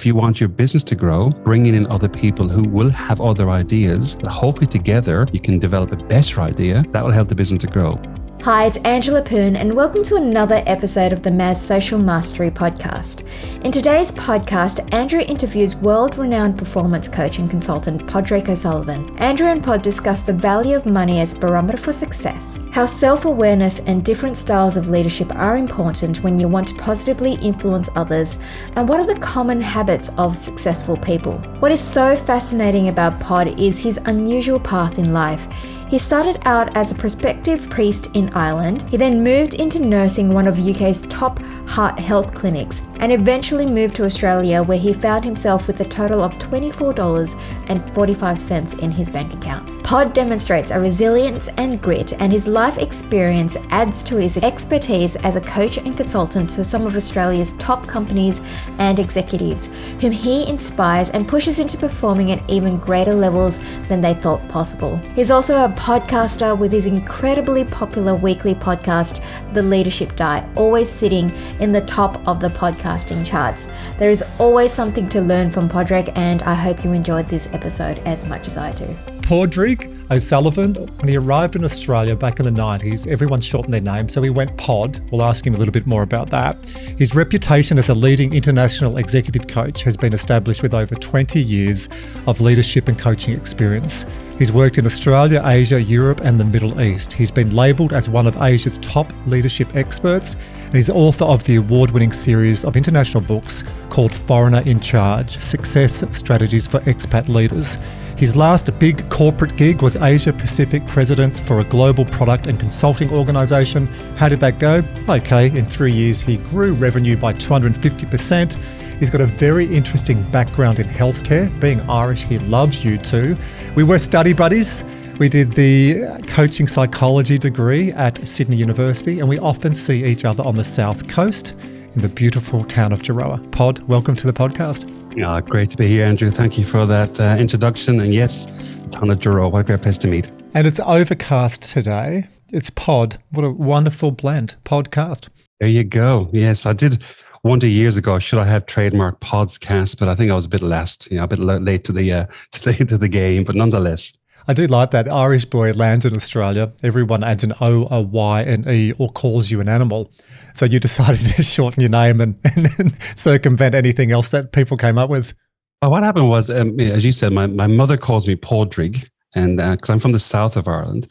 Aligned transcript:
If 0.00 0.06
you 0.06 0.14
want 0.14 0.40
your 0.40 0.48
business 0.48 0.82
to 0.84 0.94
grow, 0.94 1.28
bringing 1.28 1.74
in 1.74 1.86
other 1.88 2.08
people 2.08 2.48
who 2.48 2.66
will 2.66 2.88
have 2.88 3.20
other 3.20 3.50
ideas, 3.50 4.16
hopefully 4.28 4.66
together 4.66 5.28
you 5.30 5.40
can 5.40 5.58
develop 5.58 5.92
a 5.92 5.96
better 5.96 6.40
idea 6.40 6.86
that 6.92 7.04
will 7.04 7.10
help 7.10 7.28
the 7.28 7.34
business 7.34 7.60
to 7.60 7.66
grow. 7.66 8.00
Hi, 8.44 8.64
it's 8.64 8.78
Angela 8.78 9.20
Poon, 9.20 9.54
and 9.54 9.76
welcome 9.76 10.02
to 10.04 10.16
another 10.16 10.62
episode 10.64 11.12
of 11.12 11.22
the 11.22 11.28
Maz 11.28 11.56
Social 11.56 11.98
Mastery 11.98 12.50
Podcast. 12.50 13.22
In 13.62 13.70
today's 13.70 14.12
podcast, 14.12 14.90
Andrew 14.94 15.20
interviews 15.20 15.76
world 15.76 16.16
renowned 16.16 16.56
performance 16.56 17.06
coach 17.06 17.38
and 17.38 17.50
consultant 17.50 18.06
Padraig 18.06 18.48
O'Sullivan. 18.48 19.14
Andrew 19.18 19.48
and 19.48 19.62
Pod 19.62 19.82
discuss 19.82 20.22
the 20.22 20.32
value 20.32 20.74
of 20.74 20.86
money 20.86 21.20
as 21.20 21.34
barometer 21.34 21.76
for 21.76 21.92
success, 21.92 22.58
how 22.72 22.86
self 22.86 23.26
awareness 23.26 23.80
and 23.80 24.02
different 24.06 24.38
styles 24.38 24.78
of 24.78 24.88
leadership 24.88 25.30
are 25.36 25.58
important 25.58 26.22
when 26.22 26.40
you 26.40 26.48
want 26.48 26.68
to 26.68 26.74
positively 26.76 27.34
influence 27.42 27.90
others, 27.94 28.38
and 28.74 28.88
what 28.88 29.00
are 29.00 29.06
the 29.06 29.20
common 29.20 29.60
habits 29.60 30.10
of 30.16 30.34
successful 30.34 30.96
people. 30.96 31.34
What 31.58 31.72
is 31.72 31.80
so 31.80 32.16
fascinating 32.16 32.88
about 32.88 33.20
Pod 33.20 33.60
is 33.60 33.82
his 33.82 33.98
unusual 34.06 34.58
path 34.58 34.98
in 34.98 35.12
life. 35.12 35.46
He 35.90 35.98
started 35.98 36.38
out 36.44 36.74
as 36.76 36.92
a 36.92 36.94
prospective 36.94 37.68
priest 37.68 38.10
in 38.14 38.32
Ireland. 38.32 38.82
He 38.82 38.96
then 38.96 39.24
moved 39.24 39.54
into 39.54 39.84
nursing 39.84 40.32
one 40.32 40.46
of 40.46 40.56
UK's 40.56 41.02
top 41.02 41.40
heart 41.66 41.98
health 41.98 42.32
clinics 42.32 42.80
and 43.00 43.10
eventually 43.10 43.66
moved 43.66 43.96
to 43.96 44.04
Australia 44.04 44.62
where 44.62 44.78
he 44.78 44.92
found 44.92 45.24
himself 45.24 45.66
with 45.66 45.80
a 45.80 45.84
total 45.84 46.22
of 46.22 46.32
$24.45 46.34 48.78
in 48.78 48.92
his 48.92 49.10
bank 49.10 49.34
account. 49.34 49.79
Pod 49.90 50.12
demonstrates 50.12 50.70
a 50.70 50.78
resilience 50.78 51.48
and 51.56 51.82
grit, 51.82 52.12
and 52.20 52.30
his 52.30 52.46
life 52.46 52.78
experience 52.78 53.56
adds 53.70 54.04
to 54.04 54.18
his 54.18 54.36
expertise 54.36 55.16
as 55.16 55.34
a 55.34 55.40
coach 55.40 55.78
and 55.78 55.96
consultant 55.96 56.48
to 56.50 56.62
some 56.62 56.86
of 56.86 56.94
Australia's 56.94 57.54
top 57.54 57.88
companies 57.88 58.40
and 58.78 59.00
executives, 59.00 59.68
whom 60.00 60.12
he 60.12 60.48
inspires 60.48 61.10
and 61.10 61.26
pushes 61.26 61.58
into 61.58 61.76
performing 61.76 62.30
at 62.30 62.48
even 62.48 62.78
greater 62.78 63.14
levels 63.14 63.58
than 63.88 64.00
they 64.00 64.14
thought 64.14 64.48
possible. 64.48 64.96
He's 65.16 65.32
also 65.32 65.64
a 65.64 65.70
podcaster 65.70 66.56
with 66.56 66.70
his 66.70 66.86
incredibly 66.86 67.64
popular 67.64 68.14
weekly 68.14 68.54
podcast, 68.54 69.20
The 69.54 69.62
Leadership 69.64 70.14
Diet, 70.14 70.48
always 70.54 70.88
sitting 70.88 71.30
in 71.58 71.72
the 71.72 71.80
top 71.80 72.24
of 72.28 72.38
the 72.38 72.50
podcasting 72.50 73.26
charts. 73.26 73.66
There 73.98 74.10
is 74.10 74.22
always 74.38 74.72
something 74.72 75.08
to 75.08 75.20
learn 75.20 75.50
from 75.50 75.68
Padraig, 75.68 76.12
and 76.14 76.44
I 76.44 76.54
hope 76.54 76.84
you 76.84 76.92
enjoyed 76.92 77.28
this 77.28 77.48
episode 77.52 77.98
as 78.06 78.24
much 78.24 78.46
as 78.46 78.56
I 78.56 78.70
do. 78.70 78.96
Padraig 79.30 79.96
O'Sullivan, 80.10 80.74
when 80.74 81.08
he 81.08 81.16
arrived 81.16 81.54
in 81.54 81.62
Australia 81.62 82.16
back 82.16 82.40
in 82.40 82.46
the 82.46 82.50
90s, 82.50 83.06
everyone 83.06 83.40
shortened 83.40 83.72
their 83.72 83.80
name, 83.80 84.08
so 84.08 84.20
he 84.20 84.28
went 84.28 84.56
Pod. 84.56 85.00
We'll 85.12 85.22
ask 85.22 85.46
him 85.46 85.54
a 85.54 85.56
little 85.56 85.70
bit 85.70 85.86
more 85.86 86.02
about 86.02 86.30
that. 86.30 86.56
His 86.98 87.14
reputation 87.14 87.78
as 87.78 87.88
a 87.90 87.94
leading 87.94 88.34
international 88.34 88.96
executive 88.96 89.46
coach 89.46 89.84
has 89.84 89.96
been 89.96 90.12
established 90.12 90.64
with 90.64 90.74
over 90.74 90.96
20 90.96 91.40
years 91.40 91.88
of 92.26 92.40
leadership 92.40 92.88
and 92.88 92.98
coaching 92.98 93.32
experience. 93.32 94.04
He's 94.40 94.50
worked 94.50 94.78
in 94.78 94.86
Australia, 94.86 95.42
Asia, 95.44 95.82
Europe, 95.82 96.22
and 96.24 96.40
the 96.40 96.46
Middle 96.46 96.80
East. 96.80 97.12
He's 97.12 97.30
been 97.30 97.54
labelled 97.54 97.92
as 97.92 98.08
one 98.08 98.26
of 98.26 98.40
Asia's 98.40 98.78
top 98.78 99.12
leadership 99.26 99.76
experts, 99.76 100.34
and 100.64 100.76
he's 100.76 100.88
author 100.88 101.26
of 101.26 101.44
the 101.44 101.56
award 101.56 101.90
winning 101.90 102.10
series 102.10 102.64
of 102.64 102.74
international 102.74 103.22
books 103.22 103.64
called 103.90 104.14
Foreigner 104.14 104.62
in 104.62 104.80
Charge 104.80 105.38
Success 105.42 106.02
Strategies 106.16 106.66
for 106.66 106.80
Expat 106.80 107.28
Leaders. 107.28 107.76
His 108.16 108.34
last 108.34 108.70
big 108.78 109.06
corporate 109.10 109.58
gig 109.58 109.82
was 109.82 109.96
Asia 109.96 110.32
Pacific 110.32 110.86
Presidents 110.86 111.38
for 111.38 111.60
a 111.60 111.64
global 111.64 112.06
product 112.06 112.46
and 112.46 112.58
consulting 112.58 113.12
organisation. 113.12 113.88
How 114.16 114.30
did 114.30 114.40
that 114.40 114.58
go? 114.58 114.82
Okay, 115.06 115.54
in 115.54 115.66
three 115.66 115.92
years, 115.92 116.22
he 116.22 116.38
grew 116.38 116.72
revenue 116.72 117.18
by 117.18 117.34
250%. 117.34 118.56
He's 119.00 119.08
got 119.08 119.22
a 119.22 119.26
very 119.26 119.64
interesting 119.74 120.22
background 120.30 120.78
in 120.78 120.86
healthcare. 120.86 121.48
Being 121.58 121.80
Irish, 121.88 122.24
he 122.24 122.38
loves 122.38 122.84
you 122.84 122.98
too. 122.98 123.34
We 123.74 123.82
were 123.82 123.98
study 123.98 124.34
buddies. 124.34 124.84
We 125.18 125.30
did 125.30 125.52
the 125.52 126.02
coaching 126.26 126.68
psychology 126.68 127.38
degree 127.38 127.92
at 127.92 128.18
Sydney 128.28 128.56
University, 128.56 129.18
and 129.18 129.26
we 129.26 129.38
often 129.38 129.72
see 129.72 130.04
each 130.04 130.26
other 130.26 130.44
on 130.44 130.58
the 130.58 130.64
south 130.64 131.08
coast 131.08 131.54
in 131.94 132.02
the 132.02 132.10
beautiful 132.10 132.62
town 132.62 132.92
of 132.92 133.00
Gerroa. 133.00 133.50
Pod, 133.52 133.78
welcome 133.88 134.14
to 134.16 134.26
the 134.26 134.34
podcast. 134.34 134.84
Oh, 135.24 135.40
great 135.40 135.70
to 135.70 135.78
be 135.78 135.86
here, 135.86 136.04
Andrew. 136.04 136.30
Thank 136.30 136.58
you 136.58 136.66
for 136.66 136.84
that 136.84 137.18
uh, 137.18 137.36
introduction. 137.38 138.00
And 138.00 138.12
yes, 138.12 138.44
town 138.90 139.08
of 139.08 139.18
Gerroa, 139.20 139.50
what 139.50 139.60
a 139.60 139.64
great 139.64 139.80
place 139.80 139.96
to 139.96 140.08
meet. 140.08 140.30
And 140.52 140.66
it's 140.66 140.78
overcast 140.80 141.62
today. 141.62 142.28
It's 142.52 142.68
Pod. 142.68 143.16
What 143.30 143.46
a 143.46 143.50
wonderful 143.50 144.10
blend. 144.10 144.56
Podcast. 144.66 145.30
There 145.58 145.68
you 145.68 145.84
go. 145.84 146.28
Yes, 146.34 146.66
I 146.66 146.74
did 146.74 147.02
wonder 147.42 147.66
years 147.66 147.96
ago 147.96 148.18
should 148.18 148.38
I 148.38 148.44
have 148.44 148.66
trademarked 148.66 149.20
podcast, 149.20 149.98
but 149.98 150.08
I 150.08 150.14
think 150.14 150.30
I 150.30 150.34
was 150.34 150.44
a 150.44 150.48
bit 150.48 150.62
last, 150.62 151.10
you 151.10 151.16
know, 151.16 151.24
a 151.24 151.28
bit 151.28 151.38
late 151.38 151.84
to 151.84 151.92
the 151.92 152.12
uh, 152.12 152.26
to 152.52 152.72
the, 152.72 152.84
to 152.84 152.98
the 152.98 153.08
game. 153.08 153.44
But 153.44 153.56
nonetheless, 153.56 154.12
I 154.48 154.52
do 154.52 154.66
like 154.66 154.90
that. 154.90 155.10
Irish 155.12 155.44
boy 155.44 155.72
lands 155.72 156.04
in 156.04 156.16
Australia. 156.16 156.72
Everyone 156.82 157.22
adds 157.22 157.44
an 157.44 157.52
O, 157.60 157.86
a 157.90 158.00
Y, 158.00 158.42
an 158.42 158.68
E, 158.68 158.92
or 158.98 159.08
calls 159.10 159.50
you 159.50 159.60
an 159.60 159.68
animal. 159.68 160.10
So 160.54 160.66
you 160.66 160.80
decided 160.88 161.20
to 161.20 161.42
shorten 161.42 161.80
your 161.80 161.90
name 161.90 162.20
and, 162.20 162.36
and 162.54 163.02
circumvent 163.16 163.74
anything 163.74 164.12
else 164.12 164.30
that 164.30 164.52
people 164.52 164.76
came 164.76 164.98
up 164.98 165.10
with. 165.10 165.34
Well, 165.82 165.92
what 165.92 166.02
happened 166.02 166.28
was, 166.28 166.50
um, 166.50 166.78
as 166.78 167.04
you 167.04 167.12
said, 167.12 167.32
my, 167.32 167.46
my 167.46 167.66
mother 167.66 167.96
calls 167.96 168.26
me 168.26 168.36
Padraig, 168.36 169.08
and 169.34 169.56
because 169.56 169.88
uh, 169.88 169.92
I'm 169.94 170.00
from 170.00 170.12
the 170.12 170.18
south 170.18 170.56
of 170.56 170.68
Ireland, 170.68 171.08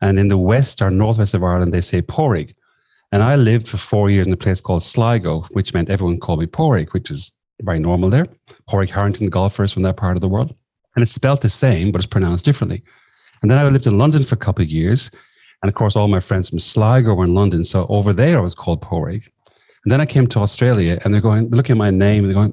and 0.00 0.18
in 0.18 0.28
the 0.28 0.38
west 0.38 0.80
or 0.80 0.90
northwest 0.90 1.34
of 1.34 1.44
Ireland, 1.44 1.74
they 1.74 1.80
say 1.82 2.00
Porrig. 2.00 2.54
And 3.12 3.22
I 3.22 3.36
lived 3.36 3.68
for 3.68 3.78
four 3.78 4.10
years 4.10 4.26
in 4.26 4.32
a 4.32 4.36
place 4.36 4.60
called 4.60 4.82
Sligo, 4.82 5.42
which 5.52 5.72
meant 5.72 5.90
everyone 5.90 6.20
called 6.20 6.40
me 6.40 6.46
Porrig, 6.46 6.92
which 6.92 7.10
is 7.10 7.32
very 7.62 7.78
normal 7.78 8.10
there. 8.10 8.26
Porrig 8.70 8.90
Harrington, 8.90 9.26
the 9.26 9.30
golfers 9.30 9.72
from 9.72 9.82
that 9.82 9.96
part 9.96 10.16
of 10.16 10.20
the 10.20 10.28
world 10.28 10.54
and 10.98 11.04
it's 11.04 11.12
spelled 11.12 11.42
the 11.42 11.48
same, 11.48 11.92
but 11.92 11.98
it's 11.98 12.06
pronounced 12.06 12.44
differently. 12.44 12.82
And 13.40 13.48
then 13.48 13.56
I 13.56 13.68
lived 13.68 13.86
in 13.86 13.98
London 13.98 14.24
for 14.24 14.34
a 14.34 14.38
couple 14.38 14.64
of 14.64 14.68
years. 14.68 15.12
And 15.62 15.68
of 15.68 15.76
course, 15.76 15.94
all 15.94 16.08
my 16.08 16.18
friends 16.18 16.48
from 16.48 16.58
Sligo 16.58 17.14
were 17.14 17.24
in 17.24 17.34
London. 17.34 17.62
So 17.62 17.86
over 17.88 18.12
there, 18.12 18.38
I 18.38 18.40
was 18.40 18.56
called 18.56 18.82
Porrig. 18.82 19.28
And 19.84 19.92
then 19.92 20.00
I 20.00 20.06
came 20.06 20.26
to 20.26 20.40
Australia 20.40 20.98
and 21.04 21.14
they're 21.14 21.20
going, 21.20 21.50
looking 21.50 21.74
at 21.74 21.78
my 21.78 21.90
name 21.90 22.24
and 22.24 22.34
they're 22.34 22.42
going, 22.42 22.52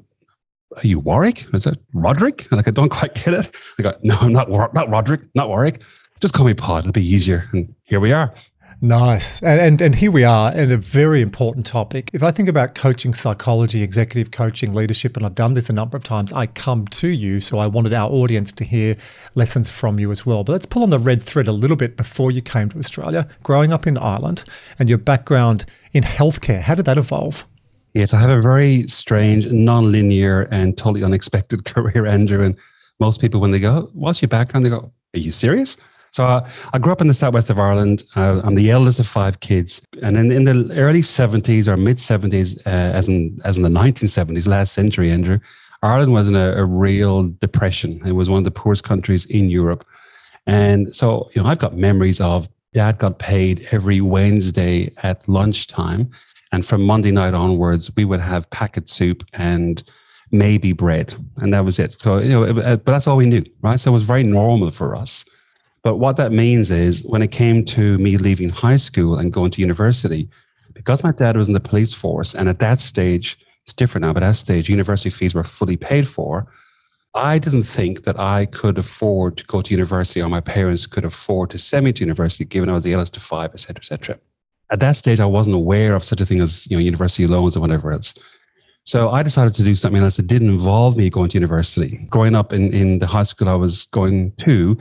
Are 0.77 0.85
you 0.85 0.99
Warwick? 0.99 1.47
Is 1.55 1.63
that 1.63 1.79
Roderick? 1.95 2.43
And 2.51 2.51
like, 2.57 2.67
I 2.67 2.71
don't 2.71 2.89
quite 2.89 3.15
get 3.15 3.33
it. 3.33 3.51
They 3.79 3.83
go, 3.83 3.93
No, 4.03 4.15
I'm 4.21 4.31
not, 4.31 4.51
not 4.51 4.91
Roderick, 4.91 5.21
not 5.33 5.49
Warwick. 5.49 5.81
Just 6.19 6.35
call 6.35 6.45
me 6.45 6.53
Pod. 6.53 6.83
It'll 6.83 6.91
be 6.91 7.03
easier. 7.03 7.49
And 7.51 7.73
here 7.85 7.99
we 7.99 8.13
are. 8.13 8.31
Nice. 8.81 9.41
And, 9.41 9.59
and, 9.59 9.81
and 9.81 9.95
here 9.95 10.11
we 10.11 10.23
are 10.23 10.53
in 10.53 10.71
a 10.71 10.77
very 10.77 11.21
important 11.21 11.65
topic. 11.65 12.09
If 12.13 12.21
I 12.21 12.31
think 12.31 12.49
about 12.49 12.75
coaching 12.75 13.13
psychology, 13.13 13.81
executive 13.81 14.31
coaching, 14.31 14.73
leadership, 14.73 15.15
and 15.15 15.25
I've 15.25 15.35
done 15.35 15.53
this 15.53 15.69
a 15.69 15.73
number 15.73 15.95
of 15.95 16.03
times, 16.03 16.33
I 16.33 16.47
come 16.47 16.87
to 16.87 17.07
you. 17.07 17.39
So 17.39 17.57
I 17.57 17.67
wanted 17.67 17.93
our 17.93 18.09
audience 18.09 18.51
to 18.53 18.65
hear 18.65 18.97
lessons 19.33 19.69
from 19.69 19.99
you 19.99 20.11
as 20.11 20.25
well. 20.25 20.43
But 20.43 20.53
let's 20.53 20.65
pull 20.65 20.83
on 20.83 20.89
the 20.89 20.99
red 20.99 21.23
thread 21.23 21.47
a 21.47 21.53
little 21.53 21.77
bit 21.77 21.95
before 21.97 22.31
you 22.31 22.41
came 22.41 22.69
to 22.69 22.77
Australia, 22.77 23.27
growing 23.43 23.71
up 23.71 23.87
in 23.87 23.97
Ireland 23.97 24.43
and 24.77 24.89
your 24.89 24.97
background 24.97 25.65
in 25.93 26.03
healthcare. 26.03 26.61
How 26.61 26.75
did 26.75 26.85
that 26.85 26.97
evolve? 26.97 27.47
Yes, 27.93 28.13
I 28.13 28.19
have 28.19 28.29
a 28.29 28.41
very 28.41 28.87
strange, 28.89 29.47
non-linear, 29.47 30.49
and 30.51 30.77
totally 30.77 31.03
unexpected 31.03 31.63
career, 31.73 32.05
Andrew. 32.05 32.43
And 32.43 32.57
most 32.99 33.21
people, 33.21 33.39
when 33.39 33.51
they 33.51 33.59
go, 33.59 33.89
"What's 33.93 34.21
your 34.21 34.27
background?" 34.27 34.65
they 34.65 34.69
go, 34.69 34.91
"Are 35.13 35.19
you 35.19 35.31
serious?" 35.31 35.77
So 36.15 36.25
uh, 36.25 36.49
I 36.71 36.77
grew 36.77 36.93
up 36.93 37.01
in 37.01 37.09
the 37.09 37.13
southwest 37.13 37.49
of 37.49 37.59
Ireland. 37.59 38.05
Uh, 38.15 38.39
I'm 38.41 38.55
the 38.55 38.71
eldest 38.71 39.01
of 39.01 39.07
five 39.07 39.41
kids, 39.41 39.81
and 40.01 40.15
in, 40.15 40.31
in 40.31 40.45
the 40.45 40.73
early 40.77 41.01
70s 41.01 41.67
or 41.67 41.75
mid 41.75 41.97
70s, 41.97 42.57
uh, 42.65 42.69
as 42.69 43.09
in 43.09 43.37
as 43.43 43.57
in 43.57 43.63
the 43.63 43.69
1970s, 43.69 44.47
last 44.47 44.71
century, 44.71 45.11
Andrew, 45.11 45.39
Ireland 45.83 46.13
was 46.13 46.29
in 46.29 46.35
a, 46.37 46.53
a, 46.53 46.63
real 46.63 47.23
depression. 47.41 48.01
It 48.05 48.13
was 48.13 48.29
one 48.29 48.37
of 48.37 48.45
the 48.45 48.59
poorest 48.61 48.85
countries 48.85 49.25
in 49.25 49.49
Europe, 49.49 49.85
and 50.47 50.95
so 50.95 51.29
you 51.35 51.43
know 51.43 51.49
I've 51.49 51.59
got 51.59 51.75
memories 51.75 52.21
of 52.21 52.47
Dad 52.73 52.97
got 52.97 53.19
paid 53.19 53.67
every 53.71 53.99
Wednesday 53.99 54.93
at 55.03 55.27
lunchtime, 55.27 56.09
and 56.53 56.65
from 56.65 56.85
Monday 56.85 57.11
night 57.11 57.33
onwards, 57.33 57.93
we 57.97 58.05
would 58.05 58.21
have 58.21 58.49
packet 58.51 58.87
soup 58.87 59.25
and 59.33 59.83
maybe 60.31 60.71
bread, 60.71 61.13
and 61.35 61.53
that 61.53 61.65
was 61.65 61.77
it. 61.77 61.99
So 61.99 62.19
you 62.19 62.29
know, 62.29 62.43
it, 62.43 62.85
but 62.85 62.93
that's 62.93 63.05
all 63.05 63.17
we 63.17 63.25
knew, 63.25 63.43
right? 63.61 63.77
So 63.77 63.91
it 63.91 63.93
was 63.93 64.03
very 64.03 64.23
normal 64.23 64.71
for 64.71 64.95
us. 64.95 65.25
But 65.85 65.97
what 65.97 66.17
that 66.17 66.31
means 66.31 66.71
is 66.71 67.03
when 67.03 67.21
it 67.21 67.27
came 67.27 67.63
to 67.65 67.99
me 67.99 68.17
leaving 68.17 68.49
high 68.49 68.75
school 68.75 69.19
and 69.19 69.31
going 69.31 69.51
to 69.51 69.61
university, 69.61 70.27
because 70.73 71.03
my 71.03 71.11
dad 71.11 71.37
was 71.37 71.47
in 71.47 71.53
the 71.53 71.59
police 71.59 71.93
force, 71.93 72.33
and 72.33 72.49
at 72.49 72.57
that 72.57 72.79
stage, 72.79 73.37
it's 73.61 73.71
different 73.71 74.01
now, 74.01 74.11
but 74.11 74.23
at 74.23 74.29
that 74.29 74.35
stage, 74.35 74.67
university 74.67 75.11
fees 75.11 75.35
were 75.35 75.43
fully 75.43 75.77
paid 75.77 76.07
for. 76.07 76.47
I 77.13 77.37
didn't 77.37 77.63
think 77.63 78.03
that 78.05 78.19
I 78.19 78.47
could 78.47 78.79
afford 78.79 79.37
to 79.37 79.45
go 79.45 79.61
to 79.61 79.71
university 79.71 80.23
or 80.23 80.27
my 80.27 80.41
parents 80.41 80.87
could 80.87 81.05
afford 81.05 81.51
to 81.51 81.59
send 81.59 81.85
me 81.85 81.93
to 81.93 82.03
university, 82.03 82.45
given 82.45 82.67
I 82.67 82.73
was 82.73 82.83
the 82.83 82.93
eldest 82.93 83.15
of 83.17 83.21
five, 83.21 83.51
et 83.53 83.59
cetera, 83.59 83.81
et 83.81 83.85
cetera. 83.85 84.19
At 84.71 84.79
that 84.79 84.95
stage, 84.95 85.19
I 85.19 85.25
wasn't 85.25 85.55
aware 85.55 85.93
of 85.93 86.03
such 86.03 86.19
a 86.19 86.25
thing 86.25 86.41
as 86.41 86.65
you 86.65 86.75
know 86.75 86.81
university 86.81 87.27
loans 87.27 87.55
or 87.55 87.59
whatever 87.59 87.91
else. 87.91 88.15
So 88.85 89.11
I 89.11 89.21
decided 89.21 89.53
to 89.53 89.63
do 89.63 89.75
something 89.75 90.01
else 90.01 90.17
that 90.17 90.25
didn't 90.25 90.49
involve 90.49 90.97
me 90.97 91.11
going 91.11 91.29
to 91.29 91.37
university. 91.37 92.05
Growing 92.09 92.35
up 92.35 92.53
in, 92.53 92.73
in 92.73 92.97
the 92.97 93.07
high 93.07 93.23
school 93.23 93.49
I 93.49 93.53
was 93.53 93.85
going 93.85 94.31
to, 94.45 94.77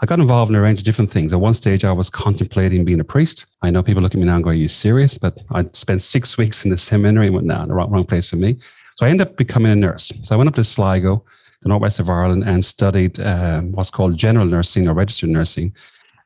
I 0.00 0.06
got 0.06 0.20
involved 0.20 0.50
in 0.50 0.56
a 0.56 0.60
range 0.60 0.78
of 0.78 0.84
different 0.84 1.10
things. 1.10 1.32
At 1.32 1.40
one 1.40 1.54
stage, 1.54 1.84
I 1.84 1.90
was 1.90 2.08
contemplating 2.08 2.84
being 2.84 3.00
a 3.00 3.04
priest. 3.04 3.46
I 3.62 3.70
know 3.70 3.82
people 3.82 4.00
look 4.00 4.14
at 4.14 4.20
me 4.20 4.26
now 4.26 4.36
and 4.36 4.44
go, 4.44 4.50
Are 4.50 4.54
you 4.54 4.68
serious? 4.68 5.18
But 5.18 5.38
I 5.50 5.64
spent 5.66 6.02
six 6.02 6.38
weeks 6.38 6.64
in 6.64 6.70
the 6.70 6.78
seminary 6.78 7.26
and 7.26 7.34
went, 7.34 7.46
No, 7.48 7.66
the 7.66 7.74
wrong, 7.74 7.90
wrong 7.90 8.04
place 8.04 8.28
for 8.28 8.36
me. 8.36 8.58
So 8.94 9.06
I 9.06 9.10
ended 9.10 9.26
up 9.26 9.36
becoming 9.36 9.72
a 9.72 9.76
nurse. 9.76 10.12
So 10.22 10.34
I 10.34 10.38
went 10.38 10.48
up 10.48 10.54
to 10.54 10.64
Sligo, 10.64 11.24
the 11.62 11.68
northwest 11.68 11.98
of 11.98 12.08
Ireland, 12.08 12.44
and 12.44 12.64
studied 12.64 13.18
um, 13.20 13.72
what's 13.72 13.90
called 13.90 14.16
general 14.16 14.46
nursing 14.46 14.86
or 14.86 14.94
registered 14.94 15.30
nursing. 15.30 15.74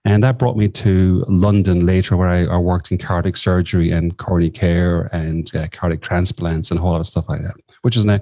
And 0.04 0.22
that 0.22 0.38
brought 0.38 0.56
me 0.56 0.68
to 0.68 1.24
London 1.28 1.86
later, 1.86 2.16
where 2.16 2.28
I, 2.28 2.44
I 2.44 2.58
worked 2.58 2.90
in 2.90 2.98
cardiac 2.98 3.36
surgery 3.36 3.90
and 3.90 4.16
coronary 4.18 4.50
care 4.50 5.02
and 5.14 5.54
uh, 5.54 5.68
cardiac 5.70 6.02
transplants 6.02 6.70
and 6.70 6.78
a 6.78 6.82
whole 6.82 6.92
lot 6.92 7.00
of 7.00 7.06
stuff 7.06 7.28
like 7.28 7.40
that, 7.42 7.54
which 7.82 7.96
is 7.96 8.04
an 8.04 8.20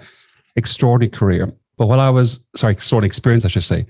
extraordinary 0.56 1.10
career. 1.10 1.52
But 1.76 1.86
while 1.86 2.00
I 2.00 2.10
was, 2.10 2.44
sorry, 2.54 2.74
extraordinary 2.74 3.08
experience, 3.08 3.44
I 3.44 3.48
should 3.48 3.64
say. 3.64 3.86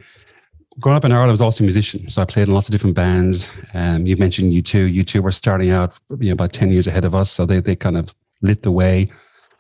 Growing 0.81 0.97
up 0.97 1.05
in 1.05 1.13
Ireland, 1.13 1.31
I 1.31 1.33
was 1.33 1.41
also 1.41 1.63
a 1.63 1.67
musician. 1.67 2.09
So 2.11 2.23
I 2.23 2.25
played 2.25 2.49
in 2.49 2.55
lots 2.55 2.69
of 2.69 2.73
different 2.73 2.97
bands. 2.97 3.53
Um, 3.75 4.07
you 4.07 4.17
mentioned 4.17 4.53
U2. 4.53 4.95
U2 5.05 5.21
were 5.21 5.33
starting 5.33 5.71
out 5.71 5.99
you 6.19 6.29
know, 6.29 6.33
about 6.33 6.53
10 6.53 6.71
years 6.71 6.87
ahead 6.87 7.05
of 7.05 7.15
us. 7.15 7.31
So 7.31 7.45
they, 7.45 7.61
they 7.61 7.77
kind 7.77 7.97
of 7.97 8.15
lit 8.41 8.63
the 8.63 8.71
way. 8.71 9.11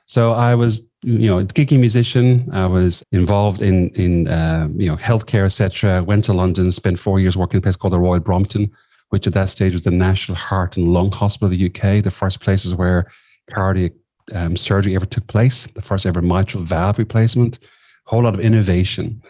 So 0.07 0.33
I 0.33 0.55
was 0.55 0.83
you 1.03 1.29
know, 1.29 1.39
a 1.39 1.45
gigging 1.45 1.81
musician. 1.81 2.49
I 2.53 2.67
was 2.67 3.03
involved 3.13 3.63
in 3.63 3.91
in 3.91 4.29
uh, 4.29 4.69
you 4.77 4.89
know 4.89 4.97
healthcare, 4.97 5.45
etc. 5.47 6.03
Went 6.03 6.25
to 6.25 6.33
London, 6.33 6.71
spent 6.73 6.99
four 6.99 7.21
years 7.21 7.37
working 7.37 7.59
in 7.59 7.59
a 7.61 7.63
place 7.63 7.77
called 7.77 7.95
the 7.95 7.99
Royal 7.99 8.21
Brompton, 8.21 8.71
which 9.09 9.27
at 9.27 9.33
that 9.33 9.49
stage 9.49 9.73
was 9.73 9.83
the 9.83 9.91
National 9.91 10.37
Heart 10.37 10.77
and 10.77 10.93
Lung 10.93 11.11
Hospital 11.13 11.47
of 11.47 11.59
the 11.59 11.67
UK, 11.67 12.03
the 12.05 12.11
first 12.11 12.41
places 12.41 12.75
where 12.75 13.11
cardiac 13.51 13.93
um, 14.35 14.57
surgery 14.57 14.95
ever 14.95 15.07
took 15.07 15.27
place, 15.27 15.67
the 15.75 15.83
first 15.83 16.05
ever 16.05 16.21
mitral 16.21 16.63
valve 16.63 16.99
replacement. 16.99 17.59
A 18.07 18.11
whole 18.11 18.25
lot 18.25 18.35
of 18.35 18.41
innovation. 18.41 19.23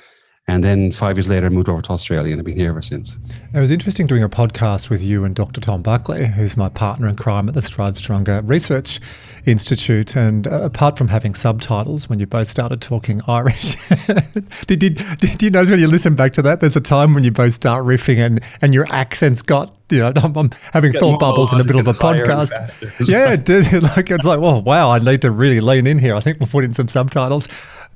And 0.51 0.65
then 0.65 0.91
five 0.91 1.17
years 1.17 1.29
later, 1.29 1.47
I 1.47 1.49
moved 1.49 1.69
over 1.69 1.81
to 1.81 1.93
Australia 1.93 2.33
and 2.33 2.41
I've 2.41 2.45
been 2.45 2.57
here 2.57 2.71
ever 2.71 2.83
since. 2.83 3.17
It 3.55 3.61
was 3.61 3.71
interesting 3.71 4.09
doing 4.09 4.25
a 4.25 4.29
podcast 4.29 4.91
with 4.91 5.01
you 5.01 5.25
and 5.25 5.33
Dr. 5.33 5.61
Tom 5.61 5.81
Buckley, 5.81 6.27
who's 6.27 6.57
my 6.57 6.69
partner 6.69 7.07
in 7.07 7.15
crime 7.15 7.47
at 7.49 7.55
the 7.55 7.63
Strive 7.63 7.97
Stronger 7.97 8.41
Research 8.41 8.99
Institute. 9.47 10.17
And 10.17 10.49
uh, 10.49 10.63
apart 10.63 10.99
from 10.99 11.07
having 11.07 11.37
subtitles 11.37 12.09
when 12.09 12.19
you 12.19 12.27
both 12.27 12.49
started 12.49 12.81
talking 12.81 13.23
Irish, 13.29 13.77
did, 14.67 14.81
did, 14.81 14.97
did 15.21 15.41
you 15.41 15.51
notice 15.51 15.71
when 15.71 15.79
you 15.79 15.87
listen 15.87 16.17
back 16.17 16.33
to 16.33 16.43
that, 16.43 16.61
there's 16.61 16.75
a 16.75 16.81
time 16.81 17.15
when 17.15 17.23
you 17.23 17.31
both 17.31 17.53
start 17.53 17.85
riffing 17.85 18.19
and, 18.19 18.41
and 18.61 18.75
your 18.75 18.93
accents 18.93 19.43
got 19.43 19.73
you 19.91 19.99
know, 19.99 20.13
I'm, 20.17 20.37
I'm 20.37 20.51
having 20.73 20.93
thought 20.93 21.21
bubbles 21.21 21.53
in 21.53 21.59
the 21.59 21.65
middle 21.65 21.81
of 21.81 21.89
a 21.89 21.95
podcast. 21.95 23.09
Yeah, 23.09 23.33
it 23.33 23.45
did. 23.45 23.61
Like 23.91 24.11
it's 24.11 24.25
like, 24.25 24.39
oh 24.39 24.59
wow, 24.61 24.91
I 24.91 24.99
need 24.99 25.23
to 25.23 25.31
really 25.31 25.61
lean 25.61 25.87
in 25.87 25.99
here. 25.99 26.15
I 26.15 26.21
think 26.21 26.39
we'll 26.39 26.49
put 26.49 26.65
in 26.65 26.75
some 26.75 26.89
subtitles. 26.89 27.49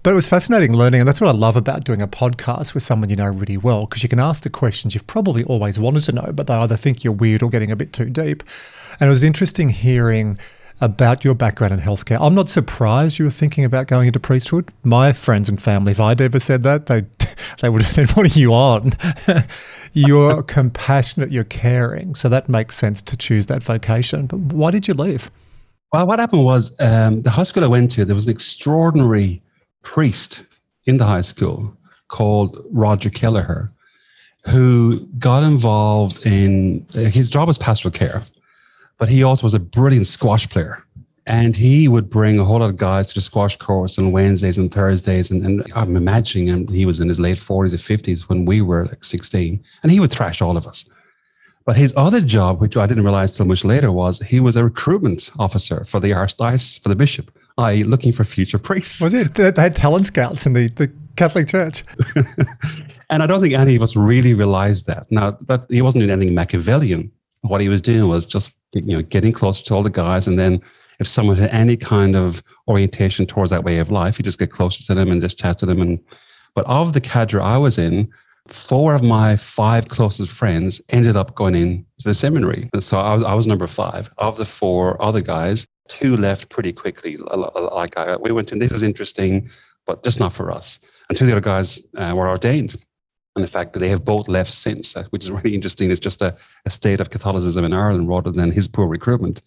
But 0.05 0.11
it 0.11 0.17
was 0.17 0.29
fascinating 0.29 0.75
learning, 0.75 1.01
and 1.01 1.09
that's 1.09 1.19
what 1.19 1.35
I 1.35 1.39
love 1.39 1.57
about 1.57 1.85
doing 1.85 2.03
a 2.03 2.07
podcast 2.07 2.75
with 2.75 2.83
someone 2.83 3.09
you 3.09 3.17
know 3.17 3.25
really 3.25 3.57
well, 3.57 3.87
because 3.87 4.03
you 4.03 4.09
can 4.11 4.21
ask 4.21 4.43
the 4.43 4.51
questions 4.51 4.95
you've 4.95 5.07
probably 5.07 5.45
always 5.45 5.79
wanted 5.79 6.05
to 6.05 6.13
know, 6.13 6.31
but 6.31 6.47
they 6.47 6.53
either 6.53 6.77
think 6.77 7.05
you're 7.05 7.15
weird 7.15 7.43
or 7.43 7.49
getting 7.49 7.71
a 7.71 7.77
bit 7.77 7.95
too 7.95 8.11
deep. 8.11 8.43
And 9.01 9.09
it 9.09 9.11
was 9.11 9.23
interesting 9.23 9.71
hearing 9.71 10.39
about 10.83 11.25
your 11.25 11.35
background 11.35 11.73
in 11.73 11.81
healthcare. 11.81 12.19
I'm 12.21 12.35
not 12.35 12.51
surprised 12.51 13.19
you 13.19 13.25
were 13.25 13.31
thinking 13.31 13.65
about 13.65 13.87
going 13.87 14.07
into 14.07 14.21
priesthood. 14.21 14.71
My 14.83 15.15
friends 15.15 15.49
and 15.49 15.61
family, 15.61 15.93
if 15.93 16.01
I'd 16.01 16.21
ever 16.21 16.39
said 16.39 16.65
that, 16.65 16.85
they 16.85 17.07
they 17.63 17.71
would 17.71 17.81
have 17.81 17.91
said, 17.91 18.11
"What 18.11 18.27
are 18.27 18.39
you 18.39 18.53
on?" 18.53 18.93
you're 19.95 20.43
compassionate, 20.43 21.33
you're 21.33 21.45
caring, 21.45 22.15
so 22.15 22.29
that 22.29 22.51
makes 22.51 22.77
sense 22.77 23.01
to 23.01 23.17
choose 23.17 23.47
that 23.47 23.63
vocation. 23.63 24.27
But 24.27 24.41
why 24.41 24.71
did 24.71 24.87
you 24.87 24.93
leave? 24.93 25.31
Well, 25.95 26.07
what 26.07 26.19
happened 26.19 26.45
was 26.45 26.79
um, 26.79 27.23
the 27.23 27.31
high 27.31 27.45
school 27.45 27.65
I 27.65 27.69
went 27.69 27.93
to. 27.93 28.05
There 28.05 28.15
was 28.15 28.27
an 28.27 28.33
extraordinary 28.33 29.41
priest 29.85 30.45
in 30.87 30.97
the 30.99 31.05
high 31.05 31.21
school 31.21 31.77
called 32.09 32.59
Roger 32.73 33.11
Kelleher, 33.11 33.71
who 34.47 35.07
got 35.19 35.43
involved 35.43 36.25
in 36.27 36.87
his 36.93 37.31
job 37.31 37.49
was 37.49 37.59
pastoral 37.59 37.93
care, 37.93 38.23
but 38.99 39.09
he 39.09 39.23
also 39.23 39.45
was 39.45 39.55
a 39.55 39.61
brilliant 39.61 40.07
squash 40.07 40.49
player. 40.49 40.83
And 41.27 41.57
he 41.57 41.89
would 41.89 42.11
bring 42.11 42.39
a 42.39 42.45
whole 42.45 42.59
lot 42.59 42.69
of 42.69 42.77
guys 42.77 43.09
to 43.09 43.15
the 43.15 43.23
squash 43.23 43.57
course 43.57 43.99
on 43.99 44.13
Wednesdays 44.13 44.59
and 44.59 44.71
Thursdays. 44.71 45.31
And, 45.31 45.43
and 45.43 45.73
I'm 45.75 45.97
imagining 45.97 46.49
him, 46.49 46.69
he 46.69 46.85
was 46.85 47.01
in 47.01 47.09
his 47.09 47.19
late 47.19 47.39
40s 47.39 47.73
or 47.73 47.79
50s 47.79 48.29
when 48.29 48.45
we 48.45 48.61
were 48.61 48.85
like 48.85 49.03
16, 49.03 49.65
and 49.83 49.91
he 49.91 50.01
would 50.01 50.11
thrash 50.11 50.43
all 50.43 50.59
of 50.59 50.67
us. 50.67 50.85
But 51.65 51.79
his 51.79 51.95
other 51.97 52.21
job, 52.21 52.61
which 52.61 52.77
I 52.77 52.85
didn't 52.85 53.05
realize 53.05 53.35
till 53.35 53.47
much 53.47 53.65
later, 53.65 53.91
was 53.91 54.19
he 54.19 54.39
was 54.39 54.57
a 54.57 54.65
recruitment 54.65 55.31
officer 55.39 55.87
for 55.87 55.99
the 55.99 56.11
archdiocese, 56.11 56.79
for 56.83 56.91
the 56.91 56.95
bishop 56.95 57.31
i.e., 57.59 57.85
looking 57.85 58.13
for 58.13 58.25
future 58.25 58.59
priests. 58.59 59.01
Was 59.01 59.15
it? 59.15 59.35
They 59.35 59.53
had 59.57 59.75
talent 59.75 60.07
scouts 60.07 60.47
in 60.47 60.53
the, 60.53 60.69
the 60.69 60.93
Catholic 61.17 61.49
Church. 61.49 61.85
and 63.11 63.23
I 63.23 63.27
don't 63.27 63.41
think 63.41 63.55
any 63.55 63.77
of 63.77 63.83
us 63.83 63.97
really 63.97 64.35
realized 64.35 64.87
that. 64.87 65.11
Now, 65.11 65.33
that 65.43 65.67
he 65.69 65.83
wasn't 65.83 66.03
doing 66.03 66.11
anything 66.11 66.35
Machiavellian. 66.35 67.11
What 67.43 67.61
he 67.61 67.69
was 67.69 67.81
doing 67.81 68.09
was 68.09 68.25
just 68.27 68.55
you 68.73 68.97
know 68.97 69.03
getting 69.03 69.33
closer 69.33 69.65
to 69.65 69.75
all 69.75 69.83
the 69.83 69.91
guys, 69.91 70.27
and 70.27 70.39
then 70.39 70.63
if 70.99 71.07
someone 71.07 71.37
had 71.37 71.51
any 71.51 71.77
kind 71.77 72.17
of 72.17 72.43
orientation 72.69 73.27
towards 73.27 73.51
that 73.51 73.65
way 73.65 73.79
of 73.79 73.91
life, 73.91 74.19
you 74.19 74.23
just 74.23 74.39
get 74.39 74.51
closer 74.51 74.83
to 74.85 74.95
them 74.95 75.11
and 75.11 75.21
just 75.21 75.39
chat 75.39 75.59
to 75.59 75.67
them. 75.67 75.81
And 75.81 76.01
but 76.55 76.67
of 76.67 76.93
the 76.93 77.01
cadre 77.01 77.43
I 77.43 77.59
was 77.59 77.79
in, 77.79 78.11
four 78.49 78.95
of 78.95 79.03
my 79.03 79.37
five 79.37 79.89
closest 79.89 80.33
friends 80.33 80.81
ended 80.89 81.17
up 81.17 81.35
going 81.35 81.55
in 81.55 81.85
to 82.01 82.09
the 82.09 82.15
seminary. 82.15 82.71
And 82.73 82.83
so 82.83 82.99
I 82.99 83.15
was, 83.15 83.23
I 83.23 83.35
was 83.35 83.47
number 83.47 83.67
five. 83.67 84.11
Of 84.19 84.37
the 84.37 84.47
four 84.47 85.01
other 85.03 85.21
guys, 85.21 85.67
two 85.89 86.17
left 86.17 86.49
pretty 86.49 86.73
quickly. 86.73 87.17
Like 87.17 87.97
I, 87.97 88.17
we 88.17 88.33
went 88.33 88.53
in, 88.53 88.59
this 88.59 88.73
is 88.73 88.83
interesting, 88.83 89.51
but 89.87 90.03
just 90.05 90.21
not 90.21 90.33
for 90.33 90.51
us. 90.51 90.79
And 91.09 91.19
two 91.19 91.25
of 91.25 91.27
the 91.27 91.33
other 91.35 91.41
guys 91.41 91.83
uh, 91.97 92.13
were 92.15 92.29
ordained. 92.29 92.77
And 93.37 93.43
the 93.43 93.51
fact 93.51 93.73
that 93.73 93.81
they 93.81 93.89
have 93.89 94.05
both 94.05 94.29
left 94.29 94.51
since, 94.51 94.97
uh, 94.97 95.05
which 95.11 95.25
is 95.25 95.31
really 95.31 95.55
interesting. 95.55 95.91
It's 95.91 96.01
just 96.01 96.23
a, 96.23 96.37
a, 96.65 96.71
state 96.71 97.01
of 97.01 97.11
Catholicism 97.11 97.65
in 97.65 97.73
Ireland 97.73 98.09
rather 98.09 98.31
than 98.31 98.53
his 98.53 98.69
poor 98.69 98.87
recruitment. 98.87 99.43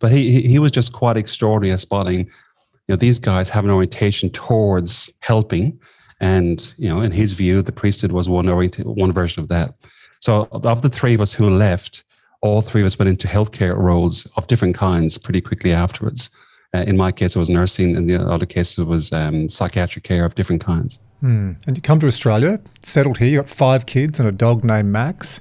But 0.00 0.12
he, 0.12 0.42
he 0.42 0.58
was 0.58 0.72
just 0.72 0.92
quite 0.92 1.16
extraordinary 1.16 1.72
at 1.72 1.80
spotting, 1.80 2.20
you 2.20 2.94
know, 2.94 2.96
these 2.96 3.18
guys 3.18 3.48
have 3.50 3.64
an 3.64 3.70
orientation 3.70 4.30
towards 4.30 5.10
helping. 5.20 5.78
And, 6.20 6.72
you 6.78 6.88
know, 6.88 7.00
in 7.00 7.12
his 7.12 7.32
view, 7.32 7.62
the 7.62 7.72
priesthood 7.72 8.12
was 8.12 8.28
one, 8.28 8.48
orient- 8.48 8.84
one 8.84 9.12
version 9.12 9.42
of 9.42 9.48
that. 9.48 9.74
So 10.20 10.48
of 10.50 10.82
the 10.82 10.88
three 10.88 11.14
of 11.14 11.20
us 11.20 11.32
who 11.32 11.50
left, 11.50 12.02
all 12.40 12.62
three 12.62 12.80
of 12.80 12.86
us 12.86 12.98
went 12.98 13.08
into 13.08 13.28
healthcare 13.28 13.76
roles 13.76 14.26
of 14.36 14.46
different 14.46 14.76
kinds 14.76 15.18
pretty 15.18 15.40
quickly 15.40 15.72
afterwards. 15.72 16.30
Uh, 16.74 16.84
in 16.86 16.96
my 16.96 17.10
case, 17.10 17.34
it 17.34 17.38
was 17.38 17.50
nursing. 17.50 17.96
In 17.96 18.06
the 18.06 18.20
other 18.20 18.46
case, 18.46 18.78
it 18.78 18.86
was 18.86 19.12
um, 19.12 19.48
psychiatric 19.48 20.04
care 20.04 20.24
of 20.24 20.34
different 20.34 20.62
kinds. 20.62 21.00
Mm. 21.22 21.56
And 21.66 21.76
you 21.76 21.82
come 21.82 21.98
to 22.00 22.06
Australia, 22.06 22.60
settled 22.82 23.18
here, 23.18 23.28
you 23.28 23.38
got 23.38 23.48
five 23.48 23.86
kids 23.86 24.20
and 24.20 24.28
a 24.28 24.32
dog 24.32 24.64
named 24.64 24.92
Max. 24.92 25.40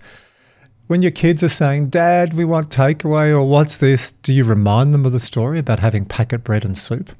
When 0.88 1.02
your 1.02 1.12
kids 1.12 1.44
are 1.44 1.50
saying, 1.50 1.90
Dad, 1.90 2.34
we 2.34 2.46
want 2.46 2.70
takeaway 2.70 3.32
or 3.32 3.44
what's 3.44 3.78
this, 3.78 4.10
do 4.10 4.34
you 4.34 4.46
remind 4.46 4.94
them 4.94 5.06
of 5.06 5.12
the 5.12 5.20
story 5.20 5.60
about 5.60 5.82
having 5.82 6.06
packet 6.06 6.44
bread 6.44 6.64
and 6.64 6.78
soup? 6.78 7.12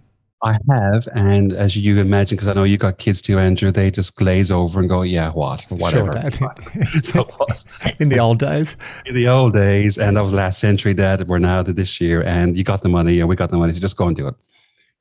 I 0.44 0.58
have, 0.70 1.08
and 1.16 1.52
as 1.52 1.76
you 1.76 1.98
imagine, 2.00 2.36
because 2.36 2.48
I 2.48 2.54
know 2.54 2.64
you 2.64 2.78
got 2.78 3.00
kids 3.00 3.24
too, 3.24 3.40
Andrew, 3.40 3.72
they 3.72 3.90
just 3.90 4.16
glaze 4.16 4.52
over 4.52 4.80
and 4.80 4.88
go, 4.88 5.02
"Yeah, 5.02 5.32
what, 5.32 5.66
whatever." 5.70 6.12
Sure, 6.12 6.22
Dad. 6.30 7.06
so 7.06 7.24
what? 7.24 7.66
In 8.00 8.10
the 8.10 8.20
old 8.20 8.38
days. 8.38 8.78
In 9.08 9.16
the 9.16 9.28
old 9.28 9.54
days, 9.54 9.98
and 9.98 10.16
that 10.16 10.22
was 10.22 10.34
last 10.34 10.60
century, 10.60 10.94
Dad. 10.94 11.28
We're 11.28 11.40
now 11.40 11.64
to 11.64 11.74
this 11.74 12.00
year, 12.00 12.22
and 12.22 12.56
you 12.56 12.64
got 12.64 12.84
the 12.84 12.90
money, 12.90 13.20
and 13.20 13.28
we 13.28 13.36
got 13.36 13.50
the 13.50 13.58
money, 13.58 13.74
so 13.74 13.80
just 13.80 13.98
go 13.98 14.06
and 14.06 14.16
do 14.16 14.28
it. 14.28 14.36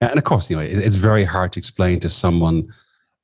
And 0.01 0.17
of 0.17 0.25
course, 0.25 0.49
you 0.49 0.57
know, 0.57 0.63
it's 0.63 0.97
very 0.97 1.25
hard 1.25 1.53
to 1.53 1.59
explain 1.59 2.01
to 2.01 2.09
someone 2.09 2.73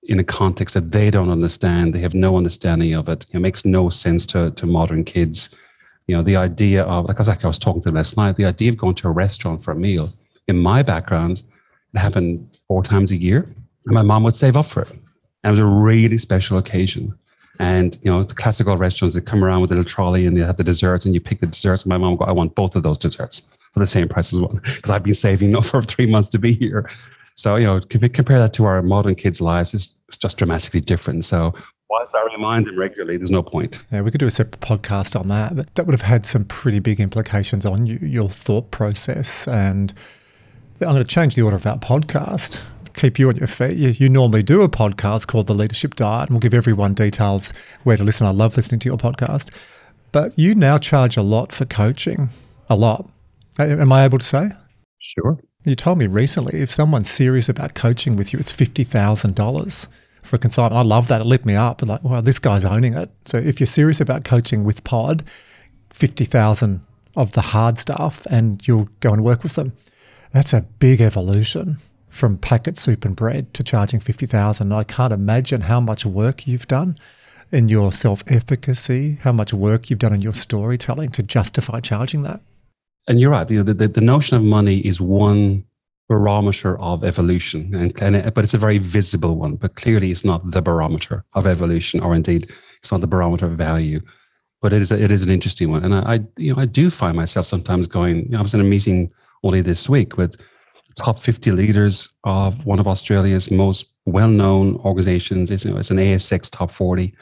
in 0.03 0.19
a 0.19 0.25
context 0.25 0.75
that 0.75 0.91
they 0.93 1.11
don't 1.11 1.31
understand. 1.31 1.95
They 1.95 2.01
have 2.01 2.15
no 2.15 2.37
understanding 2.37 2.93
of 2.93 3.09
it. 3.09 3.25
It 3.33 3.39
makes 3.39 3.65
no 3.65 3.89
sense 3.89 4.27
to 4.27 4.51
to 4.51 4.67
modern 4.67 5.05
kids. 5.05 5.49
You 6.09 6.17
know, 6.17 6.23
the 6.23 6.37
idea 6.37 6.83
of 6.83 7.07
like 7.07 7.17
I 7.17 7.21
was 7.21 7.29
like 7.29 7.43
I 7.43 7.49
was 7.49 7.59
talking 7.59 7.81
to 7.83 7.89
them 7.89 7.95
last 7.95 8.19
night. 8.19 8.37
The 8.37 8.45
idea 8.45 8.71
of 8.71 8.77
going 8.77 8.97
to 8.97 9.09
a 9.09 9.13
restaurant 9.13 9.65
for 9.65 9.71
a 9.71 9.77
meal. 9.77 10.13
In 10.47 10.59
my 10.59 10.83
background 10.83 11.43
it 11.95 11.99
happened 11.99 12.57
four 12.67 12.83
times 12.83 13.11
a 13.11 13.17
year. 13.17 13.49
And 13.87 13.95
my 13.95 14.03
mom 14.03 14.23
would 14.25 14.37
save 14.37 14.57
up 14.57 14.67
for 14.67 14.83
it. 14.83 14.91
And 14.91 15.01
it 15.45 15.51
was 15.51 15.59
a 15.59 15.67
really 15.67 16.19
special 16.19 16.59
occasion. 16.59 17.17
And, 17.59 17.99
you 18.03 18.11
know, 18.11 18.25
the 18.25 18.35
classical 18.35 18.77
restaurants 18.77 19.15
that 19.15 19.27
come 19.27 19.45
around 19.45 19.61
with 19.61 19.73
a 19.73 19.75
little 19.75 19.89
trolley 19.89 20.27
and 20.27 20.37
they 20.37 20.41
have 20.41 20.57
the 20.57 20.65
desserts 20.65 21.05
and 21.05 21.15
you 21.15 21.21
pick 21.21 21.41
the 21.41 21.47
desserts. 21.47 21.83
And 21.83 21.91
my 21.91 21.99
mom 21.99 22.13
would 22.13 22.21
go, 22.21 22.25
I 22.25 22.33
want 22.33 22.55
both 22.55 22.77
of 22.77 22.83
those 22.83 22.99
desserts 22.99 23.43
for 23.73 23.81
the 23.81 23.87
same 23.87 24.09
price 24.09 24.33
as 24.33 24.41
one 24.41 24.57
because 24.65 24.91
I've 24.91 25.03
been 25.03 25.15
saving 25.15 25.55
up 25.57 25.65
for 25.65 25.83
three 25.83 26.07
months 26.07 26.29
to 26.31 26.39
be 26.39 26.55
here. 26.55 26.89
So, 27.35 27.57
you 27.57 27.67
know, 27.67 27.81
compare 27.81 28.39
that 28.39 28.53
to 28.55 28.65
our 28.67 28.83
modern 28.83 29.15
kids' 29.15 29.41
lives, 29.41 29.75
it's, 29.75 29.89
it's 30.09 30.17
just 30.17 30.37
dramatically 30.37 30.81
different. 30.81 31.25
So, 31.25 31.55
whilst 31.89 32.15
I 32.15 32.23
remind 32.25 32.67
them 32.67 32.79
regularly, 32.79 33.17
there's 33.17 33.31
no 33.31 33.43
point. 33.43 33.83
Yeah, 33.91 34.03
we 34.03 34.11
could 34.11 34.19
do 34.19 34.27
a 34.27 34.31
separate 34.31 34.61
podcast 34.61 35.19
on 35.19 35.29
that, 35.29 35.57
but 35.57 35.75
that 35.75 35.87
would 35.87 35.93
have 35.93 36.03
had 36.03 36.27
some 36.27 36.45
pretty 36.45 36.79
big 36.79 37.01
implications 37.01 37.65
on 37.65 37.87
you, 37.87 37.99
your 38.03 38.29
thought 38.29 38.71
process 38.71 39.49
and 39.49 39.95
I'm 40.85 40.93
going 40.93 41.05
to 41.05 41.09
change 41.09 41.35
the 41.35 41.43
order 41.43 41.57
of 41.57 41.67
our 41.67 41.79
podcast, 41.79 42.61
keep 42.95 43.19
you 43.19 43.29
on 43.29 43.37
your 43.37 43.47
feet. 43.47 43.77
You, 43.77 43.91
you, 43.91 44.09
normally 44.09 44.43
do 44.43 44.63
a 44.63 44.69
podcast 44.69 45.27
called 45.27 45.47
The 45.47 45.55
Leadership 45.55 45.95
Diet, 45.95 46.29
and 46.29 46.31
we'll 46.31 46.41
give 46.41 46.55
everyone 46.55 46.95
details 46.95 47.53
where 47.85 47.97
to 47.97 48.05
listen. 48.05 48.27
I 48.27 48.31
love 48.31 48.57
listening 48.57 48.81
to 48.81 48.89
your 48.89 48.99
podcast. 48.99 49.51
But 50.11 50.39
you 50.39 50.55
now 50.55 50.79
charge 50.79 51.17
a 51.17 51.23
lot 51.23 51.53
for 51.53 51.65
coaching, 51.65 52.31
a 52.69 52.77
lot. 52.77 53.09
Am 53.59 53.93
I 53.93 54.05
able 54.05 54.19
to 54.19 54.25
say? 54.25 54.51
Sure. 54.99 55.39
You 55.65 55.75
told 55.75 55.99
me 55.99 56.07
recently 56.07 56.61
if 56.61 56.71
someone's 56.71 57.11
serious 57.11 57.49
about 57.49 57.75
coaching 57.75 58.17
with 58.17 58.33
you, 58.33 58.39
it's 58.39 58.53
$50,000 58.53 59.89
for 60.23 60.37
a 60.37 60.39
consultant. 60.39 60.79
I 60.79 60.83
love 60.83 61.09
that. 61.09 61.21
It 61.21 61.27
lit 61.27 61.47
me 61.47 61.55
up. 61.55 61.83
Like, 61.83 62.03
wow, 62.03 62.21
this 62.21 62.39
guy's 62.39 62.65
owning 62.65 62.95
it. 62.95 63.11
So 63.25 63.39
if 63.39 63.61
you're 63.61 63.67
serious 63.67 64.01
about 64.01 64.25
coaching 64.25 64.65
with 64.65 64.85
Pod, 64.85 65.25
50,000 65.91 66.81
of 67.17 67.33
the 67.33 67.41
hard 67.41 67.79
stuff 67.79 68.27
and 68.31 68.67
you'll 68.67 68.89
go 69.01 69.13
and 69.13 69.23
work 69.25 69.43
with 69.43 69.55
them. 69.55 69.73
That's 70.33 70.55
a 70.55 70.63
big 70.63 71.01
evolution 71.01 71.79
from 72.09 72.39
packet 72.39 72.77
soup 72.79 73.05
and 73.05 73.15
bread 73.15 73.53
to 73.55 73.63
charging 73.63 74.01
50,000. 74.01 74.73
I 74.73 74.85
can't 74.85 75.13
imagine 75.13 75.63
how 75.63 75.81
much 75.81 76.07
work 76.07 76.47
you've 76.47 76.67
done 76.67 76.99
in 77.51 77.69
your 77.69 77.93
self 77.93 78.23
efficacy, 78.27 79.19
how 79.23 79.33
much 79.33 79.53
work 79.53 79.91
you've 79.91 79.99
done 79.99 80.15
in 80.15 80.23
your 80.23 80.33
storytelling 80.33 81.11
to 81.11 81.23
justify 81.23 81.81
charging 81.81 82.23
that. 82.23 82.41
And 83.07 83.21
you're 83.21 83.31
right. 83.31 83.47
The, 83.47 83.63
the, 83.63 83.89
the 83.89 84.01
notion 84.01 84.37
of 84.37 84.43
money 84.43 84.79
is 84.79 85.01
one 85.01 85.65
barometer 86.09 86.79
of 86.79 87.05
evolution, 87.05 87.75
and, 87.75 88.01
and 88.03 88.17
it, 88.17 88.35
but 88.35 88.45
it's 88.45 88.55
a 88.55 88.59
very 88.59 88.79
visible 88.79 89.37
one. 89.37 89.57
But 89.57 89.75
clearly, 89.75 90.11
it's 90.11 90.25
not 90.25 90.51
the 90.51 90.63
barometer 90.63 91.25
of 91.35 91.47
evolution, 91.47 92.01
or 92.01 92.15
indeed, 92.15 92.51
it's 92.79 92.91
not 92.91 93.01
the 93.01 93.07
barometer 93.07 93.47
of 93.47 93.53
value. 93.53 94.01
But 94.63 94.73
it 94.73 94.81
is 94.81 94.93
a, 94.93 95.03
it 95.03 95.11
is 95.11 95.23
an 95.23 95.31
interesting 95.31 95.71
one, 95.71 95.85
and 95.85 95.95
I, 95.95 96.15
I 96.15 96.21
you 96.37 96.55
know 96.55 96.63
I 96.63 96.67
do 96.67 96.89
find 96.89 97.17
myself 97.17 97.47
sometimes 97.47 97.89
going. 97.89 98.25
You 98.25 98.29
know, 98.31 98.39
I 98.39 98.43
was 98.43 98.55
in 98.55 98.61
a 98.61 98.65
meeting 98.65 99.11
only 99.43 99.61
this 99.61 99.89
week 99.89 100.17
with 100.17 100.37
top 100.97 101.19
50 101.19 101.53
leaders 101.53 102.09
of 102.25 102.65
one 102.67 102.79
of 102.79 102.87
Australia's 102.87 103.51
most 103.51 103.87
well-known 104.05 104.77
organizations. 104.77 105.51
It's, 105.51 105.65
you 105.65 105.71
know, 105.71 105.79
it's 105.79 105.91
an 105.91 105.97
ASX 105.97 106.51
top 106.51 106.71
40 106.71 107.15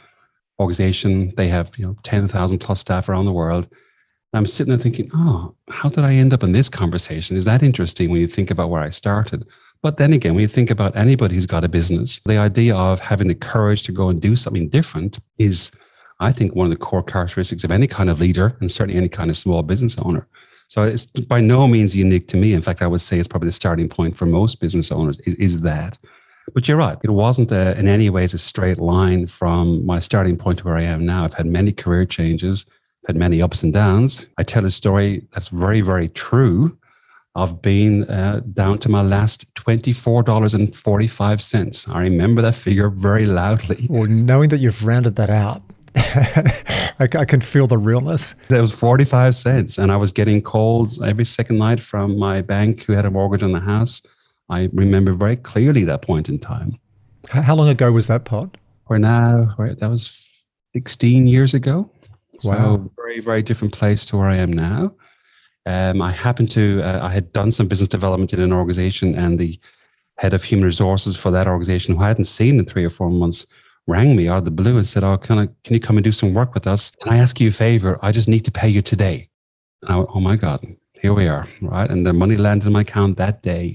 organization. 0.59 1.33
They 1.37 1.49
have 1.49 1.77
you 1.77 1.87
know 1.87 1.97
10,000 2.03 2.59
plus 2.59 2.81
staff 2.81 3.09
around 3.09 3.25
the 3.25 3.33
world. 3.33 3.69
I'm 4.33 4.47
sitting 4.47 4.71
there 4.71 4.81
thinking, 4.81 5.11
oh, 5.13 5.57
how 5.71 5.89
did 5.89 6.05
I 6.05 6.15
end 6.15 6.33
up 6.33 6.45
in 6.45 6.53
this 6.53 6.69
conversation? 6.69 7.37
Is 7.37 7.47
that 7.47 7.65
interesting 7.65 8.11
when 8.11 8.21
you 8.21 8.29
think 8.29 8.51
about 8.53 8.71
where 8.71 8.83
I 8.83 8.91
started? 8.91 9.45
But 9.83 9.97
then 9.97 10.13
again, 10.13 10.35
when 10.35 10.43
you 10.43 10.49
think 10.49 10.71
about 10.71 10.95
anybody 10.97 11.35
who's 11.35 11.47
got 11.47 11.65
a 11.65 11.69
business, 11.69 12.21
the 12.25 12.37
idea 12.37 12.77
of 12.77 13.01
having 13.01 13.27
the 13.27 13.35
courage 13.35 13.83
to 13.85 13.93
go 13.93 14.09
and 14.09 14.21
do 14.21 14.37
something 14.37 14.69
different 14.69 15.19
is, 15.39 15.73
I 16.21 16.31
think, 16.31 16.55
one 16.55 16.67
of 16.67 16.71
the 16.71 16.77
core 16.77 17.03
characteristics 17.03 17.65
of 17.65 17.73
any 17.73 17.89
kind 17.89 18.09
of 18.09 18.21
leader 18.21 18.57
and 18.61 18.71
certainly 18.71 18.97
any 18.97 19.09
kind 19.09 19.31
of 19.31 19.37
small 19.37 19.65
business 19.65 19.99
owner. 19.99 20.29
So 20.71 20.83
it's 20.85 21.07
by 21.07 21.41
no 21.41 21.67
means 21.67 21.97
unique 21.97 22.29
to 22.29 22.37
me. 22.37 22.53
In 22.53 22.63
fact, 22.63 22.81
I 22.81 22.87
would 22.87 23.01
say 23.01 23.19
it's 23.19 23.27
probably 23.27 23.49
the 23.49 23.53
starting 23.53 23.89
point 23.89 24.17
for 24.17 24.25
most 24.25 24.61
business 24.61 24.93
owners 24.93 25.19
is, 25.27 25.35
is 25.35 25.63
that. 25.63 25.99
But 26.55 26.69
you're 26.69 26.77
right. 26.77 26.97
It 27.03 27.11
wasn't 27.11 27.51
a, 27.51 27.77
in 27.77 27.89
any 27.89 28.09
ways 28.09 28.35
a 28.35 28.39
straight 28.39 28.79
line 28.79 29.27
from 29.27 29.85
my 29.85 29.99
starting 29.99 30.37
point 30.37 30.59
to 30.59 30.65
where 30.65 30.77
I 30.77 30.83
am 30.83 31.05
now. 31.05 31.25
I've 31.25 31.35
had 31.35 31.47
many 31.47 31.73
career 31.73 32.07
changes, 32.07 32.67
had 33.09 33.17
many 33.17 33.43
ups 33.43 33.65
and 33.65 33.73
downs. 33.73 34.27
I 34.39 34.45
tell 34.45 34.65
a 34.65 34.71
story 34.71 35.27
that's 35.33 35.49
very, 35.49 35.81
very 35.81 36.07
true 36.07 36.79
of 37.35 37.61
being 37.61 38.09
uh, 38.09 38.43
down 38.53 38.79
to 38.79 38.89
my 38.89 39.03
last 39.03 39.53
$24.45. 39.55 41.93
I 41.93 42.01
remember 42.01 42.43
that 42.43 42.55
figure 42.55 42.91
very 42.91 43.27
loudly. 43.27 43.89
Well, 43.91 44.07
knowing 44.07 44.51
that 44.51 44.61
you've 44.61 44.87
rounded 44.87 45.17
that 45.17 45.31
out, 45.31 45.63
I, 45.97 47.09
I, 47.15 47.25
can 47.25 47.41
feel 47.41 47.67
the 47.67 47.79
realness. 47.79 48.35
It 48.49 48.61
was 48.61 48.73
45 48.73 49.35
cents. 49.35 49.79
And 49.79 49.91
I 49.91 49.97
was 49.97 50.13
getting 50.13 50.41
calls 50.43 51.01
every 51.03 51.25
second 51.25 51.59
night 51.59 51.81
from 51.81 52.19
my 52.19 52.43
bank 52.43 52.85
who 52.85 52.93
had 52.93 53.05
a 53.05 53.11
mortgage 53.11 53.43
on 53.43 53.53
the 53.53 53.61
house. 53.61 54.03
I 54.49 54.69
remember 54.73 55.13
very 55.13 55.37
clearly 55.37 55.85
that 55.85 56.03
point 56.03 56.29
in 56.29 56.39
time. 56.39 56.79
How 57.29 57.55
long 57.55 57.69
ago 57.69 57.93
was 57.93 58.07
that 58.07 58.25
pod? 58.25 58.59
We're 58.89 58.99
now, 58.99 59.55
that 59.59 59.89
was 59.89 60.29
16 60.75 61.27
years 61.27 61.55
ago. 61.55 61.91
Wow. 62.45 62.53
So 62.53 62.91
very, 62.97 63.21
very 63.21 63.43
different 63.43 63.75
place 63.75 64.05
to 64.07 64.17
where 64.17 64.29
I 64.29 64.37
am 64.37 64.53
now. 64.53 64.95
Um, 65.67 66.01
I 66.03 66.11
happened 66.11 66.51
to, 66.53 66.83
uh, 66.83 67.07
I 67.07 67.13
had 67.13 67.33
done 67.33 67.53
some 67.53 67.69
business 67.69 67.89
development 67.89 68.33
in 68.33 68.41
an 68.41 68.53
organization 68.53 69.15
and 69.15 69.39
the 69.39 69.61
head 70.19 70.35
of 70.35 70.45
human 70.45 70.65
resources 70.65 71.17
for 71.17 71.31
that 71.31 71.47
organization 71.47 71.97
who 71.97 72.03
I 72.03 72.09
hadn't 72.09 72.25
seen 72.25 72.59
in 72.59 72.65
three 72.65 72.85
or 72.85 72.91
four 72.91 73.11
months 73.11 73.47
rang 73.91 74.17
me 74.17 74.29
out 74.29 74.39
of 74.39 74.45
the 74.45 74.51
blue 74.63 74.77
and 74.77 74.87
said, 74.87 75.05
"Oh, 75.05 75.19
can 75.19 75.39
I? 75.39 75.47
Can 75.65 75.75
you 75.75 75.81
come 75.81 75.97
and 75.99 76.05
do 76.05 76.13
some 76.13 76.33
work 76.35 76.55
with 76.55 76.67
us? 76.67 76.91
Can 77.03 77.13
I 77.13 77.19
ask 77.19 77.41
you 77.41 77.49
a 77.49 77.53
favor? 77.67 77.99
I 78.03 78.13
just 78.13 78.29
need 78.29 78.45
to 78.45 78.53
pay 78.61 78.69
you 78.69 78.83
today." 78.83 79.29
And 79.83 79.91
I 79.93 79.97
went, 79.97 80.11
"Oh 80.15 80.21
my 80.21 80.37
God, 80.37 80.61
here 81.03 81.15
we 81.15 81.27
are, 81.29 81.47
right?" 81.61 81.91
And 81.91 82.07
the 82.07 82.13
money 82.13 82.37
landed 82.37 82.67
in 82.67 82.73
my 82.73 82.83
account 82.83 83.17
that 83.17 83.43
day. 83.43 83.67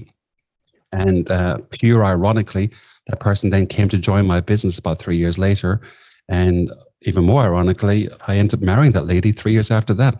And 0.92 1.30
uh, 1.30 1.58
pure 1.70 2.04
ironically, 2.04 2.70
that 3.08 3.20
person 3.20 3.50
then 3.50 3.66
came 3.66 3.88
to 3.90 3.98
join 3.98 4.26
my 4.26 4.40
business 4.40 4.78
about 4.78 4.98
three 4.98 5.18
years 5.18 5.38
later. 5.38 5.80
And 6.28 6.70
even 7.02 7.24
more 7.24 7.42
ironically, 7.42 8.08
I 8.26 8.36
ended 8.36 8.60
up 8.60 8.64
marrying 8.64 8.92
that 8.92 9.06
lady 9.06 9.32
three 9.32 9.52
years 9.52 9.70
after 9.70 9.94
that. 9.94 10.14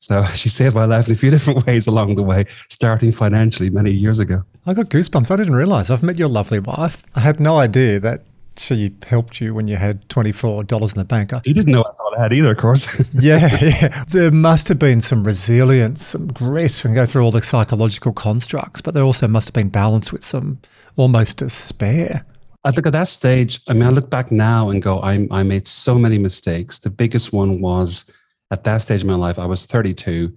So 0.00 0.24
she 0.34 0.48
saved 0.48 0.74
my 0.74 0.86
life 0.86 1.08
in 1.08 1.14
a 1.14 1.16
few 1.16 1.30
different 1.36 1.66
ways 1.66 1.86
along 1.86 2.16
the 2.16 2.22
way, 2.22 2.46
starting 2.68 3.12
financially 3.12 3.70
many 3.70 3.92
years 3.92 4.18
ago. 4.18 4.44
I 4.66 4.74
got 4.74 4.86
goosebumps. 4.86 5.30
I 5.30 5.36
didn't 5.36 5.54
realize. 5.54 5.90
I've 5.90 6.02
met 6.02 6.18
your 6.18 6.28
lovely 6.28 6.58
wife. 6.58 7.04
I 7.14 7.20
had 7.20 7.40
no 7.40 7.58
idea 7.58 8.00
that 8.00 8.24
she 8.58 8.94
helped 9.06 9.40
you 9.40 9.54
when 9.54 9.68
you 9.68 9.76
had 9.76 10.08
$24 10.08 10.94
in 10.94 10.98
the 10.98 11.04
bank. 11.04 11.32
He 11.44 11.52
didn't 11.52 11.72
know 11.72 11.82
that's 11.84 12.00
all 12.00 12.14
I 12.16 12.22
had 12.22 12.32
either, 12.32 12.52
of 12.52 12.58
course. 12.58 12.98
yeah, 13.14 13.58
yeah. 13.62 14.04
There 14.08 14.30
must 14.30 14.68
have 14.68 14.78
been 14.78 15.00
some 15.00 15.24
resilience, 15.24 16.06
some 16.06 16.28
grit, 16.28 16.84
and 16.84 16.94
go 16.94 17.06
through 17.06 17.24
all 17.24 17.30
the 17.30 17.42
psychological 17.42 18.12
constructs, 18.12 18.80
but 18.80 18.94
there 18.94 19.02
also 19.02 19.28
must 19.28 19.48
have 19.48 19.54
been 19.54 19.68
balance 19.68 20.12
with 20.12 20.24
some 20.24 20.60
almost 20.96 21.38
despair. 21.38 22.24
I 22.64 22.70
look 22.70 22.86
at 22.86 22.92
that 22.92 23.08
stage. 23.08 23.60
I 23.68 23.72
mean, 23.72 23.84
I 23.84 23.90
look 23.90 24.08
back 24.08 24.30
now 24.30 24.70
and 24.70 24.80
go, 24.80 25.00
I, 25.00 25.26
I 25.30 25.42
made 25.42 25.66
so 25.66 25.96
many 25.96 26.18
mistakes. 26.18 26.78
The 26.78 26.90
biggest 26.90 27.32
one 27.32 27.60
was 27.60 28.04
at 28.52 28.64
that 28.64 28.82
stage 28.82 29.00
of 29.00 29.06
my 29.06 29.14
life, 29.14 29.38
I 29.38 29.46
was 29.46 29.66
32. 29.66 30.32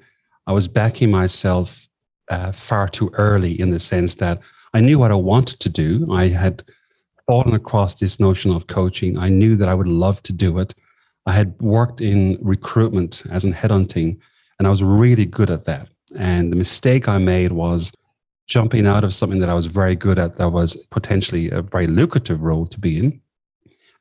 I 0.48 0.54
was 0.54 0.68
backing 0.68 1.12
myself 1.12 1.88
uh, 2.30 2.52
far 2.52 2.88
too 2.88 3.12
early 3.14 3.60
in 3.60 3.72
the 3.72 3.80
sense 3.80 4.16
that 4.16 4.40
I 4.74 4.82
knew 4.82 4.98
what 4.98 5.12
I 5.12 5.16
wanted 5.16 5.60
to 5.60 5.70
do. 5.70 6.12
I 6.12 6.30
had 6.30 6.64
fallen 7.28 7.54
across 7.54 7.96
this 7.96 8.20
notion 8.20 8.52
of 8.52 8.68
coaching. 8.68 9.18
I 9.18 9.30
knew 9.30 9.56
that 9.56 9.70
I 9.70 9.74
would 9.74 9.88
love 9.88 10.22
to 10.24 10.34
do 10.34 10.60
it. 10.60 10.74
I 11.26 11.34
had 11.34 11.60
worked 11.60 12.02
in 12.02 12.38
recruitment 12.42 13.24
as 13.32 13.44
in 13.44 13.54
headhunting, 13.54 14.20
and 14.60 14.68
I 14.68 14.70
was 14.70 14.84
really 14.84 15.26
good 15.26 15.50
at 15.50 15.66
that. 15.66 15.90
And 16.16 16.52
the 16.52 16.56
mistake 16.56 17.08
I 17.08 17.18
made 17.18 17.52
was 17.52 17.92
jumping 18.48 18.86
out 18.86 19.04
of 19.04 19.14
something 19.14 19.40
that 19.40 19.50
I 19.50 19.56
was 19.56 19.66
very 19.66 19.96
good 19.96 20.20
at, 20.20 20.38
that 20.38 20.52
was 20.52 20.76
potentially 20.92 21.50
a 21.50 21.62
very 21.62 21.88
lucrative 21.88 22.42
role 22.42 22.68
to 22.68 22.80
be 22.80 23.00
in, 23.00 23.22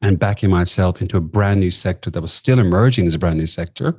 and 0.03 0.19
backing 0.19 0.51
myself 0.51 1.01
into 1.01 1.17
a 1.17 1.23
brand 1.23 1.61
new 1.61 1.71
sector 1.71 2.11
that 2.11 2.21
was 2.21 2.33
still 2.33 2.59
emerging 2.59 3.07
as 3.07 3.15
a 3.15 3.19
brand 3.19 3.39
new 3.39 3.47
sector. 3.47 3.97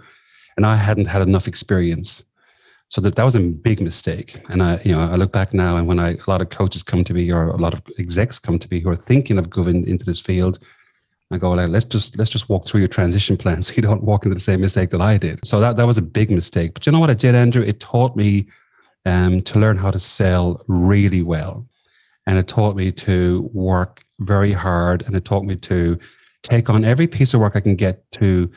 And 0.55 0.65
I 0.65 0.75
hadn't 0.75 1.07
had 1.07 1.23
enough 1.23 1.47
experience. 1.47 2.23
So 2.89 3.01
that, 3.01 3.15
that 3.15 3.23
was 3.23 3.35
a 3.35 3.39
big 3.39 3.81
mistake. 3.81 4.41
And 4.49 4.61
I, 4.61 4.79
you 4.83 4.95
know, 4.95 5.01
I 5.01 5.15
look 5.15 5.31
back 5.31 5.53
now 5.53 5.77
and 5.77 5.87
when 5.87 5.99
I, 5.99 6.11
a 6.11 6.27
lot 6.27 6.41
of 6.41 6.49
coaches 6.49 6.83
come 6.83 7.03
to 7.05 7.13
me 7.13 7.31
or 7.31 7.47
a 7.47 7.57
lot 7.57 7.73
of 7.73 7.81
execs 7.97 8.39
come 8.39 8.59
to 8.59 8.67
me 8.69 8.79
who 8.79 8.89
are 8.89 8.95
thinking 8.95 9.37
of 9.37 9.49
going 9.49 9.87
into 9.87 10.05
this 10.05 10.21
field, 10.21 10.59
I 11.31 11.37
go, 11.37 11.51
like, 11.51 11.69
let's 11.69 11.85
just, 11.85 12.17
let's 12.17 12.29
just 12.29 12.49
walk 12.49 12.67
through 12.67 12.81
your 12.81 12.87
transition 12.87 13.35
plan 13.37 13.61
so 13.63 13.73
you 13.73 13.81
don't 13.81 14.03
walk 14.03 14.25
into 14.25 14.35
the 14.35 14.41
same 14.41 14.61
mistake 14.61 14.91
that 14.91 15.01
I 15.01 15.17
did. 15.17 15.39
So 15.45 15.59
that, 15.59 15.75
that 15.77 15.87
was 15.87 15.97
a 15.97 16.03
big 16.03 16.29
mistake. 16.29 16.75
But 16.75 16.85
you 16.85 16.91
know 16.91 16.99
what 16.99 17.09
I 17.09 17.15
did, 17.15 17.35
Andrew? 17.35 17.63
It 17.63 17.79
taught 17.79 18.15
me 18.15 18.47
um, 19.05 19.41
to 19.43 19.59
learn 19.59 19.77
how 19.77 19.91
to 19.91 19.99
sell 19.99 20.63
really 20.67 21.23
well. 21.23 21.67
And 22.27 22.37
it 22.37 22.47
taught 22.47 22.75
me 22.75 22.91
to 22.91 23.49
work 23.53 24.03
very 24.19 24.51
hard 24.51 25.03
and 25.05 25.15
it 25.15 25.25
taught 25.25 25.43
me 25.43 25.55
to 25.57 25.99
take 26.43 26.69
on 26.69 26.85
every 26.85 27.07
piece 27.07 27.33
of 27.33 27.39
work 27.39 27.55
I 27.55 27.59
can 27.59 27.75
get 27.75 28.09
to 28.13 28.51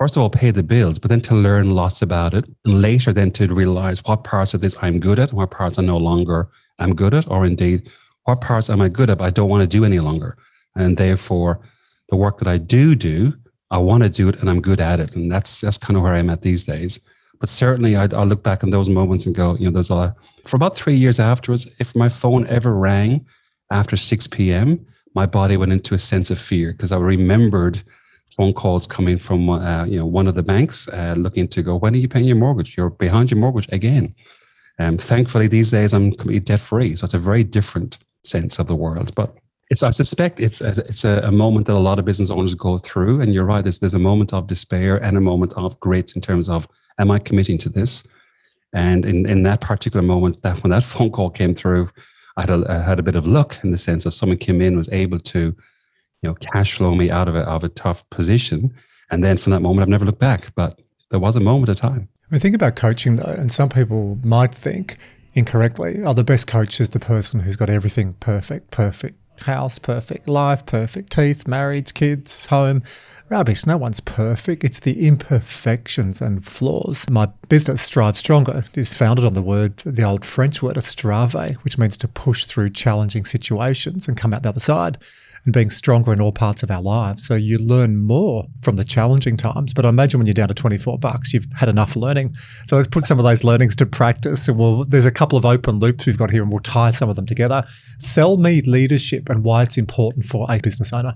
first 0.00 0.16
of 0.16 0.22
all 0.22 0.30
pay 0.30 0.50
the 0.50 0.62
bills, 0.62 0.98
but 0.98 1.10
then 1.10 1.20
to 1.20 1.34
learn 1.34 1.74
lots 1.74 2.00
about 2.00 2.32
it, 2.32 2.46
and 2.64 2.80
later 2.80 3.12
then 3.12 3.30
to 3.30 3.46
realize 3.54 4.02
what 4.04 4.24
parts 4.24 4.54
of 4.54 4.62
this 4.62 4.76
I'm 4.80 4.98
good 4.98 5.18
at, 5.18 5.28
and 5.28 5.38
what 5.38 5.50
parts 5.50 5.78
I 5.78 5.82
no 5.82 5.98
longer 5.98 6.48
am 6.78 6.94
good 6.96 7.12
at, 7.12 7.30
or 7.30 7.44
indeed 7.44 7.90
what 8.24 8.40
parts 8.40 8.70
am 8.70 8.80
I 8.80 8.88
good 8.88 9.10
at 9.10 9.18
but 9.18 9.24
I 9.24 9.30
don't 9.30 9.50
want 9.50 9.62
to 9.62 9.78
do 9.78 9.84
any 9.84 10.00
longer, 10.00 10.38
and 10.74 10.96
therefore 10.96 11.60
the 12.08 12.16
work 12.16 12.38
that 12.38 12.48
I 12.48 12.56
do 12.56 12.94
do, 12.94 13.34
I 13.70 13.78
want 13.78 14.02
to 14.02 14.08
do 14.08 14.28
it 14.30 14.40
and 14.40 14.48
I'm 14.48 14.62
good 14.62 14.80
at 14.80 15.00
it, 15.00 15.14
and 15.14 15.30
that's 15.30 15.60
that's 15.60 15.78
kind 15.78 15.96
of 15.96 16.02
where 16.02 16.14
I'm 16.14 16.30
at 16.30 16.42
these 16.42 16.64
days. 16.64 16.98
But 17.38 17.48
certainly, 17.48 17.94
I, 17.94 18.04
I 18.04 18.24
look 18.24 18.42
back 18.42 18.64
on 18.64 18.70
those 18.70 18.88
moments 18.88 19.26
and 19.26 19.34
go, 19.34 19.56
you 19.56 19.66
know, 19.66 19.70
there's 19.70 19.90
a 19.90 20.14
for 20.46 20.56
about 20.56 20.76
three 20.76 20.94
years 20.94 21.20
afterwards. 21.20 21.68
If 21.78 21.94
my 21.94 22.08
phone 22.08 22.46
ever 22.46 22.74
rang 22.74 23.26
after 23.70 23.96
six 23.96 24.26
p.m., 24.26 24.86
my 25.14 25.26
body 25.26 25.56
went 25.58 25.72
into 25.72 25.94
a 25.94 25.98
sense 25.98 26.30
of 26.30 26.38
fear 26.38 26.72
because 26.72 26.90
I 26.90 26.96
remembered 26.96 27.82
phone 28.40 28.54
calls 28.54 28.86
coming 28.86 29.18
from 29.18 29.50
uh, 29.50 29.84
you 29.84 29.98
know 29.98 30.06
one 30.06 30.26
of 30.26 30.34
the 30.34 30.42
banks 30.42 30.88
uh, 30.88 31.14
looking 31.18 31.46
to 31.46 31.62
go, 31.62 31.76
when 31.76 31.92
are 31.92 31.98
you 31.98 32.08
paying 32.08 32.24
your 32.24 32.36
mortgage? 32.36 32.74
You're 32.74 32.88
behind 32.88 33.30
your 33.30 33.38
mortgage 33.38 33.68
again. 33.70 34.14
Um, 34.78 34.96
thankfully, 34.96 35.46
these 35.46 35.70
days 35.70 35.92
I'm 35.92 36.12
completely 36.12 36.40
debt 36.40 36.60
free, 36.60 36.96
so 36.96 37.04
it's 37.04 37.12
a 37.12 37.18
very 37.18 37.44
different 37.44 37.98
sense 38.24 38.58
of 38.58 38.66
the 38.66 38.74
world. 38.74 39.14
But 39.14 39.36
it's 39.68 39.82
I 39.82 39.90
suspect 39.90 40.40
it's 40.40 40.62
a, 40.62 40.70
it's 40.70 41.04
a, 41.04 41.20
a, 41.24 41.30
moment 41.30 41.66
that 41.66 41.74
a 41.74 41.86
lot 41.90 41.98
of 41.98 42.06
business 42.06 42.30
owners 42.30 42.54
go 42.54 42.78
through, 42.78 43.20
and 43.20 43.34
you're 43.34 43.44
right. 43.44 43.62
There's 43.62 43.80
there's 43.80 44.00
a 44.02 44.08
moment 44.10 44.32
of 44.32 44.46
despair 44.46 44.96
and 44.96 45.18
a 45.18 45.26
moment 45.32 45.52
of 45.52 45.78
grit 45.78 46.16
in 46.16 46.22
terms 46.22 46.48
of 46.48 46.66
am 46.98 47.10
I 47.10 47.18
committing 47.18 47.58
to 47.58 47.68
this? 47.68 48.04
And 48.72 49.04
in, 49.04 49.28
in 49.28 49.42
that 49.42 49.60
particular 49.60 50.02
moment, 50.02 50.40
that 50.40 50.62
when 50.62 50.70
that 50.70 50.84
phone 50.92 51.10
call 51.10 51.28
came 51.28 51.54
through, 51.54 51.90
I 52.38 52.40
had 52.44 52.50
a, 52.50 52.64
I 52.70 52.78
had 52.90 52.98
a 52.98 53.02
bit 53.08 53.16
of 53.16 53.26
luck 53.26 53.58
in 53.62 53.70
the 53.70 53.76
sense 53.76 54.06
of 54.06 54.14
someone 54.14 54.38
came 54.38 54.62
in 54.62 54.78
was 54.78 54.88
able 54.92 55.18
to 55.34 55.54
you 56.22 56.28
know, 56.28 56.34
cash 56.34 56.74
flow 56.74 56.94
me 56.94 57.10
out 57.10 57.28
of 57.28 57.34
a, 57.34 57.40
of 57.40 57.64
a 57.64 57.68
tough 57.68 58.08
position. 58.10 58.72
And 59.10 59.24
then 59.24 59.38
from 59.38 59.52
that 59.52 59.60
moment, 59.60 59.82
I've 59.82 59.88
never 59.88 60.04
looked 60.04 60.20
back. 60.20 60.54
But 60.54 60.80
there 61.10 61.20
was 61.20 61.36
a 61.36 61.40
moment 61.40 61.68
of 61.68 61.76
time. 61.76 62.08
I 62.30 62.34
mean, 62.34 62.40
think 62.40 62.54
about 62.54 62.76
coaching 62.76 63.16
though, 63.16 63.24
and 63.24 63.50
some 63.50 63.68
people 63.68 64.18
might 64.22 64.54
think 64.54 64.98
incorrectly, 65.34 66.02
oh, 66.04 66.12
the 66.12 66.24
best 66.24 66.46
coach 66.46 66.80
is 66.80 66.90
the 66.90 67.00
person 67.00 67.40
who's 67.40 67.56
got 67.56 67.70
everything 67.70 68.14
perfect, 68.14 68.70
perfect. 68.70 69.16
house 69.42 69.78
perfect, 69.78 70.28
life 70.28 70.66
perfect, 70.66 71.10
teeth, 71.12 71.48
marriage, 71.48 71.94
kids, 71.94 72.46
home. 72.46 72.82
Rubbish, 73.30 73.64
no 73.64 73.76
one's 73.76 74.00
perfect. 74.00 74.64
It's 74.64 74.80
the 74.80 75.06
imperfections 75.06 76.20
and 76.20 76.44
flaws. 76.44 77.08
My 77.08 77.26
business, 77.48 77.80
Strive 77.80 78.16
Stronger, 78.16 78.64
is 78.74 78.92
founded 78.92 79.24
on 79.24 79.34
the 79.34 79.42
word, 79.42 79.76
the 79.78 80.02
old 80.02 80.24
French 80.24 80.62
word, 80.62 80.76
estrave, 80.76 81.54
which 81.62 81.78
means 81.78 81.96
to 81.98 82.08
push 82.08 82.44
through 82.44 82.70
challenging 82.70 83.24
situations 83.24 84.08
and 84.08 84.16
come 84.16 84.34
out 84.34 84.42
the 84.42 84.48
other 84.48 84.60
side 84.60 84.98
and 85.44 85.54
being 85.54 85.70
stronger 85.70 86.12
in 86.12 86.20
all 86.20 86.32
parts 86.32 86.62
of 86.62 86.70
our 86.70 86.82
lives. 86.82 87.26
So 87.26 87.34
you 87.34 87.58
learn 87.58 87.96
more 87.96 88.46
from 88.60 88.76
the 88.76 88.84
challenging 88.84 89.36
times. 89.36 89.72
But 89.72 89.86
I 89.86 89.88
imagine 89.88 90.20
when 90.20 90.26
you're 90.26 90.34
down 90.34 90.48
to 90.48 90.54
24 90.54 90.98
bucks, 90.98 91.32
you've 91.32 91.46
had 91.56 91.68
enough 91.68 91.96
learning. 91.96 92.34
So 92.66 92.76
let's 92.76 92.88
put 92.88 93.04
some 93.04 93.18
of 93.18 93.24
those 93.24 93.44
learnings 93.44 93.76
to 93.76 93.86
practice. 93.86 94.48
And 94.48 94.58
we'll, 94.58 94.84
there's 94.84 95.06
a 95.06 95.10
couple 95.10 95.38
of 95.38 95.44
open 95.44 95.78
loops 95.78 96.06
we've 96.06 96.18
got 96.18 96.30
here 96.30 96.42
and 96.42 96.50
we'll 96.50 96.60
tie 96.60 96.90
some 96.90 97.08
of 97.08 97.16
them 97.16 97.26
together. 97.26 97.64
Sell 97.98 98.36
me 98.36 98.60
leadership 98.62 99.28
and 99.28 99.44
why 99.44 99.62
it's 99.62 99.78
important 99.78 100.26
for 100.26 100.46
a 100.50 100.58
business 100.58 100.92
owner. 100.92 101.14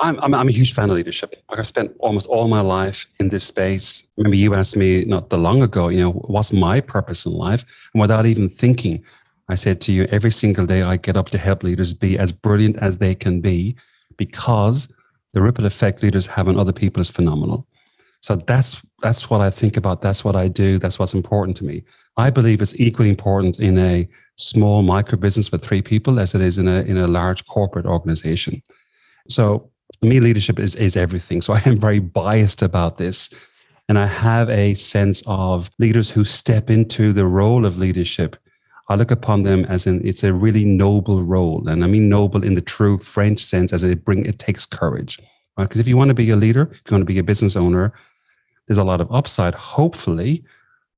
I'm, 0.00 0.18
I'm, 0.20 0.32
I'm, 0.32 0.48
a 0.48 0.52
huge 0.52 0.72
fan 0.72 0.88
of 0.88 0.96
leadership. 0.96 1.36
Like 1.50 1.58
I 1.58 1.62
spent 1.62 1.94
almost 1.98 2.26
all 2.26 2.48
my 2.48 2.62
life 2.62 3.06
in 3.18 3.28
this 3.28 3.44
space. 3.44 4.02
Remember, 4.16 4.36
you 4.36 4.54
asked 4.54 4.74
me 4.74 5.04
not 5.04 5.28
that 5.28 5.36
long 5.36 5.62
ago, 5.62 5.88
you 5.88 6.00
know, 6.00 6.12
what's 6.12 6.54
my 6.54 6.80
purpose 6.80 7.26
in 7.26 7.32
life? 7.32 7.66
And 7.92 8.00
without 8.00 8.24
even 8.24 8.48
thinking, 8.48 9.04
I 9.50 9.56
said 9.56 9.80
to 9.82 9.92
you, 9.92 10.04
every 10.04 10.30
single 10.30 10.64
day 10.64 10.82
I 10.82 10.96
get 10.96 11.16
up 11.16 11.30
to 11.30 11.38
help 11.38 11.64
leaders 11.64 11.92
be 11.92 12.16
as 12.16 12.30
brilliant 12.30 12.76
as 12.76 12.98
they 12.98 13.16
can 13.16 13.40
be 13.40 13.74
because 14.16 14.88
the 15.32 15.42
ripple 15.42 15.66
effect 15.66 16.02
leaders 16.04 16.28
have 16.28 16.46
on 16.46 16.56
other 16.56 16.72
people 16.72 17.00
is 17.00 17.10
phenomenal. 17.10 17.66
So 18.22 18.36
that's 18.36 18.82
that's 19.02 19.28
what 19.30 19.40
I 19.40 19.50
think 19.50 19.76
about. 19.76 20.02
That's 20.02 20.24
what 20.24 20.36
I 20.36 20.46
do. 20.46 20.78
That's 20.78 20.98
what's 20.98 21.14
important 21.14 21.56
to 21.58 21.64
me. 21.64 21.82
I 22.16 22.30
believe 22.30 22.62
it's 22.62 22.78
equally 22.78 23.08
important 23.08 23.58
in 23.58 23.78
a 23.78 24.08
small 24.36 24.82
micro 24.82 25.18
business 25.18 25.50
with 25.50 25.64
three 25.64 25.82
people 25.82 26.20
as 26.20 26.34
it 26.34 26.40
is 26.40 26.56
in 26.56 26.68
a 26.68 26.82
in 26.82 26.96
a 26.96 27.08
large 27.08 27.44
corporate 27.46 27.86
organization. 27.86 28.62
So 29.28 29.70
me, 30.02 30.20
leadership 30.20 30.60
is 30.60 30.76
is 30.76 30.96
everything. 30.96 31.42
So 31.42 31.54
I 31.58 31.62
am 31.66 31.80
very 31.80 31.98
biased 31.98 32.62
about 32.62 32.98
this. 32.98 33.30
And 33.88 33.98
I 33.98 34.06
have 34.06 34.48
a 34.48 34.74
sense 34.74 35.24
of 35.26 35.68
leaders 35.80 36.10
who 36.10 36.24
step 36.24 36.70
into 36.70 37.12
the 37.12 37.26
role 37.26 37.66
of 37.66 37.76
leadership 37.76 38.36
I 38.90 38.96
look 38.96 39.12
upon 39.12 39.44
them 39.44 39.64
as 39.66 39.86
in 39.86 40.04
it's 40.04 40.24
a 40.24 40.32
really 40.32 40.64
noble 40.64 41.22
role, 41.22 41.68
and 41.68 41.84
I 41.84 41.86
mean 41.86 42.08
noble 42.08 42.42
in 42.42 42.54
the 42.54 42.60
true 42.60 42.98
French 42.98 43.42
sense, 43.42 43.72
as 43.72 43.84
it 43.84 44.04
bring 44.04 44.26
it 44.26 44.40
takes 44.40 44.66
courage. 44.66 45.16
Because 45.56 45.76
right? 45.76 45.82
if 45.82 45.86
you 45.86 45.96
want 45.96 46.08
to 46.08 46.14
be 46.14 46.28
a 46.30 46.36
leader, 46.36 46.68
if 46.72 46.82
you 46.90 46.94
want 46.96 47.02
to 47.02 47.12
be 47.12 47.20
a 47.20 47.22
business 47.22 47.54
owner, 47.54 47.92
there's 48.66 48.78
a 48.78 48.84
lot 48.84 49.00
of 49.00 49.10
upside, 49.12 49.54
hopefully, 49.54 50.42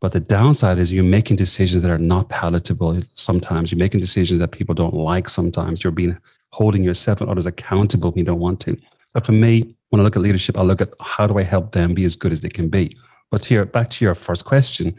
but 0.01 0.13
the 0.13 0.21
downside 0.21 0.79
is 0.79 0.91
you're 0.91 1.05
making 1.05 1.37
decisions 1.37 1.83
that 1.83 1.91
are 1.91 1.99
not 1.99 2.31
palatable. 2.31 3.03
Sometimes 3.13 3.71
you're 3.71 3.79
making 3.79 4.01
decisions 4.01 4.41
that 4.41 4.53
people 4.53 4.75
don't 4.75 4.95
like. 4.95 5.29
Sometimes 5.29 5.85
you're 5.85 5.91
being 5.91 6.17
holding 6.51 6.83
yourself 6.83 7.21
and 7.21 7.29
others 7.29 7.45
accountable 7.45 8.11
when 8.11 8.21
you 8.21 8.25
don't 8.25 8.41
want 8.41 8.59
to. 8.61 8.77
So 9.09 9.21
for 9.21 9.33
me, 9.33 9.77
when 9.91 10.01
I 10.01 10.05
look 10.05 10.17
at 10.17 10.23
leadership, 10.23 10.57
I 10.57 10.63
look 10.63 10.81
at 10.81 10.95
how 11.01 11.27
do 11.27 11.39
I 11.39 11.43
help 11.43 11.73
them 11.73 11.93
be 11.93 12.07
as 12.07 12.17
good 12.17 12.33
as 12.33 12.41
they 12.41 12.49
can 12.49 12.71
be. 12.71 12.97
But 13.31 13.45
here, 13.45 13.67
back 13.67 13.91
to 13.91 14.05
your 14.05 14.15
first 14.15 14.47
question, 14.47 14.97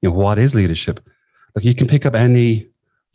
you 0.00 0.10
know, 0.10 0.14
what 0.14 0.38
is 0.38 0.54
leadership? 0.54 1.00
Like 1.56 1.64
you 1.64 1.74
can 1.74 1.88
pick 1.88 2.06
up 2.06 2.14
any 2.14 2.68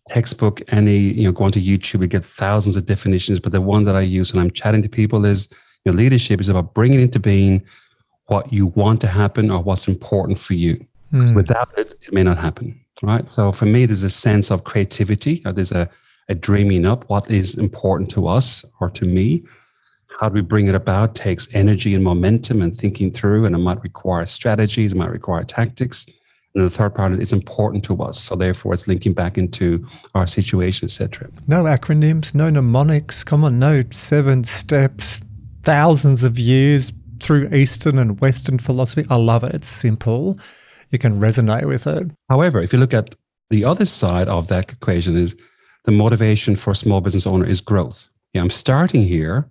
textbook, 0.07 0.61
any, 0.69 0.97
you 0.97 1.25
know, 1.25 1.31
go 1.31 1.45
onto 1.45 1.61
YouTube, 1.61 2.01
you 2.01 2.07
get 2.07 2.25
thousands 2.25 2.75
of 2.75 2.87
definitions. 2.87 3.39
But 3.39 3.51
the 3.51 3.61
one 3.61 3.85
that 3.85 3.95
I 3.95 4.01
use 4.01 4.33
when 4.33 4.41
I'm 4.41 4.51
chatting 4.51 4.81
to 4.81 4.89
people 4.89 5.25
is, 5.25 5.47
you 5.85 5.91
know, 5.91 5.97
leadership 5.97 6.41
is 6.41 6.49
about 6.49 6.73
bringing 6.73 6.99
into 6.99 7.19
being 7.19 7.63
what 8.25 8.51
you 8.51 8.67
want 8.67 8.99
to 9.01 9.07
happen 9.07 9.51
or 9.51 9.61
what's 9.61 9.87
important 9.87 10.39
for 10.39 10.55
you. 10.55 10.83
Because 11.11 11.33
mm. 11.33 11.37
without 11.37 11.69
it, 11.77 11.95
it 12.01 12.13
may 12.13 12.23
not 12.23 12.39
happen. 12.39 12.79
Right. 13.03 13.29
So 13.29 13.51
for 13.51 13.65
me, 13.65 13.85
there's 13.85 14.03
a 14.03 14.09
sense 14.09 14.51
of 14.51 14.63
creativity. 14.63 15.41
Or 15.45 15.51
there's 15.51 15.71
a, 15.71 15.89
a 16.29 16.35
dreaming 16.35 16.85
up 16.85 17.09
what 17.09 17.29
is 17.29 17.55
important 17.55 18.09
to 18.11 18.27
us 18.27 18.65
or 18.79 18.89
to 18.89 19.05
me. 19.05 19.43
How 20.19 20.29
do 20.29 20.33
we 20.33 20.41
bring 20.41 20.67
it 20.67 20.75
about 20.75 21.15
takes 21.15 21.47
energy 21.53 21.95
and 21.95 22.03
momentum 22.03 22.61
and 22.61 22.75
thinking 22.75 23.11
through, 23.11 23.45
and 23.45 23.55
it 23.55 23.59
might 23.59 23.81
require 23.81 24.25
strategies, 24.25 24.93
it 24.93 24.97
might 24.97 25.09
require 25.09 25.43
tactics. 25.43 26.05
And 26.53 26.65
the 26.65 26.69
third 26.69 26.95
part 26.95 27.13
is 27.13 27.19
it's 27.19 27.33
important 27.33 27.83
to 27.85 28.01
us. 28.01 28.19
So 28.19 28.35
therefore 28.35 28.73
it's 28.73 28.87
linking 28.87 29.13
back 29.13 29.37
into 29.37 29.87
our 30.15 30.27
situation, 30.27 30.85
etc. 30.85 31.29
No 31.47 31.63
acronyms, 31.63 32.35
no 32.35 32.49
mnemonics. 32.49 33.23
Come 33.23 33.43
on, 33.43 33.59
no 33.59 33.83
seven 33.91 34.43
steps, 34.43 35.21
thousands 35.63 36.23
of 36.23 36.37
years 36.37 36.91
through 37.21 37.53
Eastern 37.53 37.97
and 37.97 38.19
Western 38.19 38.57
philosophy. 38.57 39.05
I 39.09 39.15
love 39.15 39.43
it. 39.43 39.53
It's 39.55 39.67
simple. 39.67 40.37
You 40.89 40.99
can 40.99 41.21
resonate 41.21 41.65
with 41.65 41.87
it. 41.87 42.11
However, 42.29 42.59
if 42.59 42.73
you 42.73 42.79
look 42.79 42.93
at 42.93 43.15
the 43.49 43.63
other 43.63 43.85
side 43.85 44.27
of 44.27 44.47
that 44.47 44.71
equation 44.71 45.15
is 45.15 45.35
the 45.85 45.91
motivation 45.91 46.55
for 46.55 46.71
a 46.71 46.75
small 46.75 47.01
business 47.01 47.25
owner 47.25 47.45
is 47.45 47.61
growth. 47.61 48.09
Yeah, 48.33 48.41
I'm 48.41 48.49
starting 48.49 49.03
here, 49.03 49.49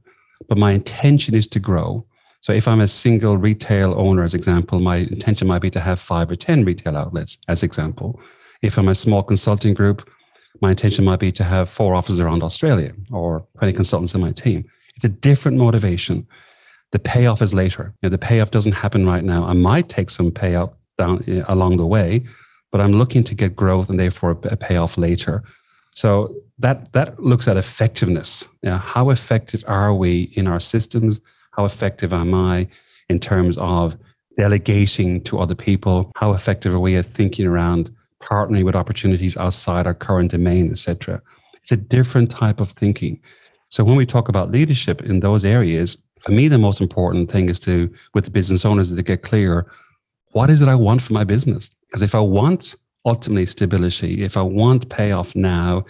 but 0.48 0.58
my 0.58 0.72
intention 0.72 1.34
is 1.34 1.46
to 1.48 1.60
grow. 1.60 2.06
So 2.40 2.52
if 2.52 2.66
I'm 2.66 2.80
a 2.80 2.88
single 2.88 3.36
retail 3.36 3.94
owner, 3.94 4.22
as 4.22 4.34
example, 4.34 4.80
my 4.80 4.96
intention 4.96 5.46
might 5.46 5.60
be 5.60 5.70
to 5.70 5.80
have 5.80 6.00
five 6.00 6.30
or 6.30 6.36
10 6.36 6.64
retail 6.64 6.96
outlets, 6.96 7.38
as 7.48 7.62
example. 7.62 8.20
If 8.62 8.78
I'm 8.78 8.88
a 8.88 8.94
small 8.94 9.22
consulting 9.22 9.74
group, 9.74 10.08
my 10.60 10.70
intention 10.70 11.04
might 11.04 11.20
be 11.20 11.32
to 11.32 11.44
have 11.44 11.68
four 11.68 11.94
offices 11.94 12.20
around 12.20 12.42
Australia 12.42 12.92
or 13.12 13.46
20 13.58 13.72
consultants 13.74 14.14
in 14.14 14.20
my 14.20 14.32
team. 14.32 14.64
It's 14.96 15.04
a 15.04 15.08
different 15.08 15.58
motivation. 15.58 16.26
The 16.92 16.98
payoff 16.98 17.40
is 17.40 17.54
later. 17.54 17.94
You 18.02 18.08
know, 18.08 18.10
the 18.10 18.18
payoff 18.18 18.50
doesn't 18.50 18.72
happen 18.72 19.06
right 19.06 19.24
now. 19.24 19.44
I 19.44 19.52
might 19.52 19.88
take 19.88 20.10
some 20.10 20.30
payout 20.30 20.74
down 20.98 21.24
uh, 21.28 21.44
along 21.48 21.76
the 21.76 21.86
way, 21.86 22.24
but 22.72 22.80
I'm 22.80 22.92
looking 22.92 23.22
to 23.24 23.34
get 23.34 23.54
growth 23.54 23.90
and 23.90 23.98
therefore 23.98 24.38
a 24.44 24.56
payoff 24.56 24.98
later. 24.98 25.42
So 25.94 26.34
that 26.58 26.92
that 26.92 27.22
looks 27.22 27.48
at 27.48 27.56
effectiveness. 27.56 28.46
You 28.62 28.70
know, 28.70 28.76
how 28.76 29.10
effective 29.10 29.64
are 29.66 29.94
we 29.94 30.32
in 30.34 30.46
our 30.46 30.60
systems? 30.60 31.20
How 31.52 31.64
effective 31.64 32.12
am 32.12 32.34
I 32.34 32.68
in 33.08 33.20
terms 33.20 33.58
of 33.58 33.96
delegating 34.38 35.20
to 35.22 35.38
other 35.38 35.54
people? 35.54 36.12
How 36.16 36.32
effective 36.32 36.74
are 36.74 36.80
we 36.80 36.96
at 36.96 37.06
thinking 37.06 37.46
around 37.46 37.94
partnering 38.22 38.64
with 38.64 38.76
opportunities 38.76 39.36
outside 39.36 39.86
our 39.86 39.94
current 39.94 40.30
domain, 40.30 40.70
etc.? 40.70 41.20
It's 41.56 41.72
a 41.72 41.76
different 41.76 42.30
type 42.30 42.60
of 42.60 42.70
thinking. 42.70 43.20
So 43.68 43.84
when 43.84 43.96
we 43.96 44.06
talk 44.06 44.28
about 44.28 44.50
leadership 44.50 45.02
in 45.02 45.20
those 45.20 45.44
areas, 45.44 45.98
for 46.20 46.32
me, 46.32 46.48
the 46.48 46.58
most 46.58 46.80
important 46.80 47.30
thing 47.30 47.48
is 47.48 47.60
to, 47.60 47.92
with 48.14 48.24
the 48.24 48.30
business 48.30 48.64
owners, 48.64 48.94
to 48.94 49.02
get 49.02 49.22
clear 49.22 49.66
what 50.32 50.50
is 50.50 50.62
it 50.62 50.68
I 50.68 50.74
want 50.74 51.02
for 51.02 51.12
my 51.12 51.24
business? 51.24 51.70
Because 51.86 52.02
if 52.02 52.14
I 52.14 52.20
want 52.20 52.76
ultimately 53.04 53.46
stability, 53.46 54.22
if 54.22 54.36
I 54.36 54.42
want 54.42 54.88
payoff 54.88 55.34
now, 55.34 55.84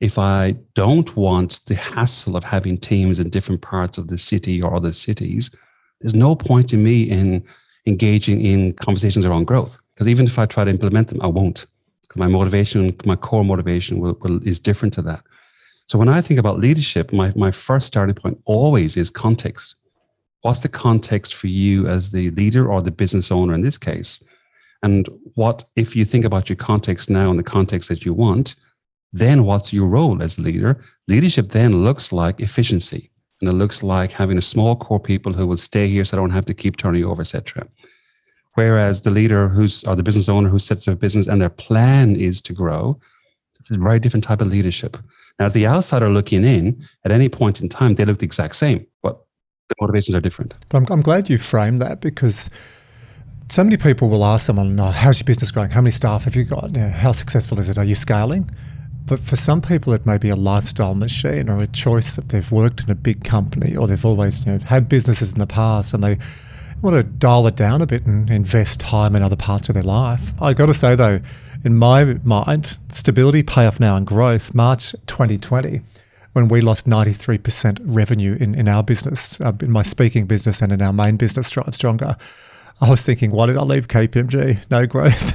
if 0.00 0.18
I 0.18 0.54
don't 0.74 1.14
want 1.16 1.64
the 1.66 1.74
hassle 1.74 2.36
of 2.36 2.44
having 2.44 2.78
teams 2.78 3.18
in 3.18 3.30
different 3.30 3.62
parts 3.62 3.98
of 3.98 4.08
the 4.08 4.18
city 4.18 4.62
or 4.62 4.74
other 4.74 4.92
cities, 4.92 5.50
there's 6.00 6.14
no 6.14 6.36
point 6.36 6.72
in 6.72 6.82
me 6.82 7.02
in 7.02 7.44
engaging 7.86 8.40
in 8.40 8.74
conversations 8.74 9.24
around 9.24 9.46
growth. 9.46 9.78
Because 9.94 10.08
even 10.08 10.26
if 10.26 10.38
I 10.38 10.46
try 10.46 10.64
to 10.64 10.70
implement 10.70 11.08
them, 11.08 11.20
I 11.20 11.26
won't. 11.26 11.66
Because 12.02 12.18
my 12.18 12.28
motivation, 12.28 12.96
my 13.04 13.16
core 13.16 13.44
motivation 13.44 13.98
will, 13.98 14.16
will, 14.20 14.46
is 14.46 14.60
different 14.60 14.94
to 14.94 15.02
that. 15.02 15.22
So 15.88 15.98
when 15.98 16.08
I 16.08 16.20
think 16.20 16.38
about 16.38 16.60
leadership, 16.60 17.12
my, 17.12 17.32
my 17.34 17.50
first 17.50 17.86
starting 17.86 18.14
point 18.14 18.40
always 18.44 18.96
is 18.96 19.10
context. 19.10 19.74
What's 20.42 20.60
the 20.60 20.68
context 20.68 21.34
for 21.34 21.48
you 21.48 21.88
as 21.88 22.10
the 22.10 22.30
leader 22.32 22.70
or 22.70 22.82
the 22.82 22.90
business 22.90 23.32
owner 23.32 23.54
in 23.54 23.62
this 23.62 23.78
case? 23.78 24.22
And 24.82 25.08
what, 25.34 25.64
if 25.74 25.96
you 25.96 26.04
think 26.04 26.24
about 26.24 26.48
your 26.48 26.56
context 26.56 27.10
now 27.10 27.30
and 27.30 27.38
the 27.38 27.42
context 27.42 27.88
that 27.88 28.04
you 28.04 28.14
want, 28.14 28.54
then 29.12 29.44
what's 29.44 29.72
your 29.72 29.88
role 29.88 30.22
as 30.22 30.38
a 30.38 30.42
leader? 30.42 30.78
Leadership 31.06 31.50
then 31.50 31.84
looks 31.84 32.12
like 32.12 32.40
efficiency. 32.40 33.10
And 33.40 33.48
it 33.48 33.54
looks 33.54 33.82
like 33.82 34.12
having 34.12 34.36
a 34.36 34.42
small 34.42 34.74
core 34.76 35.00
people 35.00 35.32
who 35.32 35.46
will 35.46 35.56
stay 35.56 35.88
here 35.88 36.04
so 36.04 36.16
I 36.16 36.20
don't 36.20 36.30
have 36.30 36.46
to 36.46 36.54
keep 36.54 36.76
turning 36.76 37.04
over, 37.04 37.20
etc. 37.20 37.66
Whereas 38.54 39.02
the 39.02 39.10
leader 39.10 39.48
who's 39.48 39.84
or 39.84 39.94
the 39.94 40.02
business 40.02 40.28
owner 40.28 40.48
who 40.48 40.58
sets 40.58 40.88
up 40.88 40.98
business 40.98 41.28
and 41.28 41.40
their 41.40 41.48
plan 41.48 42.16
is 42.16 42.42
to 42.42 42.52
grow, 42.52 42.98
it's 43.60 43.70
a 43.70 43.78
very 43.78 44.00
different 44.00 44.24
type 44.24 44.40
of 44.40 44.48
leadership. 44.48 44.96
Now, 45.38 45.46
as 45.46 45.52
the 45.52 45.66
outsider 45.66 46.08
looking 46.08 46.44
in, 46.44 46.84
at 47.04 47.12
any 47.12 47.28
point 47.28 47.60
in 47.60 47.68
time, 47.68 47.94
they 47.94 48.04
look 48.04 48.18
the 48.18 48.24
exact 48.24 48.56
same, 48.56 48.86
but 49.02 49.24
the 49.68 49.76
motivations 49.80 50.16
are 50.16 50.20
different. 50.20 50.54
I'm, 50.72 50.86
I'm 50.90 51.02
glad 51.02 51.30
you 51.30 51.38
framed 51.38 51.80
that 51.80 52.00
because 52.00 52.50
so 53.48 53.62
many 53.62 53.76
people 53.76 54.08
will 54.08 54.24
ask 54.24 54.46
someone, 54.46 54.78
oh, 54.80 54.90
how's 54.90 55.20
your 55.20 55.26
business 55.26 55.50
growing? 55.50 55.70
How 55.70 55.80
many 55.80 55.92
staff 55.92 56.24
have 56.24 56.34
you 56.34 56.44
got? 56.44 56.74
You 56.74 56.82
know, 56.82 56.90
how 56.90 57.12
successful 57.12 57.58
is 57.60 57.68
it? 57.68 57.78
Are 57.78 57.84
you 57.84 57.94
scaling? 57.94 58.50
But 59.08 59.20
for 59.20 59.36
some 59.36 59.62
people, 59.62 59.94
it 59.94 60.04
may 60.04 60.18
be 60.18 60.28
a 60.28 60.36
lifestyle 60.36 60.94
machine 60.94 61.48
or 61.48 61.62
a 61.62 61.66
choice 61.66 62.14
that 62.14 62.28
they've 62.28 62.50
worked 62.52 62.82
in 62.82 62.90
a 62.90 62.94
big 62.94 63.24
company 63.24 63.74
or 63.74 63.86
they've 63.86 64.04
always 64.04 64.44
you 64.44 64.52
know, 64.52 64.58
had 64.58 64.88
businesses 64.88 65.32
in 65.32 65.38
the 65.38 65.46
past 65.46 65.94
and 65.94 66.04
they 66.04 66.18
want 66.82 66.94
to 66.94 67.02
dial 67.02 67.46
it 67.46 67.56
down 67.56 67.80
a 67.80 67.86
bit 67.86 68.04
and 68.06 68.30
invest 68.30 68.80
time 68.80 69.16
in 69.16 69.22
other 69.22 69.34
parts 69.36 69.68
of 69.68 69.74
their 69.74 69.82
life. 69.82 70.32
I 70.40 70.52
got 70.52 70.66
to 70.66 70.74
say 70.74 70.94
though, 70.94 71.20
in 71.64 71.76
my 71.76 72.04
mind, 72.22 72.78
stability, 72.92 73.42
payoff 73.42 73.80
now, 73.80 73.96
and 73.96 74.06
growth, 74.06 74.54
March 74.54 74.92
2020, 75.06 75.80
when 76.34 76.48
we 76.48 76.60
lost 76.60 76.86
93% 76.86 77.80
revenue 77.82 78.36
in, 78.38 78.54
in 78.54 78.68
our 78.68 78.82
business, 78.82 79.40
uh, 79.40 79.52
in 79.60 79.70
my 79.70 79.82
speaking 79.82 80.26
business 80.26 80.62
and 80.62 80.70
in 80.70 80.82
our 80.82 80.92
main 80.92 81.16
business, 81.16 81.48
Strive 81.48 81.74
Stronger. 81.74 82.16
I 82.80 82.88
was 82.90 83.04
thinking, 83.04 83.32
why 83.32 83.46
did 83.46 83.56
I 83.56 83.62
leave 83.62 83.88
KPMG? 83.88 84.70
No 84.70 84.86
growth. 84.86 85.34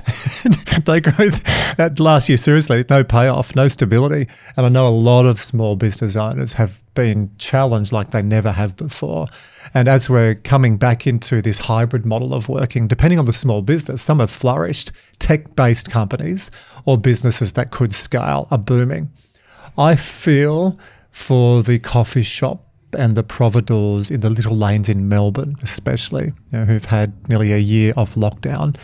no 0.88 1.00
growth. 1.02 1.44
That 1.76 2.00
last 2.00 2.30
year, 2.30 2.38
seriously, 2.38 2.86
no 2.90 3.04
payoff, 3.04 3.54
no 3.54 3.68
stability. 3.68 4.30
And 4.56 4.66
I 4.66 4.70
know 4.70 4.88
a 4.88 4.90
lot 4.90 5.26
of 5.26 5.38
small 5.38 5.76
business 5.76 6.16
owners 6.16 6.54
have 6.54 6.82
been 6.96 7.32
challenged 7.38 7.92
like 7.92 8.12
they 8.12 8.22
never 8.22 8.54
have 8.54 8.78
before. 8.78 9.28
And 9.74 9.90
as 9.90 10.10
we're 10.10 10.36
coming 10.36 10.78
back 10.78 11.06
into 11.06 11.42
this 11.42 11.60
hybrid 11.60 12.06
model 12.06 12.34
of 12.34 12.48
working, 12.48 12.88
depending 12.88 13.20
on 13.20 13.26
the 13.26 13.34
small 13.34 13.62
business, 13.62 14.02
some 14.02 14.20
have 14.20 14.32
flourished. 14.32 14.94
Tech 15.20 15.54
based 15.56 15.92
companies 15.92 16.50
or 16.86 16.98
businesses 16.98 17.54
that 17.54 17.72
could 17.72 17.94
scale 17.94 18.48
are 18.52 18.58
booming. 18.58 19.12
I 19.78 19.96
feel 19.98 20.80
for 21.12 21.62
the 21.62 21.80
coffee 21.80 22.24
shop 22.24 22.66
and 22.96 23.16
the 23.16 23.24
providors 23.24 24.10
in 24.12 24.22
the 24.22 24.30
little 24.30 24.56
lanes 24.56 24.90
in 24.90 25.10
Melbourne, 25.10 25.56
especially, 25.62 26.34
you 26.52 26.60
know, 26.60 26.66
who've 26.66 26.86
had 26.86 27.28
nearly 27.30 27.54
a 27.54 27.58
year 27.58 27.94
of 27.96 28.16
lockdown. 28.16 28.78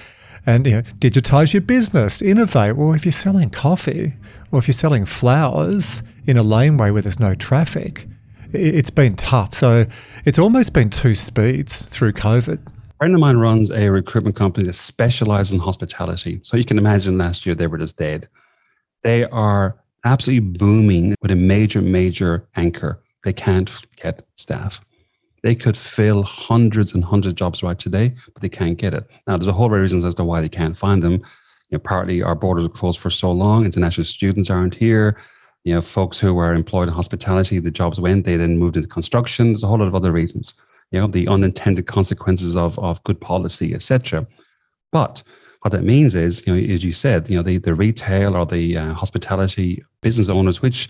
And 0.46 0.66
you 0.66 0.74
know, 0.74 0.82
digitize 1.00 1.54
your 1.54 1.62
business, 1.62 2.22
innovate. 2.22 2.76
Well, 2.76 2.94
if 2.94 3.06
you're 3.06 3.12
selling 3.12 3.50
coffee 3.50 4.14
or 4.52 4.60
if 4.60 4.68
you're 4.68 4.74
selling 4.74 5.06
flowers 5.06 6.02
in 6.26 6.38
a 6.38 6.44
laneway 6.44 6.92
where 6.92 7.02
there's 7.02 7.20
no 7.20 7.36
traffic, 7.36 8.08
it's 8.54 8.90
been 8.90 9.16
tough. 9.16 9.54
So 9.54 9.86
it's 10.26 10.40
almost 10.40 10.74
been 10.74 10.90
two 10.90 11.14
speeds 11.14 11.86
through 11.86 12.14
COVID. 12.14 12.66
A 12.66 12.98
friend 12.98 13.14
of 13.14 13.20
mine 13.20 13.38
runs 13.38 13.70
a 13.70 13.90
recruitment 13.90 14.36
company 14.36 14.66
that 14.66 14.74
specializes 14.74 15.54
in 15.54 15.60
hospitality. 15.60 16.40
So 16.44 16.58
you 16.58 16.66
can 16.66 16.78
imagine 16.78 17.18
last 17.18 17.46
year 17.46 17.54
they 17.54 17.68
were 17.68 17.78
just 17.78 17.98
dead. 17.98 18.28
They 19.04 19.26
are 19.26 19.78
absolutely 20.06 20.50
booming 20.58 21.16
with 21.22 21.32
a 21.32 21.36
major, 21.36 21.82
major 21.82 22.48
anchor 22.56 23.02
they 23.24 23.34
can't 23.34 23.72
get 23.96 24.26
staff. 24.36 24.82
They 25.44 25.56
could 25.56 25.78
fill 25.78 26.24
hundreds 26.24 26.94
and 26.94 27.04
hundreds 27.04 27.34
of 27.34 27.36
jobs 27.36 27.64
right 27.64 27.80
today, 27.80 28.14
but 28.34 28.42
they 28.42 28.50
can't 28.50 28.78
get 28.78 28.94
it. 28.94 29.06
Now, 29.26 29.38
there's 29.38 29.48
a 29.48 29.54
whole 29.54 29.70
array 29.70 29.80
of 29.80 29.84
reasons 29.84 30.04
as 30.04 30.16
to 30.16 30.24
why 30.24 30.42
they 30.42 30.50
can't 30.50 30.78
find 30.78 31.02
them. 31.02 31.22
You 31.70 31.78
know, 31.78 31.80
partly 31.80 32.22
our 32.22 32.36
borders 32.36 32.66
are 32.66 32.70
closed 32.70 33.00
for 33.00 33.10
so 33.10 33.32
long, 33.32 33.66
international 33.66 34.06
students 34.06 34.50
aren't 34.50 34.76
here. 34.76 35.18
You 35.64 35.76
know, 35.76 35.82
folks 35.82 36.20
who 36.20 36.34
were 36.34 36.54
employed 36.54 36.88
in 36.88 36.94
hospitality, 36.94 37.60
the 37.60 37.72
jobs 37.72 38.00
went, 38.00 38.26
they 38.26 38.38
then 38.38 38.58
moved 38.58 38.76
into 38.76 38.88
construction. 38.88 39.48
There's 39.48 39.64
a 39.64 39.68
whole 39.68 39.78
lot 39.78 39.88
of 39.88 39.96
other 39.96 40.12
reasons. 40.12 40.54
You 40.92 41.00
know, 41.00 41.08
the 41.08 41.28
unintended 41.28 41.86
consequences 41.86 42.56
of, 42.56 42.80
of 42.80 43.04
good 43.04 43.22
policy, 43.22 43.76
etc. 43.76 44.26
But 44.92 45.22
what 45.62 45.72
that 45.72 45.84
means 45.84 46.16
is, 46.16 46.46
you 46.48 46.56
know, 46.56 46.74
as 46.74 46.84
you 46.84 46.94
said, 46.94 47.30
you 47.30 47.38
know, 47.38 47.44
the, 47.44 47.58
the 47.58 47.76
retail 47.76 48.36
or 48.36 48.46
the 48.46 48.78
uh, 48.78 48.94
hospitality 48.94 49.84
business 50.02 50.30
owners, 50.30 50.62
which 50.62 50.90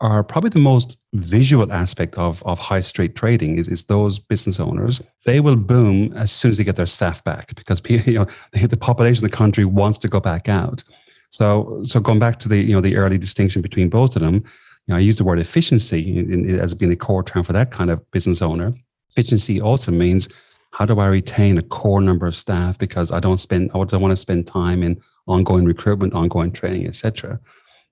are 0.00 0.24
probably 0.24 0.50
the 0.50 0.58
most 0.58 0.96
visual 1.12 1.72
aspect 1.72 2.16
of, 2.16 2.42
of 2.44 2.58
high 2.58 2.80
street 2.80 3.14
trading 3.14 3.58
is, 3.58 3.68
is 3.68 3.84
those 3.84 4.18
business 4.18 4.58
owners. 4.58 5.00
They 5.24 5.40
will 5.40 5.56
boom 5.56 6.12
as 6.14 6.32
soon 6.32 6.50
as 6.50 6.58
they 6.58 6.64
get 6.64 6.76
their 6.76 6.86
staff 6.86 7.22
back 7.24 7.54
because 7.54 7.80
you 7.88 8.14
know 8.14 8.26
the, 8.52 8.76
population 8.76 9.24
of 9.24 9.30
the 9.30 9.36
country 9.36 9.64
wants 9.64 9.98
to 9.98 10.08
go 10.08 10.20
back 10.20 10.48
out. 10.48 10.82
So 11.30 11.80
so 11.84 12.00
going 12.00 12.18
back 12.18 12.38
to 12.40 12.48
the 12.48 12.58
you 12.58 12.74
know 12.74 12.80
the 12.80 12.96
early 12.96 13.18
distinction 13.18 13.62
between 13.62 13.88
both 13.88 14.16
of 14.16 14.22
them, 14.22 14.34
you 14.34 14.42
know, 14.88 14.96
I 14.96 15.00
use 15.00 15.16
the 15.16 15.24
word 15.24 15.38
efficiency 15.38 16.18
in, 16.18 16.48
in, 16.48 16.60
as 16.60 16.74
being 16.74 16.92
a 16.92 16.96
core 16.96 17.22
term 17.22 17.44
for 17.44 17.52
that 17.52 17.70
kind 17.70 17.90
of 17.90 18.08
business 18.10 18.42
owner. 18.42 18.74
Efficiency 19.10 19.60
also 19.60 19.92
means 19.92 20.28
how 20.72 20.84
do 20.84 20.98
I 20.98 21.06
retain 21.06 21.56
a 21.56 21.62
core 21.62 22.00
number 22.00 22.26
of 22.26 22.34
staff 22.34 22.78
because 22.78 23.12
I 23.12 23.20
don't 23.20 23.38
spend 23.38 23.70
I 23.74 23.84
don't 23.84 24.02
want 24.02 24.12
to 24.12 24.16
spend 24.16 24.48
time 24.48 24.82
in 24.82 25.00
ongoing 25.26 25.64
recruitment, 25.64 26.14
ongoing 26.14 26.50
training, 26.50 26.88
etc 26.88 27.38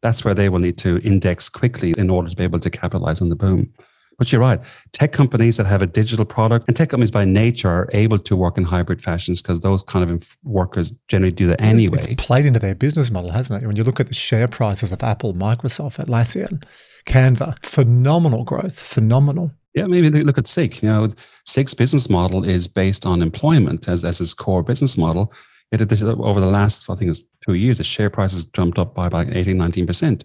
that's 0.03 0.25
where 0.25 0.35
they 0.35 0.49
will 0.49 0.59
need 0.59 0.79
to 0.79 0.99
index 0.99 1.49
quickly 1.49 1.95
in 1.97 2.11
order 2.11 2.29
to 2.29 2.37
be 2.37 2.45
able 2.45 2.61
to 2.61 2.71
capitalize 2.71 3.21
on 3.21 3.29
the 3.29 3.37
boom. 3.37 3.73
But 4.19 4.31
you're 4.31 4.41
right. 4.41 4.61
Tech 4.93 5.13
companies 5.13 5.57
that 5.57 5.67
have 5.67 5.83
a 5.83 5.87
digital 5.87 6.25
product 6.25 6.69
and 6.69 6.77
tech 6.77 6.91
companies 6.91 7.11
by 7.11 7.25
nature 7.25 7.69
are 7.69 7.91
able 7.93 8.19
to 8.21 8.37
work 8.37 8.59
in 8.59 8.65
hybrid 8.65 9.03
fashions 9.03 9.41
because 9.41 9.61
those 9.61 9.83
kind 9.83 10.09
of 10.09 10.37
workers 10.45 10.93
generally 11.09 11.33
do 11.33 11.47
that 11.49 11.61
anyway. 11.61 11.99
It's 11.99 12.23
played 12.25 12.47
into 12.47 12.61
their 12.61 12.75
business 12.75 13.11
model, 13.11 13.31
hasn't 13.31 13.63
it? 13.63 13.67
When 13.67 13.77
you 13.77 13.85
look 13.85 14.01
at 14.01 14.09
the 14.09 14.15
share 14.15 14.49
prices 14.49 14.93
of 14.93 15.03
Apple, 15.03 15.35
Microsoft, 15.35 16.05
Atlassian, 16.05 16.63
Canva, 17.07 17.65
phenomenal 17.65 18.45
growth, 18.45 18.79
phenomenal. 18.79 19.51
Yeah, 19.75 19.87
maybe 19.87 20.11
look 20.11 20.39
at 20.39 20.47
Seek. 20.47 20.83
You 20.83 20.89
know, 20.91 21.09
Seek's 21.47 21.75
business 21.75 22.11
model 22.11 22.45
is 22.45 22.69
based 22.69 23.07
on 23.07 23.23
employment 23.23 23.89
as, 23.89 24.05
as 24.05 24.21
its 24.21 24.35
core 24.35 24.63
business 24.63 24.99
model. 24.99 25.33
It, 25.73 26.03
over 26.03 26.41
the 26.41 26.47
last, 26.47 26.91
I 26.91 26.95
think 26.95 27.11
it's 27.11 27.25
two 27.41 27.55
years, 27.55 27.79
the 27.79 27.85
share 27.85 28.11
price 28.11 28.33
has 28.33 28.45
jumped 28.45 28.79
up 28.79 28.95
by 28.95 29.07
about 29.07 29.35
18, 29.35 29.57
19% 29.57 30.25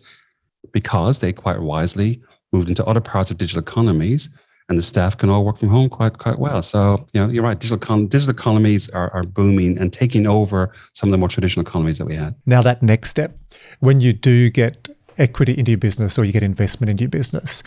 because 0.73 1.19
they 1.19 1.31
quite 1.31 1.62
wisely 1.62 2.21
moved 2.51 2.69
into 2.69 2.86
other 2.86 3.01
parts 3.01 3.31
of 3.31 3.38
digital 3.38 3.62
economies 3.62 4.29
and 4.69 4.77
the 4.77 4.83
staff 4.83 5.17
can 5.17 5.29
all 5.29 5.45
work 5.45 5.60
from 5.60 5.69
home 5.69 5.89
quite 5.89 6.17
quite 6.17 6.39
well. 6.39 6.62
So, 6.62 7.05
you 7.13 7.21
know, 7.21 7.29
you're 7.29 7.43
right. 7.43 7.57
Digital, 7.57 8.05
digital 8.05 8.31
economies 8.31 8.89
are, 8.89 9.10
are 9.13 9.23
booming 9.23 9.77
and 9.77 9.93
taking 9.93 10.27
over 10.27 10.73
some 10.93 11.10
of 11.10 11.12
the 11.12 11.17
more 11.17 11.29
traditional 11.29 11.65
economies 11.65 11.97
that 11.99 12.05
we 12.05 12.15
had. 12.15 12.36
Now, 12.45 12.62
that 12.63 12.83
next 12.83 13.10
step, 13.10 13.38
when 13.79 14.01
you 14.01 14.13
do 14.13 14.49
get 14.49 14.89
equity 15.17 15.57
into 15.57 15.71
your 15.71 15.77
business 15.77 16.19
or 16.19 16.25
you 16.25 16.33
get 16.33 16.43
investment 16.43 16.89
into 16.89 17.03
your 17.03 17.10
business, 17.10 17.63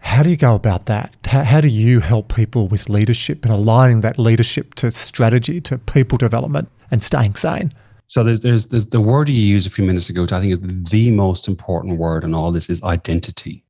how 0.00 0.22
do 0.22 0.30
you 0.30 0.36
go 0.36 0.54
about 0.54 0.86
that? 0.86 1.14
How, 1.24 1.42
how, 1.42 1.60
do 1.60 1.68
you 1.68 2.00
help 2.00 2.34
people 2.34 2.68
with 2.68 2.88
leadership 2.88 3.44
and 3.44 3.52
aligning 3.52 4.02
that 4.02 4.18
leadership 4.18 4.74
to 4.74 4.90
strategy, 4.90 5.60
to 5.62 5.78
people 5.78 6.18
development, 6.18 6.68
and 6.90 7.02
staying 7.02 7.34
sane? 7.34 7.72
So 8.06 8.22
there's, 8.22 8.42
there's, 8.42 8.66
there's 8.66 8.86
the 8.86 9.00
word 9.00 9.28
you 9.28 9.42
used 9.42 9.66
a 9.66 9.70
few 9.70 9.84
minutes 9.84 10.10
ago, 10.10 10.22
which 10.22 10.32
I 10.32 10.40
think 10.40 10.52
is 10.52 10.90
the 10.90 11.10
most 11.10 11.48
important 11.48 11.98
word 11.98 12.24
in 12.24 12.34
all 12.34 12.52
this 12.52 12.68
is 12.68 12.82
identity. 12.82 13.64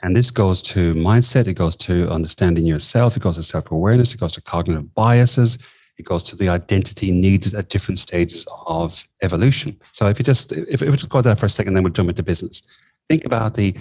And 0.00 0.16
this 0.16 0.30
goes 0.30 0.62
to 0.62 0.94
mindset, 0.94 1.48
it 1.48 1.54
goes 1.54 1.76
to 1.76 2.08
understanding 2.08 2.66
yourself, 2.66 3.16
it 3.16 3.22
goes 3.22 3.36
to 3.36 3.42
self 3.42 3.70
awareness, 3.70 4.14
it 4.14 4.20
goes 4.20 4.32
to 4.34 4.40
cognitive 4.40 4.94
biases, 4.94 5.58
it 5.98 6.04
goes 6.04 6.22
to 6.24 6.36
the 6.36 6.48
identity 6.48 7.10
needed 7.10 7.54
at 7.54 7.68
different 7.68 7.98
stages 7.98 8.46
of 8.66 9.06
evolution. 9.22 9.76
So 9.92 10.08
if 10.08 10.18
you 10.18 10.24
just 10.24 10.52
if, 10.52 10.82
if 10.82 10.88
we 10.88 10.96
just 10.96 11.08
go 11.08 11.20
there 11.20 11.34
for 11.34 11.46
a 11.46 11.50
second, 11.50 11.74
then 11.74 11.82
we'll 11.82 11.92
jump 11.92 12.08
into 12.08 12.22
business. 12.22 12.62
Think 13.08 13.24
about 13.24 13.54
the 13.54 13.76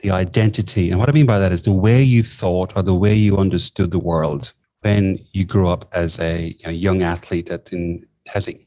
the 0.00 0.10
identity. 0.10 0.90
And 0.90 0.98
what 0.98 1.08
I 1.08 1.12
mean 1.12 1.26
by 1.26 1.38
that 1.38 1.52
is 1.52 1.62
the 1.62 1.72
way 1.72 2.02
you 2.02 2.22
thought 2.22 2.72
or 2.76 2.82
the 2.82 2.94
way 2.94 3.14
you 3.14 3.36
understood 3.36 3.90
the 3.92 3.98
world 3.98 4.52
when 4.80 5.24
you 5.32 5.44
grew 5.44 5.68
up 5.68 5.88
as 5.92 6.18
a, 6.20 6.56
a 6.64 6.72
young 6.72 7.02
athlete 7.02 7.50
at, 7.50 7.72
in 7.72 8.06
Tassie 8.26 8.66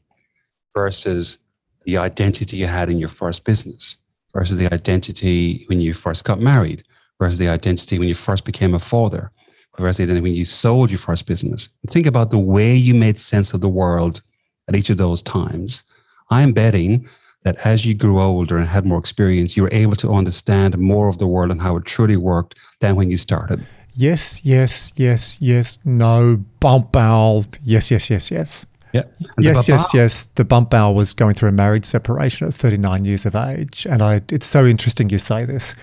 versus 0.74 1.38
the 1.84 1.98
identity 1.98 2.56
you 2.56 2.66
had 2.66 2.90
in 2.90 2.98
your 2.98 3.08
first 3.08 3.44
business 3.44 3.96
versus 4.32 4.56
the 4.56 4.72
identity 4.72 5.64
when 5.68 5.80
you 5.80 5.94
first 5.94 6.24
got 6.24 6.40
married 6.40 6.82
versus 7.20 7.38
the 7.38 7.48
identity 7.48 7.98
when 7.98 8.08
you 8.08 8.14
first 8.14 8.44
became 8.44 8.74
a 8.74 8.80
father 8.80 9.30
versus 9.78 9.98
the 9.98 10.02
identity 10.04 10.20
when 10.20 10.34
you 10.34 10.44
sold 10.44 10.90
your 10.90 10.98
first 10.98 11.26
business. 11.26 11.68
Think 11.88 12.06
about 12.06 12.30
the 12.30 12.38
way 12.38 12.74
you 12.74 12.94
made 12.94 13.18
sense 13.18 13.54
of 13.54 13.60
the 13.60 13.68
world 13.68 14.22
at 14.68 14.76
each 14.76 14.90
of 14.90 14.96
those 14.96 15.22
times. 15.22 15.84
I'm 16.30 16.52
betting 16.52 17.08
that 17.42 17.56
as 17.66 17.84
you 17.84 17.94
grew 17.94 18.20
older 18.20 18.56
and 18.56 18.66
had 18.66 18.86
more 18.86 18.98
experience, 18.98 19.56
you 19.56 19.62
were 19.62 19.72
able 19.72 19.96
to 19.96 20.12
understand 20.12 20.78
more 20.78 21.08
of 21.08 21.18
the 21.18 21.26
world 21.26 21.50
and 21.50 21.60
how 21.60 21.76
it 21.76 21.84
truly 21.84 22.16
worked 22.16 22.58
than 22.80 22.96
when 22.96 23.10
you 23.10 23.18
started. 23.18 23.64
Yes, 23.94 24.44
yes, 24.44 24.92
yes, 24.96 25.38
yes, 25.40 25.78
no, 25.84 26.42
bump 26.58 26.90
bow. 26.90 27.44
Yes, 27.62 27.90
yes, 27.90 28.10
yes, 28.10 28.30
yes. 28.30 28.66
Yeah. 28.94 29.02
And 29.36 29.44
yes, 29.44 29.66
yes, 29.66 29.92
yes. 29.92 30.24
The 30.36 30.44
bump 30.44 30.70
bow 30.70 30.92
was 30.92 31.12
going 31.12 31.34
through 31.34 31.48
a 31.48 31.52
marriage 31.52 31.84
separation 31.84 32.46
at 32.46 32.54
39 32.54 33.04
years 33.04 33.26
of 33.26 33.34
age. 33.34 33.86
And 33.90 34.00
I, 34.00 34.22
it's 34.30 34.46
so 34.46 34.64
interesting 34.64 35.10
you 35.10 35.18
say 35.18 35.44
this 35.44 35.74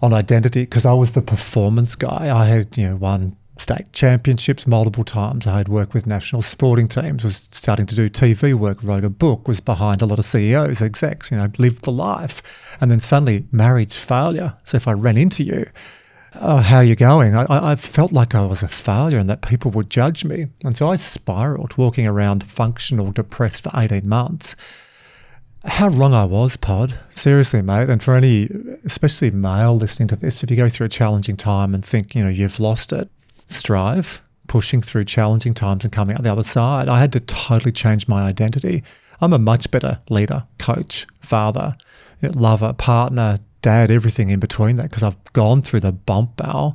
on 0.00 0.14
identity 0.14 0.62
because 0.62 0.86
I 0.86 0.94
was 0.94 1.12
the 1.12 1.20
performance 1.20 1.94
guy. 1.94 2.34
I 2.34 2.46
had, 2.46 2.78
you 2.78 2.88
know, 2.88 2.96
won 2.96 3.36
state 3.58 3.92
championships 3.92 4.66
multiple 4.66 5.04
times. 5.04 5.46
I 5.46 5.58
had 5.58 5.68
worked 5.68 5.92
with 5.92 6.06
national 6.06 6.40
sporting 6.40 6.88
teams, 6.88 7.24
was 7.24 7.50
starting 7.52 7.84
to 7.84 7.94
do 7.94 8.08
TV 8.08 8.54
work, 8.54 8.82
wrote 8.82 9.04
a 9.04 9.10
book, 9.10 9.46
was 9.46 9.60
behind 9.60 10.00
a 10.00 10.06
lot 10.06 10.18
of 10.18 10.24
CEOs, 10.24 10.80
execs, 10.80 11.30
you 11.30 11.36
know, 11.36 11.48
lived 11.58 11.84
the 11.84 11.92
life. 11.92 12.74
And 12.80 12.90
then 12.90 13.00
suddenly 13.00 13.44
marriage 13.52 13.96
failure. 13.96 14.54
So 14.64 14.78
if 14.78 14.88
I 14.88 14.92
ran 14.92 15.18
into 15.18 15.44
you, 15.44 15.66
oh, 16.34 16.58
how 16.58 16.76
are 16.78 16.84
you 16.84 16.96
going? 16.96 17.34
I, 17.36 17.46
I 17.48 17.74
felt 17.74 18.12
like 18.12 18.34
I 18.34 18.44
was 18.44 18.62
a 18.62 18.68
failure 18.68 19.18
and 19.18 19.28
that 19.28 19.42
people 19.42 19.70
would 19.72 19.90
judge 19.90 20.24
me. 20.24 20.46
And 20.64 20.76
so 20.76 20.88
I 20.88 20.96
spiraled, 20.96 21.76
walking 21.76 22.06
around 22.06 22.44
functional, 22.44 23.12
depressed 23.12 23.62
for 23.62 23.72
18 23.74 24.08
months. 24.08 24.56
How 25.64 25.88
wrong 25.88 26.14
I 26.14 26.24
was, 26.24 26.56
Pod. 26.56 26.98
Seriously, 27.10 27.60
mate. 27.60 27.90
And 27.90 28.02
for 28.02 28.14
any, 28.14 28.48
especially 28.84 29.30
male 29.30 29.76
listening 29.76 30.08
to 30.08 30.16
this, 30.16 30.42
if 30.42 30.50
you 30.50 30.56
go 30.56 30.68
through 30.68 30.86
a 30.86 30.90
challenging 30.90 31.36
time 31.36 31.74
and 31.74 31.84
think, 31.84 32.14
you 32.14 32.22
know, 32.22 32.30
you've 32.30 32.60
lost 32.60 32.92
it, 32.92 33.10
strive, 33.46 34.22
pushing 34.46 34.80
through 34.80 35.04
challenging 35.04 35.54
times 35.54 35.84
and 35.84 35.92
coming 35.92 36.16
out 36.16 36.22
the 36.22 36.32
other 36.32 36.42
side. 36.42 36.88
I 36.88 36.98
had 36.98 37.12
to 37.12 37.20
totally 37.20 37.72
change 37.72 38.08
my 38.08 38.22
identity. 38.22 38.82
I'm 39.20 39.34
a 39.34 39.38
much 39.38 39.70
better 39.70 40.00
leader, 40.08 40.44
coach, 40.58 41.06
father, 41.20 41.76
lover, 42.22 42.72
partner, 42.72 43.38
dad, 43.62 43.90
everything 43.90 44.30
in 44.30 44.40
between 44.40 44.76
that 44.76 44.84
because 44.84 45.02
I've 45.02 45.22
gone 45.32 45.62
through 45.62 45.80
the 45.80 45.92
bump 45.92 46.36
bow. 46.36 46.74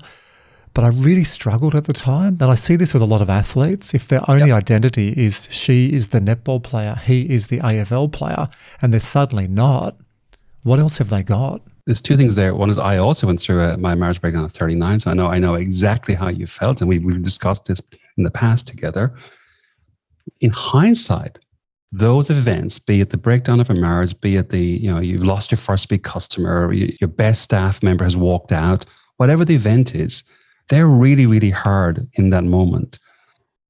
But 0.74 0.84
I 0.84 0.90
really 0.90 1.24
struggled 1.24 1.74
at 1.74 1.86
the 1.86 1.94
time. 1.94 2.38
And 2.42 2.52
I 2.52 2.56
see 2.56 2.76
this 2.76 2.94
with 2.94 3.02
a 3.02 3.06
lot 3.06 3.22
of 3.22 3.30
athletes. 3.30 3.94
If 3.94 4.10
their 4.10 4.30
only 4.30 4.50
yep. 4.50 4.58
identity 4.58 5.14
is 5.16 5.48
she 5.50 5.94
is 5.94 6.10
the 6.10 6.20
netball 6.20 6.62
player, 6.62 7.00
he 7.02 7.30
is 7.30 7.48
the 7.48 7.60
AFL 7.60 8.12
player, 8.12 8.50
and 8.82 8.92
they're 8.92 9.00
suddenly 9.00 9.48
not, 9.48 9.98
what 10.64 10.80
else 10.80 10.98
have 10.98 11.10
they 11.10 11.24
got? 11.24 11.62
there's 11.86 12.02
two 12.02 12.18
things 12.18 12.36
there. 12.36 12.56
One 12.56 12.70
is 12.70 12.80
I 12.80 12.98
also 12.98 13.28
went 13.28 13.40
through 13.40 13.62
a, 13.62 13.78
my 13.78 13.96
marriage 13.96 14.20
breakdown 14.20 14.44
at 14.44 14.52
39, 14.52 15.02
so 15.02 15.12
I 15.12 15.14
know 15.14 15.28
I 15.28 15.40
know 15.40 15.56
exactly 15.56 16.16
how 16.16 16.28
you 16.30 16.48
felt, 16.48 16.82
and 16.82 16.90
we 16.90 17.00
we've 17.00 17.24
discussed 17.24 17.66
this 17.66 17.82
in 18.18 18.24
the 18.24 18.32
past 18.32 18.68
together. 18.68 19.14
in 20.42 20.50
hindsight, 20.52 21.38
those 21.98 22.30
events, 22.30 22.78
be 22.78 23.00
it 23.00 23.12
the 23.12 23.18
breakdown 23.18 23.60
of 23.60 23.70
a 23.70 23.74
marriage, 23.74 24.20
be 24.20 24.36
it 24.36 24.50
the, 24.50 24.60
you 24.60 24.94
know, 24.94 25.00
you've 25.00 25.24
lost 25.24 25.52
your 25.52 25.58
first 25.58 25.88
big 25.88 26.04
customer, 26.04 26.72
your 26.74 27.08
best 27.08 27.42
staff 27.42 27.82
member 27.82 28.04
has 28.04 28.18
walked 28.18 28.52
out, 28.52 28.86
whatever 29.18 29.46
the 29.46 29.56
event 29.56 29.96
is, 29.96 30.24
they're 30.68 30.88
really, 30.88 31.26
really 31.26 31.52
hard 31.52 32.08
in 32.16 32.32
that 32.32 32.44
moment. 32.44 33.00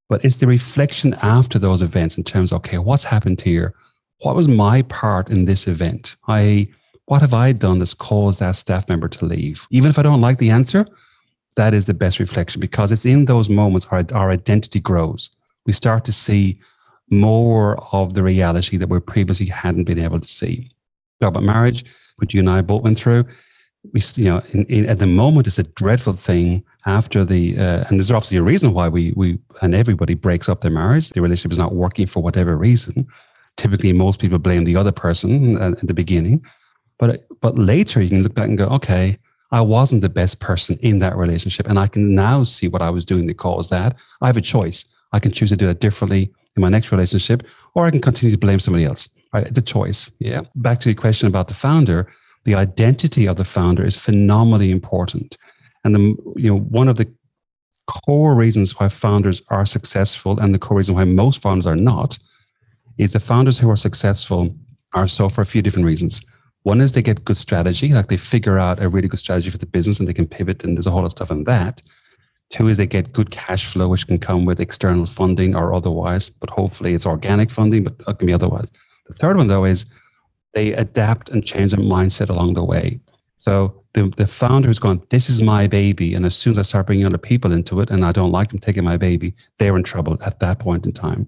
But 0.08 0.24
it's 0.24 0.36
the 0.36 0.46
reflection 0.46 1.14
after 1.22 1.58
those 1.58 1.82
events 1.82 2.16
in 2.16 2.24
terms 2.24 2.50
of, 2.50 2.56
okay, 2.58 2.78
what's 2.78 3.04
happened 3.04 3.40
here? 3.40 3.74
What 4.22 4.34
was 4.34 4.48
my 4.48 4.82
part 4.82 5.30
in 5.30 5.44
this 5.44 5.68
event? 5.68 6.16
I, 6.26 6.68
what 7.04 7.20
have 7.20 7.34
I 7.34 7.52
done 7.52 7.78
that's 7.78 7.94
caused 7.94 8.40
that 8.40 8.56
staff 8.56 8.88
member 8.88 9.08
to 9.08 9.24
leave? 9.24 9.68
Even 9.70 9.90
if 9.90 9.98
I 9.98 10.02
don't 10.02 10.20
like 10.20 10.38
the 10.38 10.50
answer, 10.50 10.86
that 11.54 11.74
is 11.74 11.86
the 11.86 11.94
best 11.94 12.18
reflection 12.18 12.60
because 12.60 12.90
it's 12.90 13.06
in 13.06 13.26
those 13.26 13.48
moments 13.48 13.86
our, 13.90 14.04
our 14.12 14.30
identity 14.30 14.80
grows. 14.80 15.30
We 15.64 15.72
start 15.72 16.04
to 16.06 16.12
see 16.12 16.58
more 17.10 17.78
of 17.92 18.14
the 18.14 18.22
reality 18.22 18.76
that 18.76 18.88
we 18.88 19.00
previously 19.00 19.46
hadn't 19.46 19.84
been 19.84 19.98
able 19.98 20.20
to 20.20 20.28
see. 20.28 20.70
Talk 21.20 21.30
about 21.30 21.44
marriage, 21.44 21.84
which 22.16 22.34
you 22.34 22.40
and 22.40 22.50
I 22.50 22.62
both 22.62 22.82
went 22.82 22.98
through. 22.98 23.24
We, 23.92 24.00
you 24.16 24.24
know, 24.24 24.42
in, 24.50 24.64
in, 24.66 24.86
at 24.86 24.98
the 24.98 25.06
moment, 25.06 25.46
it's 25.46 25.58
a 25.58 25.62
dreadful 25.62 26.14
thing. 26.14 26.64
After 26.86 27.24
the, 27.24 27.58
uh, 27.58 27.84
and 27.88 27.98
there's 27.98 28.10
obviously 28.10 28.36
a 28.36 28.42
reason 28.42 28.72
why 28.72 28.88
we 28.88 29.12
we 29.16 29.38
and 29.60 29.74
everybody 29.74 30.14
breaks 30.14 30.48
up 30.48 30.60
their 30.60 30.70
marriage. 30.70 31.10
The 31.10 31.20
relationship 31.20 31.52
is 31.52 31.58
not 31.58 31.74
working 31.74 32.06
for 32.06 32.22
whatever 32.22 32.56
reason. 32.56 33.06
Typically, 33.56 33.92
most 33.92 34.20
people 34.20 34.38
blame 34.38 34.64
the 34.64 34.76
other 34.76 34.92
person 34.92 35.56
at, 35.56 35.78
at 35.78 35.86
the 35.86 35.94
beginning, 35.94 36.42
but 36.98 37.26
but 37.40 37.58
later 37.58 38.00
you 38.00 38.08
can 38.08 38.22
look 38.22 38.34
back 38.34 38.48
and 38.48 38.58
go, 38.58 38.66
okay, 38.66 39.18
I 39.50 39.62
wasn't 39.62 40.02
the 40.02 40.08
best 40.08 40.40
person 40.40 40.78
in 40.80 41.00
that 41.00 41.16
relationship, 41.16 41.68
and 41.68 41.78
I 41.78 41.88
can 41.88 42.14
now 42.14 42.44
see 42.44 42.68
what 42.68 42.82
I 42.82 42.90
was 42.90 43.04
doing 43.04 43.26
that 43.26 43.36
caused 43.36 43.70
that. 43.70 43.96
I 44.20 44.28
have 44.28 44.36
a 44.36 44.40
choice. 44.40 44.84
I 45.12 45.18
can 45.18 45.32
choose 45.32 45.50
to 45.50 45.56
do 45.56 45.66
that 45.66 45.80
differently 45.80 46.32
in 46.56 46.62
my 46.62 46.68
next 46.68 46.90
relationship, 46.90 47.46
or 47.74 47.86
I 47.86 47.90
can 47.90 48.00
continue 48.00 48.34
to 48.34 48.40
blame 48.40 48.60
somebody 48.60 48.84
else. 48.84 49.08
Right? 49.32 49.46
It's 49.46 49.58
a 49.58 49.62
choice. 49.62 50.10
Yeah. 50.18 50.42
Back 50.54 50.80
to 50.80 50.90
your 50.90 50.96
question 50.96 51.28
about 51.28 51.48
the 51.48 51.54
founder, 51.54 52.10
the 52.44 52.54
identity 52.54 53.26
of 53.26 53.36
the 53.36 53.44
founder 53.44 53.84
is 53.84 53.96
phenomenally 53.96 54.70
important. 54.70 55.36
And 55.84 55.94
the 55.94 56.16
you 56.36 56.50
know, 56.50 56.58
one 56.58 56.88
of 56.88 56.96
the 56.96 57.12
core 57.86 58.34
reasons 58.34 58.78
why 58.78 58.88
founders 58.88 59.42
are 59.48 59.66
successful 59.66 60.38
and 60.40 60.54
the 60.54 60.58
core 60.58 60.78
reason 60.78 60.94
why 60.94 61.04
most 61.04 61.40
founders 61.40 61.66
are 61.66 61.76
not 61.76 62.18
is 62.98 63.12
the 63.12 63.20
founders 63.20 63.58
who 63.58 63.70
are 63.70 63.76
successful 63.76 64.54
are 64.94 65.06
so 65.06 65.28
for 65.28 65.42
a 65.42 65.46
few 65.46 65.62
different 65.62 65.86
reasons. 65.86 66.22
One 66.62 66.80
is 66.80 66.92
they 66.92 67.02
get 67.02 67.24
good 67.24 67.36
strategy, 67.36 67.92
like 67.92 68.08
they 68.08 68.16
figure 68.16 68.58
out 68.58 68.82
a 68.82 68.88
really 68.88 69.06
good 69.06 69.20
strategy 69.20 69.50
for 69.50 69.58
the 69.58 69.66
business 69.66 70.00
and 70.00 70.08
they 70.08 70.14
can 70.14 70.26
pivot, 70.26 70.64
and 70.64 70.76
there's 70.76 70.86
a 70.86 70.90
whole 70.90 71.00
lot 71.00 71.06
of 71.06 71.12
stuff 71.12 71.30
on 71.30 71.44
that. 71.44 71.82
Two 72.50 72.68
is 72.68 72.76
they 72.76 72.86
get 72.86 73.12
good 73.12 73.30
cash 73.30 73.66
flow, 73.66 73.88
which 73.88 74.06
can 74.06 74.18
come 74.18 74.44
with 74.44 74.60
external 74.60 75.06
funding 75.06 75.56
or 75.56 75.74
otherwise, 75.74 76.30
but 76.30 76.50
hopefully 76.50 76.94
it's 76.94 77.06
organic 77.06 77.50
funding, 77.50 77.84
but 77.84 77.94
it 78.06 78.18
can 78.18 78.26
be 78.26 78.32
otherwise. 78.32 78.70
The 79.08 79.14
third 79.14 79.36
one, 79.36 79.48
though, 79.48 79.64
is 79.64 79.86
they 80.54 80.72
adapt 80.72 81.28
and 81.28 81.44
change 81.44 81.72
their 81.72 81.84
mindset 81.84 82.28
along 82.28 82.54
the 82.54 82.64
way. 82.64 83.00
So 83.36 83.82
the, 83.94 84.12
the 84.16 84.26
founder 84.26 84.70
is 84.70 84.78
going, 84.78 85.02
this 85.10 85.28
is 85.28 85.42
my 85.42 85.66
baby. 85.66 86.14
And 86.14 86.24
as 86.24 86.36
soon 86.36 86.52
as 86.52 86.58
I 86.58 86.62
start 86.62 86.86
bringing 86.86 87.06
other 87.06 87.18
people 87.18 87.52
into 87.52 87.80
it 87.80 87.90
and 87.90 88.04
I 88.04 88.12
don't 88.12 88.32
like 88.32 88.50
them 88.50 88.58
taking 88.58 88.84
my 88.84 88.96
baby, 88.96 89.34
they're 89.58 89.76
in 89.76 89.84
trouble 89.84 90.18
at 90.24 90.40
that 90.40 90.58
point 90.58 90.86
in 90.86 90.92
time. 90.92 91.26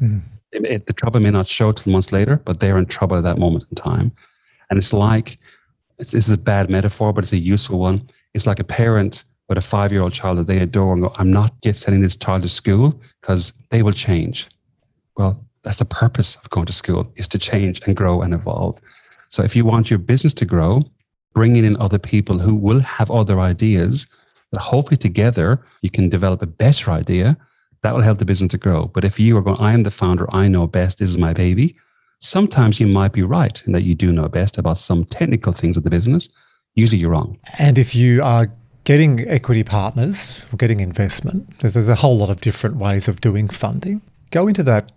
Mm. 0.00 0.22
It, 0.52 0.64
it, 0.64 0.86
the 0.86 0.92
trouble 0.92 1.20
may 1.20 1.30
not 1.30 1.46
show 1.46 1.72
till 1.72 1.92
months 1.92 2.12
later, 2.12 2.40
but 2.44 2.60
they're 2.60 2.78
in 2.78 2.86
trouble 2.86 3.16
at 3.16 3.24
that 3.24 3.38
moment 3.38 3.66
in 3.70 3.76
time. 3.76 4.12
And 4.70 4.78
it's 4.78 4.92
like, 4.92 5.38
it's, 5.98 6.12
this 6.12 6.26
is 6.26 6.32
a 6.32 6.38
bad 6.38 6.70
metaphor, 6.70 7.12
but 7.12 7.24
it's 7.24 7.32
a 7.32 7.38
useful 7.38 7.78
one. 7.78 8.08
It's 8.34 8.46
like 8.46 8.60
a 8.60 8.64
parent 8.64 9.24
with 9.48 9.58
a 9.58 9.62
five 9.62 9.92
year 9.92 10.02
old 10.02 10.12
child 10.12 10.38
that 10.38 10.46
they 10.46 10.58
adore 10.58 10.92
and 10.92 11.02
go, 11.02 11.12
I'm 11.16 11.32
not 11.32 11.54
yet 11.62 11.76
sending 11.76 12.02
this 12.02 12.16
child 12.16 12.42
to 12.42 12.48
school 12.48 13.00
because 13.20 13.52
they 13.70 13.82
will 13.82 13.92
change. 13.92 14.46
Well, 15.16 15.44
that's 15.62 15.78
the 15.78 15.84
purpose 15.84 16.36
of 16.36 16.50
going 16.50 16.66
to 16.66 16.72
school 16.72 17.10
is 17.16 17.28
to 17.28 17.38
change 17.38 17.80
and 17.86 17.96
grow 17.96 18.22
and 18.22 18.34
evolve. 18.34 18.80
So 19.28 19.42
if 19.42 19.56
you 19.56 19.64
want 19.64 19.90
your 19.90 19.98
business 19.98 20.34
to 20.34 20.44
grow, 20.44 20.82
bringing 21.34 21.64
in 21.64 21.76
other 21.76 21.98
people 21.98 22.38
who 22.38 22.54
will 22.54 22.80
have 22.80 23.10
other 23.10 23.40
ideas 23.40 24.06
that 24.52 24.60
hopefully 24.60 24.96
together 24.96 25.62
you 25.82 25.90
can 25.90 26.08
develop 26.08 26.42
a 26.42 26.46
better 26.46 26.90
idea 26.90 27.36
that 27.82 27.94
will 27.94 28.02
help 28.02 28.18
the 28.18 28.24
business 28.24 28.50
to 28.52 28.58
grow. 28.58 28.86
But 28.86 29.04
if 29.04 29.20
you 29.20 29.36
are 29.36 29.42
going, 29.42 29.58
I 29.58 29.72
am 29.72 29.82
the 29.82 29.90
founder, 29.90 30.26
I 30.34 30.48
know 30.48 30.66
best, 30.66 30.98
this 30.98 31.10
is 31.10 31.18
my 31.18 31.32
baby, 31.32 31.76
sometimes 32.20 32.80
you 32.80 32.86
might 32.86 33.12
be 33.12 33.22
right 33.22 33.62
in 33.66 33.72
that 33.72 33.82
you 33.82 33.94
do 33.94 34.12
know 34.12 34.28
best 34.28 34.58
about 34.58 34.78
some 34.78 35.04
technical 35.04 35.52
things 35.52 35.76
of 35.76 35.84
the 35.84 35.90
business. 35.90 36.28
Usually 36.74 36.98
you're 36.98 37.10
wrong. 37.10 37.38
And 37.58 37.78
if 37.78 37.94
you 37.94 38.22
are 38.22 38.48
getting 38.88 39.28
equity 39.28 39.62
partners 39.62 40.46
or 40.50 40.56
getting 40.56 40.80
investment, 40.80 41.58
there's, 41.58 41.74
there's 41.74 41.90
a 41.90 41.94
whole 41.96 42.16
lot 42.16 42.30
of 42.30 42.40
different 42.40 42.76
ways 42.76 43.06
of 43.06 43.20
doing 43.20 43.46
funding. 43.46 44.00
Go 44.30 44.48
into 44.48 44.62
that 44.62 44.90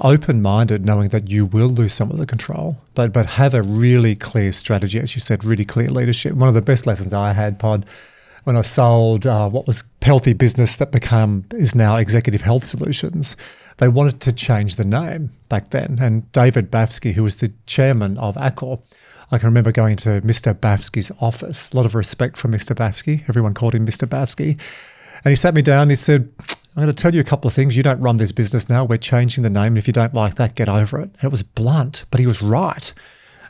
open 0.00 0.40
minded, 0.40 0.82
knowing 0.82 1.10
that 1.10 1.28
you 1.28 1.44
will 1.44 1.68
lose 1.68 1.92
some 1.92 2.10
of 2.10 2.16
the 2.16 2.24
control, 2.24 2.78
but 2.94 3.12
but 3.12 3.26
have 3.26 3.52
a 3.52 3.60
really 3.60 4.16
clear 4.16 4.50
strategy, 4.50 4.98
as 4.98 5.14
you 5.14 5.20
said, 5.20 5.44
really 5.44 5.66
clear 5.66 5.88
leadership. 5.88 6.32
One 6.32 6.48
of 6.48 6.54
the 6.54 6.62
best 6.62 6.86
lessons 6.86 7.12
I 7.12 7.34
had, 7.34 7.58
Pod, 7.58 7.84
when 8.44 8.56
I 8.56 8.62
sold 8.62 9.26
uh, 9.26 9.46
what 9.50 9.66
was 9.66 9.84
healthy 10.00 10.32
business 10.32 10.76
that 10.76 10.90
become 10.90 11.44
is 11.52 11.74
now 11.74 11.96
Executive 11.96 12.40
Health 12.40 12.64
Solutions. 12.64 13.36
They 13.76 13.88
wanted 13.88 14.22
to 14.22 14.32
change 14.32 14.76
the 14.76 14.86
name 14.86 15.32
back 15.50 15.68
then, 15.68 15.98
and 16.00 16.32
David 16.32 16.70
Baffsky, 16.70 17.12
who 17.12 17.22
was 17.22 17.36
the 17.36 17.52
chairman 17.66 18.16
of 18.16 18.36
Accor, 18.36 18.80
I 19.30 19.38
can 19.38 19.46
remember 19.46 19.72
going 19.72 19.96
to 19.98 20.20
Mr. 20.20 20.54
Baffsky's 20.54 21.10
office. 21.20 21.72
A 21.72 21.76
lot 21.76 21.86
of 21.86 21.94
respect 21.94 22.36
for 22.36 22.48
Mr. 22.48 22.74
Baffsky. 22.74 23.28
Everyone 23.28 23.54
called 23.54 23.74
him 23.74 23.86
Mr. 23.86 24.08
Baffsky. 24.08 24.60
And 25.24 25.32
he 25.32 25.36
sat 25.36 25.54
me 25.54 25.62
down 25.62 25.82
and 25.82 25.90
he 25.90 25.96
said, 25.96 26.32
I'm 26.76 26.82
going 26.82 26.94
to 26.94 27.02
tell 27.02 27.14
you 27.14 27.20
a 27.20 27.24
couple 27.24 27.48
of 27.48 27.54
things. 27.54 27.76
You 27.76 27.82
don't 27.82 28.00
run 28.00 28.16
this 28.16 28.32
business 28.32 28.68
now. 28.68 28.84
We're 28.84 28.98
changing 28.98 29.42
the 29.44 29.50
name. 29.50 29.76
If 29.76 29.86
you 29.86 29.92
don't 29.92 30.12
like 30.12 30.34
that, 30.34 30.54
get 30.54 30.68
over 30.68 30.98
it. 30.98 31.10
And 31.14 31.24
it 31.24 31.30
was 31.30 31.42
blunt, 31.42 32.04
but 32.10 32.20
he 32.20 32.26
was 32.26 32.42
right. 32.42 32.92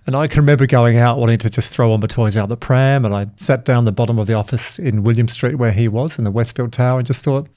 And 0.06 0.14
I 0.14 0.26
can 0.26 0.40
remember 0.40 0.66
going 0.66 0.98
out 0.98 1.18
wanting 1.18 1.38
to 1.38 1.50
just 1.50 1.72
throw 1.72 1.90
all 1.90 1.98
my 1.98 2.06
toys 2.06 2.37
out 2.37 2.50
the 2.50 2.56
pram. 2.56 3.04
And 3.04 3.14
I 3.14 3.28
sat 3.37 3.64
down 3.64 3.87
the 3.87 3.92
bottom 3.92 4.18
of 4.18 4.26
the 4.26 4.34
office 4.34 4.78
in 4.78 5.02
William 5.02 5.28
Street 5.28 5.54
where 5.54 5.72
he 5.72 5.88
was 5.88 6.18
in 6.18 6.24
the 6.24 6.30
Westfield 6.30 6.72
Tower 6.72 6.98
and 6.98 7.06
just 7.06 7.24
thought, 7.24 7.48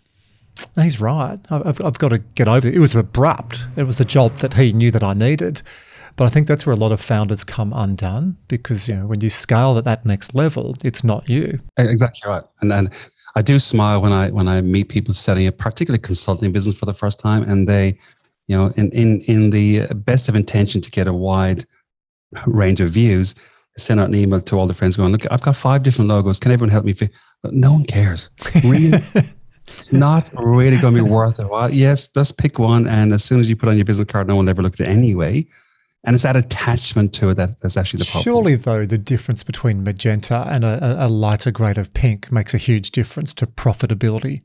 he's 0.76 1.02
right. 1.02 1.38
I've, 1.50 1.82
I've 1.82 1.98
got 2.00 2.10
to 2.10 2.20
get 2.20 2.48
over 2.48 2.68
it. 2.68 2.74
It 2.74 2.80
was 2.80 2.96
abrupt. 2.96 3.68
It 3.76 3.84
was 3.84 4.00
a 4.00 4.06
job 4.06 4.38
that 4.38 4.54
he 4.54 4.72
knew 4.72 4.92
that 4.92 5.04
I 5.04 5.14
needed. 5.14 5.62
But 6.18 6.26
I 6.26 6.30
think 6.30 6.48
that's 6.48 6.66
where 6.66 6.74
a 6.74 6.80
lot 6.80 6.92
of 6.92 7.00
founders 7.00 7.44
come 7.44 7.72
undone 7.74 8.38
because 8.48 8.90
you 8.90 8.96
know 8.96 9.06
when 9.06 9.22
you 9.22 9.30
scale 9.30 9.78
at 9.78 9.86
that 9.86 10.06
next 10.06 10.36
level, 10.36 10.76
it's 10.84 11.04
not 11.04 11.30
you. 11.30 11.60
Exactly 11.78 12.30
right. 12.30 12.44
And 12.60 12.72
then 12.72 12.92
I 13.36 13.44
do 13.44 13.60
smile 13.60 14.02
when 14.02 14.12
I 14.12 14.32
when 14.32 14.48
I 14.48 14.62
meet 14.62 14.90
people 14.90 15.14
setting 15.14 15.46
a 15.46 15.52
particularly 15.52 16.02
consulting 16.02 16.52
business 16.52 16.76
for 16.76 16.88
the 16.88 16.94
first 16.94 17.20
time, 17.20 17.44
and 17.44 17.70
they, 17.70 18.00
you 18.48 18.58
know, 18.58 18.74
in 18.78 18.90
in 18.92 19.22
in 19.22 19.52
the 19.52 19.86
best 19.94 20.28
of 20.28 20.36
intention 20.36 20.82
to 20.82 20.90
get 20.90 21.08
a 21.08 21.14
wide 21.14 21.68
range 22.48 22.82
of 22.82 22.90
views, 22.90 23.36
send 23.78 24.00
out 24.00 24.10
an 24.10 24.16
email 24.16 24.42
to 24.42 24.58
all 24.58 24.66
the 24.66 24.74
friends 24.74 24.98
going, 24.98 25.12
look, 25.12 25.32
I've 25.32 25.44
got 25.44 25.56
five 25.56 25.84
different 25.84 26.10
logos. 26.10 26.40
Can 26.40 26.52
everyone 26.52 26.72
help 26.72 26.86
me? 26.86 26.96
No 27.44 27.74
one 27.74 27.86
cares. 27.86 28.32
Really. 28.64 29.00
it's 29.68 29.94
not 29.94 30.28
really 30.34 30.78
going 30.78 30.96
to 30.96 31.04
be 31.04 31.10
worth 31.10 31.40
it. 31.40 31.48
Well, 31.48 31.72
yes, 31.72 32.10
let's 32.16 32.32
pick 32.32 32.58
one. 32.58 32.88
And 32.88 33.14
as 33.14 33.24
soon 33.24 33.40
as 33.40 33.50
you 33.50 33.56
put 33.56 33.70
on 33.70 33.78
your 33.78 33.86
business 33.86 34.08
card, 34.08 34.28
no 34.28 34.36
one 34.36 34.46
will 34.46 34.50
ever 34.50 34.64
look 34.64 34.74
at 34.80 34.88
it 34.88 34.90
anyway. 34.90 35.46
And 36.08 36.16
it's 36.16 36.24
that 36.24 36.38
attachment 36.38 37.14
to 37.16 37.32
it 37.32 37.34
that, 37.34 37.60
that's 37.60 37.76
actually 37.76 37.98
the 37.98 38.06
problem. 38.06 38.24
Surely, 38.24 38.56
though, 38.56 38.86
the 38.86 38.98
difference 38.98 39.44
between 39.44 39.84
magenta 39.84 40.48
and 40.50 40.64
a, 40.64 41.06
a 41.06 41.10
lighter 41.10 41.52
grade 41.52 41.78
of 41.78 41.94
pink 41.94 42.32
makes 42.32 42.54
a 42.54 42.58
huge 42.58 42.92
difference 42.92 43.34
to 43.34 43.46
profitability. 43.46 44.40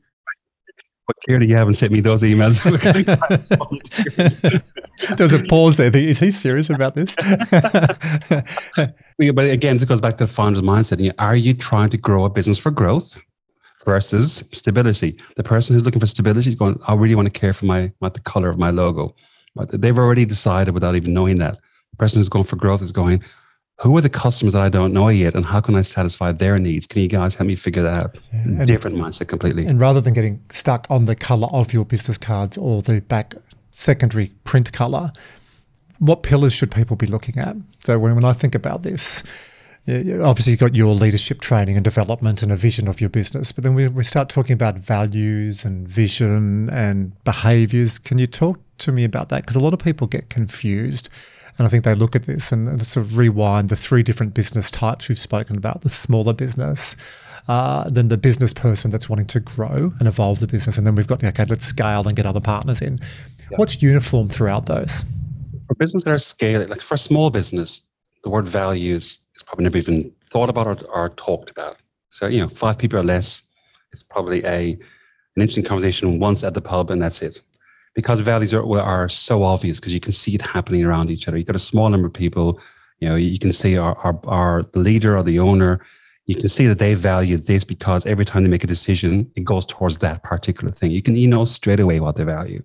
But 1.07 1.15
clearly, 1.25 1.47
you 1.47 1.55
haven't 1.55 1.75
sent 1.75 1.93
me 1.93 2.01
those 2.01 2.21
emails. 2.21 2.59
There's 5.17 5.31
a 5.31 5.41
pause 5.43 5.77
there. 5.77 5.95
Is 5.95 6.19
he 6.19 6.31
serious 6.31 6.69
about 6.69 6.95
this? 6.95 7.15
but 7.15 9.45
again, 9.45 9.77
it 9.77 9.87
goes 9.87 10.01
back 10.01 10.17
to 10.17 10.25
the 10.25 10.31
founder's 10.31 10.63
mindset. 10.63 11.13
Are 11.17 11.35
you 11.35 11.53
trying 11.53 11.91
to 11.91 11.97
grow 11.97 12.25
a 12.25 12.29
business 12.29 12.57
for 12.57 12.71
growth 12.71 13.17
versus 13.85 14.43
stability? 14.51 15.17
The 15.37 15.43
person 15.43 15.75
who's 15.75 15.85
looking 15.85 16.01
for 16.01 16.07
stability 16.07 16.49
is 16.49 16.55
going, 16.55 16.77
I 16.89 16.95
really 16.95 17.15
want 17.15 17.33
to 17.33 17.39
care 17.39 17.53
for 17.53 17.65
my, 17.65 17.93
my 18.01 18.09
the 18.09 18.19
color 18.19 18.49
of 18.49 18.57
my 18.57 18.69
logo. 18.69 19.15
They've 19.55 19.97
already 19.97 20.25
decided 20.25 20.73
without 20.73 20.95
even 20.95 21.13
knowing 21.13 21.37
that. 21.39 21.55
The 21.91 21.97
person 21.97 22.19
who's 22.19 22.29
going 22.29 22.45
for 22.45 22.55
growth 22.55 22.81
is 22.81 22.91
going, 22.91 23.23
who 23.81 23.95
are 23.97 24.01
the 24.01 24.09
customers 24.09 24.53
that 24.53 24.61
I 24.61 24.69
don't 24.69 24.93
know 24.93 25.09
yet, 25.09 25.35
and 25.35 25.45
how 25.45 25.61
can 25.61 25.75
I 25.75 25.81
satisfy 25.81 26.31
their 26.31 26.57
needs? 26.59 26.87
Can 26.87 27.01
you 27.01 27.07
guys 27.07 27.35
help 27.35 27.47
me 27.47 27.55
figure 27.55 27.83
that 27.83 27.93
out? 27.93 28.17
Yeah, 28.33 28.65
Different 28.65 28.97
mindset 28.97 29.27
completely. 29.27 29.65
And 29.65 29.79
rather 29.79 30.01
than 30.01 30.13
getting 30.13 30.43
stuck 30.49 30.87
on 30.89 31.05
the 31.05 31.15
color 31.15 31.47
of 31.47 31.73
your 31.73 31.85
business 31.85 32.17
cards 32.17 32.57
or 32.57 32.81
the 32.81 33.01
back 33.01 33.35
secondary 33.71 34.31
print 34.43 34.71
color, 34.71 35.11
what 35.99 36.23
pillars 36.23 36.53
should 36.53 36.71
people 36.71 36.95
be 36.95 37.07
looking 37.07 37.37
at? 37.37 37.55
So 37.83 37.97
when, 37.99 38.15
when 38.15 38.25
I 38.25 38.33
think 38.33 38.55
about 38.55 38.83
this, 38.83 39.23
obviously 39.87 40.51
you've 40.51 40.59
got 40.59 40.75
your 40.75 40.93
leadership 40.93 41.41
training 41.41 41.75
and 41.75 41.83
development 41.83 42.41
and 42.41 42.51
a 42.51 42.55
vision 42.55 42.87
of 42.87 43.01
your 43.01 43.09
business, 43.09 43.51
but 43.51 43.63
then 43.63 43.75
we, 43.75 43.87
we 43.87 44.03
start 44.03 44.29
talking 44.29 44.53
about 44.53 44.75
values 44.75 45.65
and 45.65 45.87
vision 45.87 46.69
and 46.69 47.21
behaviors. 47.23 47.99
Can 47.99 48.17
you 48.17 48.27
talk 48.27 48.59
to 48.79 48.91
me 48.91 49.03
about 49.03 49.29
that? 49.29 49.41
Because 49.41 49.55
a 49.55 49.59
lot 49.59 49.73
of 49.73 49.79
people 49.79 50.07
get 50.07 50.29
confused. 50.29 51.09
And 51.57 51.67
I 51.67 51.69
think 51.69 51.83
they 51.83 51.93
look 51.93 52.15
at 52.15 52.23
this 52.23 52.51
and, 52.51 52.67
and 52.67 52.83
sort 52.85 53.05
of 53.05 53.17
rewind 53.17 53.69
the 53.69 53.75
three 53.75 54.03
different 54.03 54.33
business 54.33 54.71
types 54.71 55.07
we've 55.07 55.19
spoken 55.19 55.57
about 55.57 55.81
the 55.81 55.89
smaller 55.89 56.33
business, 56.33 56.95
uh, 57.47 57.89
than 57.89 58.07
the 58.07 58.17
business 58.17 58.53
person 58.53 58.89
that's 58.89 59.09
wanting 59.09 59.27
to 59.27 59.39
grow 59.39 59.91
and 59.99 60.07
evolve 60.07 60.39
the 60.39 60.47
business. 60.47 60.77
And 60.77 60.87
then 60.87 60.95
we've 60.95 61.07
got, 61.07 61.23
okay, 61.23 61.45
let's 61.45 61.65
scale 61.65 62.07
and 62.07 62.15
get 62.15 62.25
other 62.25 62.39
partners 62.39 62.81
in. 62.81 62.99
Yeah. 63.51 63.57
What's 63.57 63.81
uniform 63.81 64.29
throughout 64.29 64.65
those? 64.65 65.03
For 65.67 65.75
business 65.75 66.05
that 66.05 66.13
are 66.13 66.17
scaling, 66.17 66.69
like 66.69 66.81
for 66.81 66.95
a 66.95 66.97
small 66.97 67.29
business, 67.29 67.81
the 68.23 68.29
word 68.29 68.47
values 68.47 69.19
probably 69.45 69.63
never 69.63 69.77
even 69.77 70.11
thought 70.29 70.49
about 70.49 70.67
or, 70.67 70.85
or 70.87 71.09
talked 71.09 71.49
about. 71.49 71.77
So, 72.09 72.27
you 72.27 72.41
know, 72.41 72.49
five 72.49 72.77
people 72.77 72.99
or 72.99 73.03
less, 73.03 73.41
it's 73.91 74.03
probably 74.03 74.43
a 74.45 74.77
an 75.35 75.41
interesting 75.41 75.63
conversation 75.63 76.19
once 76.19 76.43
at 76.43 76.53
the 76.53 76.61
pub 76.61 76.91
and 76.91 77.01
that's 77.01 77.21
it. 77.21 77.41
Because 77.95 78.19
values 78.19 78.53
are, 78.53 78.79
are 78.79 79.09
so 79.09 79.43
obvious 79.43 79.79
because 79.79 79.93
you 79.93 79.99
can 79.99 80.13
see 80.13 80.35
it 80.35 80.41
happening 80.41 80.83
around 80.83 81.09
each 81.09 81.27
other. 81.27 81.37
You've 81.37 81.47
got 81.47 81.55
a 81.55 81.59
small 81.59 81.89
number 81.89 82.07
of 82.07 82.13
people, 82.13 82.59
you 82.99 83.09
know, 83.09 83.15
you 83.15 83.37
can 83.39 83.53
see 83.53 83.77
our, 83.77 83.97
our, 83.99 84.19
our 84.25 84.65
leader 84.73 85.17
or 85.17 85.23
the 85.23 85.39
owner, 85.39 85.79
you 86.25 86.35
can 86.35 86.49
see 86.49 86.67
that 86.67 86.79
they 86.79 86.93
value 86.93 87.37
this 87.37 87.63
because 87.65 88.05
every 88.05 88.23
time 88.23 88.43
they 88.43 88.49
make 88.49 88.63
a 88.63 88.67
decision, 88.67 89.29
it 89.35 89.43
goes 89.43 89.65
towards 89.65 89.97
that 89.97 90.23
particular 90.23 90.71
thing. 90.71 90.91
You 90.91 91.01
can, 91.01 91.15
you 91.15 91.27
know, 91.27 91.43
straight 91.43 91.81
away 91.81 91.99
what 91.99 92.15
they 92.15 92.23
value. 92.23 92.63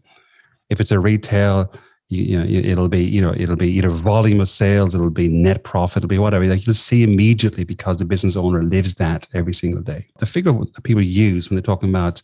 If 0.71 0.81
it's 0.81 0.93
a 0.93 1.01
retail, 1.01 1.73
you, 2.09 2.23
you 2.23 2.39
know, 2.39 2.69
it'll 2.71 2.89
be, 2.89 3.05
you 3.05 3.21
know, 3.21 3.35
it'll 3.37 3.57
be 3.57 3.71
either 3.71 3.91
volume 3.91 4.41
of 4.41 4.49
sales, 4.49 4.95
it'll 4.95 5.11
be 5.11 5.29
net 5.29 5.63
profit, 5.65 5.99
it'll 5.99 6.09
be 6.09 6.19
whatever. 6.19 6.47
Like 6.47 6.67
you'll 6.67 6.75
see 6.75 7.03
immediately 7.03 7.65
because 7.65 7.99
the 7.99 8.05
business 8.05 8.37
owner 8.37 8.63
lives 8.63 8.95
that 8.95 9.29
every 9.35 9.53
single 9.53 9.83
day. 9.83 10.07
The 10.19 10.27
figure 10.27 10.53
that 10.53 10.83
people 10.85 11.03
use 11.03 11.51
when 11.51 11.57
they're 11.57 11.63
talking 11.63 11.91
about 11.91 12.23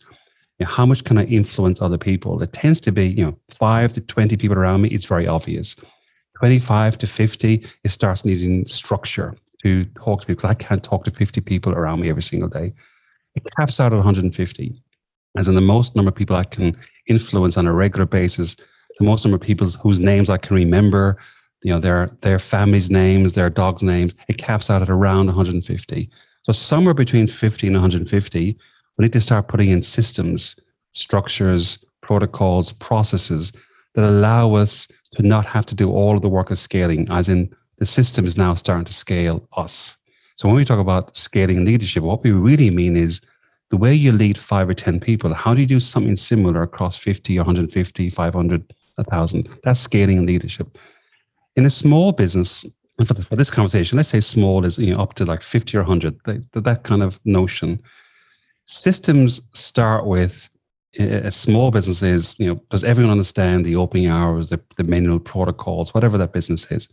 you 0.57 0.65
know, 0.65 0.71
how 0.71 0.85
much 0.85 1.03
can 1.03 1.17
I 1.17 1.25
influence 1.25 1.81
other 1.81 1.97
people, 1.97 2.41
it 2.41 2.53
tends 2.53 2.79
to 2.81 2.91
be, 2.91 3.07
you 3.07 3.25
know, 3.25 3.37
five 3.49 3.93
to 3.93 4.01
20 4.01 4.37
people 4.37 4.57
around 4.57 4.81
me. 4.81 4.89
It's 4.89 5.05
very 5.05 5.27
obvious. 5.27 5.75
25 6.39 6.97
to 6.99 7.07
50, 7.07 7.65
it 7.83 7.89
starts 7.89 8.25
needing 8.25 8.67
structure 8.67 9.35
to 9.63 9.85
talk 9.85 10.21
to 10.21 10.27
because 10.27 10.45
I 10.45 10.53
can't 10.53 10.83
talk 10.83 11.03
to 11.05 11.11
50 11.11 11.41
people 11.41 11.73
around 11.73 12.01
me 12.01 12.09
every 12.09 12.21
single 12.21 12.49
day. 12.49 12.73
It 13.35 13.43
caps 13.57 13.79
out 13.79 13.93
at 13.93 13.97
150, 13.97 14.81
as 15.37 15.47
in 15.47 15.55
the 15.55 15.61
most 15.61 15.95
number 15.95 16.09
of 16.09 16.15
people 16.15 16.35
I 16.35 16.43
can 16.43 16.77
influence 17.07 17.57
on 17.57 17.67
a 17.67 17.73
regular 17.73 18.05
basis, 18.05 18.55
the 18.97 19.05
most 19.05 19.25
number 19.25 19.35
of 19.35 19.41
people 19.41 19.67
whose 19.67 19.99
names 19.99 20.29
I 20.29 20.37
can 20.37 20.55
remember, 20.55 21.17
you 21.63 21.73
know, 21.73 21.79
their 21.79 22.11
their 22.21 22.39
families' 22.39 22.89
names, 22.89 23.33
their 23.33 23.49
dogs' 23.49 23.83
names. 23.83 24.13
It 24.27 24.37
caps 24.37 24.69
out 24.69 24.81
at 24.81 24.89
around 24.89 25.27
150. 25.27 26.09
So 26.43 26.51
somewhere 26.51 26.93
between 26.93 27.27
50 27.27 27.67
and 27.67 27.75
150, 27.75 28.57
we 28.97 29.03
need 29.03 29.13
to 29.13 29.21
start 29.21 29.47
putting 29.47 29.69
in 29.69 29.81
systems, 29.81 30.55
structures, 30.93 31.79
protocols, 32.01 32.71
processes 32.71 33.51
that 33.95 34.05
allow 34.05 34.53
us 34.53 34.87
to 35.15 35.23
not 35.23 35.45
have 35.45 35.65
to 35.65 35.75
do 35.75 35.91
all 35.91 36.15
of 36.15 36.21
the 36.21 36.29
work 36.29 36.51
of 36.51 36.59
scaling, 36.59 37.07
as 37.09 37.27
in 37.29 37.53
the 37.77 37.85
system 37.85 38.25
is 38.25 38.37
now 38.37 38.53
starting 38.53 38.85
to 38.85 38.93
scale 38.93 39.47
us. 39.57 39.97
So 40.35 40.47
when 40.47 40.57
we 40.57 40.65
talk 40.65 40.79
about 40.79 41.15
scaling 41.15 41.65
leadership, 41.65 42.03
what 42.03 42.23
we 42.23 42.31
really 42.31 42.69
mean 42.69 42.95
is 42.95 43.21
the 43.69 43.77
way 43.77 43.93
you 43.93 44.11
lead 44.11 44.37
five 44.37 44.69
or 44.69 44.73
10 44.73 44.99
people, 44.99 45.33
how 45.33 45.53
do 45.53 45.61
you 45.61 45.67
do 45.67 45.79
something 45.79 46.15
similar 46.15 46.61
across 46.61 46.97
50, 46.97 47.37
150, 47.37 48.09
500, 48.09 48.73
1,000? 48.95 49.59
That's 49.63 49.79
scaling 49.79 50.25
leadership. 50.25 50.77
In 51.55 51.65
a 51.65 51.69
small 51.69 52.11
business, 52.11 52.65
and 52.97 53.07
for, 53.07 53.13
this, 53.13 53.27
for 53.27 53.35
this 53.35 53.51
conversation, 53.51 53.97
let's 53.97 54.09
say 54.09 54.19
small 54.19 54.65
is 54.65 54.77
you 54.77 54.93
know, 54.93 55.01
up 55.01 55.15
to 55.15 55.25
like 55.25 55.41
50 55.41 55.77
or 55.77 55.81
100, 55.81 56.19
that, 56.25 56.63
that 56.63 56.83
kind 56.83 57.03
of 57.03 57.19
notion. 57.25 57.81
Systems 58.65 59.41
start 59.53 60.05
with 60.05 60.49
a 60.97 61.31
small 61.31 61.71
business 61.71 62.01
is, 62.01 62.35
you 62.39 62.47
know, 62.47 62.61
does 62.69 62.83
everyone 62.83 63.11
understand 63.11 63.65
the 63.65 63.75
opening 63.75 64.07
hours, 64.07 64.49
the, 64.49 64.61
the 64.77 64.83
manual 64.83 65.19
protocols, 65.19 65.93
whatever 65.93 66.17
that 66.17 66.33
business 66.33 66.71
is? 66.71 66.87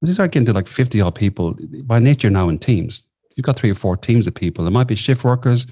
When 0.00 0.08
you 0.08 0.14
start 0.14 0.32
getting 0.32 0.46
to 0.46 0.52
like 0.52 0.68
50 0.68 1.00
odd 1.00 1.14
people, 1.14 1.56
by 1.84 1.98
nature 1.98 2.30
now 2.30 2.48
in 2.48 2.58
teams, 2.58 3.04
you've 3.36 3.46
got 3.46 3.56
three 3.56 3.70
or 3.70 3.74
four 3.74 3.96
teams 3.96 4.26
of 4.26 4.34
people. 4.34 4.66
It 4.66 4.70
might 4.70 4.86
be 4.86 4.96
shift 4.96 5.24
workers. 5.24 5.66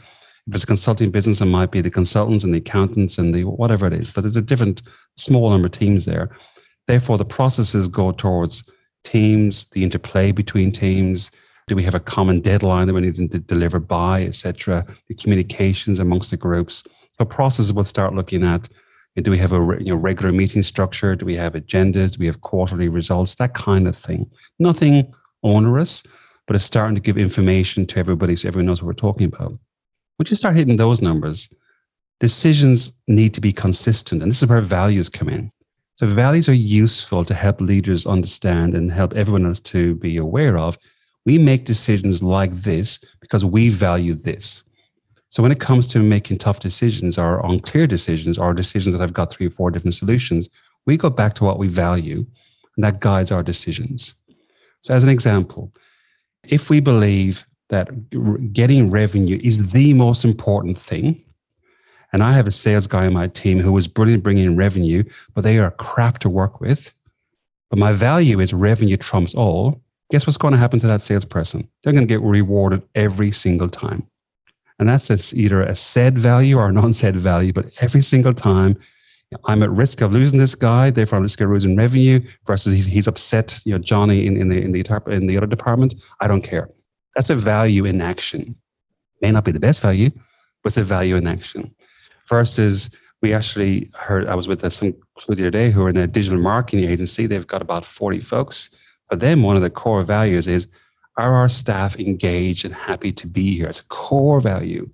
If 0.48 0.54
it's 0.54 0.64
a 0.64 0.66
consulting 0.66 1.10
business, 1.10 1.40
it 1.40 1.46
might 1.46 1.72
be 1.72 1.80
the 1.80 1.90
consultants 1.90 2.44
and 2.44 2.54
the 2.54 2.58
accountants 2.58 3.18
and 3.18 3.34
the 3.34 3.44
whatever 3.44 3.86
it 3.86 3.92
is. 3.92 4.10
But 4.12 4.20
there's 4.20 4.36
a 4.36 4.42
different 4.42 4.82
small 5.16 5.50
number 5.50 5.66
of 5.66 5.72
teams 5.72 6.04
there. 6.04 6.30
Therefore, 6.86 7.18
the 7.18 7.24
processes 7.24 7.88
go 7.88 8.12
towards 8.12 8.62
teams, 9.04 9.66
the 9.72 9.82
interplay 9.82 10.30
between 10.30 10.70
teams. 10.70 11.32
Do 11.66 11.74
we 11.74 11.82
have 11.82 11.96
a 11.96 12.00
common 12.00 12.40
deadline 12.40 12.86
that 12.86 12.94
we 12.94 13.00
need 13.00 13.16
to 13.16 13.38
deliver 13.40 13.80
by, 13.80 14.22
etc.? 14.22 14.86
The 15.08 15.14
communications 15.14 15.98
amongst 15.98 16.30
the 16.30 16.36
groups. 16.36 16.84
So 17.18 17.24
processes 17.24 17.72
will 17.72 17.84
start 17.84 18.14
looking 18.14 18.44
at 18.44 18.68
do 19.22 19.30
we 19.30 19.38
have 19.38 19.52
a 19.52 19.76
you 19.80 19.86
know, 19.86 19.96
regular 19.96 20.30
meeting 20.30 20.62
structure? 20.62 21.16
Do 21.16 21.24
we 21.24 21.36
have 21.36 21.54
agendas? 21.54 22.12
Do 22.12 22.20
we 22.20 22.26
have 22.26 22.42
quarterly 22.42 22.88
results? 22.88 23.34
That 23.36 23.54
kind 23.54 23.88
of 23.88 23.96
thing. 23.96 24.30
Nothing 24.58 25.12
onerous, 25.42 26.02
but 26.46 26.54
it's 26.54 26.66
starting 26.66 26.94
to 26.96 27.00
give 27.00 27.16
information 27.16 27.86
to 27.86 27.98
everybody 27.98 28.36
so 28.36 28.48
everyone 28.48 28.66
knows 28.66 28.82
what 28.82 28.88
we're 28.88 28.92
talking 28.92 29.26
about. 29.26 29.58
Once 30.18 30.30
you 30.30 30.36
start 30.36 30.56
hitting 30.56 30.76
those 30.76 31.02
numbers, 31.02 31.48
decisions 32.20 32.92
need 33.06 33.34
to 33.34 33.40
be 33.40 33.52
consistent. 33.52 34.22
And 34.22 34.30
this 34.30 34.42
is 34.42 34.48
where 34.48 34.60
values 34.60 35.08
come 35.08 35.28
in. 35.28 35.50
So 35.96 36.06
values 36.06 36.48
are 36.48 36.54
useful 36.54 37.24
to 37.24 37.34
help 37.34 37.60
leaders 37.60 38.06
understand 38.06 38.74
and 38.74 38.92
help 38.92 39.14
everyone 39.14 39.46
else 39.46 39.60
to 39.60 39.94
be 39.94 40.16
aware 40.16 40.58
of. 40.58 40.78
We 41.24 41.38
make 41.38 41.64
decisions 41.64 42.22
like 42.22 42.54
this 42.54 42.98
because 43.20 43.44
we 43.44 43.68
value 43.68 44.14
this. 44.14 44.62
So 45.30 45.42
when 45.42 45.52
it 45.52 45.60
comes 45.60 45.86
to 45.88 45.98
making 45.98 46.38
tough 46.38 46.60
decisions 46.60 47.18
or 47.18 47.44
unclear 47.44 47.86
decisions 47.86 48.38
or 48.38 48.54
decisions 48.54 48.94
that 48.94 49.00
have 49.00 49.12
got 49.12 49.32
three 49.32 49.46
or 49.46 49.50
four 49.50 49.70
different 49.70 49.94
solutions, 49.94 50.48
we 50.86 50.96
go 50.96 51.10
back 51.10 51.34
to 51.34 51.44
what 51.44 51.58
we 51.58 51.68
value 51.68 52.24
and 52.76 52.84
that 52.84 53.00
guides 53.00 53.32
our 53.32 53.42
decisions. 53.42 54.14
So 54.82 54.94
as 54.94 55.02
an 55.02 55.10
example, 55.10 55.72
if 56.44 56.70
we 56.70 56.80
believe 56.80 57.46
that 57.68 58.52
getting 58.52 58.90
revenue 58.90 59.40
is 59.42 59.72
the 59.72 59.92
most 59.94 60.24
important 60.24 60.78
thing, 60.78 61.20
and 62.12 62.22
I 62.22 62.32
have 62.32 62.46
a 62.46 62.52
sales 62.52 62.86
guy 62.86 63.06
on 63.06 63.12
my 63.12 63.28
team 63.28 63.60
who 63.60 63.76
is 63.76 63.88
brilliant 63.88 64.22
bringing 64.22 64.46
in 64.46 64.56
revenue, 64.56 65.04
but 65.34 65.42
they 65.42 65.58
are 65.58 65.70
crap 65.72 66.18
to 66.20 66.30
work 66.30 66.60
with. 66.60 66.92
But 67.68 67.78
my 67.78 67.92
value 67.92 68.40
is 68.40 68.54
revenue 68.54 68.96
trumps 68.96 69.34
all. 69.34 69.82
Guess 70.10 70.26
what's 70.26 70.36
going 70.36 70.52
to 70.52 70.58
happen 70.58 70.78
to 70.80 70.86
that 70.86 71.02
salesperson? 71.02 71.68
They're 71.82 71.92
going 71.92 72.06
to 72.06 72.14
get 72.14 72.22
rewarded 72.22 72.82
every 72.94 73.32
single 73.32 73.68
time. 73.68 74.06
And 74.78 74.88
that's 74.88 75.34
either 75.34 75.62
a 75.62 75.74
said 75.74 76.18
value 76.18 76.58
or 76.58 76.68
a 76.68 76.72
non 76.72 76.92
said 76.92 77.16
value. 77.16 77.52
But 77.52 77.66
every 77.80 78.02
single 78.02 78.34
time 78.34 78.78
I'm 79.46 79.62
at 79.62 79.70
risk 79.70 80.00
of 80.00 80.12
losing 80.12 80.38
this 80.38 80.54
guy, 80.54 80.90
therefore 80.90 81.18
I'm 81.18 81.24
at 81.24 81.26
risk 81.26 81.40
of 81.40 81.50
losing 81.50 81.76
revenue 81.76 82.20
versus 82.46 82.86
he's 82.86 83.08
upset, 83.08 83.60
you 83.64 83.72
know, 83.72 83.78
Johnny 83.78 84.26
in, 84.26 84.36
in 84.36 84.48
the 84.48 84.62
in 84.62 84.70
the 84.70 85.02
in 85.08 85.26
the 85.26 85.36
other 85.36 85.46
department. 85.46 85.94
I 86.20 86.28
don't 86.28 86.42
care. 86.42 86.68
That's 87.16 87.30
a 87.30 87.34
value 87.34 87.86
in 87.86 88.02
action. 88.02 88.54
May 89.22 89.32
not 89.32 89.44
be 89.44 89.50
the 89.50 89.58
best 89.58 89.80
value, 89.80 90.10
but 90.62 90.66
it's 90.66 90.76
a 90.76 90.84
value 90.84 91.16
in 91.16 91.26
action. 91.26 91.74
Versus 92.28 92.90
we 93.22 93.32
actually 93.32 93.90
heard 93.94 94.28
I 94.28 94.34
was 94.34 94.46
with 94.46 94.62
uh, 94.62 94.68
some 94.68 94.94
crew 95.16 95.34
the 95.34 95.44
other 95.44 95.50
day 95.50 95.70
who 95.70 95.82
are 95.82 95.88
in 95.88 95.96
a 95.96 96.06
digital 96.06 96.38
marketing 96.38 96.88
agency. 96.88 97.26
They've 97.26 97.46
got 97.46 97.62
about 97.62 97.86
40 97.86 98.20
folks. 98.20 98.68
For 99.08 99.16
them, 99.16 99.42
one 99.42 99.56
of 99.56 99.62
the 99.62 99.70
core 99.70 100.02
values 100.02 100.46
is 100.46 100.68
are 101.16 101.34
our 101.34 101.48
staff 101.48 101.98
engaged 101.98 102.66
and 102.66 102.74
happy 102.74 103.12
to 103.12 103.26
be 103.26 103.56
here? 103.56 103.66
It's 103.66 103.80
a 103.80 103.84
core 103.84 104.40
value. 104.42 104.90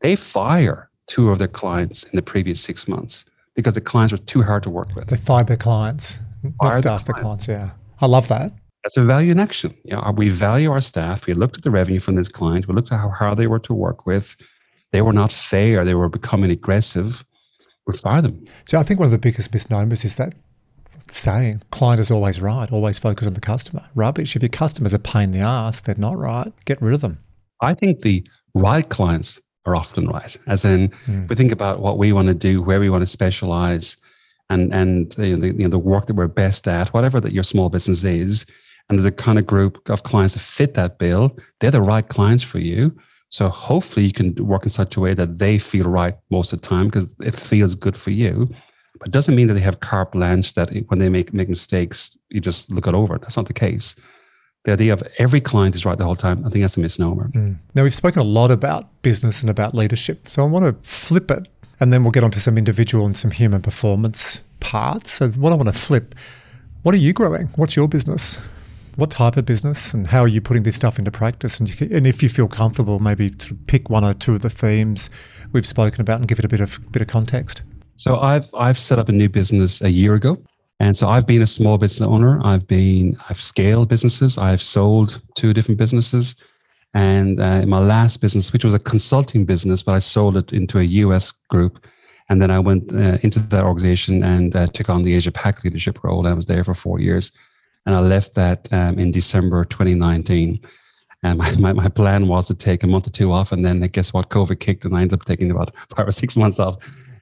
They 0.00 0.16
fire 0.16 0.90
two 1.06 1.30
of 1.30 1.38
their 1.38 1.46
clients 1.46 2.02
in 2.02 2.16
the 2.16 2.22
previous 2.22 2.60
six 2.60 2.88
months 2.88 3.24
because 3.54 3.74
the 3.74 3.80
clients 3.80 4.10
were 4.10 4.18
too 4.18 4.42
hard 4.42 4.64
to 4.64 4.70
work 4.70 4.96
with. 4.96 5.06
They 5.06 5.16
fired 5.16 5.46
their 5.46 5.56
clients, 5.56 6.18
not 6.60 6.78
staff, 6.78 7.04
the 7.04 7.12
clients. 7.12 7.46
Yeah. 7.46 7.70
I 8.00 8.06
love 8.06 8.26
that. 8.28 8.52
That's 8.84 8.98
a 8.98 9.02
value 9.02 9.32
in 9.32 9.40
action. 9.40 9.74
You 9.84 9.96
know, 9.96 10.14
we 10.14 10.28
value 10.28 10.70
our 10.70 10.80
staff. 10.80 11.26
We 11.26 11.32
looked 11.32 11.56
at 11.56 11.62
the 11.62 11.70
revenue 11.70 12.00
from 12.00 12.16
this 12.16 12.28
client. 12.28 12.68
We 12.68 12.74
looked 12.74 12.92
at 12.92 13.00
how 13.00 13.08
hard 13.08 13.38
they 13.38 13.46
were 13.46 13.58
to 13.60 13.72
work 13.72 14.06
with. 14.06 14.36
They 14.92 15.00
were 15.00 15.14
not 15.14 15.32
fair. 15.32 15.84
They 15.84 15.94
were 15.94 16.10
becoming 16.10 16.50
aggressive. 16.50 17.24
We 17.86 17.96
fire 17.96 18.20
them. 18.20 18.44
So 18.66 18.78
I 18.78 18.82
think 18.82 19.00
one 19.00 19.06
of 19.06 19.12
the 19.12 19.18
biggest 19.18 19.52
misnomers 19.52 20.04
is 20.04 20.16
that 20.16 20.34
saying 21.08 21.62
client 21.70 22.00
is 22.00 22.10
always 22.10 22.40
right, 22.40 22.70
always 22.70 22.98
focus 22.98 23.26
on 23.26 23.32
the 23.32 23.40
customer. 23.40 23.84
Rubbish. 23.94 24.36
If 24.36 24.42
your 24.42 24.50
customer's 24.50 24.94
a 24.94 24.98
pain 24.98 25.24
in 25.24 25.32
the 25.32 25.40
ass, 25.40 25.80
they're 25.80 25.94
not 25.96 26.18
right. 26.18 26.52
Get 26.66 26.80
rid 26.82 26.94
of 26.94 27.00
them. 27.00 27.18
I 27.62 27.74
think 27.74 28.02
the 28.02 28.26
right 28.54 28.88
clients 28.88 29.40
are 29.64 29.74
often 29.74 30.08
right. 30.08 30.36
As 30.46 30.64
in, 30.64 30.90
mm. 31.06 31.28
we 31.28 31.36
think 31.36 31.52
about 31.52 31.80
what 31.80 31.96
we 31.96 32.12
want 32.12 32.28
to 32.28 32.34
do, 32.34 32.62
where 32.62 32.80
we 32.80 32.90
want 32.90 33.02
to 33.02 33.06
specialize, 33.06 33.96
and 34.50 34.74
and 34.74 35.14
you 35.18 35.36
know, 35.36 35.40
the, 35.40 35.46
you 35.48 35.64
know, 35.64 35.68
the 35.68 35.78
work 35.78 36.06
that 36.06 36.14
we're 36.14 36.28
best 36.28 36.68
at, 36.68 36.88
whatever 36.92 37.20
that 37.20 37.32
your 37.32 37.42
small 37.42 37.70
business 37.70 38.04
is, 38.04 38.44
and 38.88 38.98
the 38.98 39.12
kind 39.12 39.38
of 39.38 39.46
group 39.46 39.88
of 39.88 40.02
clients 40.02 40.34
that 40.34 40.40
fit 40.40 40.74
that 40.74 40.98
bill, 40.98 41.36
they're 41.60 41.70
the 41.70 41.80
right 41.80 42.08
clients 42.08 42.44
for 42.44 42.58
you. 42.58 42.96
So 43.30 43.48
hopefully 43.48 44.06
you 44.06 44.12
can 44.12 44.34
work 44.34 44.64
in 44.64 44.70
such 44.70 44.96
a 44.96 45.00
way 45.00 45.14
that 45.14 45.38
they 45.38 45.58
feel 45.58 45.86
right 45.86 46.14
most 46.30 46.52
of 46.52 46.60
the 46.60 46.68
time 46.68 46.86
because 46.86 47.06
it 47.20 47.34
feels 47.34 47.74
good 47.74 47.96
for 47.96 48.10
you. 48.10 48.48
But 48.98 49.08
it 49.08 49.10
doesn't 49.10 49.34
mean 49.34 49.48
that 49.48 49.54
they 49.54 49.60
have 49.60 49.80
carte 49.80 50.12
blanche 50.12 50.52
that 50.54 50.70
when 50.86 50.98
they 50.98 51.08
make, 51.08 51.32
make 51.32 51.48
mistakes, 51.48 52.16
you 52.28 52.40
just 52.40 52.70
look 52.70 52.86
it 52.86 52.94
over. 52.94 53.18
That's 53.18 53.36
not 53.36 53.46
the 53.46 53.52
case. 53.52 53.96
The 54.64 54.72
idea 54.72 54.92
of 54.92 55.02
every 55.18 55.40
client 55.40 55.74
is 55.74 55.84
right 55.84 55.98
the 55.98 56.04
whole 56.04 56.16
time, 56.16 56.46
I 56.46 56.48
think 56.48 56.62
that's 56.62 56.76
a 56.76 56.80
misnomer. 56.80 57.28
Mm. 57.34 57.58
Now, 57.74 57.82
we've 57.82 57.94
spoken 57.94 58.20
a 58.20 58.24
lot 58.24 58.50
about 58.50 59.02
business 59.02 59.42
and 59.42 59.50
about 59.50 59.74
leadership. 59.74 60.28
So 60.28 60.42
I 60.42 60.46
want 60.46 60.64
to 60.64 60.88
flip 60.88 61.30
it 61.30 61.48
and 61.80 61.92
then 61.92 62.02
we'll 62.02 62.12
get 62.12 62.24
onto 62.24 62.38
some 62.38 62.56
individual 62.56 63.04
and 63.04 63.16
some 63.16 63.30
human 63.30 63.60
performance 63.60 64.40
parts. 64.60 65.10
So 65.10 65.28
what 65.30 65.52
I 65.52 65.56
want 65.56 65.66
to 65.66 65.78
flip, 65.78 66.14
what 66.82 66.94
are 66.94 66.98
you 66.98 67.12
growing? 67.12 67.48
What's 67.56 67.76
your 67.76 67.88
business? 67.88 68.38
What 68.96 69.10
type 69.10 69.36
of 69.36 69.44
business 69.44 69.92
and 69.92 70.06
how 70.06 70.20
are 70.20 70.28
you 70.28 70.40
putting 70.40 70.62
this 70.62 70.76
stuff 70.76 70.98
into 70.98 71.10
practice? 71.10 71.58
And, 71.58 71.80
you, 71.80 71.88
and 71.96 72.06
if 72.06 72.22
you 72.22 72.28
feel 72.28 72.46
comfortable, 72.46 73.00
maybe 73.00 73.30
to 73.30 73.54
pick 73.54 73.90
one 73.90 74.04
or 74.04 74.14
two 74.14 74.34
of 74.34 74.42
the 74.42 74.50
themes 74.50 75.10
we've 75.52 75.66
spoken 75.66 76.00
about 76.00 76.20
and 76.20 76.28
give 76.28 76.38
it 76.38 76.44
a 76.44 76.48
bit 76.48 76.60
of 76.60 76.78
bit 76.92 77.02
of 77.02 77.08
context. 77.08 77.62
So 77.96 78.18
I've 78.18 78.48
I've 78.54 78.78
set 78.78 78.98
up 78.98 79.08
a 79.08 79.12
new 79.12 79.28
business 79.28 79.82
a 79.82 79.90
year 79.90 80.14
ago. 80.14 80.36
And 80.80 80.96
so 80.96 81.08
I've 81.08 81.26
been 81.26 81.42
a 81.42 81.46
small 81.46 81.78
business 81.78 82.06
owner. 82.06 82.40
I've 82.44 82.66
been 82.66 83.16
I've 83.28 83.40
scaled 83.40 83.88
businesses. 83.88 84.38
I've 84.38 84.62
sold 84.62 85.20
two 85.34 85.52
different 85.52 85.78
businesses. 85.78 86.36
And 86.94 87.40
uh, 87.40 87.60
in 87.62 87.68
my 87.68 87.80
last 87.80 88.20
business, 88.20 88.52
which 88.52 88.64
was 88.64 88.74
a 88.74 88.78
consulting 88.78 89.44
business, 89.44 89.82
but 89.82 89.94
I 89.94 89.98
sold 89.98 90.36
it 90.36 90.52
into 90.52 90.78
a 90.78 90.84
US 90.84 91.32
group. 91.50 91.86
And 92.28 92.40
then 92.40 92.50
I 92.50 92.58
went 92.58 92.92
uh, 92.92 93.18
into 93.22 93.38
that 93.40 93.64
organization 93.64 94.22
and 94.22 94.54
uh, 94.56 94.66
took 94.68 94.88
on 94.88 95.02
the 95.02 95.14
Asia 95.14 95.32
Pac 95.32 95.64
leadership 95.64 96.02
role. 96.02 96.26
I 96.26 96.32
was 96.32 96.46
there 96.46 96.64
for 96.64 96.74
four 96.74 97.00
years. 97.00 97.32
And 97.86 97.94
I 97.94 98.00
left 98.00 98.34
that 98.34 98.72
um, 98.72 98.98
in 98.98 99.10
December 99.10 99.64
2019. 99.64 100.60
And 101.22 101.38
my, 101.58 101.72
my, 101.72 101.88
plan 101.88 102.28
was 102.28 102.46
to 102.48 102.54
take 102.54 102.82
a 102.82 102.86
month 102.86 103.06
or 103.06 103.10
two 103.10 103.32
off. 103.32 103.52
And 103.52 103.64
then 103.64 103.80
guess 103.80 104.12
what? 104.12 104.30
COVID 104.30 104.60
kicked 104.60 104.84
and 104.84 104.96
I 104.96 105.02
ended 105.02 105.20
up 105.20 105.26
taking 105.26 105.50
about 105.50 105.74
five 105.96 106.08
or 106.08 106.12
six 106.12 106.36
months 106.36 106.58
off. 106.58 106.76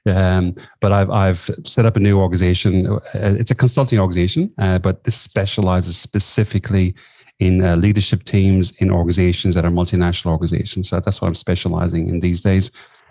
Um, 0.04 0.56
but 0.80 0.90
I've, 0.90 1.10
I've 1.10 1.50
set 1.64 1.86
up 1.86 1.96
a 1.96 2.00
new 2.00 2.18
organization. 2.18 2.86
Uh, 2.88 3.00
it's 3.14 3.52
a 3.52 3.54
consulting 3.54 4.00
organization, 4.00 4.52
uh, 4.58 4.78
but 4.78 5.04
this 5.04 5.16
specializes 5.16 5.96
specifically 5.96 6.94
in 7.38 7.64
uh, 7.64 7.76
leadership 7.76 8.24
teams 8.24 8.72
in 8.78 8.90
organizations 8.90 9.54
that 9.54 9.64
are 9.64 9.70
multinational 9.70 10.32
organizations. 10.32 10.88
So 10.88 11.00
that's 11.00 11.20
what 11.20 11.28
I'm 11.28 11.34
specializing 11.34 12.08
in 12.08 12.20
these 12.20 12.40
days. 12.40 12.70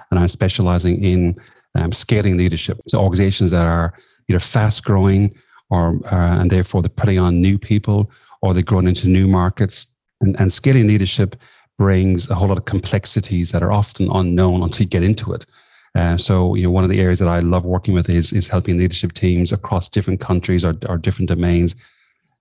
And 0.09 0.19
I'm 0.19 0.27
specializing 0.27 1.03
in 1.03 1.35
um, 1.75 1.91
scaling 1.93 2.37
leadership. 2.37 2.79
So 2.87 2.99
organizations 2.99 3.51
that 3.51 3.65
are 3.65 3.93
either 4.27 4.39
fast 4.39 4.83
growing 4.83 5.35
or, 5.71 5.99
uh, 6.05 6.39
and 6.39 6.51
therefore 6.51 6.83
they're 6.83 6.89
putting 6.89 7.17
on 7.17 7.41
new 7.41 7.57
people 7.57 8.11
or 8.41 8.53
they're 8.53 8.61
growing 8.61 8.87
into 8.87 9.07
new 9.07 9.27
markets. 9.27 9.87
And, 10.21 10.39
and 10.39 10.53
scaling 10.53 10.87
leadership 10.87 11.35
brings 11.79 12.29
a 12.29 12.35
whole 12.35 12.49
lot 12.49 12.59
of 12.59 12.65
complexities 12.65 13.51
that 13.51 13.63
are 13.63 13.71
often 13.71 14.11
unknown 14.11 14.61
until 14.61 14.83
you 14.83 14.89
get 14.89 15.03
into 15.03 15.33
it. 15.33 15.47
Uh, 15.95 16.17
so, 16.17 16.55
you 16.55 16.63
know, 16.63 16.69
one 16.69 16.83
of 16.83 16.89
the 16.89 17.01
areas 17.01 17.19
that 17.19 17.27
I 17.27 17.39
love 17.39 17.65
working 17.65 17.95
with 17.95 18.07
is 18.09 18.31
is 18.31 18.47
helping 18.47 18.77
leadership 18.77 19.13
teams 19.13 19.51
across 19.51 19.89
different 19.89 20.19
countries 20.19 20.63
or, 20.63 20.75
or 20.87 20.97
different 20.97 21.29
domains 21.29 21.75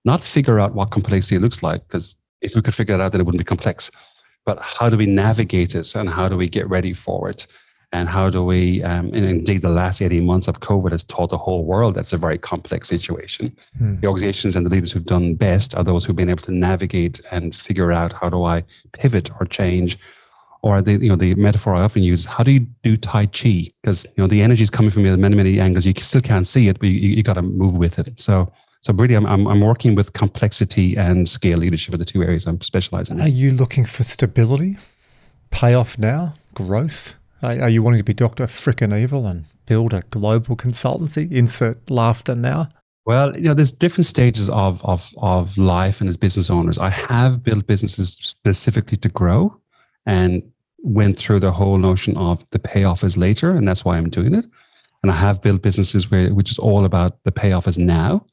not 0.05 0.21
figure 0.21 0.59
out 0.59 0.73
what 0.73 0.91
complexity 0.91 1.37
looks 1.37 1.61
like, 1.61 1.87
because 1.87 2.15
if 2.41 2.55
we 2.55 2.61
could 2.61 2.73
figure 2.73 2.95
it 2.95 3.01
out, 3.01 3.11
then 3.11 3.21
it 3.21 3.25
wouldn't 3.25 3.39
be 3.39 3.45
complex. 3.45 3.91
But 4.45 4.59
how 4.59 4.89
do 4.89 4.97
we 4.97 5.05
navigate 5.05 5.75
it 5.75 5.95
and 5.95 6.09
how 6.09 6.27
do 6.27 6.37
we 6.37 6.49
get 6.49 6.67
ready 6.69 6.93
for 6.93 7.29
it? 7.29 7.45
And 7.93 8.07
how 8.07 8.29
do 8.29 8.43
we, 8.45 8.81
um, 8.83 9.07
and 9.07 9.25
indeed, 9.25 9.61
the 9.61 9.69
last 9.69 10.01
18 10.01 10.25
months 10.25 10.47
of 10.47 10.61
COVID 10.61 10.91
has 10.91 11.03
taught 11.03 11.29
the 11.29 11.37
whole 11.37 11.65
world 11.65 11.95
that's 11.95 12.13
a 12.13 12.17
very 12.17 12.37
complex 12.37 12.87
situation. 12.87 13.55
Hmm. 13.77 13.99
The 13.99 14.07
organizations 14.07 14.55
and 14.55 14.65
the 14.65 14.69
leaders 14.69 14.93
who've 14.93 15.05
done 15.05 15.35
best 15.35 15.75
are 15.75 15.83
those 15.83 16.05
who've 16.05 16.15
been 16.15 16.29
able 16.29 16.43
to 16.43 16.53
navigate 16.53 17.19
and 17.31 17.53
figure 17.53 17.91
out 17.91 18.13
how 18.13 18.29
do 18.29 18.45
I 18.45 18.63
pivot 18.93 19.29
or 19.39 19.45
change 19.45 19.97
or 20.63 20.81
the 20.81 20.93
you 20.93 21.09
know 21.09 21.15
the 21.15 21.33
metaphor 21.35 21.75
I 21.75 21.81
often 21.81 22.03
use: 22.03 22.23
how 22.23 22.43
do 22.43 22.51
you 22.51 22.67
do 22.83 22.95
Tai 22.95 23.25
Chi? 23.27 23.71
Because 23.81 24.05
you 24.15 24.23
know 24.23 24.27
the 24.27 24.41
energy 24.43 24.61
is 24.61 24.69
coming 24.69 24.91
from 24.91 25.03
many 25.03 25.35
many 25.35 25.59
angles. 25.59 25.85
You 25.85 25.93
still 25.97 26.21
can't 26.21 26.45
see 26.45 26.67
it, 26.67 26.79
but 26.79 26.87
you, 26.89 26.99
you 27.15 27.23
got 27.23 27.33
to 27.33 27.41
move 27.41 27.77
with 27.77 27.97
it. 27.97 28.19
So 28.19 28.51
so 28.81 28.93
really, 28.93 29.13
I'm, 29.13 29.27
I'm, 29.27 29.47
I'm 29.47 29.61
working 29.61 29.93
with 29.93 30.13
complexity 30.13 30.97
and 30.97 31.29
scale 31.29 31.59
leadership 31.59 31.93
are 31.93 31.97
the 31.97 32.05
two 32.05 32.23
areas 32.23 32.47
I'm 32.47 32.59
specializing 32.61 33.17
in. 33.17 33.21
Are 33.21 33.27
you 33.27 33.51
looking 33.51 33.85
for 33.85 34.01
stability, 34.03 34.77
payoff 35.51 35.99
now, 35.99 36.33
growth? 36.55 37.13
Are, 37.43 37.69
you 37.69 37.81
wanting 37.81 37.97
to 37.97 38.03
be 38.03 38.13
Dr. 38.13 38.45
Frickin' 38.45 38.97
Evil 38.97 39.25
and 39.25 39.45
build 39.65 39.93
a 39.93 40.01
global 40.09 40.55
consultancy? 40.55 41.31
Insert 41.31 41.89
laughter 41.89 42.35
now. 42.35 42.69
Well, 43.05 43.35
you 43.35 43.43
know, 43.43 43.55
there's 43.55 43.71
different 43.71 44.05
stages 44.05 44.49
of, 44.49 44.83
of, 44.85 45.11
of 45.17 45.57
life 45.57 46.01
and 46.01 46.07
as 46.07 46.17
business 46.17 46.51
owners. 46.51 46.77
I 46.77 46.89
have 46.89 47.43
built 47.43 47.65
businesses 47.65 48.11
specifically 48.11 48.97
to 48.99 49.09
grow 49.09 49.57
and 50.05 50.43
went 50.83 51.17
through 51.17 51.39
the 51.39 51.51
whole 51.51 51.77
notion 51.77 52.15
of 52.17 52.45
the 52.51 52.59
payoff 52.59 53.03
is 53.03 53.17
later, 53.17 53.51
and 53.51 53.67
that's 53.67 53.83
why 53.83 53.97
I'm 53.97 54.09
doing 54.09 54.35
it. 54.35 54.45
And 55.01 55.11
I 55.11 55.15
have 55.15 55.41
built 55.41 55.63
businesses 55.63 56.11
where 56.11 56.31
which 56.33 56.51
is 56.51 56.59
all 56.59 56.85
about 56.85 57.23
the 57.23 57.31
payoff 57.31 57.67
is 57.67 57.79
now 57.79 58.25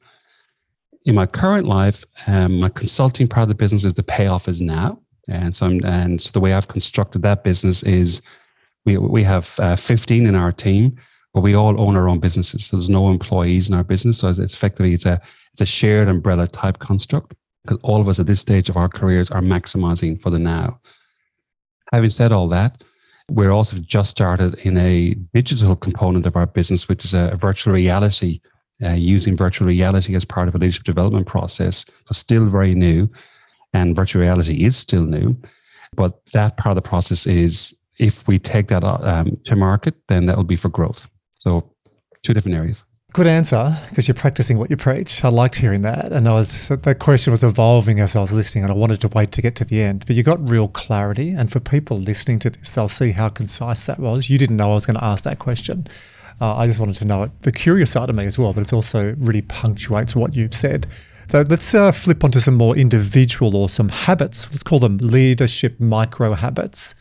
in 1.05 1.15
my 1.15 1.25
current 1.25 1.67
life, 1.67 2.03
um, 2.27 2.59
my 2.59 2.69
consulting 2.69 3.27
part 3.27 3.43
of 3.43 3.49
the 3.49 3.55
business 3.55 3.83
is 3.83 3.93
the 3.93 4.03
payoff 4.03 4.47
is 4.47 4.61
now. 4.61 4.99
And 5.27 5.55
so, 5.55 5.67
I'm, 5.67 5.83
and 5.83 6.21
so 6.21 6.31
the 6.31 6.39
way 6.39 6.53
I've 6.53 6.67
constructed 6.67 7.21
that 7.21 7.43
business 7.43 7.83
is 7.83 8.21
we, 8.85 8.97
we 8.97 9.23
have 9.23 9.55
uh, 9.59 9.75
15 9.75 10.25
in 10.25 10.35
our 10.35 10.51
team, 10.51 10.95
but 11.33 11.41
we 11.41 11.55
all 11.55 11.79
own 11.79 11.95
our 11.95 12.09
own 12.09 12.19
businesses. 12.19 12.65
So 12.65 12.77
there's 12.77 12.89
no 12.89 13.09
employees 13.09 13.69
in 13.69 13.75
our 13.75 13.83
business. 13.83 14.19
So 14.19 14.29
it's 14.29 14.39
effectively, 14.39 14.93
it's 14.93 15.05
a, 15.05 15.21
it's 15.51 15.61
a 15.61 15.65
shared 15.65 16.07
umbrella 16.07 16.47
type 16.47 16.79
construct 16.79 17.33
because 17.63 17.77
all 17.83 18.01
of 18.01 18.07
us 18.07 18.19
at 18.19 18.27
this 18.27 18.39
stage 18.39 18.69
of 18.69 18.77
our 18.77 18.89
careers 18.89 19.29
are 19.31 19.41
maximizing 19.41 20.21
for 20.21 20.29
the 20.29 20.39
now. 20.39 20.79
Having 21.91 22.09
said 22.09 22.31
all 22.31 22.47
that, 22.49 22.83
we're 23.29 23.51
also 23.51 23.77
just 23.77 24.09
started 24.09 24.55
in 24.59 24.77
a 24.77 25.13
digital 25.33 25.75
component 25.75 26.25
of 26.25 26.35
our 26.35 26.47
business, 26.47 26.87
which 26.87 27.05
is 27.05 27.13
a, 27.13 27.37
virtual 27.39 27.73
reality 27.73 28.41
uh, 28.83 28.91
using 28.91 29.35
virtual 29.35 29.67
reality 29.67 30.15
as 30.15 30.25
part 30.25 30.47
of 30.47 30.55
a 30.55 30.57
leadership 30.57 30.83
development 30.83 31.27
process 31.27 31.85
was 32.07 32.17
still 32.17 32.47
very 32.47 32.73
new, 32.73 33.09
and 33.73 33.95
virtual 33.95 34.21
reality 34.21 34.63
is 34.63 34.75
still 34.75 35.03
new. 35.03 35.35
But 35.95 36.19
that 36.33 36.57
part 36.57 36.71
of 36.77 36.83
the 36.83 36.87
process 36.87 37.27
is 37.27 37.75
if 37.99 38.27
we 38.27 38.39
take 38.39 38.69
that 38.69 38.83
um, 38.83 39.37
to 39.45 39.55
market, 39.55 39.95
then 40.07 40.25
that 40.25 40.37
will 40.37 40.43
be 40.43 40.55
for 40.55 40.69
growth. 40.69 41.09
So, 41.35 41.69
two 42.23 42.33
different 42.33 42.57
areas. 42.57 42.83
Good 43.11 43.27
answer, 43.27 43.75
because 43.89 44.07
you're 44.07 44.15
practicing 44.15 44.59
what 44.59 44.69
you 44.69 44.77
preach. 44.77 45.23
I 45.23 45.29
liked 45.29 45.55
hearing 45.55 45.81
that, 45.81 46.11
and 46.11 46.27
I 46.27 46.33
was 46.33 46.69
that 46.69 46.99
question 46.99 47.31
was 47.31 47.43
evolving 47.43 47.99
as 47.99 48.15
I 48.15 48.21
was 48.21 48.31
listening, 48.31 48.63
and 48.63 48.71
I 48.71 48.75
wanted 48.75 49.01
to 49.01 49.07
wait 49.07 49.31
to 49.31 49.41
get 49.41 49.55
to 49.57 49.65
the 49.65 49.81
end. 49.81 50.05
But 50.05 50.15
you 50.15 50.21
got 50.21 50.47
real 50.47 50.67
clarity, 50.67 51.31
and 51.31 51.51
for 51.51 51.59
people 51.59 51.97
listening 51.97 52.37
to 52.39 52.51
this, 52.51 52.71
they'll 52.71 52.87
see 52.87 53.11
how 53.11 53.29
concise 53.29 53.87
that 53.87 53.99
was. 53.99 54.29
You 54.29 54.37
didn't 54.37 54.57
know 54.57 54.71
I 54.71 54.75
was 54.75 54.85
going 54.85 54.97
to 54.97 55.03
ask 55.03 55.23
that 55.23 55.39
question. 55.39 55.87
Uh, 56.39 56.55
I 56.55 56.67
just 56.67 56.79
wanted 56.79 56.95
to 56.95 57.05
know 57.05 57.23
it. 57.23 57.31
The 57.41 57.51
curious 57.51 57.91
side 57.91 58.09
of 58.09 58.15
me 58.15 58.25
as 58.25 58.37
well, 58.37 58.53
but 58.53 58.61
it 58.61 58.73
also 58.73 59.15
really 59.17 59.41
punctuates 59.41 60.15
what 60.15 60.35
you've 60.35 60.53
said. 60.53 60.85
So 61.29 61.41
let's 61.49 61.73
uh, 61.73 61.91
flip 61.91 62.23
onto 62.23 62.39
some 62.39 62.55
more 62.55 62.77
individual 62.77 63.55
or 63.55 63.69
some 63.69 63.89
habits. 63.89 64.47
Let's 64.51 64.63
call 64.63 64.79
them 64.79 64.97
leadership 64.99 65.79
micro 65.79 66.33
habits. 66.33 66.95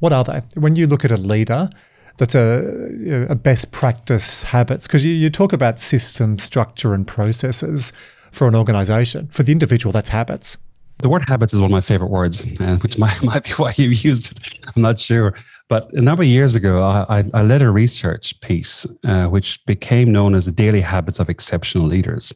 What 0.00 0.12
are 0.12 0.24
they? 0.24 0.42
When 0.56 0.76
you 0.76 0.86
look 0.86 1.04
at 1.04 1.10
a 1.10 1.16
leader, 1.16 1.70
that's 2.16 2.34
a, 2.34 3.26
a 3.30 3.34
best 3.34 3.72
practice 3.72 4.42
habits 4.42 4.86
because 4.86 5.04
you, 5.04 5.12
you 5.12 5.30
talk 5.30 5.52
about 5.52 5.78
system 5.78 6.38
structure 6.38 6.92
and 6.92 7.06
processes 7.06 7.92
for 8.32 8.48
an 8.48 8.54
organization. 8.54 9.28
For 9.28 9.42
the 9.42 9.52
individual, 9.52 9.92
that's 9.92 10.10
habits. 10.10 10.58
The 10.98 11.08
word 11.08 11.24
habits 11.28 11.54
is 11.54 11.60
one 11.60 11.70
of 11.70 11.72
my 11.72 11.80
favorite 11.80 12.10
words, 12.10 12.44
uh, 12.60 12.76
which 12.82 12.98
might, 12.98 13.22
might 13.22 13.44
be 13.44 13.50
why 13.52 13.72
you 13.76 13.88
used 13.88 14.32
it. 14.32 14.58
I'm 14.74 14.82
not 14.82 15.00
sure. 15.00 15.34
But 15.68 15.90
a 15.94 16.00
number 16.02 16.22
of 16.22 16.28
years 16.28 16.54
ago, 16.54 16.82
I, 16.82 17.24
I 17.32 17.42
led 17.42 17.62
a 17.62 17.70
research 17.70 18.38
piece 18.40 18.86
uh, 19.04 19.26
which 19.26 19.64
became 19.64 20.12
known 20.12 20.34
as 20.34 20.44
the 20.44 20.52
daily 20.52 20.82
habits 20.82 21.18
of 21.18 21.30
exceptional 21.30 21.86
leaders. 21.86 22.34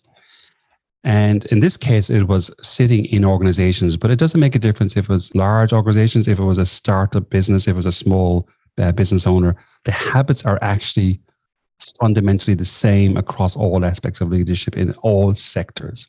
And 1.05 1.45
in 1.47 1.61
this 1.61 1.77
case, 1.77 2.09
it 2.09 2.25
was 2.25 2.51
sitting 2.63 3.05
in 3.05 3.25
organizations, 3.25 3.97
but 3.97 4.11
it 4.11 4.19
doesn't 4.19 4.41
make 4.41 4.55
a 4.55 4.59
difference 4.59 4.97
if 4.97 5.11
it 5.11 5.13
was 5.13 5.35
large 5.35 5.73
organizations, 5.73 6.27
if 6.27 6.39
it 6.39 6.45
was 6.45 6.59
a 6.59 6.65
startup 6.65 7.29
business, 7.29 7.69
if 7.69 7.75
it 7.75 7.77
was 7.77 7.87
a 7.87 7.93
small 7.93 8.49
uh, 8.79 8.91
business 8.93 9.27
owner. 9.27 9.55
The 9.85 9.93
habits 9.93 10.47
are 10.47 10.59
actually 10.63 11.21
fundamentally 12.01 12.55
the 12.55 12.65
same 12.65 13.19
across 13.19 13.55
all 13.55 13.85
aspects 13.85 14.23
of 14.23 14.31
leadership 14.31 14.77
in 14.77 14.93
all 15.03 15.35
sectors. 15.35 16.09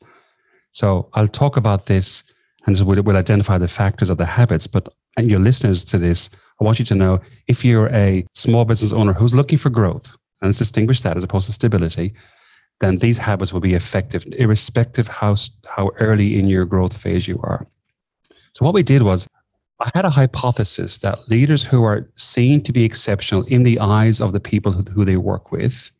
So 0.72 1.10
I'll 1.14 1.28
talk 1.28 1.58
about 1.58 1.88
this 1.88 2.24
and 2.66 2.80
we'll, 2.82 3.04
we'll 3.04 3.18
identify 3.18 3.58
the 3.58 3.68
factors 3.68 4.10
of 4.10 4.18
the 4.18 4.26
habits. 4.26 4.66
But 4.66 4.90
and 5.18 5.30
your 5.30 5.40
listeners 5.40 5.86
to 5.86 5.98
this, 5.98 6.30
I 6.60 6.64
want 6.64 6.80
you 6.80 6.86
to 6.86 6.96
know 6.96 7.22
if 7.48 7.64
you're 7.64 7.90
a 7.94 8.26
small 8.32 8.66
business 8.66 8.92
owner 8.92 9.14
who's 9.14 9.34
looking 9.34 9.58
for 9.58 9.70
growth, 9.70 10.12
and 10.42 10.50
let's 10.50 10.58
distinguish 10.58 11.02
that 11.02 11.18
as 11.18 11.24
opposed 11.24 11.48
to 11.48 11.54
stability, 11.54 12.14
then 12.82 12.98
these 12.98 13.18
habits 13.18 13.54
will 13.54 13.62
be 13.62 13.74
effective, 13.74 14.26
irrespective 14.38 15.08
how 15.08 15.36
how 15.68 15.92
early 16.00 16.38
in 16.38 16.48
your 16.48 16.66
growth 16.66 16.96
phase 16.96 17.28
you 17.28 17.40
are. 17.44 17.66
So 18.54 18.66
what 18.66 18.74
we 18.74 18.84
did 18.84 19.02
was 19.02 19.28
I 19.82 19.92
had 19.94 20.06
a 20.06 20.10
hypothesis 20.10 21.00
that 21.00 21.28
leaders 21.28 21.64
who 21.64 21.84
are 21.84 22.10
seen 22.16 22.64
to 22.64 22.72
be 22.72 22.86
exceptional 22.86 23.44
in 23.44 23.64
the 23.64 23.80
eyes 23.80 24.22
of 24.22 24.32
the 24.32 24.40
people 24.40 24.72
who, 24.72 25.04
they 25.04 25.18
work 25.18 25.52
with 25.52 25.92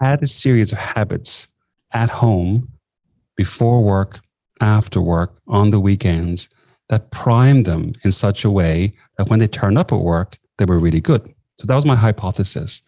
had 0.00 0.22
a 0.22 0.26
series 0.26 0.72
of 0.72 0.78
habits 0.78 1.48
at 1.92 2.08
home, 2.08 2.68
before 3.36 3.82
work, 3.82 4.20
after 4.60 5.00
work, 5.00 5.36
on 5.46 5.70
the 5.70 5.80
weekends 5.80 6.48
that 6.88 7.10
primed 7.10 7.66
them 7.66 7.92
in 8.02 8.12
such 8.12 8.44
a 8.44 8.50
way 8.50 8.94
that 9.18 9.28
when 9.28 9.38
they 9.38 9.46
turned 9.46 9.78
up 9.78 9.92
at 9.92 9.98
work, 9.98 10.38
they 10.56 10.64
were 10.64 10.78
really 10.78 11.00
good. 11.00 11.22
So 11.60 11.66
that 11.66 11.76
was 11.76 11.84
my 11.84 11.96
hypothesis. 11.96 12.82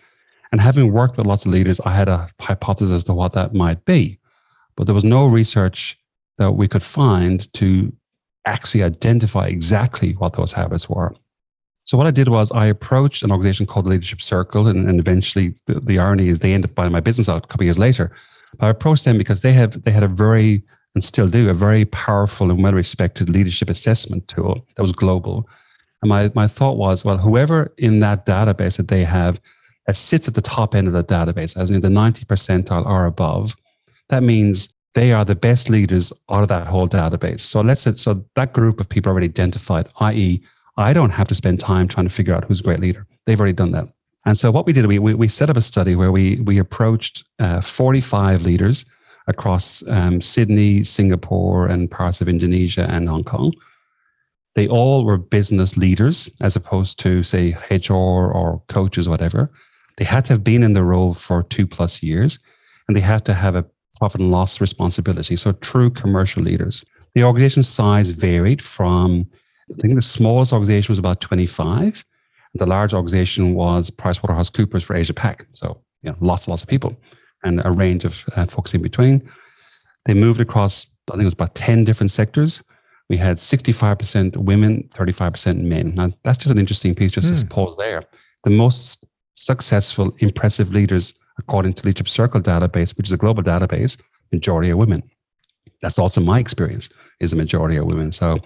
And 0.54 0.60
having 0.60 0.92
worked 0.92 1.16
with 1.16 1.26
lots 1.26 1.44
of 1.44 1.50
leaders, 1.50 1.80
I 1.84 1.90
had 1.90 2.08
a 2.08 2.28
hypothesis 2.40 2.92
as 2.92 3.02
to 3.06 3.12
what 3.12 3.32
that 3.32 3.54
might 3.54 3.84
be. 3.84 4.20
But 4.76 4.86
there 4.86 4.94
was 4.94 5.02
no 5.02 5.26
research 5.26 5.98
that 6.38 6.52
we 6.52 6.68
could 6.68 6.84
find 6.84 7.52
to 7.54 7.92
actually 8.46 8.84
identify 8.84 9.46
exactly 9.46 10.12
what 10.12 10.34
those 10.34 10.52
habits 10.52 10.88
were. 10.88 11.12
So 11.82 11.98
what 11.98 12.06
I 12.06 12.12
did 12.12 12.28
was 12.28 12.52
I 12.52 12.66
approached 12.66 13.24
an 13.24 13.32
organization 13.32 13.66
called 13.66 13.88
Leadership 13.88 14.22
Circle, 14.22 14.68
and, 14.68 14.88
and 14.88 15.00
eventually 15.00 15.56
the, 15.66 15.80
the, 15.80 15.98
irony 15.98 16.28
is 16.28 16.38
they 16.38 16.52
ended 16.52 16.70
up 16.70 16.76
buying 16.76 16.92
my 16.92 17.00
business 17.00 17.28
out 17.28 17.44
a 17.44 17.48
couple 17.48 17.64
years 17.64 17.80
later. 17.80 18.12
But 18.56 18.66
I 18.66 18.70
approached 18.70 19.04
them 19.04 19.18
because 19.18 19.40
they 19.40 19.54
have 19.54 19.82
they 19.82 19.90
had 19.90 20.04
a 20.04 20.08
very 20.08 20.62
and 20.94 21.02
still 21.02 21.26
do 21.26 21.50
a 21.50 21.54
very 21.54 21.84
powerful 21.84 22.52
and 22.52 22.62
well 22.62 22.74
respected 22.74 23.28
leadership 23.28 23.68
assessment 23.68 24.28
tool 24.28 24.64
that 24.76 24.82
was 24.82 24.92
global. 24.92 25.48
And 26.00 26.10
my, 26.10 26.30
my 26.32 26.46
thought 26.46 26.76
was, 26.76 27.04
well, 27.04 27.18
whoever 27.18 27.74
in 27.76 27.98
that 28.00 28.24
database 28.24 28.76
that 28.76 28.86
they 28.86 29.02
have 29.02 29.40
that 29.86 29.96
sits 29.96 30.28
at 30.28 30.34
the 30.34 30.40
top 30.40 30.74
end 30.74 30.86
of 30.86 30.94
the 30.94 31.04
database, 31.04 31.56
as 31.56 31.70
in 31.70 31.80
the 31.80 31.90
90 31.90 32.24
percentile 32.24 32.86
or 32.86 33.06
above, 33.06 33.54
that 34.08 34.22
means 34.22 34.68
they 34.94 35.12
are 35.12 35.24
the 35.24 35.34
best 35.34 35.68
leaders 35.68 36.12
out 36.30 36.42
of 36.42 36.48
that 36.48 36.66
whole 36.66 36.88
database. 36.88 37.40
So 37.40 37.60
let's 37.60 37.82
say, 37.82 37.94
so 37.94 38.24
that 38.36 38.52
group 38.52 38.80
of 38.80 38.88
people 38.88 39.10
already 39.10 39.26
identified, 39.26 39.88
i.e., 40.00 40.42
I 40.76 40.92
don't 40.92 41.10
have 41.10 41.28
to 41.28 41.34
spend 41.34 41.60
time 41.60 41.88
trying 41.88 42.08
to 42.08 42.14
figure 42.14 42.34
out 42.34 42.44
who's 42.44 42.60
a 42.60 42.64
great 42.64 42.80
leader. 42.80 43.06
They've 43.26 43.38
already 43.38 43.54
done 43.54 43.72
that. 43.72 43.88
And 44.26 44.38
so 44.38 44.50
what 44.50 44.66
we 44.66 44.72
did, 44.72 44.86
we, 44.86 44.98
we, 44.98 45.14
we 45.14 45.28
set 45.28 45.50
up 45.50 45.56
a 45.56 45.62
study 45.62 45.94
where 45.96 46.10
we, 46.10 46.36
we 46.40 46.58
approached 46.58 47.24
uh, 47.38 47.60
45 47.60 48.42
leaders 48.42 48.86
across 49.26 49.86
um, 49.88 50.20
Sydney, 50.20 50.84
Singapore, 50.84 51.66
and 51.66 51.90
parts 51.90 52.20
of 52.20 52.28
Indonesia 52.28 52.86
and 52.88 53.08
Hong 53.08 53.24
Kong. 53.24 53.52
They 54.54 54.68
all 54.68 55.04
were 55.04 55.18
business 55.18 55.76
leaders 55.76 56.30
as 56.40 56.56
opposed 56.56 56.98
to, 57.00 57.22
say, 57.22 57.56
HR 57.70 57.92
or 57.92 58.62
coaches, 58.68 59.08
whatever. 59.08 59.50
They 59.96 60.04
had 60.04 60.24
to 60.26 60.32
have 60.32 60.44
been 60.44 60.62
in 60.62 60.72
the 60.72 60.84
role 60.84 61.14
for 61.14 61.42
two 61.44 61.66
plus 61.66 62.02
years 62.02 62.38
and 62.88 62.96
they 62.96 63.00
had 63.00 63.24
to 63.26 63.34
have 63.34 63.54
a 63.54 63.64
profit 63.98 64.20
and 64.20 64.30
loss 64.30 64.60
responsibility. 64.60 65.36
So, 65.36 65.52
true 65.52 65.90
commercial 65.90 66.42
leaders. 66.42 66.84
The 67.14 67.24
organization 67.24 67.62
size 67.62 68.10
varied 68.10 68.60
from, 68.60 69.26
I 69.72 69.80
think 69.80 69.94
the 69.94 70.02
smallest 70.02 70.52
organization 70.52 70.92
was 70.92 70.98
about 70.98 71.20
25. 71.20 72.04
The 72.54 72.66
large 72.66 72.92
organization 72.92 73.54
was 73.54 73.90
PricewaterhouseCoopers 73.90 74.82
for 74.82 74.96
Asia 74.96 75.14
Pac. 75.14 75.46
So, 75.52 75.80
you 76.02 76.10
know, 76.10 76.16
lots 76.20 76.44
and 76.44 76.52
lots 76.52 76.62
of 76.62 76.68
people 76.68 76.96
and 77.44 77.60
a 77.64 77.70
range 77.70 78.04
of 78.04 78.24
uh, 78.36 78.46
folks 78.46 78.74
in 78.74 78.82
between. 78.82 79.28
They 80.06 80.14
moved 80.14 80.40
across, 80.40 80.86
I 81.08 81.12
think 81.12 81.22
it 81.22 81.26
was 81.26 81.34
about 81.34 81.54
10 81.54 81.84
different 81.84 82.10
sectors. 82.10 82.62
We 83.08 83.16
had 83.16 83.36
65% 83.36 84.36
women, 84.36 84.88
35% 84.94 85.62
men. 85.62 85.94
Now, 85.94 86.12
that's 86.24 86.38
just 86.38 86.50
an 86.50 86.58
interesting 86.58 86.94
piece, 86.94 87.12
just 87.12 87.32
mm. 87.32 87.38
to 87.38 87.46
pause 87.46 87.76
there. 87.76 88.04
The 88.44 88.50
most 88.50 89.04
successful, 89.34 90.14
impressive 90.18 90.72
leaders, 90.72 91.14
according 91.38 91.74
to 91.74 91.86
Leadership 91.86 92.08
Circle 92.08 92.40
database, 92.40 92.96
which 92.96 93.08
is 93.08 93.12
a 93.12 93.16
global 93.16 93.42
database, 93.42 94.00
majority 94.32 94.70
are 94.70 94.76
women. 94.76 95.02
That's 95.82 95.98
also 95.98 96.20
my 96.20 96.38
experience, 96.38 96.88
is 97.20 97.32
a 97.32 97.36
majority 97.36 97.76
are 97.76 97.84
women. 97.84 98.12
So 98.12 98.38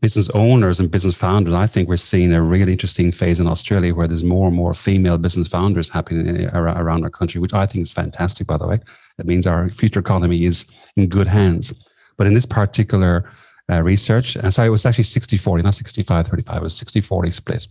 business 0.00 0.28
owners 0.30 0.80
and 0.80 0.90
business 0.90 1.18
founders, 1.18 1.54
I 1.54 1.66
think 1.66 1.88
we're 1.88 1.96
seeing 1.96 2.32
a 2.32 2.42
really 2.42 2.72
interesting 2.72 3.12
phase 3.12 3.40
in 3.40 3.46
Australia 3.46 3.94
where 3.94 4.06
there's 4.06 4.24
more 4.24 4.48
and 4.48 4.56
more 4.56 4.74
female 4.74 5.18
business 5.18 5.48
founders 5.48 5.88
happening 5.88 6.46
around 6.46 7.04
our 7.04 7.10
country, 7.10 7.40
which 7.40 7.54
I 7.54 7.66
think 7.66 7.82
is 7.82 7.90
fantastic, 7.90 8.46
by 8.46 8.56
the 8.56 8.66
way. 8.66 8.80
It 9.18 9.26
means 9.26 9.46
our 9.46 9.70
future 9.70 10.00
economy 10.00 10.44
is 10.44 10.66
in 10.96 11.08
good 11.08 11.26
hands. 11.26 11.72
But 12.16 12.26
in 12.26 12.34
this 12.34 12.46
particular 12.46 13.30
uh, 13.70 13.82
research, 13.82 14.36
and 14.36 14.52
so 14.52 14.62
it 14.62 14.68
was 14.68 14.84
actually 14.84 15.04
60 15.04 15.36
40, 15.36 15.62
not 15.62 15.74
65 15.74 16.26
35, 16.26 16.56
it 16.56 16.62
was 16.62 16.76
60 16.76 17.00
40 17.00 17.30
split. 17.30 17.66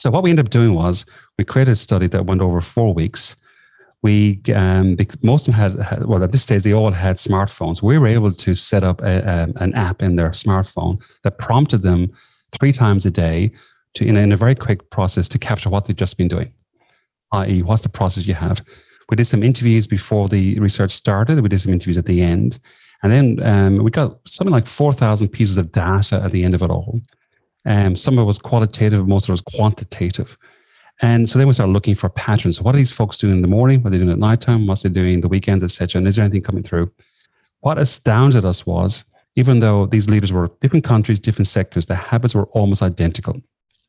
So 0.00 0.10
what 0.10 0.22
we 0.22 0.30
ended 0.30 0.46
up 0.46 0.50
doing 0.50 0.72
was 0.72 1.04
we 1.36 1.44
created 1.44 1.72
a 1.72 1.76
study 1.76 2.06
that 2.06 2.24
went 2.24 2.40
over 2.40 2.62
four 2.62 2.94
weeks. 2.94 3.36
We 4.00 4.40
um, 4.54 4.96
most 5.22 5.46
of 5.46 5.52
them 5.52 5.60
had, 5.60 5.78
had, 5.78 6.06
well 6.06 6.24
at 6.24 6.32
this 6.32 6.42
stage 6.42 6.62
they 6.62 6.72
all 6.72 6.90
had 6.90 7.16
smartphones. 7.16 7.82
We 7.82 7.98
were 7.98 8.06
able 8.06 8.32
to 8.32 8.54
set 8.54 8.82
up 8.82 9.02
a, 9.02 9.18
a, 9.18 9.62
an 9.62 9.74
app 9.74 10.02
in 10.02 10.16
their 10.16 10.30
smartphone 10.30 11.04
that 11.22 11.36
prompted 11.36 11.82
them 11.82 12.10
three 12.58 12.72
times 12.72 13.04
a 13.04 13.10
day 13.10 13.50
to 13.92 14.06
in 14.06 14.16
a, 14.16 14.20
in 14.20 14.32
a 14.32 14.38
very 14.38 14.54
quick 14.54 14.88
process 14.88 15.28
to 15.28 15.38
capture 15.38 15.68
what 15.68 15.84
they've 15.84 15.94
just 15.94 16.16
been 16.16 16.28
doing, 16.28 16.50
i.e., 17.32 17.60
what's 17.60 17.82
the 17.82 17.90
process 17.90 18.26
you 18.26 18.32
have. 18.32 18.64
We 19.10 19.16
did 19.16 19.26
some 19.26 19.42
interviews 19.42 19.86
before 19.86 20.28
the 20.28 20.58
research 20.60 20.92
started. 20.92 21.42
We 21.42 21.50
did 21.50 21.60
some 21.60 21.74
interviews 21.74 21.98
at 21.98 22.06
the 22.06 22.22
end, 22.22 22.58
and 23.02 23.12
then 23.12 23.46
um, 23.46 23.84
we 23.84 23.90
got 23.90 24.18
something 24.26 24.52
like 24.52 24.66
four 24.66 24.94
thousand 24.94 25.28
pieces 25.28 25.58
of 25.58 25.72
data 25.72 26.22
at 26.24 26.32
the 26.32 26.42
end 26.42 26.54
of 26.54 26.62
it 26.62 26.70
all. 26.70 27.02
Um, 27.66 27.94
some 27.94 28.18
of 28.18 28.22
it 28.22 28.26
was 28.26 28.38
qualitative, 28.38 29.06
most 29.06 29.24
of 29.24 29.30
it 29.30 29.32
was 29.32 29.40
quantitative. 29.42 30.38
And 31.02 31.28
so 31.28 31.38
then 31.38 31.48
we 31.48 31.54
started 31.54 31.72
looking 31.72 31.94
for 31.94 32.10
patterns. 32.10 32.60
What 32.60 32.74
are 32.74 32.78
these 32.78 32.92
folks 32.92 33.16
doing 33.16 33.36
in 33.36 33.42
the 33.42 33.48
morning? 33.48 33.82
What 33.82 33.88
are 33.88 33.90
they 33.90 33.98
doing 33.98 34.10
at 34.10 34.18
nighttime? 34.18 34.66
What's 34.66 34.82
they 34.82 34.90
doing 34.90 35.22
the 35.22 35.28
weekends, 35.28 35.64
etc. 35.64 35.98
And 35.98 36.08
is 36.08 36.16
there 36.16 36.24
anything 36.24 36.42
coming 36.42 36.62
through? 36.62 36.90
What 37.60 37.78
astounded 37.78 38.44
us 38.44 38.66
was, 38.66 39.04
even 39.34 39.60
though 39.60 39.86
these 39.86 40.08
leaders 40.08 40.32
were 40.32 40.50
different 40.60 40.84
countries, 40.84 41.20
different 41.20 41.48
sectors, 41.48 41.86
the 41.86 41.94
habits 41.94 42.34
were 42.34 42.46
almost 42.48 42.82
identical. 42.82 43.40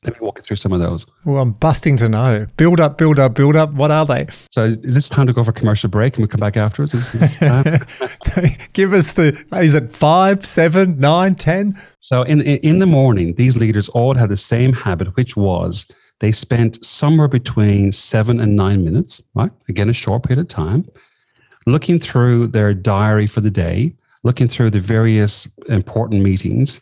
Let 0.03 0.13
me 0.13 0.25
walk 0.25 0.39
you 0.39 0.43
through 0.43 0.57
some 0.57 0.73
of 0.73 0.79
those. 0.79 1.05
Well, 1.25 1.43
I'm 1.43 1.51
busting 1.51 1.95
to 1.97 2.09
know. 2.09 2.47
Build 2.57 2.79
up, 2.79 2.97
build 2.97 3.19
up, 3.19 3.35
build 3.35 3.55
up. 3.55 3.71
What 3.73 3.91
are 3.91 4.03
they? 4.03 4.25
So, 4.49 4.63
is 4.63 4.95
this 4.95 5.09
time 5.09 5.27
to 5.27 5.33
go 5.33 5.43
for 5.43 5.51
a 5.51 5.53
commercial 5.53 5.91
break 5.91 6.15
and 6.15 6.23
we 6.23 6.27
come 6.27 6.39
back 6.39 6.57
afterwards? 6.57 6.93
Give 8.73 8.93
us 8.93 9.13
the, 9.13 9.45
is 9.57 9.75
it 9.75 9.91
five, 9.91 10.43
seven, 10.43 10.99
nine, 10.99 11.35
ten? 11.35 11.79
So, 11.99 12.23
in, 12.23 12.41
in 12.41 12.79
the 12.79 12.87
morning, 12.87 13.35
these 13.35 13.57
leaders 13.57 13.89
all 13.89 14.15
had 14.15 14.29
the 14.29 14.37
same 14.37 14.73
habit, 14.73 15.15
which 15.15 15.37
was 15.37 15.85
they 16.19 16.31
spent 16.31 16.83
somewhere 16.83 17.27
between 17.27 17.91
seven 17.91 18.39
and 18.39 18.55
nine 18.55 18.83
minutes, 18.83 19.21
right? 19.35 19.51
Again, 19.69 19.87
a 19.87 19.93
short 19.93 20.23
period 20.23 20.39
of 20.39 20.47
time, 20.47 20.89
looking 21.67 21.99
through 21.99 22.47
their 22.47 22.73
diary 22.73 23.27
for 23.27 23.41
the 23.41 23.51
day, 23.51 23.93
looking 24.23 24.47
through 24.47 24.71
the 24.71 24.79
various 24.79 25.47
important 25.67 26.23
meetings, 26.23 26.81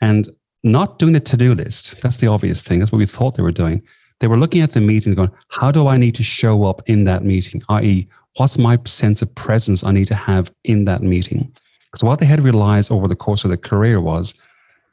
and 0.00 0.28
not 0.62 0.98
doing 0.98 1.16
a 1.16 1.20
to-do 1.20 1.54
list. 1.54 2.00
That's 2.00 2.18
the 2.18 2.26
obvious 2.26 2.62
thing. 2.62 2.78
That's 2.78 2.92
what 2.92 2.98
we 2.98 3.06
thought 3.06 3.36
they 3.36 3.42
were 3.42 3.52
doing. 3.52 3.82
They 4.20 4.26
were 4.26 4.36
looking 4.36 4.60
at 4.60 4.72
the 4.72 4.80
meeting 4.80 5.14
going, 5.14 5.30
how 5.48 5.70
do 5.70 5.88
I 5.88 5.96
need 5.96 6.14
to 6.16 6.22
show 6.22 6.64
up 6.64 6.82
in 6.86 7.04
that 7.04 7.24
meeting? 7.24 7.62
I.e., 7.68 8.08
what's 8.36 8.58
my 8.58 8.78
sense 8.84 9.22
of 9.22 9.34
presence 9.34 9.82
I 9.82 9.92
need 9.92 10.08
to 10.08 10.14
have 10.14 10.52
in 10.64 10.84
that 10.84 11.02
meeting? 11.02 11.50
Because 11.90 12.04
what 12.04 12.20
they 12.20 12.26
had 12.26 12.42
realized 12.42 12.92
over 12.92 13.08
the 13.08 13.16
course 13.16 13.44
of 13.44 13.48
their 13.48 13.56
career 13.56 14.00
was, 14.00 14.34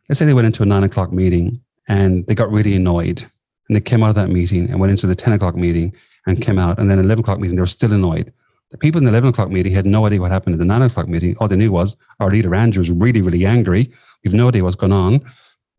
let's 0.07 0.17
say 0.19 0.25
they 0.25 0.33
went 0.33 0.47
into 0.47 0.63
a 0.63 0.65
nine 0.65 0.83
o'clock 0.83 1.11
meeting 1.11 1.61
and 1.87 2.25
they 2.25 2.35
got 2.35 2.51
really 2.51 2.73
annoyed 2.73 3.25
and 3.67 3.75
they 3.75 3.81
came 3.81 4.01
out 4.01 4.09
of 4.09 4.15
that 4.15 4.29
meeting 4.29 4.69
and 4.69 4.79
went 4.79 4.91
into 4.91 5.07
the 5.07 5.15
10 5.15 5.33
o'clock 5.33 5.55
meeting 5.55 5.93
and 6.25 6.41
came 6.41 6.57
out 6.57 6.79
and 6.79 6.89
then 6.89 6.99
11 6.99 7.23
o'clock 7.23 7.39
meeting, 7.39 7.55
they 7.55 7.61
were 7.61 7.67
still 7.67 7.93
annoyed. 7.93 8.31
The 8.71 8.77
people 8.77 8.99
in 8.99 9.05
the 9.05 9.11
11 9.11 9.29
o'clock 9.29 9.49
meeting 9.49 9.73
had 9.73 9.85
no 9.85 10.05
idea 10.05 10.19
what 10.21 10.31
happened 10.31 10.53
at 10.55 10.59
the 10.59 10.65
9 10.65 10.81
o'clock 10.81 11.07
meeting. 11.07 11.35
All 11.39 11.47
they 11.47 11.55
knew 11.57 11.71
was 11.71 11.95
our 12.19 12.31
leader, 12.31 12.55
Andrew, 12.55 12.79
was 12.79 12.89
really, 12.89 13.21
really 13.21 13.45
angry. 13.45 13.91
We've 14.23 14.33
no 14.33 14.47
idea 14.47 14.63
what's 14.63 14.75
going 14.75 14.93
on 14.93 15.25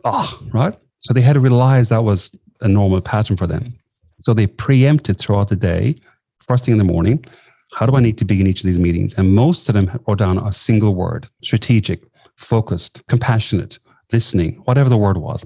oh, 0.05 0.41
right? 0.53 0.79
So 1.01 1.13
they 1.13 1.23
had 1.23 1.35
to 1.35 1.41
realize 1.41 1.89
that 1.89 2.05
was 2.05 2.35
a 2.61 2.69
normal 2.69 3.01
pattern 3.01 3.37
for 3.37 3.47
them. 3.47 3.79
So 4.21 4.35
they 4.35 4.47
preempted 4.47 5.19
throughout 5.19 5.49
the 5.49 5.57
day, 5.57 5.97
first 6.41 6.65
thing 6.65 6.73
in 6.73 6.79
the 6.79 6.85
morning, 6.85 7.25
how 7.75 7.87
do 7.87 7.97
I 7.97 8.01
need 8.01 8.19
to 8.19 8.25
be 8.25 8.41
in 8.41 8.47
each 8.47 8.61
of 8.61 8.67
these 8.67 8.79
meetings? 8.79 9.15
And 9.15 9.35
most 9.35 9.69
of 9.69 9.75
them 9.75 10.01
wrote 10.07 10.19
down 10.19 10.39
a 10.39 10.53
single 10.53 10.95
word 10.95 11.29
strategic, 11.43 12.03
focused, 12.37 13.03
compassionate, 13.09 13.79
listening, 14.13 14.55
whatever 14.65 14.89
the 14.89 14.97
word 14.97 15.19
was. 15.19 15.45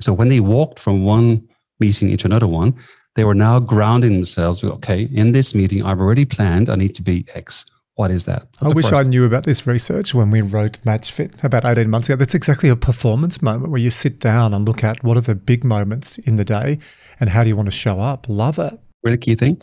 So 0.00 0.12
when 0.12 0.28
they 0.28 0.40
walked 0.40 0.78
from 0.78 1.04
one 1.04 1.48
meeting 1.80 2.10
into 2.10 2.26
another 2.26 2.46
one, 2.46 2.74
they 3.14 3.24
were 3.24 3.34
now 3.34 3.58
grounding 3.58 4.12
themselves 4.12 4.62
with, 4.62 4.72
okay, 4.72 5.02
in 5.12 5.32
this 5.32 5.54
meeting, 5.54 5.82
I've 5.84 6.00
already 6.00 6.24
planned 6.24 6.68
I 6.68 6.76
need 6.76 6.94
to 6.94 7.02
be 7.02 7.26
X. 7.34 7.66
What 7.96 8.10
is 8.10 8.24
that? 8.24 8.48
That's 8.60 8.72
I 8.72 8.74
wish 8.74 8.92
I 8.92 9.02
knew 9.02 9.24
about 9.24 9.44
this 9.44 9.66
research 9.66 10.14
when 10.14 10.30
we 10.30 10.40
wrote 10.40 10.78
Match 10.84 11.12
Fit 11.12 11.32
about 11.42 11.66
18 11.66 11.90
months 11.90 12.08
ago. 12.08 12.16
That's 12.16 12.34
exactly 12.34 12.70
a 12.70 12.76
performance 12.76 13.42
moment 13.42 13.70
where 13.70 13.80
you 13.80 13.90
sit 13.90 14.18
down 14.18 14.54
and 14.54 14.66
look 14.66 14.82
at 14.82 15.04
what 15.04 15.18
are 15.18 15.22
the 15.22 15.34
big 15.34 15.62
moments 15.62 16.16
in 16.18 16.36
the 16.36 16.44
day 16.44 16.78
and 17.20 17.28
how 17.28 17.42
do 17.42 17.50
you 17.50 17.56
want 17.56 17.66
to 17.66 17.72
show 17.72 18.00
up. 18.00 18.26
Love 18.28 18.58
it. 18.58 18.78
Really 19.02 19.18
key 19.18 19.34
thing. 19.34 19.60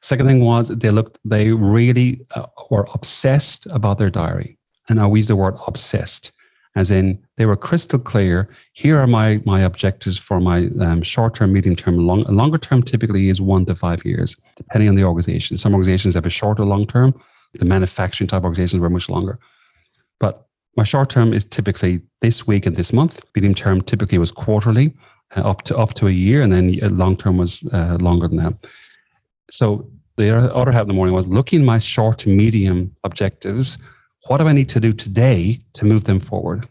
Second 0.00 0.26
thing 0.26 0.40
was 0.40 0.68
they 0.68 0.90
looked, 0.90 1.18
they 1.24 1.52
really 1.52 2.24
uh, 2.36 2.46
were 2.70 2.86
obsessed 2.94 3.66
about 3.70 3.98
their 3.98 4.10
diary. 4.10 4.58
And 4.88 5.00
I 5.00 5.08
use 5.08 5.26
the 5.26 5.36
word 5.36 5.54
obsessed, 5.66 6.32
as 6.76 6.90
in 6.90 7.20
they 7.36 7.46
were 7.46 7.56
crystal 7.56 7.98
clear. 7.98 8.48
Here 8.74 8.98
are 8.98 9.06
my, 9.06 9.40
my 9.44 9.60
objectives 9.60 10.18
for 10.18 10.40
my 10.40 10.68
um, 10.80 11.02
short 11.02 11.34
term, 11.34 11.52
medium 11.52 11.76
term, 11.76 11.98
long, 11.98 12.22
longer 12.22 12.58
term 12.58 12.82
typically 12.82 13.28
is 13.28 13.40
one 13.40 13.64
to 13.66 13.74
five 13.74 14.04
years, 14.04 14.36
depending 14.56 14.88
on 14.88 14.94
the 14.94 15.04
organization. 15.04 15.56
Some 15.56 15.72
organizations 15.72 16.14
have 16.14 16.26
a 16.26 16.30
shorter 16.30 16.64
long 16.64 16.86
term, 16.86 17.14
the 17.54 17.64
manufacturing 17.64 18.28
type 18.28 18.42
organizations 18.42 18.80
were 18.80 18.90
much 18.90 19.08
longer. 19.08 19.38
But 20.20 20.46
my 20.76 20.84
short 20.84 21.10
term 21.10 21.32
is 21.32 21.44
typically 21.44 22.00
this 22.20 22.46
week 22.46 22.66
and 22.66 22.76
this 22.76 22.92
month. 22.92 23.24
Medium 23.34 23.54
term 23.54 23.82
typically 23.82 24.18
was 24.18 24.32
quarterly, 24.32 24.94
uh, 25.36 25.40
up 25.40 25.62
to 25.62 25.76
up 25.76 25.94
to 25.94 26.06
a 26.06 26.10
year, 26.10 26.42
and 26.42 26.52
then 26.52 26.78
long 26.96 27.16
term 27.16 27.36
was 27.36 27.62
uh, 27.72 27.98
longer 28.00 28.28
than 28.28 28.38
that. 28.38 28.54
So 29.50 29.90
the 30.16 30.54
other 30.54 30.72
half 30.72 30.82
of 30.82 30.88
the 30.88 30.94
morning 30.94 31.14
was 31.14 31.28
looking 31.28 31.64
my 31.64 31.78
short 31.78 32.18
to 32.18 32.28
medium 32.28 32.94
objectives. 33.04 33.78
What 34.26 34.38
do 34.38 34.46
I 34.46 34.52
need 34.52 34.68
to 34.70 34.80
do 34.80 34.92
today 34.92 35.60
to 35.74 35.84
move 35.84 36.04
them 36.04 36.20
forward? 36.20 36.68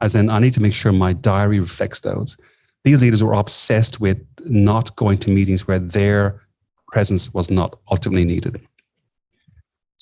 As 0.00 0.14
in, 0.14 0.30
I 0.30 0.40
need 0.40 0.54
to 0.54 0.60
make 0.62 0.74
sure 0.74 0.92
my 0.92 1.12
diary 1.12 1.60
reflects 1.60 2.00
those. 2.00 2.36
These 2.84 3.00
leaders 3.00 3.22
were 3.22 3.34
obsessed 3.34 4.00
with 4.00 4.18
not 4.44 4.94
going 4.96 5.18
to 5.18 5.30
meetings 5.30 5.66
where 5.66 5.78
their 5.78 6.42
presence 6.88 7.32
was 7.32 7.50
not 7.50 7.78
ultimately 7.90 8.24
needed. 8.24 8.60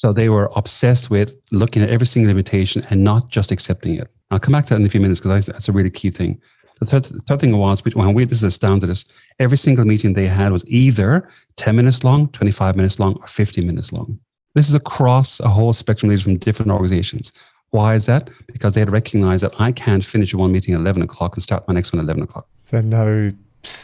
So 0.00 0.14
they 0.14 0.30
were 0.30 0.50
obsessed 0.56 1.10
with 1.10 1.34
looking 1.52 1.82
at 1.82 1.90
every 1.90 2.06
single 2.06 2.30
invitation 2.30 2.86
and 2.88 3.04
not 3.04 3.28
just 3.28 3.52
accepting 3.52 3.96
it. 3.96 4.08
I'll 4.30 4.38
come 4.38 4.52
back 4.52 4.64
to 4.64 4.70
that 4.70 4.80
in 4.80 4.86
a 4.86 4.88
few 4.88 4.98
minutes 4.98 5.20
because 5.20 5.44
that's 5.44 5.68
a 5.68 5.72
really 5.72 5.90
key 5.90 6.08
thing. 6.08 6.40
The 6.78 6.86
third, 6.86 7.06
third 7.26 7.40
thing 7.40 7.54
was 7.54 7.84
when 7.84 8.14
we 8.14 8.24
this 8.24 8.38
is 8.38 8.44
astounded 8.44 8.88
us, 8.88 9.04
every 9.38 9.58
single 9.58 9.84
meeting 9.84 10.14
they 10.14 10.26
had 10.26 10.52
was 10.52 10.64
either 10.68 11.28
10 11.56 11.76
minutes 11.76 12.02
long, 12.02 12.28
25 12.28 12.76
minutes 12.76 12.98
long, 12.98 13.18
or 13.20 13.26
50 13.26 13.62
minutes 13.62 13.92
long. 13.92 14.18
This 14.54 14.70
is 14.70 14.74
across 14.74 15.38
a 15.40 15.48
whole 15.48 15.74
spectrum 15.74 16.08
of 16.08 16.12
leaders 16.12 16.22
from 16.22 16.38
different 16.38 16.70
organizations. 16.70 17.30
Why 17.68 17.94
is 17.94 18.06
that? 18.06 18.30
Because 18.46 18.72
they 18.72 18.80
had 18.80 18.90
recognized 18.90 19.44
that 19.44 19.60
I 19.60 19.70
can't 19.70 20.02
finish 20.02 20.32
one 20.32 20.50
meeting 20.50 20.72
at 20.72 20.80
11 20.80 21.02
o'clock 21.02 21.36
and 21.36 21.42
start 21.42 21.68
my 21.68 21.74
next 21.74 21.92
one 21.92 22.00
at 22.00 22.04
11 22.04 22.22
o'clock. 22.22 22.48
So 22.64 22.80
no 22.80 23.34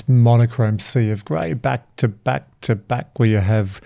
monochrome 0.09 0.79
sea 0.79 1.11
of 1.11 1.27
grey 1.27 1.53
back 1.53 1.95
to 1.97 2.09
back 2.09 2.59
to 2.63 2.75
back 2.75 3.19
where 3.19 3.29
you 3.29 3.37
have 3.37 3.83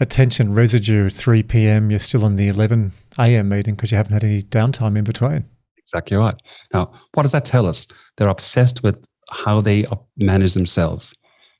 attention 0.00 0.54
residue 0.54 1.10
3 1.10 1.42
p.m. 1.44 1.90
You're 1.90 2.00
still 2.00 2.26
in 2.26 2.36
the 2.36 2.48
11 2.48 2.92
a.m. 3.18 3.48
meeting 3.48 3.74
because 3.74 3.90
you 3.90 3.96
haven't 3.96 4.12
had 4.12 4.24
any 4.24 4.42
downtime 4.42 4.96
in 4.96 5.04
between. 5.04 5.44
Exactly 5.78 6.16
right. 6.16 6.34
Now, 6.72 6.92
what 7.12 7.22
does 7.24 7.32
that 7.32 7.44
tell 7.44 7.66
us? 7.66 7.86
They're 8.16 8.28
obsessed 8.28 8.82
with 8.82 9.04
how 9.30 9.60
they 9.60 9.86
manage 10.16 10.54
themselves 10.54 11.14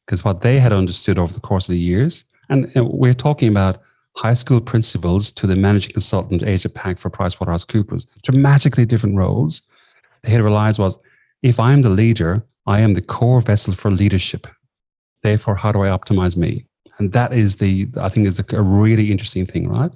because 0.07 0.25
what 0.25 0.41
they 0.41 0.59
had 0.59 0.73
understood 0.73 1.19
over 1.19 1.33
the 1.33 1.41
course 1.41 1.69
of 1.69 1.73
the 1.73 1.79
years, 1.79 2.25
and 2.49 2.71
we're 2.75 3.15
talking 3.15 3.49
about 3.49 3.81
high 4.17 4.35
school 4.35 4.61
principals 4.61 5.33
to 5.33 5.47
the 5.47 5.57
managing 5.57 5.93
consultant 5.93 6.43
Asia 6.43 6.69
Pac 6.69 6.99
for 6.99 7.11
PricewaterhouseCoopers, 7.11 8.07
dramatically 8.23 8.87
different 8.87 9.17
roles. 9.17 9.63
They 10.23 10.31
had 10.31 10.41
realized 10.41 10.79
was 10.79 10.99
if 11.43 11.59
I'm 11.59 11.83
the 11.83 11.91
leader, 11.91 12.45
I 12.67 12.81
am 12.81 12.95
the 12.95 13.03
core 13.03 13.41
vessel 13.41 13.75
for 13.75 13.91
leadership. 13.91 14.47
Therefore, 15.23 15.57
how 15.57 15.73
do 15.73 15.83
I 15.83 15.89
optimize 15.89 16.37
me? 16.37 16.67
And 16.99 17.13
that 17.13 17.33
is 17.33 17.57
the, 17.57 17.89
I 18.01 18.09
think, 18.09 18.27
is 18.27 18.39
a 18.39 18.63
really 18.63 19.11
interesting 19.11 19.47
thing, 19.47 19.69
right? 19.69 19.91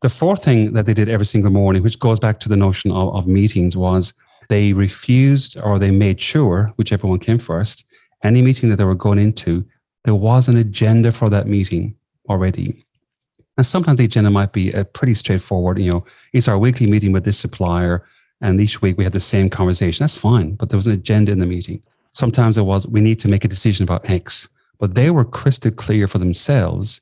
The 0.00 0.08
fourth 0.08 0.42
thing 0.42 0.72
that 0.72 0.86
they 0.86 0.94
did 0.94 1.10
every 1.10 1.26
single 1.26 1.50
morning, 1.50 1.82
which 1.82 1.98
goes 1.98 2.18
back 2.18 2.40
to 2.40 2.48
the 2.48 2.56
notion 2.56 2.90
of, 2.90 3.14
of 3.14 3.26
meetings, 3.26 3.76
was 3.76 4.14
they 4.48 4.72
refused 4.72 5.60
or 5.60 5.78
they 5.78 5.90
made 5.90 6.20
sure, 6.20 6.72
whichever 6.76 7.06
one 7.06 7.18
came 7.18 7.38
first, 7.38 7.84
any 8.24 8.40
meeting 8.42 8.70
that 8.70 8.76
they 8.76 8.84
were 8.84 8.94
going 8.94 9.18
into, 9.18 9.64
there 10.04 10.14
was 10.14 10.48
an 10.48 10.56
agenda 10.56 11.12
for 11.12 11.28
that 11.30 11.46
meeting 11.46 11.94
already. 12.28 12.84
And 13.56 13.66
sometimes 13.66 13.98
the 13.98 14.06
agenda 14.06 14.30
might 14.30 14.52
be 14.52 14.72
a 14.72 14.84
pretty 14.84 15.12
straightforward, 15.14 15.78
you 15.78 15.92
know, 15.92 16.04
it's 16.32 16.48
our 16.48 16.58
weekly 16.58 16.86
meeting 16.86 17.12
with 17.12 17.24
this 17.24 17.38
supplier, 17.38 18.02
and 18.40 18.58
each 18.58 18.80
week 18.80 18.96
we 18.96 19.04
have 19.04 19.12
the 19.12 19.20
same 19.20 19.50
conversation. 19.50 20.02
That's 20.02 20.16
fine, 20.16 20.54
but 20.54 20.70
there 20.70 20.78
was 20.78 20.86
an 20.86 20.94
agenda 20.94 21.30
in 21.30 21.40
the 21.40 21.46
meeting. 21.46 21.82
Sometimes 22.10 22.56
it 22.56 22.62
was, 22.62 22.86
we 22.86 23.02
need 23.02 23.20
to 23.20 23.28
make 23.28 23.44
a 23.44 23.48
decision 23.48 23.84
about 23.84 24.08
X. 24.08 24.48
But 24.80 24.94
they 24.94 25.10
were 25.10 25.24
crystal 25.24 25.70
clear 25.70 26.08
for 26.08 26.18
themselves 26.18 27.00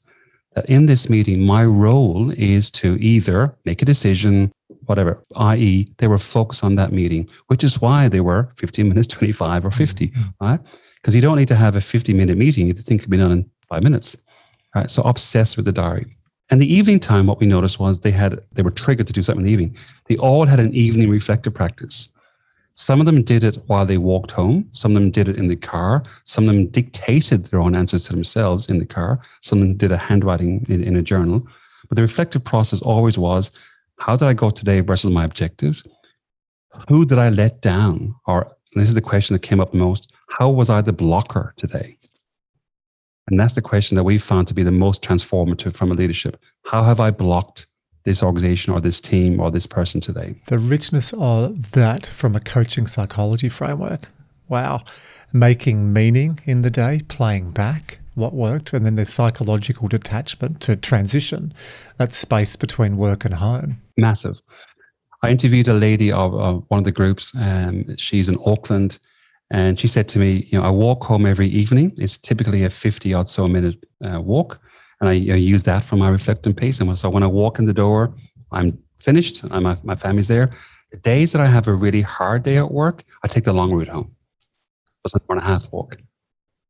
that 0.54 0.66
in 0.66 0.86
this 0.86 1.08
meeting, 1.08 1.40
my 1.40 1.64
role 1.64 2.30
is 2.32 2.70
to 2.72 2.98
either 3.00 3.56
make 3.64 3.80
a 3.80 3.84
decision, 3.84 4.50
whatever, 4.86 5.22
i.e., 5.36 5.88
they 5.98 6.08
were 6.08 6.18
focused 6.18 6.64
on 6.64 6.74
that 6.74 6.92
meeting, 6.92 7.28
which 7.46 7.62
is 7.62 7.80
why 7.80 8.08
they 8.08 8.20
were 8.20 8.50
15 8.56 8.88
minutes, 8.90 9.06
25 9.06 9.64
or 9.64 9.70
50, 9.70 10.08
mm-hmm. 10.08 10.44
right? 10.44 10.60
Because 10.96 11.14
you 11.14 11.20
don't 11.20 11.38
need 11.38 11.48
to 11.48 11.56
have 11.56 11.76
a 11.76 11.80
50 11.80 12.12
minute 12.12 12.36
meeting 12.36 12.68
if 12.68 12.76
the 12.76 12.82
thing 12.82 12.98
can 12.98 13.08
be 13.08 13.16
done 13.16 13.30
in 13.30 13.50
five 13.68 13.82
minutes. 13.82 14.16
Right. 14.74 14.90
So 14.90 15.02
obsessed 15.02 15.56
with 15.56 15.64
the 15.64 15.72
diary. 15.72 16.18
And 16.50 16.60
the 16.60 16.72
evening 16.72 17.00
time, 17.00 17.26
what 17.26 17.40
we 17.40 17.46
noticed 17.46 17.78
was 17.78 18.00
they 18.00 18.10
had 18.10 18.38
they 18.52 18.62
were 18.62 18.70
triggered 18.70 19.06
to 19.06 19.12
do 19.12 19.22
something 19.22 19.40
in 19.40 19.46
the 19.46 19.52
evening. 19.52 19.76
They 20.06 20.16
all 20.16 20.46
had 20.46 20.60
an 20.60 20.74
evening 20.74 21.10
reflective 21.10 21.54
practice. 21.54 22.08
Some 22.78 23.00
of 23.00 23.06
them 23.06 23.24
did 23.24 23.42
it 23.42 23.56
while 23.66 23.84
they 23.84 23.98
walked 23.98 24.30
home. 24.30 24.68
Some 24.70 24.92
of 24.92 24.94
them 24.94 25.10
did 25.10 25.28
it 25.28 25.34
in 25.34 25.48
the 25.48 25.56
car. 25.56 26.04
Some 26.22 26.48
of 26.48 26.54
them 26.54 26.68
dictated 26.68 27.46
their 27.46 27.58
own 27.58 27.74
answers 27.74 28.04
to 28.04 28.12
themselves 28.12 28.68
in 28.68 28.78
the 28.78 28.86
car. 28.86 29.18
Some 29.40 29.60
of 29.60 29.66
them 29.66 29.76
did 29.76 29.90
a 29.90 29.98
handwriting 29.98 30.64
in, 30.68 30.84
in 30.84 30.94
a 30.94 31.02
journal. 31.02 31.44
But 31.88 31.96
the 31.96 32.02
reflective 32.02 32.44
process 32.44 32.80
always 32.80 33.18
was 33.18 33.50
how 33.98 34.14
did 34.14 34.28
I 34.28 34.32
go 34.32 34.50
today 34.50 34.78
versus 34.78 35.10
my 35.10 35.24
objectives? 35.24 35.84
Who 36.88 37.04
did 37.04 37.18
I 37.18 37.30
let 37.30 37.62
down? 37.62 38.14
Or 38.28 38.56
this 38.76 38.86
is 38.86 38.94
the 38.94 39.00
question 39.00 39.34
that 39.34 39.42
came 39.42 39.58
up 39.58 39.74
most 39.74 40.12
how 40.28 40.48
was 40.48 40.70
I 40.70 40.80
the 40.80 40.92
blocker 40.92 41.54
today? 41.56 41.96
And 43.26 43.40
that's 43.40 43.56
the 43.56 43.60
question 43.60 43.96
that 43.96 44.04
we 44.04 44.18
found 44.18 44.46
to 44.48 44.54
be 44.54 44.62
the 44.62 44.70
most 44.70 45.02
transformative 45.02 45.74
from 45.74 45.90
a 45.90 45.96
leadership. 45.96 46.40
How 46.66 46.84
have 46.84 47.00
I 47.00 47.10
blocked 47.10 47.66
this 48.08 48.22
organization 48.22 48.72
or 48.72 48.80
this 48.80 49.00
team 49.00 49.38
or 49.38 49.50
this 49.50 49.66
person 49.66 50.00
today. 50.00 50.34
The 50.46 50.58
richness 50.58 51.12
of 51.18 51.72
that 51.72 52.06
from 52.06 52.34
a 52.34 52.40
coaching 52.40 52.86
psychology 52.86 53.50
framework. 53.50 54.08
Wow. 54.48 54.84
Making 55.32 55.92
meaning 55.92 56.40
in 56.44 56.62
the 56.62 56.70
day, 56.70 57.02
playing 57.08 57.50
back 57.50 57.98
what 58.14 58.32
worked, 58.32 58.72
and 58.72 58.86
then 58.86 58.96
the 58.96 59.04
psychological 59.04 59.88
detachment 59.88 60.60
to 60.62 60.74
transition 60.74 61.52
that 61.98 62.14
space 62.14 62.56
between 62.56 62.96
work 62.96 63.26
and 63.26 63.34
home. 63.34 63.80
Massive. 63.98 64.40
I 65.22 65.30
interviewed 65.30 65.68
a 65.68 65.74
lady 65.74 66.10
of, 66.10 66.34
of 66.34 66.64
one 66.68 66.78
of 66.78 66.84
the 66.84 66.92
groups. 66.92 67.32
Um, 67.36 67.94
she's 67.96 68.28
in 68.28 68.38
Auckland. 68.46 68.98
And 69.50 69.78
she 69.78 69.88
said 69.88 70.08
to 70.08 70.18
me, 70.18 70.48
you 70.50 70.58
know, 70.58 70.64
I 70.64 70.70
walk 70.70 71.04
home 71.04 71.26
every 71.26 71.48
evening. 71.48 71.92
It's 71.96 72.18
typically 72.18 72.64
a 72.64 72.70
50 72.70 73.14
odd 73.14 73.28
so 73.28 73.48
minute 73.48 73.84
uh, 74.02 74.20
walk 74.20 74.60
and 75.00 75.08
I, 75.08 75.12
I 75.12 75.36
use 75.36 75.62
that 75.64 75.84
for 75.84 75.96
my 75.96 76.08
reflecting 76.08 76.54
piece. 76.54 76.80
And 76.80 76.98
so 76.98 77.08
when 77.08 77.22
I 77.22 77.26
walk 77.26 77.58
in 77.58 77.66
the 77.66 77.72
door, 77.72 78.14
I'm 78.50 78.78
finished. 79.00 79.42
and 79.44 79.62
my, 79.62 79.78
my 79.82 79.94
family's 79.94 80.28
there. 80.28 80.50
The 80.90 80.98
days 80.98 81.32
that 81.32 81.40
I 81.40 81.46
have 81.46 81.68
a 81.68 81.74
really 81.74 82.02
hard 82.02 82.42
day 82.42 82.56
at 82.56 82.72
work, 82.72 83.04
I 83.22 83.28
take 83.28 83.44
the 83.44 83.52
long 83.52 83.72
route 83.72 83.88
home. 83.88 84.14
It's 85.04 85.14
an 85.14 85.20
hour 85.28 85.36
and 85.36 85.44
a 85.44 85.46
half 85.46 85.70
walk. 85.72 85.96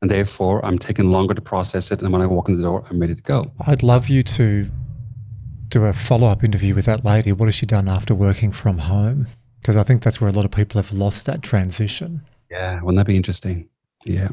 And 0.02 0.10
therefore, 0.10 0.64
I'm 0.64 0.78
taking 0.78 1.10
longer 1.10 1.34
to 1.34 1.40
process 1.40 1.90
it. 1.90 2.02
And 2.02 2.12
when 2.12 2.22
I 2.22 2.26
walk 2.26 2.48
in 2.48 2.56
the 2.56 2.62
door, 2.62 2.84
I'm 2.88 3.00
ready 3.00 3.14
to 3.14 3.22
go. 3.22 3.50
I'd 3.66 3.82
love 3.82 4.08
you 4.08 4.22
to 4.22 4.70
do 5.68 5.84
a 5.84 5.92
follow 5.92 6.28
up 6.28 6.44
interview 6.44 6.74
with 6.74 6.84
that 6.86 7.04
lady. 7.04 7.32
What 7.32 7.46
has 7.46 7.54
she 7.54 7.66
done 7.66 7.88
after 7.88 8.14
working 8.14 8.52
from 8.52 8.78
home? 8.78 9.26
Because 9.60 9.76
I 9.76 9.82
think 9.82 10.02
that's 10.02 10.20
where 10.20 10.30
a 10.30 10.32
lot 10.32 10.44
of 10.44 10.50
people 10.50 10.80
have 10.80 10.92
lost 10.92 11.26
that 11.26 11.42
transition. 11.42 12.22
Yeah, 12.50 12.80
wouldn't 12.80 12.98
that 12.98 13.06
be 13.06 13.16
interesting? 13.16 13.68
Yeah. 14.04 14.28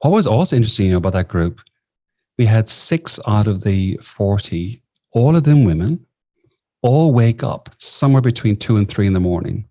What 0.00 0.10
was 0.10 0.26
also 0.26 0.56
interesting 0.56 0.94
about 0.94 1.12
that 1.12 1.28
group 1.28 1.60
we 2.38 2.46
had 2.46 2.68
six 2.68 3.18
out 3.26 3.48
of 3.48 3.62
the 3.62 3.98
40, 4.02 4.80
all 5.12 5.36
of 5.36 5.44
them 5.44 5.64
women, 5.64 6.06
all 6.82 7.12
wake 7.12 7.42
up 7.42 7.70
somewhere 7.78 8.22
between 8.22 8.56
two 8.56 8.76
and 8.76 8.88
three 8.88 9.06
in 9.06 9.12
the 9.12 9.20
morning. 9.20 9.68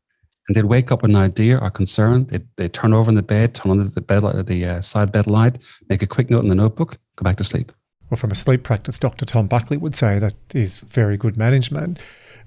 And 0.47 0.55
they'd 0.55 0.65
wake 0.65 0.91
up 0.91 1.01
with 1.01 1.11
an 1.11 1.17
idea 1.17 1.57
or 1.57 1.69
concern. 1.69 2.25
They'd, 2.25 2.47
they'd 2.57 2.73
turn 2.73 2.93
over 2.93 3.09
in 3.09 3.15
the 3.15 3.23
bed, 3.23 3.55
turn 3.55 3.71
on 3.71 3.91
the, 3.93 4.01
bed, 4.01 4.47
the 4.47 4.65
uh, 4.65 4.81
side 4.81 5.11
bed 5.11 5.27
light, 5.27 5.57
make 5.89 6.01
a 6.01 6.07
quick 6.07 6.29
note 6.29 6.43
in 6.43 6.49
the 6.49 6.55
notebook, 6.55 6.97
go 7.15 7.23
back 7.23 7.37
to 7.37 7.43
sleep. 7.43 7.71
Well, 8.09 8.17
from 8.17 8.31
a 8.31 8.35
sleep 8.35 8.63
practice, 8.63 8.99
Dr. 8.99 9.25
Tom 9.25 9.47
Buckley 9.47 9.77
would 9.77 9.95
say 9.95 10.19
that 10.19 10.35
is 10.53 10.77
very 10.77 11.17
good 11.17 11.37
management 11.37 11.99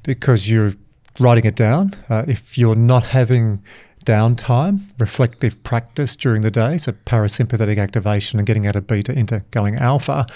because 0.03 0.49
you're 0.49 0.73
writing 1.19 1.45
it 1.45 1.57
down. 1.57 1.95
Uh, 2.09 2.25
if 2.27 2.57
you're 2.57 2.75
not 2.75 3.09
having 3.09 3.63
downtime, 4.05 4.81
reflective 4.99 5.63
practice 5.63 6.17
during 6.17 6.43
the 6.43 6.51
day, 6.51 6.79
so 6.79 6.93
parasympathetic 6.93 7.79
activation 7.79 8.39
and 8.39 8.47
getting 8.47 8.67
out 8.67 8.77
of 8.77 8.87
beta 8.87 9.13
into 9.13 9.45
going 9.51 9.77
alpha, 9.77 10.27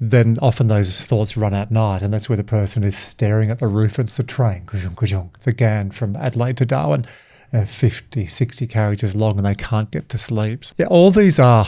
then 0.00 0.36
often 0.42 0.66
those 0.66 1.04
thoughts 1.04 1.36
run 1.36 1.54
at 1.54 1.70
night. 1.70 2.02
And 2.02 2.12
that's 2.12 2.28
where 2.28 2.36
the 2.36 2.44
person 2.44 2.82
is 2.84 2.96
staring 2.96 3.50
at 3.50 3.58
the 3.58 3.68
roof. 3.68 3.98
And 3.98 4.08
it's 4.08 4.16
the 4.16 4.22
train, 4.22 4.66
the 4.72 5.52
Ghan 5.52 5.90
from 5.90 6.16
Adelaide 6.16 6.56
to 6.58 6.66
Darwin, 6.66 7.06
uh, 7.52 7.64
50, 7.64 8.26
60 8.26 8.66
carriages 8.66 9.14
long, 9.14 9.36
and 9.36 9.46
they 9.46 9.54
can't 9.54 9.90
get 9.90 10.08
to 10.08 10.18
sleep. 10.18 10.64
Yeah, 10.76 10.86
all 10.86 11.10
these 11.10 11.38
are 11.38 11.66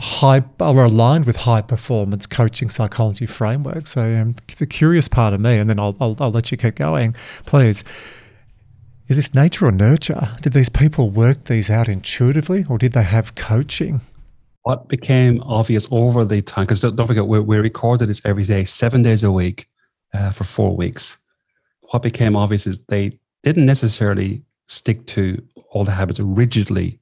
high 0.00 0.42
are 0.60 0.84
aligned 0.84 1.24
with 1.24 1.36
high 1.36 1.60
performance 1.60 2.26
coaching 2.26 2.68
psychology 2.68 3.26
framework. 3.26 3.86
So 3.86 4.02
um, 4.02 4.34
the 4.58 4.66
curious 4.66 5.08
part 5.08 5.34
of 5.34 5.40
me, 5.40 5.58
and 5.58 5.70
then 5.70 5.78
I'll, 5.78 5.96
I'll, 6.00 6.16
I'll 6.18 6.32
let 6.32 6.50
you 6.50 6.58
keep 6.58 6.74
going, 6.74 7.14
please 7.46 7.84
is 9.08 9.16
this 9.16 9.34
nature 9.34 9.66
or 9.66 9.72
nurture? 9.72 10.30
Did 10.40 10.54
these 10.54 10.68
people 10.68 11.10
work 11.10 11.44
these 11.44 11.68
out 11.68 11.88
intuitively 11.88 12.64
or 12.68 12.78
did 12.78 12.92
they 12.92 13.02
have 13.02 13.34
coaching? 13.34 14.00
What 14.62 14.88
became 14.88 15.42
obvious 15.42 15.86
over 15.90 16.24
the 16.24 16.40
time, 16.40 16.64
because 16.64 16.80
don't, 16.80 16.96
don't, 16.96 17.06
forget, 17.06 17.26
we, 17.26 17.38
we 17.38 17.58
recorded 17.58 18.08
this 18.08 18.22
every 18.24 18.44
day, 18.44 18.64
seven 18.64 19.02
days 19.02 19.22
a 19.22 19.30
week 19.30 19.68
uh, 20.14 20.30
for 20.30 20.44
four 20.44 20.74
weeks. 20.74 21.18
What 21.90 22.02
became 22.02 22.34
obvious 22.34 22.66
is 22.66 22.78
they 22.88 23.18
didn't 23.42 23.66
necessarily 23.66 24.42
stick 24.68 25.06
to 25.06 25.42
all 25.70 25.84
the 25.84 25.92
habits 25.92 26.18
rigidly 26.18 26.98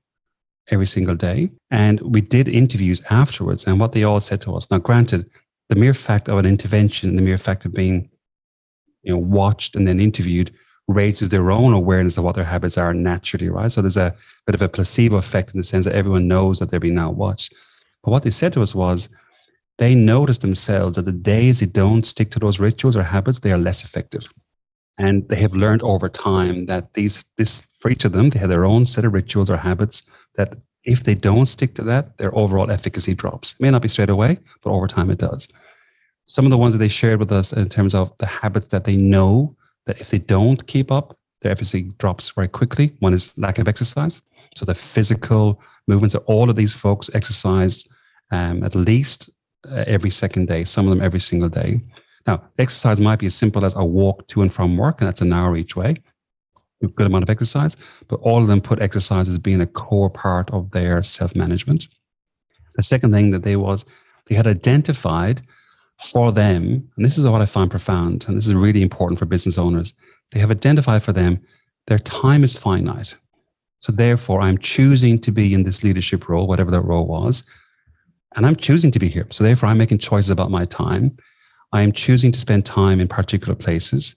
every 0.73 0.87
single 0.87 1.15
day. 1.15 1.51
And 1.71 2.01
we 2.01 2.21
did 2.21 2.49
interviews 2.49 3.01
afterwards. 3.11 3.65
And 3.65 3.79
what 3.79 3.93
they 3.93 4.03
all 4.03 4.19
said 4.19 4.41
to 4.41 4.57
us 4.57 4.69
now, 4.71 4.79
granted, 4.79 5.31
the 5.69 5.77
mere 5.77 5.95
fact 5.95 6.29
of 6.29 6.39
an 6.39 6.47
intervention, 6.47 7.15
the 7.15 7.23
mere 7.23 7.39
fact 7.39 7.65
of 7.65 7.73
being 7.73 8.11
you 9.03 9.13
know, 9.13 9.19
watched 9.19 9.77
and 9.77 9.87
then 9.87 10.01
interviewed 10.01 10.51
raises 10.89 11.29
their 11.29 11.51
own 11.51 11.73
awareness 11.73 12.19
of 12.19 12.25
what 12.25 12.35
their 12.35 12.45
habits 12.45 12.77
are 12.77 12.93
naturally, 12.93 13.49
right? 13.49 13.71
So 13.71 13.83
there's 13.83 13.97
a 13.97 14.15
bit 14.47 14.55
of 14.55 14.63
a 14.63 14.69
placebo 14.69 15.17
effect 15.17 15.55
in 15.55 15.59
the 15.59 15.65
sense 15.65 15.85
that 15.85 15.95
everyone 15.95 16.29
knows 16.29 16.59
that 16.59 16.71
they're 16.71 16.81
being 16.81 16.95
now 16.95 17.11
watched. 17.11 17.55
But 18.03 18.11
what 18.11 18.23
they 18.25 18.31
said 18.31 18.53
to 18.55 18.63
us 18.63 18.75
was 18.75 19.09
they 19.79 19.95
noticed 19.95 20.43
themselves 20.43 20.97
that 20.97 21.05
the 21.05 21.13
days 21.13 21.61
they 21.61 21.67
don't 21.67 22.05
stick 22.05 22.31
to 22.33 22.39
those 22.39 22.61
rituals 22.61 22.97
or 22.97 23.03
habits, 23.03 23.41
they 23.41 23.53
are 23.53 23.59
less 23.59 23.85
effective. 23.85 24.25
And 24.99 25.27
they 25.29 25.41
have 25.41 25.55
learned 25.55 25.83
over 25.83 26.09
time 26.09 26.67
that 26.67 26.95
these, 26.95 27.25
this 27.37 27.63
for 27.79 27.91
each 27.91 28.05
of 28.05 28.13
them, 28.13 28.31
they 28.31 28.39
have 28.39 28.51
their 28.51 28.65
own 28.65 28.87
set 28.87 29.05
of 29.05 29.13
rituals 29.13 29.51
or 29.51 29.57
habits 29.57 30.03
that 30.37 30.55
if 30.85 31.05
they 31.05 31.15
don't 31.15 31.47
stick 31.47 31.75
to 31.77 31.83
that, 31.85 32.19
their 32.19 32.37
overall 32.37 32.71
efficacy 32.71 33.15
drops. 33.15 33.53
It 33.53 33.61
may 33.61 33.71
not 33.71 33.83
be 33.83 33.89
straight 33.89 34.11
away, 34.11 34.39
but 34.63 34.71
over 34.71 34.89
time 34.89 35.11
it 35.11 35.19
does. 35.19 35.49
Some 36.25 36.45
of 36.45 36.51
the 36.51 36.59
ones 36.59 36.75
that 36.75 36.79
they 36.79 36.89
shared 36.89 37.21
with 37.21 37.33
us 37.33 37.53
in 37.53 37.69
terms 37.69 37.95
of 37.95 38.17
the 38.19 38.27
habits 38.27 38.69
that 38.69 38.85
they 38.85 38.97
know 38.97 39.57
that 39.87 40.01
if 40.01 40.11
they 40.11 40.19
don't 40.19 40.67
keep 40.67 40.91
up, 40.91 41.19
their 41.41 41.53
efficacy 41.53 41.93
drops 41.99 42.31
very 42.31 42.49
quickly. 42.49 42.95
One 43.01 43.15
is 43.15 43.33
lack 43.37 43.59
of 43.59 43.69
exercise. 43.69 44.23
So 44.57 44.65
the 44.65 44.75
physical 44.75 45.61
movements 45.87 46.15
of 46.15 46.23
all 46.27 46.51
of 46.51 46.57
these 46.57 46.75
folks 46.75 47.11
exercise 47.15 47.85
um, 48.31 48.65
at 48.65 48.75
least 48.75 49.31
uh, 49.71 49.85
every 49.87 50.11
second 50.11 50.49
day, 50.49 50.65
some 50.65 50.87
of 50.87 50.91
them 50.91 51.05
every 51.05 51.21
single 51.21 51.49
day. 51.49 51.81
Now, 52.27 52.43
exercise 52.59 53.01
might 53.01 53.19
be 53.19 53.27
as 53.27 53.35
simple 53.35 53.65
as 53.65 53.75
a 53.75 53.85
walk 53.85 54.27
to 54.29 54.43
and 54.43 54.53
from 54.53 54.77
work, 54.77 55.01
and 55.01 55.09
that's 55.09 55.21
an 55.21 55.33
hour 55.33 55.57
each 55.57 55.77
way. 55.77 55.97
A 56.83 56.87
good 56.89 57.07
amount 57.07 57.23
of 57.23 57.31
exercise, 57.31 57.77
but 58.09 58.21
all 58.21 58.43
of 58.43 58.49
them 58.49 58.61
put 58.61 58.81
exercise 58.81 59.29
as 59.29 59.39
being 59.39 59.61
a 59.61 59.67
core 59.67 60.11
part 60.11 60.51
of 60.51 60.71
their 60.73 61.03
self 61.03 61.37
management. 61.37 61.89
The 62.75 62.83
second 62.83 63.13
thing 63.13 63.31
that 63.31 63.43
they 63.43 63.57
was 63.57 63.85
they 64.27 64.35
had 64.35 64.47
identified 64.47 65.43
for 66.03 66.33
them, 66.33 66.91
and 66.97 67.05
this 67.05 67.19
is 67.19 67.27
what 67.27 67.43
I 67.43 67.47
find 67.47 67.71
profound, 67.71 68.27
and 68.29 68.37
this 68.37 68.47
is 68.47 68.55
really 68.55 68.83
important 68.83 69.19
for 69.19 69.27
business 69.27 69.59
owners. 69.59 69.95
They 70.33 70.41
have 70.41 70.51
identified 70.51 71.03
for 71.03 71.13
them 71.13 71.41
their 71.87 71.99
time 71.99 72.45
is 72.45 72.57
finite. 72.57 73.17
So 73.81 73.93
therefore, 73.93 74.41
I'm 74.41 74.59
choosing 74.59 75.21
to 75.21 75.33
be 75.33 75.55
in 75.55 75.65
this 75.65 75.83
leadership 75.83 76.29
role, 76.29 76.47
whatever 76.47 76.71
that 76.71 76.83
role 76.83 77.07
was, 77.07 77.43
and 78.37 78.47
I'm 78.47 78.57
choosing 78.57 78.91
to 78.93 78.99
be 78.99 79.09
here. 79.09 79.27
So 79.31 79.43
therefore, 79.43 79.69
I'm 79.69 79.79
making 79.79 79.99
choices 79.99 80.31
about 80.31 80.51
my 80.51 80.65
time. 80.67 81.17
I 81.73 81.83
am 81.83 81.93
choosing 81.93 82.31
to 82.33 82.39
spend 82.39 82.65
time 82.65 83.01
in 83.01 83.09
particular 83.09 83.55
places. 83.55 84.15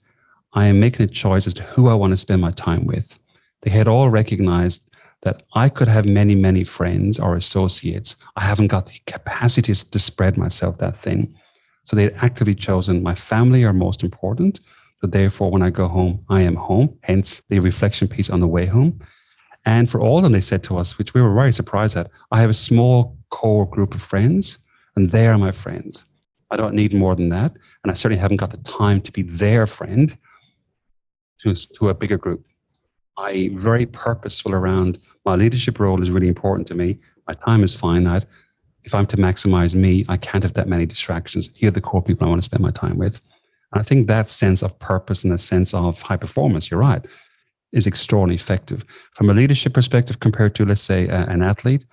I 0.52 0.66
am 0.66 0.78
making 0.78 1.04
a 1.04 1.08
choice 1.08 1.46
as 1.46 1.54
to 1.54 1.62
who 1.64 1.88
I 1.88 1.94
want 1.94 2.12
to 2.12 2.16
spend 2.16 2.40
my 2.40 2.52
time 2.52 2.86
with. 2.86 3.18
They 3.62 3.70
had 3.70 3.88
all 3.88 4.08
recognized 4.08 4.82
that 5.22 5.42
I 5.54 5.68
could 5.68 5.88
have 5.88 6.06
many, 6.06 6.34
many 6.34 6.62
friends 6.62 7.18
or 7.18 7.34
associates. 7.34 8.16
I 8.36 8.44
haven't 8.44 8.68
got 8.68 8.86
the 8.86 9.00
capacity 9.06 9.74
to 9.74 9.98
spread 9.98 10.36
myself 10.36 10.78
that 10.78 10.96
thin. 10.96 11.34
So 11.86 11.94
they 11.94 12.02
had 12.02 12.16
actively 12.18 12.56
chosen 12.56 13.04
my 13.04 13.14
family 13.14 13.62
are 13.62 13.72
most 13.72 14.02
important. 14.02 14.58
So 15.00 15.06
therefore, 15.06 15.52
when 15.52 15.62
I 15.62 15.70
go 15.70 15.86
home, 15.86 16.24
I 16.28 16.42
am 16.42 16.56
home. 16.56 16.98
Hence 17.02 17.42
the 17.48 17.60
reflection 17.60 18.08
piece 18.08 18.28
on 18.28 18.40
the 18.40 18.48
way 18.48 18.66
home. 18.66 18.98
And 19.64 19.88
for 19.88 20.00
all 20.00 20.16
of 20.16 20.24
them, 20.24 20.32
they 20.32 20.40
said 20.40 20.64
to 20.64 20.78
us, 20.78 20.98
which 20.98 21.14
we 21.14 21.22
were 21.22 21.32
very 21.32 21.52
surprised 21.52 21.96
at, 21.96 22.10
I 22.32 22.40
have 22.40 22.50
a 22.50 22.54
small 22.54 23.16
core 23.30 23.70
group 23.70 23.94
of 23.94 24.02
friends, 24.02 24.58
and 24.96 25.12
they 25.12 25.28
are 25.28 25.38
my 25.38 25.52
friends. 25.52 26.02
I 26.50 26.56
don't 26.56 26.74
need 26.74 26.92
more 26.92 27.14
than 27.14 27.28
that. 27.28 27.56
And 27.84 27.92
I 27.92 27.94
certainly 27.94 28.20
haven't 28.20 28.38
got 28.38 28.50
the 28.50 28.58
time 28.58 29.00
to 29.02 29.12
be 29.12 29.22
their 29.22 29.68
friend 29.68 30.16
to, 31.42 31.54
to 31.54 31.88
a 31.88 31.94
bigger 31.94 32.18
group. 32.18 32.44
I 33.16 33.50
very 33.54 33.86
purposeful 33.86 34.54
around 34.54 34.98
my 35.24 35.36
leadership 35.36 35.78
role 35.78 36.02
is 36.02 36.10
really 36.10 36.28
important 36.28 36.66
to 36.68 36.74
me. 36.74 36.98
My 37.28 37.34
time 37.34 37.62
is 37.62 37.76
finite. 37.76 38.26
If 38.86 38.94
I'm 38.94 39.06
to 39.06 39.16
maximize 39.16 39.74
me, 39.74 40.06
I 40.08 40.16
can't 40.16 40.44
have 40.44 40.54
that 40.54 40.68
many 40.68 40.86
distractions. 40.86 41.50
Here 41.54 41.68
are 41.68 41.72
the 41.72 41.80
core 41.80 42.02
people 42.02 42.26
I 42.26 42.30
want 42.30 42.40
to 42.40 42.44
spend 42.46 42.62
my 42.62 42.70
time 42.70 42.96
with. 42.96 43.20
And 43.72 43.80
I 43.80 43.82
think 43.82 44.06
that 44.06 44.28
sense 44.28 44.62
of 44.62 44.78
purpose 44.78 45.24
and 45.24 45.32
a 45.32 45.38
sense 45.38 45.74
of 45.74 46.00
high 46.00 46.16
performance, 46.16 46.70
you're 46.70 46.80
right, 46.80 47.04
is 47.72 47.86
extraordinarily 47.86 48.36
effective. 48.36 48.84
From 49.12 49.28
a 49.28 49.34
leadership 49.34 49.74
perspective, 49.74 50.20
compared 50.20 50.54
to, 50.54 50.64
let's 50.64 50.80
say, 50.80 51.08
a, 51.08 51.26
an 51.26 51.42
athlete, 51.42 51.84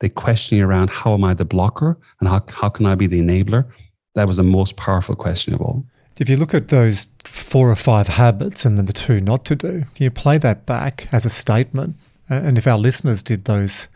the 0.00 0.10
questioning 0.10 0.62
around 0.62 0.90
how 0.90 1.14
am 1.14 1.24
I 1.24 1.32
the 1.32 1.46
blocker 1.46 1.96
and 2.20 2.28
how, 2.28 2.44
how 2.48 2.68
can 2.68 2.86
I 2.86 2.94
be 2.96 3.06
the 3.06 3.20
enabler? 3.20 3.64
That 4.14 4.28
was 4.28 4.36
the 4.36 4.42
most 4.42 4.76
powerful 4.76 5.16
question 5.16 5.54
of 5.54 5.62
all. 5.62 5.86
If 6.20 6.28
you 6.28 6.36
look 6.36 6.52
at 6.52 6.68
those 6.68 7.06
four 7.24 7.70
or 7.70 7.76
five 7.76 8.08
habits 8.08 8.66
and 8.66 8.76
then 8.76 8.84
the 8.84 8.92
two 8.92 9.20
not 9.20 9.46
to 9.46 9.56
do, 9.56 9.84
you 9.96 10.10
play 10.10 10.36
that 10.38 10.66
back 10.66 11.08
as 11.12 11.24
a 11.24 11.30
statement. 11.30 11.96
And 12.28 12.58
if 12.58 12.66
our 12.66 12.78
listeners 12.78 13.22
did 13.22 13.46
those 13.46 13.88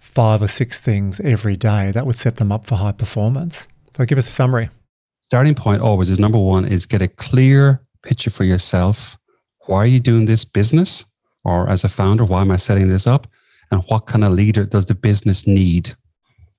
five 0.00 0.42
or 0.42 0.48
six 0.48 0.80
things 0.80 1.20
every 1.20 1.56
day, 1.56 1.92
that 1.92 2.06
would 2.06 2.16
set 2.16 2.36
them 2.36 2.50
up 2.50 2.64
for 2.64 2.76
high 2.76 2.92
performance. 2.92 3.68
So 3.96 4.04
give 4.04 4.18
us 4.18 4.28
a 4.28 4.32
summary. 4.32 4.70
Starting 5.24 5.54
point 5.54 5.82
always 5.82 6.10
is 6.10 6.18
number 6.18 6.38
one 6.38 6.64
is 6.64 6.86
get 6.86 7.02
a 7.02 7.08
clear 7.08 7.80
picture 8.02 8.30
for 8.30 8.44
yourself. 8.44 9.16
Why 9.66 9.78
are 9.78 9.86
you 9.86 10.00
doing 10.00 10.26
this 10.26 10.44
business? 10.44 11.04
Or 11.44 11.68
as 11.68 11.84
a 11.84 11.88
founder, 11.88 12.24
why 12.24 12.40
am 12.40 12.50
I 12.50 12.56
setting 12.56 12.88
this 12.88 13.06
up? 13.06 13.28
and 13.70 13.82
what 13.88 14.06
kind 14.06 14.24
of 14.24 14.32
leader 14.32 14.64
does 14.64 14.86
the 14.86 14.94
business 14.94 15.46
need? 15.46 15.94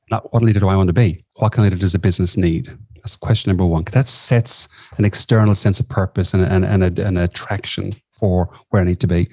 Not 0.10 0.34
what 0.34 0.44
leader 0.44 0.60
do 0.60 0.70
I 0.70 0.76
want 0.76 0.88
to 0.88 0.94
be? 0.94 1.24
What 1.36 1.52
kind 1.52 1.66
of 1.66 1.74
leader 1.74 1.82
does 1.82 1.94
the 1.94 2.00
business 2.00 2.38
need? 2.38 2.70
That's 2.96 3.18
question 3.18 3.50
number 3.50 3.66
one. 3.66 3.84
That 3.92 4.08
sets 4.08 4.68
an 4.98 5.06
external 5.06 5.56
sense 5.56 5.80
of 5.80 5.90
purpose 5.90 6.34
and, 6.34 6.44
and, 6.44 6.66
and 6.66 7.00
a, 7.00 7.06
an 7.06 7.18
attraction 7.18 7.94
for 8.12 8.50
where 8.70 8.82
I 8.82 8.86
need 8.86 9.00
to 9.02 9.08
be. 9.08 9.30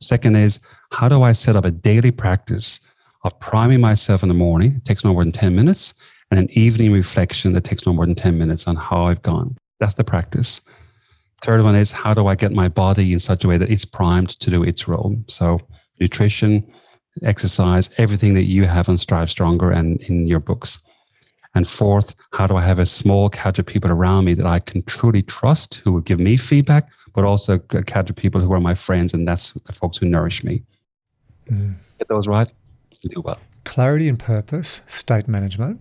Second 0.00 0.36
is, 0.36 0.60
how 0.92 1.08
do 1.08 1.22
I 1.22 1.32
set 1.32 1.56
up 1.56 1.64
a 1.64 1.70
daily 1.70 2.10
practice 2.10 2.80
of 3.26 3.38
priming 3.40 3.80
myself 3.80 4.22
in 4.22 4.28
the 4.28 4.34
morning? 4.34 4.74
It 4.76 4.84
takes 4.84 5.04
no 5.04 5.12
more 5.12 5.24
than 5.24 5.32
10 5.32 5.54
minutes, 5.54 5.94
and 6.30 6.38
an 6.38 6.48
evening 6.50 6.92
reflection 6.92 7.52
that 7.52 7.64
takes 7.64 7.86
no 7.86 7.92
more 7.92 8.06
than 8.06 8.14
10 8.14 8.38
minutes 8.38 8.66
on 8.66 8.76
how 8.76 9.06
I've 9.06 9.22
gone. 9.22 9.56
That's 9.80 9.94
the 9.94 10.04
practice. 10.04 10.60
Third 11.42 11.62
one 11.62 11.74
is, 11.74 11.92
how 11.92 12.14
do 12.14 12.26
I 12.28 12.34
get 12.34 12.52
my 12.52 12.68
body 12.68 13.12
in 13.12 13.18
such 13.18 13.44
a 13.44 13.48
way 13.48 13.58
that 13.58 13.70
it's 13.70 13.84
primed 13.84 14.30
to 14.40 14.50
do 14.50 14.62
its 14.62 14.88
role? 14.88 15.16
So, 15.28 15.60
nutrition, 16.00 16.66
exercise, 17.22 17.90
everything 17.98 18.34
that 18.34 18.44
you 18.44 18.64
have 18.64 18.88
on 18.88 18.98
Strive 18.98 19.30
Stronger 19.30 19.70
and 19.70 20.00
in 20.02 20.26
your 20.26 20.40
books. 20.40 20.80
And 21.54 21.68
fourth, 21.68 22.14
how 22.32 22.46
do 22.46 22.56
I 22.56 22.62
have 22.62 22.78
a 22.78 22.86
small 22.86 23.30
cadre 23.30 23.62
of 23.62 23.66
people 23.66 23.90
around 23.90 24.26
me 24.26 24.34
that 24.34 24.46
I 24.46 24.60
can 24.60 24.82
truly 24.82 25.22
trust 25.22 25.76
who 25.76 25.92
will 25.92 26.00
give 26.00 26.20
me 26.20 26.36
feedback, 26.36 26.90
but 27.14 27.24
also 27.24 27.54
a 27.54 27.82
cadre 27.82 28.10
of 28.10 28.16
people 28.16 28.40
who 28.40 28.52
are 28.52 28.60
my 28.60 28.74
friends, 28.74 29.14
and 29.14 29.26
that's 29.26 29.52
the 29.52 29.72
folks 29.72 29.96
who 29.96 30.06
nourish 30.06 30.44
me. 30.44 30.62
Mm. 31.50 31.76
Get 31.98 32.08
those 32.08 32.28
right, 32.28 32.50
do 33.08 33.20
well. 33.20 33.38
Clarity 33.64 34.08
and 34.08 34.18
purpose, 34.18 34.82
state 34.86 35.26
management, 35.28 35.80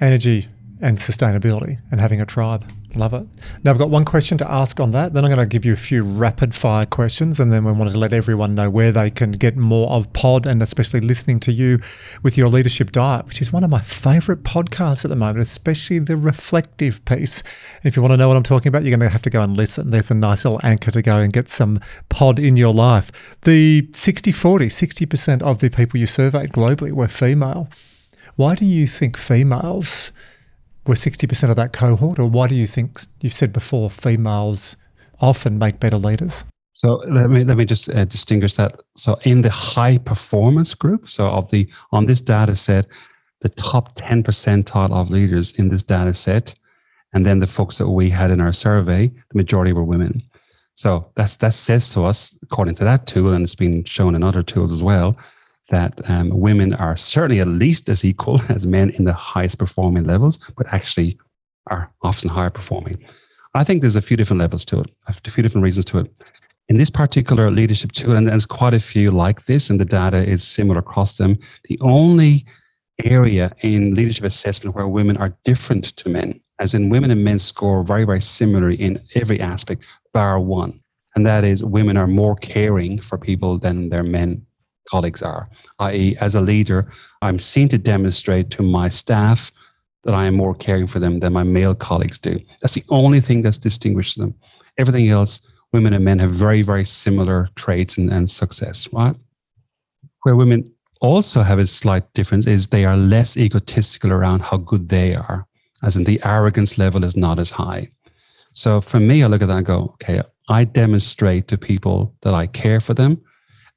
energy 0.00 0.48
and 0.84 0.98
sustainability, 0.98 1.78
and 1.90 1.98
having 1.98 2.20
a 2.20 2.26
tribe. 2.26 2.62
Love 2.94 3.14
it. 3.14 3.26
Now, 3.64 3.70
I've 3.70 3.78
got 3.78 3.88
one 3.88 4.04
question 4.04 4.36
to 4.38 4.48
ask 4.48 4.78
on 4.78 4.90
that. 4.90 5.14
Then 5.14 5.24
I'm 5.24 5.30
going 5.30 5.40
to 5.40 5.50
give 5.50 5.64
you 5.64 5.72
a 5.72 5.76
few 5.76 6.04
rapid 6.04 6.54
fire 6.54 6.84
questions. 6.86 7.40
And 7.40 7.50
then 7.50 7.64
we 7.64 7.72
wanted 7.72 7.92
to 7.92 7.98
let 7.98 8.12
everyone 8.12 8.54
know 8.54 8.68
where 8.70 8.92
they 8.92 9.10
can 9.10 9.32
get 9.32 9.56
more 9.56 9.88
of 9.90 10.12
Pod 10.12 10.46
and 10.46 10.62
especially 10.62 11.00
listening 11.00 11.40
to 11.40 11.52
you 11.52 11.80
with 12.22 12.38
your 12.38 12.48
leadership 12.48 12.92
diet, 12.92 13.26
which 13.26 13.40
is 13.40 13.52
one 13.52 13.64
of 13.64 13.70
my 13.70 13.80
favorite 13.80 14.44
podcasts 14.44 15.04
at 15.04 15.08
the 15.08 15.16
moment, 15.16 15.38
especially 15.38 15.98
the 15.98 16.16
reflective 16.16 17.04
piece. 17.04 17.40
And 17.40 17.86
if 17.86 17.96
you 17.96 18.02
want 18.02 18.12
to 18.12 18.16
know 18.18 18.28
what 18.28 18.36
I'm 18.36 18.42
talking 18.42 18.68
about, 18.68 18.84
you're 18.84 18.96
going 18.96 19.08
to 19.08 19.12
have 19.12 19.22
to 19.22 19.30
go 19.30 19.40
and 19.40 19.56
listen. 19.56 19.90
There's 19.90 20.10
a 20.10 20.14
nice 20.14 20.44
little 20.44 20.60
anchor 20.62 20.90
to 20.90 21.02
go 21.02 21.16
and 21.16 21.32
get 21.32 21.48
some 21.48 21.80
Pod 22.10 22.38
in 22.38 22.56
your 22.56 22.74
life. 22.74 23.10
The 23.42 23.88
60 23.94 24.30
40, 24.30 24.66
60% 24.66 25.42
of 25.42 25.58
the 25.60 25.70
people 25.70 25.98
you 25.98 26.06
surveyed 26.06 26.52
globally 26.52 26.92
were 26.92 27.08
female. 27.08 27.70
Why 28.36 28.54
do 28.54 28.66
you 28.66 28.86
think 28.86 29.16
females? 29.16 30.12
Were 30.86 30.94
60% 30.94 31.50
of 31.50 31.56
that 31.56 31.72
cohort? 31.72 32.18
Or 32.18 32.26
why 32.26 32.48
do 32.48 32.54
you 32.54 32.66
think 32.66 33.00
you've 33.20 33.32
said 33.32 33.52
before 33.52 33.90
females 33.90 34.76
often 35.20 35.58
make 35.58 35.80
better 35.80 35.96
leaders? 35.96 36.44
So 36.74 36.94
let 37.06 37.30
me 37.30 37.44
let 37.44 37.56
me 37.56 37.64
just 37.64 37.88
uh, 37.88 38.04
distinguish 38.04 38.54
that. 38.54 38.80
So 38.96 39.16
in 39.22 39.42
the 39.42 39.50
high 39.50 39.98
performance 39.98 40.74
group, 40.74 41.08
so 41.08 41.28
of 41.28 41.50
the 41.50 41.68
on 41.92 42.06
this 42.06 42.20
data 42.20 42.56
set, 42.56 42.86
the 43.40 43.48
top 43.48 43.94
10 43.94 44.24
percentile 44.24 44.92
of 44.92 45.08
leaders 45.08 45.52
in 45.52 45.68
this 45.68 45.84
data 45.84 46.12
set, 46.12 46.54
and 47.12 47.24
then 47.24 47.38
the 47.38 47.46
folks 47.46 47.78
that 47.78 47.88
we 47.88 48.10
had 48.10 48.32
in 48.32 48.40
our 48.40 48.52
survey, 48.52 49.06
the 49.06 49.36
majority 49.36 49.72
were 49.72 49.84
women. 49.84 50.20
So 50.74 51.06
that's 51.14 51.36
that 51.36 51.54
says 51.54 51.90
to 51.90 52.04
us, 52.04 52.36
according 52.42 52.74
to 52.76 52.84
that 52.84 53.06
tool, 53.06 53.32
and 53.32 53.44
it's 53.44 53.54
been 53.54 53.84
shown 53.84 54.16
in 54.16 54.24
other 54.24 54.42
tools 54.42 54.72
as 54.72 54.82
well, 54.82 55.16
that 55.70 56.00
um, 56.10 56.30
women 56.30 56.74
are 56.74 56.96
certainly 56.96 57.40
at 57.40 57.48
least 57.48 57.88
as 57.88 58.04
equal 58.04 58.40
as 58.48 58.66
men 58.66 58.90
in 58.90 59.04
the 59.04 59.12
highest 59.12 59.58
performing 59.58 60.04
levels, 60.04 60.38
but 60.56 60.66
actually 60.72 61.18
are 61.68 61.90
often 62.02 62.28
higher 62.28 62.50
performing. 62.50 63.02
I 63.54 63.64
think 63.64 63.80
there's 63.80 63.96
a 63.96 64.02
few 64.02 64.16
different 64.16 64.40
levels 64.40 64.64
to 64.66 64.80
it, 64.80 64.90
a 65.06 65.30
few 65.30 65.42
different 65.42 65.64
reasons 65.64 65.86
to 65.86 65.98
it. 65.98 66.12
In 66.68 66.78
this 66.78 66.90
particular 66.90 67.50
leadership 67.50 67.92
tool, 67.92 68.16
and 68.16 68.26
there's 68.26 68.46
quite 68.46 68.74
a 68.74 68.80
few 68.80 69.10
like 69.10 69.44
this, 69.44 69.70
and 69.70 69.78
the 69.78 69.84
data 69.84 70.26
is 70.26 70.42
similar 70.42 70.80
across 70.80 71.16
them, 71.18 71.38
the 71.68 71.78
only 71.80 72.44
area 73.04 73.54
in 73.60 73.94
leadership 73.94 74.24
assessment 74.24 74.74
where 74.74 74.88
women 74.88 75.16
are 75.16 75.36
different 75.44 75.84
to 75.96 76.08
men, 76.08 76.40
as 76.58 76.74
in 76.74 76.88
women 76.88 77.10
and 77.10 77.24
men 77.24 77.38
score 77.38 77.82
very, 77.84 78.04
very 78.04 78.20
similarly 78.20 78.76
in 78.76 79.00
every 79.14 79.40
aspect, 79.40 79.84
bar 80.12 80.40
one. 80.40 80.80
And 81.14 81.26
that 81.26 81.44
is 81.44 81.62
women 81.62 81.96
are 81.96 82.06
more 82.06 82.34
caring 82.36 83.00
for 83.00 83.18
people 83.18 83.58
than 83.58 83.88
their 83.90 84.02
men 84.02 84.44
colleagues 84.88 85.22
are, 85.22 85.48
i.e., 85.80 86.16
as 86.20 86.34
a 86.34 86.40
leader, 86.40 86.90
I'm 87.22 87.38
seen 87.38 87.68
to 87.70 87.78
demonstrate 87.78 88.50
to 88.50 88.62
my 88.62 88.88
staff 88.88 89.50
that 90.04 90.14
I 90.14 90.24
am 90.24 90.34
more 90.34 90.54
caring 90.54 90.86
for 90.86 90.98
them 90.98 91.20
than 91.20 91.32
my 91.32 91.42
male 91.42 91.74
colleagues 91.74 92.18
do. 92.18 92.38
That's 92.60 92.74
the 92.74 92.84
only 92.88 93.20
thing 93.20 93.42
that's 93.42 93.58
distinguishes 93.58 94.16
them. 94.16 94.34
Everything 94.78 95.08
else, 95.08 95.40
women 95.72 95.94
and 95.94 96.04
men 96.04 96.18
have 96.18 96.30
very, 96.30 96.62
very 96.62 96.84
similar 96.84 97.48
traits 97.56 97.96
and, 97.96 98.10
and 98.10 98.28
success, 98.28 98.88
right? 98.92 99.16
Where 100.22 100.36
women 100.36 100.70
also 101.00 101.42
have 101.42 101.58
a 101.58 101.66
slight 101.66 102.12
difference 102.14 102.46
is 102.46 102.66
they 102.66 102.84
are 102.84 102.96
less 102.96 103.36
egotistical 103.36 104.12
around 104.12 104.42
how 104.42 104.58
good 104.58 104.88
they 104.88 105.14
are, 105.14 105.46
as 105.82 105.96
in 105.96 106.04
the 106.04 106.20
arrogance 106.24 106.78
level 106.78 107.04
is 107.04 107.16
not 107.16 107.38
as 107.38 107.50
high. 107.50 107.90
So 108.52 108.80
for 108.80 109.00
me, 109.00 109.22
I 109.22 109.26
look 109.26 109.42
at 109.42 109.48
that 109.48 109.58
and 109.58 109.66
go, 109.66 109.90
okay, 109.94 110.20
I 110.48 110.64
demonstrate 110.64 111.48
to 111.48 111.58
people 111.58 112.14
that 112.22 112.34
I 112.34 112.46
care 112.46 112.80
for 112.80 112.94
them 112.94 113.20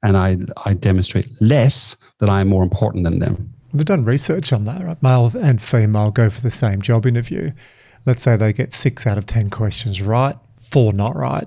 and 0.02 0.16
I, 0.16 0.38
I 0.64 0.74
demonstrate 0.74 1.28
less 1.40 1.96
that 2.18 2.28
I'm 2.28 2.48
more 2.48 2.62
important 2.62 3.04
than 3.04 3.18
them. 3.18 3.52
We've 3.72 3.84
done 3.84 4.04
research 4.04 4.52
on 4.52 4.64
that, 4.64 4.82
right? 4.82 5.02
Male 5.02 5.32
and 5.40 5.60
female 5.60 6.10
go 6.10 6.30
for 6.30 6.40
the 6.40 6.50
same 6.50 6.80
job 6.82 7.06
interview. 7.06 7.52
Let's 8.06 8.22
say 8.22 8.36
they 8.36 8.52
get 8.52 8.72
six 8.72 9.06
out 9.06 9.18
of 9.18 9.26
10 9.26 9.50
questions 9.50 10.00
right, 10.00 10.36
four 10.56 10.92
not 10.92 11.14
right. 11.16 11.46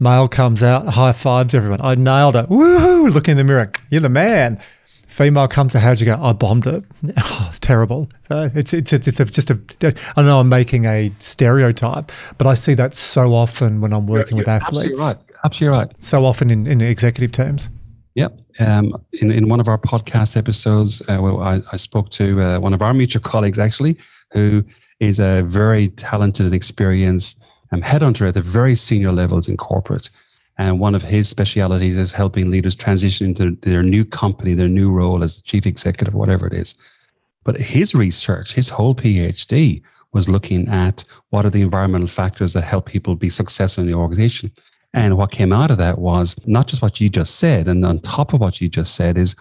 Male 0.00 0.26
comes 0.26 0.62
out, 0.62 0.88
high 0.88 1.12
fives 1.12 1.54
everyone. 1.54 1.80
I 1.80 1.94
nailed 1.94 2.34
it. 2.34 2.48
Woohoo! 2.48 3.12
Look 3.12 3.28
in 3.28 3.36
the 3.36 3.44
mirror. 3.44 3.70
You're 3.90 4.00
the 4.00 4.08
man. 4.08 4.58
female 5.06 5.46
comes 5.46 5.72
to 5.72 5.78
how'd 5.78 6.00
you 6.00 6.06
go? 6.06 6.20
I 6.20 6.32
bombed 6.32 6.66
it. 6.66 6.82
Oh, 7.18 7.46
it's 7.48 7.58
terrible. 7.60 8.08
So 8.28 8.50
it's 8.54 8.72
it's 8.72 8.92
it's, 8.92 9.06
it's 9.06 9.20
a, 9.20 9.24
just 9.26 9.50
a. 9.50 9.60
I 10.16 10.22
know 10.22 10.40
I'm 10.40 10.48
making 10.48 10.86
a 10.86 11.12
stereotype, 11.20 12.10
but 12.38 12.46
I 12.48 12.54
see 12.54 12.74
that 12.74 12.94
so 12.94 13.32
often 13.34 13.80
when 13.80 13.92
I'm 13.92 14.06
working 14.06 14.38
You're- 14.38 14.40
with 14.40 14.46
you're 14.48 14.56
athletes. 14.56 14.92
Absolutely 15.00 15.04
right. 15.04 15.36
Absolutely 15.44 15.78
right. 15.78 16.02
So 16.02 16.24
often 16.24 16.50
in, 16.50 16.66
in 16.66 16.80
executive 16.80 17.30
terms. 17.30 17.68
Yep. 18.14 18.38
Um, 18.58 18.94
in, 19.12 19.30
in 19.30 19.48
one 19.48 19.60
of 19.60 19.68
our 19.68 19.78
podcast 19.78 20.36
episodes, 20.36 21.00
uh, 21.02 21.18
well, 21.20 21.40
I, 21.40 21.62
I 21.72 21.76
spoke 21.76 22.10
to 22.10 22.42
uh, 22.42 22.58
one 22.60 22.74
of 22.74 22.82
our 22.82 22.92
mutual 22.92 23.22
colleagues, 23.22 23.58
actually, 23.58 23.96
who 24.32 24.64
is 25.00 25.18
a 25.18 25.42
very 25.42 25.88
talented 25.88 26.46
and 26.46 26.54
experienced 26.54 27.38
um, 27.72 27.80
headhunter 27.80 28.28
at 28.28 28.34
the 28.34 28.42
very 28.42 28.76
senior 28.76 29.12
levels 29.12 29.48
in 29.48 29.56
corporate. 29.56 30.10
And 30.58 30.78
one 30.78 30.94
of 30.94 31.02
his 31.02 31.28
specialities 31.28 31.96
is 31.96 32.12
helping 32.12 32.50
leaders 32.50 32.76
transition 32.76 33.28
into 33.28 33.56
their 33.62 33.82
new 33.82 34.04
company, 34.04 34.52
their 34.52 34.68
new 34.68 34.92
role 34.92 35.24
as 35.24 35.36
the 35.36 35.42
chief 35.42 35.66
executive, 35.66 36.14
whatever 36.14 36.46
it 36.46 36.52
is. 36.52 36.74
But 37.44 37.56
his 37.56 37.94
research, 37.94 38.52
his 38.52 38.68
whole 38.68 38.94
PhD, 38.94 39.82
was 40.12 40.28
looking 40.28 40.68
at 40.68 41.04
what 41.30 41.46
are 41.46 41.50
the 41.50 41.62
environmental 41.62 42.08
factors 42.08 42.52
that 42.52 42.62
help 42.62 42.86
people 42.86 43.16
be 43.16 43.30
successful 43.30 43.82
in 43.82 43.90
the 43.90 43.96
organization. 43.96 44.52
And 44.94 45.16
what 45.16 45.30
came 45.30 45.52
out 45.52 45.70
of 45.70 45.78
that 45.78 45.98
was 45.98 46.36
not 46.46 46.66
just 46.66 46.82
what 46.82 47.00
you 47.00 47.08
just 47.08 47.36
said, 47.36 47.66
and 47.68 47.84
on 47.84 48.00
top 48.00 48.34
of 48.34 48.40
what 48.40 48.60
you 48.60 48.68
just 48.68 48.94
said 48.94 49.16
is, 49.16 49.34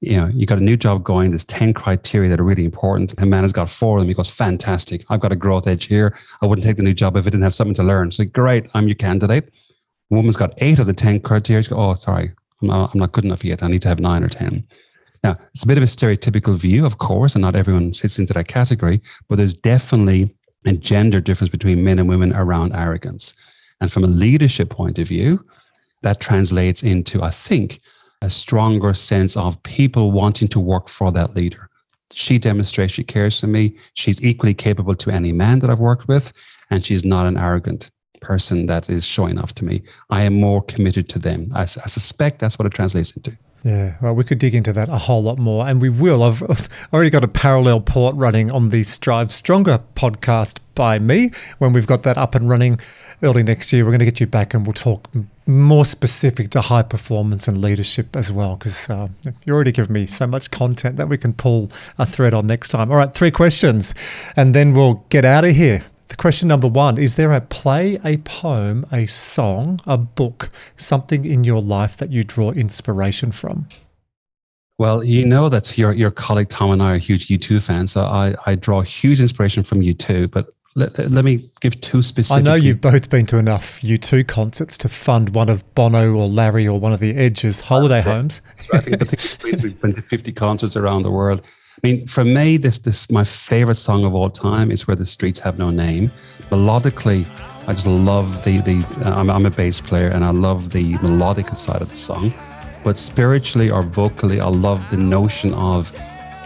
you 0.00 0.16
know, 0.16 0.26
you 0.26 0.46
got 0.46 0.58
a 0.58 0.62
new 0.62 0.76
job 0.76 1.04
going. 1.04 1.30
There's 1.30 1.44
ten 1.44 1.72
criteria 1.72 2.28
that 2.28 2.40
are 2.40 2.44
really 2.44 2.64
important. 2.64 3.14
A 3.18 3.24
man 3.24 3.44
has 3.44 3.52
got 3.52 3.70
four 3.70 3.96
of 3.96 4.02
them. 4.02 4.08
He 4.08 4.14
goes, 4.14 4.28
fantastic. 4.28 5.04
I've 5.08 5.20
got 5.20 5.32
a 5.32 5.36
growth 5.36 5.66
edge 5.66 5.86
here. 5.86 6.14
I 6.42 6.46
wouldn't 6.46 6.66
take 6.66 6.76
the 6.76 6.82
new 6.82 6.92
job 6.92 7.16
if 7.16 7.22
I 7.22 7.30
didn't 7.30 7.44
have 7.44 7.54
something 7.54 7.74
to 7.76 7.82
learn. 7.82 8.10
So 8.10 8.24
great, 8.24 8.66
I'm 8.74 8.88
your 8.88 8.96
candidate. 8.96 9.48
Woman's 10.10 10.36
got 10.36 10.52
eight 10.58 10.78
of 10.78 10.86
the 10.86 10.92
ten 10.92 11.20
criteria. 11.20 11.62
She 11.62 11.70
goes, 11.70 11.78
oh, 11.78 11.94
sorry, 11.94 12.32
I'm 12.60 12.68
not, 12.68 12.90
I'm 12.92 13.00
not 13.00 13.12
good 13.12 13.24
enough 13.24 13.44
yet. 13.44 13.62
I 13.62 13.68
need 13.68 13.82
to 13.82 13.88
have 13.88 14.00
nine 14.00 14.22
or 14.22 14.28
ten. 14.28 14.66
Now, 15.24 15.38
it's 15.54 15.64
a 15.64 15.66
bit 15.66 15.78
of 15.78 15.82
a 15.82 15.86
stereotypical 15.86 16.56
view, 16.58 16.84
of 16.84 16.98
course, 16.98 17.34
and 17.34 17.42
not 17.42 17.56
everyone 17.56 17.92
sits 17.92 18.18
into 18.18 18.34
that 18.34 18.48
category, 18.48 19.00
but 19.28 19.36
there's 19.36 19.54
definitely 19.54 20.36
a 20.66 20.72
gender 20.72 21.20
difference 21.20 21.50
between 21.50 21.82
men 21.82 21.98
and 21.98 22.08
women 22.08 22.34
around 22.34 22.74
arrogance. 22.74 23.34
And 23.80 23.92
from 23.92 24.04
a 24.04 24.08
leadership 24.08 24.70
point 24.70 24.98
of 24.98 25.08
view, 25.08 25.44
that 26.02 26.20
translates 26.20 26.82
into, 26.82 27.22
I 27.22 27.30
think, 27.30 27.80
a 28.22 28.30
stronger 28.30 28.94
sense 28.94 29.36
of 29.36 29.62
people 29.62 30.12
wanting 30.12 30.48
to 30.48 30.60
work 30.60 30.88
for 30.88 31.12
that 31.12 31.34
leader. 31.34 31.68
She 32.12 32.38
demonstrates 32.38 32.94
she 32.94 33.04
cares 33.04 33.40
for 33.40 33.46
me. 33.46 33.76
She's 33.94 34.22
equally 34.22 34.54
capable 34.54 34.94
to 34.94 35.10
any 35.10 35.32
man 35.32 35.58
that 35.58 35.70
I've 35.70 35.80
worked 35.80 36.08
with, 36.08 36.32
and 36.70 36.84
she's 36.84 37.04
not 37.04 37.26
an 37.26 37.36
arrogant 37.36 37.90
person 38.20 38.66
that 38.66 38.88
is 38.88 39.04
showing 39.04 39.38
off 39.38 39.54
to 39.54 39.64
me. 39.64 39.82
I 40.10 40.22
am 40.22 40.34
more 40.34 40.62
committed 40.62 41.08
to 41.10 41.18
them. 41.18 41.50
I 41.54 41.66
suspect 41.66 42.38
that's 42.38 42.58
what 42.58 42.66
it 42.66 42.72
translates 42.72 43.10
into. 43.10 43.36
Yeah, 43.62 43.96
well, 44.00 44.14
we 44.14 44.22
could 44.22 44.38
dig 44.38 44.54
into 44.54 44.72
that 44.74 44.88
a 44.88 44.96
whole 44.96 45.22
lot 45.24 45.38
more, 45.38 45.66
and 45.66 45.82
we 45.82 45.88
will. 45.88 46.22
I've, 46.22 46.42
I've 46.48 46.68
already 46.92 47.10
got 47.10 47.24
a 47.24 47.28
parallel 47.28 47.80
port 47.80 48.14
running 48.14 48.50
on 48.50 48.70
the 48.70 48.84
Strive 48.84 49.32
Stronger 49.32 49.80
podcast 49.96 50.58
by 50.76 51.00
me. 51.00 51.32
When 51.58 51.72
we've 51.72 51.86
got 51.86 52.04
that 52.04 52.16
up 52.16 52.36
and 52.36 52.48
running 52.48 52.78
early 53.22 53.42
next 53.42 53.72
year, 53.72 53.84
we're 53.84 53.90
going 53.90 54.00
to 54.00 54.04
get 54.04 54.20
you 54.20 54.26
back 54.26 54.54
and 54.54 54.66
we'll 54.66 54.74
talk 54.74 55.08
more 55.46 55.84
specific 55.84 56.50
to 56.50 56.60
high 56.60 56.82
performance 56.82 57.48
and 57.48 57.60
leadership 57.60 58.16
as 58.16 58.32
well, 58.32 58.56
because 58.56 58.90
uh, 58.90 59.08
you 59.44 59.54
already 59.54 59.72
give 59.72 59.90
me 59.90 60.06
so 60.06 60.26
much 60.26 60.50
content 60.50 60.96
that 60.96 61.08
we 61.08 61.16
can 61.16 61.32
pull 61.32 61.70
a 61.98 62.06
thread 62.06 62.34
on 62.34 62.46
next 62.46 62.68
time. 62.68 62.90
All 62.90 62.96
right, 62.96 63.12
three 63.12 63.30
questions, 63.30 63.94
and 64.36 64.54
then 64.54 64.72
we'll 64.72 65.04
get 65.08 65.24
out 65.24 65.44
of 65.44 65.54
here. 65.54 65.84
The 66.08 66.16
question 66.16 66.48
number 66.48 66.68
one 66.68 66.98
Is 66.98 67.16
there 67.16 67.32
a 67.32 67.40
play, 67.40 67.98
a 68.04 68.18
poem, 68.18 68.86
a 68.92 69.06
song, 69.06 69.80
a 69.86 69.98
book, 69.98 70.50
something 70.76 71.24
in 71.24 71.44
your 71.44 71.60
life 71.60 71.96
that 71.96 72.10
you 72.10 72.24
draw 72.24 72.50
inspiration 72.52 73.32
from? 73.32 73.66
Well, 74.78 75.02
you 75.02 75.24
know 75.24 75.48
that 75.48 75.78
your 75.78 75.92
your 75.92 76.10
colleague 76.10 76.50
Tom 76.50 76.70
and 76.70 76.82
I 76.82 76.92
are 76.92 76.98
huge 76.98 77.28
U2 77.28 77.62
fans, 77.62 77.92
so 77.92 78.04
I, 78.04 78.34
I 78.44 78.54
draw 78.56 78.82
huge 78.82 79.20
inspiration 79.20 79.62
from 79.62 79.80
U2. 79.80 80.30
But 80.30 80.48
let, 80.76 81.10
let 81.10 81.24
me 81.24 81.48
give 81.60 81.80
two 81.80 82.02
specific. 82.02 82.38
I 82.38 82.42
know 82.42 82.54
you've 82.54 82.82
both 82.82 83.08
been 83.08 83.24
to 83.26 83.38
enough 83.38 83.80
U2 83.80 84.26
concerts 84.26 84.76
to 84.78 84.90
fund 84.90 85.34
one 85.34 85.48
of 85.48 85.74
Bono 85.74 86.12
or 86.12 86.26
Larry 86.26 86.68
or 86.68 86.78
one 86.78 86.92
of 86.92 87.00
the 87.00 87.16
Edges 87.16 87.60
holiday 87.60 88.02
homes. 88.02 88.42
I 88.74 88.80
think 88.80 88.98
the 88.98 89.06
thing 89.06 89.54
we've 89.62 89.80
been 89.80 89.94
to 89.94 90.02
50 90.02 90.32
concerts 90.32 90.76
around 90.76 91.02
the 91.02 91.10
world. 91.10 91.40
I 91.42 91.86
mean, 91.86 92.06
for 92.06 92.24
me, 92.24 92.58
this 92.58 92.78
this 92.78 93.10
my 93.10 93.24
favorite 93.24 93.76
song 93.76 94.04
of 94.04 94.14
all 94.14 94.28
time 94.28 94.70
is 94.70 94.86
"Where 94.86 94.96
the 94.96 95.06
Streets 95.06 95.40
Have 95.40 95.58
No 95.58 95.70
Name." 95.70 96.10
Melodically, 96.50 97.26
I 97.66 97.72
just 97.72 97.86
love 97.86 98.44
the 98.44 98.58
the. 98.58 98.84
Uh, 99.04 99.14
I'm, 99.14 99.30
I'm 99.30 99.46
a 99.46 99.50
bass 99.50 99.80
player, 99.80 100.08
and 100.08 100.24
I 100.24 100.30
love 100.30 100.70
the 100.70 100.98
melodic 100.98 101.48
side 101.50 101.80
of 101.80 101.88
the 101.88 101.96
song. 101.96 102.34
But 102.84 102.98
spiritually 102.98 103.70
or 103.70 103.82
vocally, 103.82 104.40
I 104.40 104.48
love 104.48 104.88
the 104.90 104.96
notion 104.96 105.54
of 105.54 105.90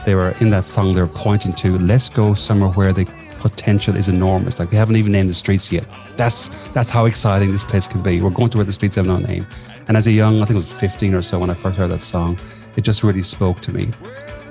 they 0.06 0.14
were 0.14 0.34
in 0.40 0.50
that 0.50 0.64
song. 0.64 0.94
They 0.94 1.00
were 1.00 1.08
pointing 1.08 1.52
to 1.54 1.78
let's 1.78 2.08
go 2.08 2.34
somewhere 2.34 2.70
where 2.70 2.92
the 2.92 3.06
potential 3.40 3.96
is 3.96 4.08
enormous. 4.08 4.58
Like 4.58 4.70
they 4.70 4.76
haven't 4.76 4.96
even 4.96 5.12
named 5.12 5.28
the 5.28 5.34
streets 5.34 5.72
yet. 5.72 5.86
That's 6.16 6.48
that's 6.72 6.90
how 6.90 7.06
exciting 7.06 7.52
this 7.52 7.64
place 7.64 7.88
can 7.88 8.02
be. 8.02 8.20
We're 8.20 8.30
going 8.30 8.50
to 8.50 8.58
where 8.58 8.64
the 8.64 8.72
streets 8.72 8.96
have 8.96 9.06
no 9.06 9.18
name. 9.18 9.46
And 9.88 9.96
as 9.96 10.06
a 10.06 10.12
young, 10.12 10.36
I 10.36 10.44
think 10.44 10.50
it 10.50 10.54
was 10.56 10.72
15 10.72 11.14
or 11.14 11.22
so 11.22 11.38
when 11.38 11.50
I 11.50 11.54
first 11.54 11.76
heard 11.76 11.90
that 11.90 12.02
song, 12.02 12.38
it 12.76 12.82
just 12.82 13.02
really 13.02 13.22
spoke 13.22 13.60
to 13.62 13.72
me. 13.72 13.90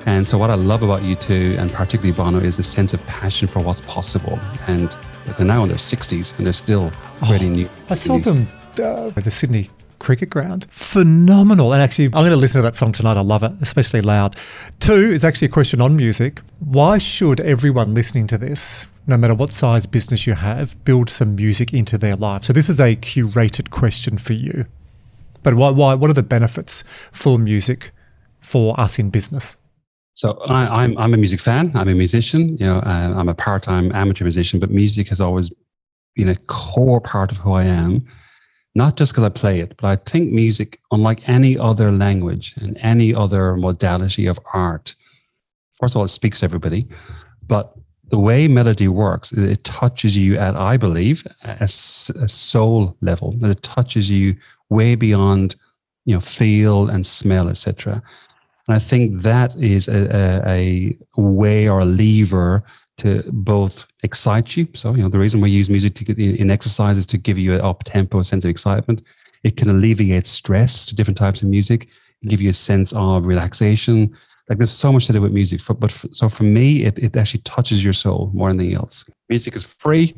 And 0.05 0.27
so 0.27 0.37
what 0.37 0.49
I 0.49 0.55
love 0.55 0.81
about 0.81 1.01
U2, 1.01 1.57
and 1.57 1.71
particularly 1.71 2.11
Bono, 2.11 2.39
is 2.39 2.57
the 2.57 2.63
sense 2.63 2.93
of 2.93 3.05
passion 3.05 3.47
for 3.47 3.59
what's 3.59 3.81
possible. 3.81 4.39
And 4.67 4.97
they're 5.37 5.45
now 5.45 5.63
in 5.63 5.69
their 5.69 5.77
60s 5.77 6.37
and 6.37 6.45
they're 6.45 6.53
still 6.53 6.91
creating 7.21 7.53
new. 7.53 7.69
I 7.89 7.93
saw 7.93 8.17
them 8.17 8.47
uh, 8.79 9.11
at 9.15 9.23
the 9.23 9.31
Sydney 9.31 9.69
Cricket 9.99 10.29
Ground. 10.29 10.65
Phenomenal. 10.69 11.73
And 11.73 11.81
actually, 11.81 12.05
I'm 12.05 12.11
going 12.11 12.31
to 12.31 12.35
listen 12.37 12.59
to 12.59 12.63
that 12.63 12.75
song 12.75 12.91
tonight. 12.91 13.17
I 13.17 13.21
love 13.21 13.43
it, 13.43 13.51
especially 13.61 14.01
loud. 14.01 14.35
Two 14.79 15.11
is 15.11 15.23
actually 15.23 15.47
a 15.47 15.51
question 15.51 15.81
on 15.81 15.95
music. 15.95 16.39
Why 16.59 16.97
should 16.97 17.39
everyone 17.39 17.93
listening 17.93 18.27
to 18.27 18.37
this, 18.37 18.87
no 19.07 19.17
matter 19.17 19.35
what 19.35 19.51
size 19.51 19.85
business 19.85 20.25
you 20.25 20.33
have, 20.33 20.83
build 20.83 21.09
some 21.09 21.35
music 21.35 21.73
into 21.73 21.97
their 21.97 22.15
life? 22.15 22.43
So, 22.43 22.53
this 22.53 22.69
is 22.69 22.79
a 22.79 22.95
curated 22.95 23.69
question 23.69 24.17
for 24.17 24.33
you. 24.33 24.65
But 25.43 25.53
why, 25.53 25.69
why, 25.69 25.93
what 25.93 26.09
are 26.09 26.13
the 26.13 26.23
benefits 26.23 26.83
for 27.11 27.37
music 27.37 27.91
for 28.39 28.79
us 28.79 28.99
in 28.99 29.09
business? 29.09 29.55
So 30.19 30.31
I, 30.49 30.83
I'm 30.83 30.97
I'm 30.97 31.13
a 31.13 31.17
music 31.17 31.39
fan. 31.39 31.71
I'm 31.75 31.87
a 31.87 31.93
musician. 31.93 32.57
You 32.57 32.65
know, 32.65 32.81
I'm 32.83 33.29
a 33.29 33.33
part-time 33.33 33.89
amateur 33.93 34.25
musician, 34.25 34.59
but 34.59 34.69
music 34.69 35.07
has 35.07 35.21
always 35.21 35.49
been 36.13 36.27
a 36.27 36.35
core 36.35 36.99
part 36.99 37.31
of 37.31 37.37
who 37.37 37.53
I 37.53 37.63
am. 37.63 38.05
Not 38.75 38.97
just 38.97 39.11
because 39.11 39.23
I 39.23 39.29
play 39.29 39.59
it, 39.59 39.75
but 39.77 39.87
I 39.87 39.95
think 39.95 40.31
music, 40.31 40.79
unlike 40.91 41.27
any 41.27 41.57
other 41.57 41.91
language 41.91 42.53
and 42.57 42.77
any 42.81 43.13
other 43.13 43.55
modality 43.55 44.27
of 44.27 44.39
art, 44.53 44.95
first 45.79 45.95
of 45.95 45.99
all, 45.99 46.05
it 46.05 46.09
speaks 46.09 46.39
to 46.39 46.45
everybody. 46.45 46.87
But 47.47 47.73
the 48.09 48.19
way 48.19 48.47
melody 48.47 48.87
works, 48.87 49.31
it 49.31 49.63
touches 49.63 50.15
you 50.15 50.37
at, 50.37 50.55
I 50.55 50.77
believe, 50.77 51.25
a 51.43 51.67
soul 51.67 52.95
level. 53.01 53.35
It 53.43 53.61
touches 53.63 54.09
you 54.09 54.35
way 54.69 54.95
beyond, 54.95 55.55
you 56.05 56.15
know, 56.15 56.21
feel 56.21 56.89
and 56.89 57.05
smell, 57.05 57.49
etc. 57.49 58.01
And 58.67 58.75
I 58.75 58.79
think 58.79 59.21
that 59.21 59.55
is 59.57 59.87
a, 59.87 60.47
a, 60.47 60.97
a 61.17 61.21
way 61.21 61.67
or 61.67 61.79
a 61.79 61.85
lever 61.85 62.63
to 62.99 63.23
both 63.31 63.87
excite 64.03 64.55
you. 64.55 64.67
So, 64.73 64.93
you 64.93 65.01
know, 65.03 65.09
the 65.09 65.19
reason 65.19 65.41
we 65.41 65.49
use 65.49 65.69
music 65.69 65.95
to 65.95 66.03
get 66.03 66.17
in, 66.17 66.35
in 66.35 66.51
exercise 66.51 66.97
is 66.97 67.05
to 67.07 67.17
give 67.17 67.37
you 67.37 67.55
an 67.55 67.61
up 67.61 67.83
tempo 67.83 68.21
sense 68.21 68.43
of 68.43 68.49
excitement. 68.49 69.01
It 69.43 69.57
can 69.57 69.69
alleviate 69.69 70.25
stress 70.25 70.85
to 70.87 70.95
different 70.95 71.17
types 71.17 71.41
of 71.41 71.47
music, 71.49 71.87
give 72.27 72.41
you 72.41 72.49
a 72.49 72.53
sense 72.53 72.93
of 72.93 73.25
relaxation. 73.25 74.15
Like 74.47 74.57
there's 74.57 74.71
so 74.71 74.91
much 74.91 75.07
to 75.07 75.13
do 75.13 75.21
with 75.21 75.31
music. 75.31 75.61
For, 75.61 75.73
but 75.73 75.91
for, 75.91 76.07
so 76.11 76.29
for 76.29 76.43
me, 76.43 76.83
it, 76.83 76.97
it 76.99 77.15
actually 77.15 77.41
touches 77.41 77.83
your 77.83 77.93
soul 77.93 78.31
more 78.33 78.49
than 78.49 78.59
anything 78.59 78.77
else. 78.77 79.05
Music 79.29 79.55
is 79.55 79.63
free. 79.63 80.15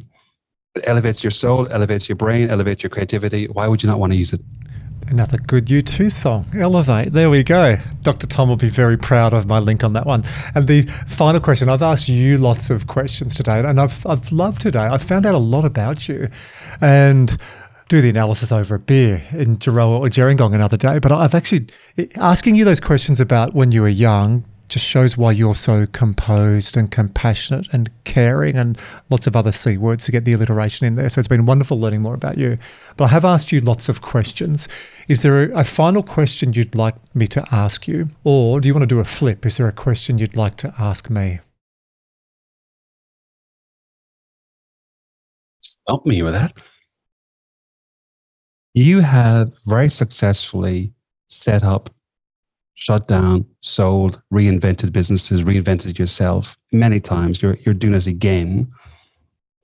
It 0.76 0.84
elevates 0.88 1.24
your 1.24 1.32
soul, 1.32 1.68
elevates 1.70 2.08
your 2.08 2.16
brain, 2.16 2.50
elevates 2.50 2.82
your 2.82 2.90
creativity. 2.90 3.46
Why 3.48 3.68
would 3.68 3.84
you 3.84 3.88
not 3.88 4.00
want 4.00 4.14
to 4.14 4.18
use 4.18 4.32
it? 4.34 4.42
Another 5.08 5.38
good 5.38 5.66
U2 5.66 6.12
song, 6.12 6.46
Elevate. 6.58 7.12
There 7.12 7.30
we 7.30 7.44
go. 7.44 7.78
Dr. 8.02 8.28
Tom 8.28 8.50
will 8.50 8.56
be 8.56 8.70
very 8.70 8.98
proud 8.98 9.34
of 9.34 9.46
my 9.46 9.60
link 9.60 9.84
on 9.84 9.94
that 9.94 10.06
one. 10.06 10.24
And 10.56 10.68
the 10.68 10.84
final 11.08 11.42
question 11.42 11.68
I've 11.68 11.82
asked 11.82 12.08
you 12.08 12.38
lots 12.38 12.70
of 12.70 12.88
questions 12.88 13.36
today, 13.36 13.60
and 13.60 13.80
I've, 13.80 14.06
I've 14.06 14.32
loved 14.32 14.62
today. 14.62 14.86
I've 14.86 15.04
found 15.04 15.26
out 15.26 15.36
a 15.36 15.40
lot 15.40 15.66
about 15.66 16.08
you 16.08 16.30
and 16.80 17.38
do 17.90 18.00
the 18.00 18.10
analysis 18.10 18.54
over 18.54 18.76
a 18.76 18.80
beer 18.80 19.22
in 19.32 19.58
Gerroa 19.58 20.00
or 20.00 20.08
Gerringong 20.08 20.56
another 20.56 20.78
day. 20.78 20.98
But 21.00 21.12
I've 21.12 21.36
actually 21.36 21.68
eh, 21.98 22.06
asking 22.16 22.56
you 22.56 22.64
those 22.64 22.80
questions 22.80 23.20
about 23.20 23.54
when 23.54 23.74
you 23.74 23.82
were 23.82 23.90
young 23.90 24.46
just 24.72 24.86
shows 24.86 25.18
why 25.18 25.32
you're 25.32 25.54
so 25.54 25.86
composed 25.86 26.78
and 26.78 26.90
compassionate 26.90 27.68
and 27.74 27.92
caring 28.06 28.56
and 28.56 28.80
lots 29.10 29.28
of 29.28 29.36
other 29.36 29.52
C 29.52 29.78
words 29.78 30.06
to 30.06 30.12
get 30.12 30.24
the 30.24 30.34
alliteration 30.34 30.88
in 30.88 30.96
there. 30.96 31.10
So 31.10 31.20
it's 31.20 31.28
been 31.28 31.46
wonderful 31.46 31.80
learning 31.80 32.02
more 32.02 32.16
about 32.16 32.38
you. 32.38 32.58
But 32.96 33.06
I 33.06 33.08
have 33.10 33.26
asked 33.26 33.52
you 33.52 33.60
lots 33.60 33.90
of 33.90 34.02
questions. 34.02 34.70
Is 35.10 35.24
there 35.24 35.52
a, 35.52 35.60
a 35.60 35.64
final 35.66 36.02
question 36.02 36.54
you'd 36.54 36.74
like 36.74 36.96
me 37.14 37.28
to 37.28 37.46
ask 37.52 37.88
you? 37.88 38.10
Or 38.24 38.62
do 38.62 38.68
you 38.68 38.74
want 38.74 38.84
to 38.84 38.88
do 38.88 39.00
a 39.00 39.06
flip? 39.06 39.46
Is 39.46 39.58
there 39.58 39.68
a 39.68 39.74
question 39.74 40.18
you'd 40.18 40.38
like 40.38 40.56
to 40.58 40.74
ask 40.80 41.10
me? 41.10 41.42
Stop 45.60 46.06
me 46.06 46.22
with 46.24 46.34
that. 46.34 46.54
You 48.74 49.02
have 49.02 49.52
very 49.66 49.90
successfully 49.90 50.94
set 51.28 51.64
up 51.64 51.90
shut 52.76 53.08
down, 53.08 53.46
sold, 53.62 54.22
reinvented 54.34 54.92
businesses, 54.92 55.44
reinvented 55.44 55.98
yourself 56.00 56.58
many 56.72 57.00
times. 57.00 57.42
You're, 57.42 57.58
you're 57.66 57.74
doing 57.74 57.94
it 57.94 58.08
again. 58.08 58.72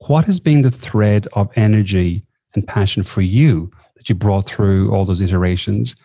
What 0.06 0.24
has 0.26 0.38
been 0.38 0.62
the 0.62 0.70
thread 0.70 1.26
of 1.32 1.50
energy 1.56 2.22
and 2.54 2.66
passion 2.66 3.02
for 3.02 3.20
you 3.20 3.70
that 3.96 4.08
you 4.08 4.14
brought 4.14 4.46
through 4.46 4.94
all 4.94 5.04
those 5.04 5.20
iterations? 5.20 5.96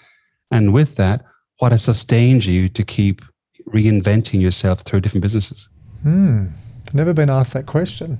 And 0.51 0.74
with 0.74 0.95
that, 0.95 1.24
what 1.60 1.72
has 1.72 1.84
sustained 1.84 2.45
you 2.45 2.68
to 2.70 2.84
keep 2.84 3.22
reinventing 3.68 4.41
yourself 4.41 4.82
through 4.82 5.01
different 5.01 5.22
businesses? 5.22 5.70
Hmm. 6.01 6.47
Never 6.93 7.14
been 7.14 7.30
asked 7.30 7.54
that 7.54 7.66
question. 7.66 8.20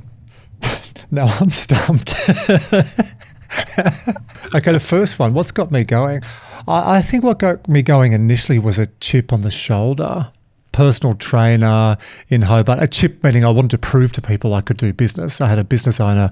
now 1.12 1.26
I'm 1.40 1.50
stumped. 1.50 2.16
okay, 4.56 4.72
the 4.72 4.80
first 4.80 5.20
one, 5.20 5.34
what's 5.34 5.52
got 5.52 5.72
me 5.72 5.84
going? 5.84 6.22
I, 6.68 6.98
I 6.98 7.02
think 7.02 7.24
what 7.24 7.40
got 7.40 7.68
me 7.68 7.82
going 7.82 8.14
initially 8.14 8.60
was 8.60 8.80
a 8.80 8.88
chip 9.00 9.34
on 9.34 9.42
the 9.42 9.52
shoulder 9.52 10.32
personal 10.74 11.16
trainer 11.16 11.98
in 12.28 12.42
Hobart. 12.42 12.84
A 12.84 12.88
chip 12.88 13.24
meaning 13.24 13.46
I 13.46 13.50
wanted 13.50 13.72
to 13.72 13.78
prove 13.78 14.12
to 14.14 14.22
people 14.22 14.54
I 14.54 14.62
could 14.62 14.78
do 14.78 14.92
business. 14.92 15.40
I 15.40 15.48
had 15.48 15.60
a 15.60 15.64
business 15.64 16.02
owner 16.02 16.32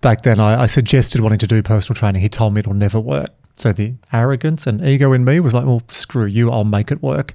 back 0.00 0.22
then. 0.22 0.40
I, 0.40 0.62
I, 0.62 0.66
suggested 0.66 1.20
wanting 1.20 1.38
to 1.38 1.46
do 1.46 1.62
personal 1.62 1.94
training. 1.94 2.22
He 2.22 2.28
told 2.28 2.54
me 2.54 2.60
it'll 2.60 2.74
never 2.74 2.98
work. 2.98 3.30
So 3.54 3.72
the 3.72 3.94
arrogance 4.12 4.66
and 4.66 4.84
ego 4.84 5.12
in 5.12 5.24
me 5.24 5.38
was 5.38 5.54
like, 5.54 5.64
well, 5.64 5.82
screw 5.88 6.26
you, 6.26 6.50
I'll 6.50 6.64
make 6.64 6.90
it 6.90 7.02
work. 7.02 7.34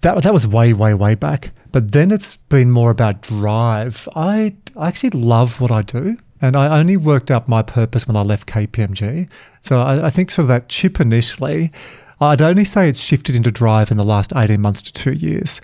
That, 0.00 0.22
that 0.22 0.32
was 0.32 0.46
way, 0.46 0.72
way, 0.72 0.94
way 0.94 1.14
back. 1.14 1.50
But 1.72 1.92
then 1.92 2.10
it's 2.10 2.36
been 2.36 2.70
more 2.70 2.90
about 2.90 3.22
drive. 3.22 4.08
I, 4.14 4.54
I 4.76 4.88
actually 4.88 5.10
love 5.10 5.60
what 5.60 5.72
I 5.72 5.82
do. 5.82 6.18
And 6.44 6.56
I 6.56 6.78
only 6.78 6.98
worked 6.98 7.30
out 7.30 7.48
my 7.48 7.62
purpose 7.62 8.06
when 8.06 8.18
I 8.18 8.20
left 8.20 8.46
KPMG. 8.46 9.30
So 9.62 9.80
I, 9.80 10.08
I 10.08 10.10
think 10.10 10.30
sort 10.30 10.44
of 10.44 10.48
that 10.48 10.68
chip 10.68 11.00
initially, 11.00 11.72
I'd 12.20 12.42
only 12.42 12.66
say 12.66 12.86
it's 12.86 13.00
shifted 13.00 13.34
into 13.34 13.50
drive 13.50 13.90
in 13.90 13.96
the 13.96 14.04
last 14.04 14.30
18 14.36 14.60
months 14.60 14.82
to 14.82 14.92
two 14.92 15.14
years. 15.14 15.62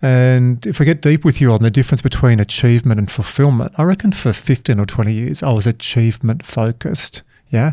And 0.00 0.64
if 0.64 0.80
I 0.80 0.84
get 0.84 1.02
deep 1.02 1.22
with 1.22 1.42
you 1.42 1.52
on 1.52 1.62
the 1.62 1.70
difference 1.70 2.00
between 2.00 2.40
achievement 2.40 2.98
and 2.98 3.10
fulfillment, 3.10 3.74
I 3.76 3.82
reckon 3.82 4.10
for 4.12 4.32
15 4.32 4.80
or 4.80 4.86
20 4.86 5.12
years, 5.12 5.42
I 5.42 5.52
was 5.52 5.66
achievement 5.66 6.46
focused. 6.46 7.20
Yeah. 7.50 7.72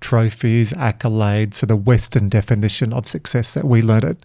Trophies, 0.00 0.74
accolades, 0.74 1.54
so 1.54 1.64
the 1.64 1.74
Western 1.74 2.28
definition 2.28 2.92
of 2.92 3.08
success 3.08 3.54
that 3.54 3.64
we 3.64 3.80
learned 3.80 4.04
at 4.04 4.16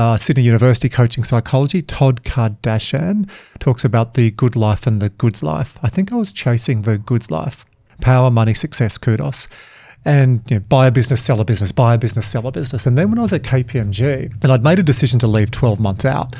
uh, 0.00 0.16
Sydney 0.16 0.44
University 0.44 0.88
coaching 0.88 1.24
psychology, 1.24 1.82
Todd 1.82 2.22
Kashdan 2.22 3.30
talks 3.58 3.84
about 3.84 4.14
the 4.14 4.30
good 4.30 4.56
life 4.56 4.86
and 4.86 5.02
the 5.02 5.10
goods 5.10 5.42
life. 5.42 5.76
I 5.82 5.90
think 5.90 6.10
I 6.10 6.16
was 6.16 6.32
chasing 6.32 6.82
the 6.82 6.96
goods 6.96 7.30
life. 7.30 7.66
Power, 8.00 8.30
money, 8.30 8.54
success, 8.54 8.96
kudos. 8.96 9.46
And 10.06 10.42
you 10.50 10.56
know, 10.56 10.64
buy 10.70 10.86
a 10.86 10.90
business, 10.90 11.22
sell 11.22 11.38
a 11.40 11.44
business, 11.44 11.70
buy 11.70 11.92
a 11.94 11.98
business, 11.98 12.26
sell 12.26 12.46
a 12.46 12.50
business. 12.50 12.86
And 12.86 12.96
then 12.96 13.10
when 13.10 13.18
I 13.18 13.22
was 13.22 13.34
at 13.34 13.42
KPMG, 13.42 14.42
and 14.42 14.50
I'd 14.50 14.64
made 14.64 14.78
a 14.78 14.82
decision 14.82 15.18
to 15.18 15.26
leave 15.26 15.50
12 15.50 15.78
months 15.78 16.06
out, 16.06 16.34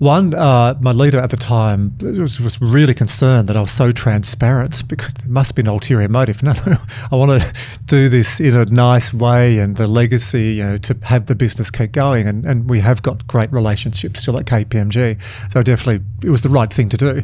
one, 0.00 0.32
uh, 0.32 0.78
my 0.80 0.92
leader 0.92 1.20
at 1.20 1.28
the 1.28 1.36
time 1.36 1.94
was, 2.00 2.40
was, 2.40 2.58
really 2.58 2.94
concerned 2.94 3.50
that 3.50 3.56
I 3.56 3.60
was 3.60 3.70
so 3.70 3.92
transparent 3.92 4.88
because 4.88 5.12
there 5.12 5.28
must 5.28 5.54
be 5.54 5.60
an 5.60 5.68
ulterior 5.68 6.08
motive. 6.08 6.42
No, 6.50 6.54
no, 6.66 6.78
I 7.12 7.16
want 7.16 7.42
to 7.42 7.54
do 7.84 8.08
this 8.08 8.40
in 8.40 8.56
a 8.56 8.64
nice 8.64 9.12
way 9.12 9.58
and 9.58 9.76
the 9.76 9.86
legacy, 9.86 10.54
you 10.54 10.62
know, 10.64 10.78
to 10.78 10.96
have 11.02 11.26
the 11.26 11.34
business 11.34 11.70
keep 11.70 11.92
going. 11.92 12.26
And, 12.26 12.46
and 12.46 12.70
we 12.70 12.80
have 12.80 13.02
got 13.02 13.26
great 13.26 13.52
relationships 13.52 14.20
still 14.20 14.38
at 14.38 14.46
KPMG. 14.46 15.20
So 15.52 15.62
definitely 15.62 16.02
it 16.26 16.30
was 16.30 16.42
the 16.42 16.48
right 16.48 16.72
thing 16.72 16.88
to 16.88 16.96
do. 16.96 17.22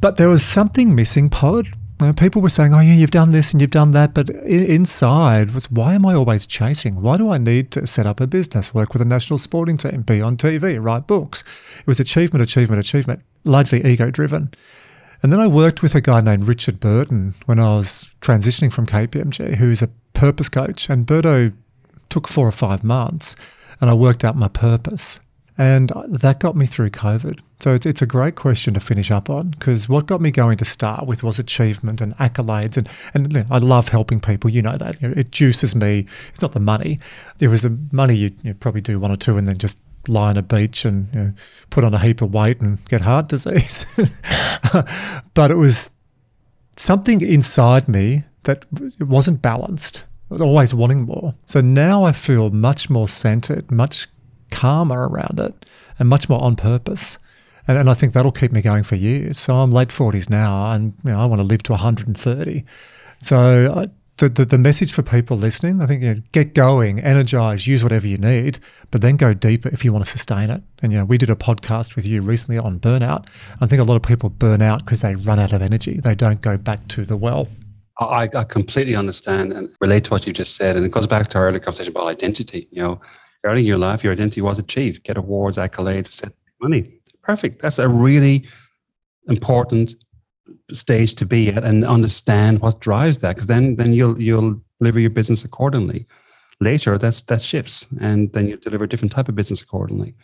But 0.00 0.16
there 0.16 0.30
was 0.30 0.42
something 0.42 0.94
missing, 0.94 1.28
Pod, 1.28 1.68
uh, 2.00 2.12
people 2.12 2.40
were 2.40 2.48
saying, 2.48 2.74
"Oh 2.74 2.80
yeah, 2.80 2.94
you've 2.94 3.10
done 3.10 3.30
this 3.30 3.52
and 3.52 3.60
you've 3.60 3.70
done 3.70 3.90
that," 3.92 4.14
but 4.14 4.30
inside 4.30 5.52
was, 5.52 5.70
"Why 5.70 5.94
am 5.94 6.06
I 6.06 6.14
always 6.14 6.46
chasing? 6.46 7.02
Why 7.02 7.16
do 7.16 7.30
I 7.30 7.38
need 7.38 7.70
to 7.72 7.86
set 7.86 8.06
up 8.06 8.20
a 8.20 8.26
business, 8.26 8.72
work 8.72 8.92
with 8.92 9.02
a 9.02 9.06
national 9.06 9.38
sporting 9.38 9.76
team, 9.76 10.02
be 10.02 10.20
on 10.20 10.36
TV, 10.36 10.78
write 10.82 11.06
books?" 11.06 11.42
It 11.80 11.86
was 11.86 12.00
achievement, 12.00 12.42
achievement, 12.42 12.80
achievement, 12.80 13.22
largely 13.44 13.84
ego-driven. 13.84 14.50
And 15.22 15.32
then 15.32 15.40
I 15.40 15.48
worked 15.48 15.82
with 15.82 15.94
a 15.94 16.00
guy 16.00 16.20
named 16.20 16.46
Richard 16.46 16.78
Burton 16.78 17.34
when 17.46 17.58
I 17.58 17.76
was 17.76 18.14
transitioning 18.20 18.72
from 18.72 18.86
KPMG, 18.86 19.56
who's 19.56 19.82
a 19.82 19.90
purpose 20.14 20.48
coach. 20.48 20.88
And 20.88 21.06
Burdo 21.06 21.52
took 22.08 22.28
four 22.28 22.46
or 22.46 22.52
five 22.52 22.84
months, 22.84 23.34
and 23.80 23.90
I 23.90 23.94
worked 23.94 24.24
out 24.24 24.36
my 24.36 24.48
purpose. 24.48 25.18
And 25.58 25.92
that 26.06 26.38
got 26.38 26.54
me 26.54 26.66
through 26.66 26.90
COVID. 26.90 27.40
So 27.58 27.74
it's, 27.74 27.84
it's 27.84 28.00
a 28.00 28.06
great 28.06 28.36
question 28.36 28.74
to 28.74 28.80
finish 28.80 29.10
up 29.10 29.28
on 29.28 29.50
because 29.50 29.88
what 29.88 30.06
got 30.06 30.20
me 30.20 30.30
going 30.30 30.56
to 30.58 30.64
start 30.64 31.04
with 31.06 31.24
was 31.24 31.40
achievement 31.40 32.00
and 32.00 32.16
accolades. 32.18 32.76
And, 32.76 32.88
and 33.12 33.32
you 33.32 33.40
know, 33.40 33.46
I 33.50 33.58
love 33.58 33.88
helping 33.88 34.20
people. 34.20 34.50
You 34.50 34.62
know 34.62 34.76
that. 34.76 35.02
You 35.02 35.08
know, 35.08 35.14
it 35.16 35.32
juices 35.32 35.74
me. 35.74 36.06
It's 36.28 36.40
not 36.40 36.52
the 36.52 36.60
money. 36.60 37.00
There 37.38 37.50
was 37.50 37.62
the 37.62 37.76
money 37.90 38.14
you 38.14 38.32
you 38.44 38.54
probably 38.54 38.80
do 38.80 39.00
one 39.00 39.10
or 39.10 39.16
two 39.16 39.36
and 39.36 39.48
then 39.48 39.58
just 39.58 39.78
lie 40.06 40.30
on 40.30 40.36
a 40.36 40.42
beach 40.42 40.84
and 40.84 41.12
you 41.12 41.20
know, 41.20 41.32
put 41.70 41.82
on 41.82 41.92
a 41.92 41.98
heap 41.98 42.22
of 42.22 42.32
weight 42.32 42.60
and 42.60 42.82
get 42.86 43.00
heart 43.00 43.28
disease. 43.28 43.84
but 45.34 45.50
it 45.50 45.56
was 45.56 45.90
something 46.76 47.20
inside 47.20 47.88
me 47.88 48.22
that 48.44 48.64
it 49.00 49.08
wasn't 49.08 49.42
balanced. 49.42 50.06
I 50.30 50.34
was 50.34 50.40
always 50.40 50.72
wanting 50.72 51.02
more. 51.02 51.34
So 51.46 51.60
now 51.60 52.04
I 52.04 52.12
feel 52.12 52.50
much 52.50 52.88
more 52.88 53.08
centered, 53.08 53.70
much 53.72 54.06
calmer 54.50 55.08
around 55.08 55.38
it 55.40 55.66
and 55.98 56.08
much 56.08 56.28
more 56.28 56.42
on 56.42 56.56
purpose. 56.56 57.18
And, 57.66 57.78
and 57.78 57.90
I 57.90 57.94
think 57.94 58.12
that'll 58.12 58.32
keep 58.32 58.52
me 58.52 58.62
going 58.62 58.82
for 58.82 58.96
years. 58.96 59.38
So 59.38 59.56
I'm 59.56 59.70
late 59.70 59.88
40s 59.88 60.30
now 60.30 60.72
and 60.72 60.94
you 61.04 61.12
know, 61.12 61.18
I 61.18 61.26
want 61.26 61.40
to 61.40 61.44
live 61.44 61.62
to 61.64 61.72
130. 61.72 62.64
So 63.20 63.74
I, 63.74 63.86
the, 64.18 64.28
the, 64.28 64.44
the, 64.44 64.58
message 64.58 64.92
for 64.92 65.02
people 65.02 65.36
listening, 65.36 65.80
I 65.80 65.86
think, 65.86 66.02
you 66.02 66.14
know, 66.14 66.20
get 66.32 66.54
going, 66.54 66.98
energize, 66.98 67.66
use 67.66 67.82
whatever 67.82 68.06
you 68.06 68.18
need, 68.18 68.58
but 68.90 69.00
then 69.00 69.16
go 69.16 69.32
deeper 69.32 69.68
if 69.68 69.84
you 69.84 69.92
want 69.92 70.04
to 70.04 70.10
sustain 70.10 70.50
it. 70.50 70.62
And, 70.82 70.92
you 70.92 70.98
know, 70.98 71.04
we 71.04 71.18
did 71.18 71.30
a 71.30 71.36
podcast 71.36 71.94
with 71.94 72.04
you 72.04 72.20
recently 72.20 72.58
on 72.58 72.80
burnout. 72.80 73.26
I 73.60 73.66
think 73.66 73.80
a 73.80 73.84
lot 73.84 73.96
of 73.96 74.02
people 74.02 74.28
burn 74.28 74.60
out 74.60 74.84
because 74.84 75.02
they 75.02 75.14
run 75.14 75.38
out 75.38 75.52
of 75.52 75.62
energy. 75.62 76.00
They 76.00 76.14
don't 76.14 76.40
go 76.40 76.56
back 76.56 76.88
to 76.88 77.04
the 77.04 77.16
well. 77.16 77.48
I, 78.00 78.28
I 78.34 78.44
completely 78.44 78.94
understand 78.94 79.52
and 79.52 79.68
relate 79.80 80.04
to 80.04 80.10
what 80.10 80.26
you 80.26 80.32
just 80.32 80.56
said. 80.56 80.76
And 80.76 80.84
it 80.86 80.92
goes 80.92 81.06
back 81.06 81.28
to 81.28 81.38
our 81.38 81.46
earlier 81.46 81.60
conversation 81.60 81.92
about 81.92 82.06
identity. 82.06 82.68
You 82.70 82.82
know, 82.82 83.00
early 83.44 83.60
in 83.60 83.66
your 83.66 83.78
life, 83.78 84.02
your 84.02 84.12
identity 84.12 84.40
was 84.40 84.58
achieved, 84.58 85.04
get 85.04 85.16
awards, 85.16 85.56
accolades, 85.56 86.12
set 86.12 86.32
money. 86.60 87.00
Perfect. 87.22 87.62
That's 87.62 87.78
a 87.78 87.88
really 87.88 88.46
important 89.28 89.94
stage 90.72 91.14
to 91.14 91.26
be 91.26 91.48
at 91.50 91.64
and 91.64 91.84
understand 91.84 92.60
what 92.60 92.80
drives 92.80 93.18
that 93.18 93.34
because 93.34 93.46
then 93.46 93.76
then 93.76 93.92
you'll 93.92 94.20
you'll 94.20 94.60
deliver 94.80 95.00
your 95.00 95.10
business 95.10 95.44
accordingly. 95.44 96.06
Later 96.60 96.98
that's 96.98 97.20
that 97.22 97.42
shifts 97.42 97.86
and 98.00 98.32
then 98.32 98.48
you 98.48 98.56
deliver 98.56 98.84
a 98.84 98.88
different 98.88 99.12
type 99.12 99.28
of 99.28 99.34
business 99.34 99.60
accordingly. 99.60 100.14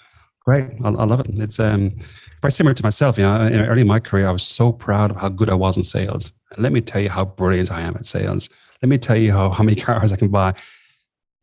Great. 0.44 0.64
I, 0.82 0.88
I 0.88 1.04
love 1.04 1.20
it. 1.20 1.38
It's 1.38 1.60
um 1.60 1.96
very 2.40 2.52
similar 2.52 2.74
to 2.74 2.82
myself 2.82 3.18
you 3.18 3.24
know 3.24 3.38
early 3.38 3.82
in 3.82 3.86
my 3.86 4.00
career 4.00 4.28
i 4.28 4.32
was 4.32 4.42
so 4.42 4.70
proud 4.72 5.10
of 5.10 5.16
how 5.16 5.28
good 5.28 5.50
i 5.50 5.54
was 5.54 5.76
in 5.76 5.82
sales. 5.82 6.32
Let 6.56 6.72
me 6.72 6.80
tell 6.80 7.00
you 7.00 7.10
how 7.10 7.24
brilliant 7.24 7.70
i 7.70 7.80
am 7.80 7.96
at 7.96 8.06
sales. 8.06 8.48
Let 8.82 8.88
me 8.88 8.98
tell 8.98 9.16
you 9.16 9.32
how, 9.32 9.50
how 9.50 9.64
many 9.64 9.80
cars 9.88 10.12
i 10.12 10.16
can 10.16 10.28
buy 10.28 10.54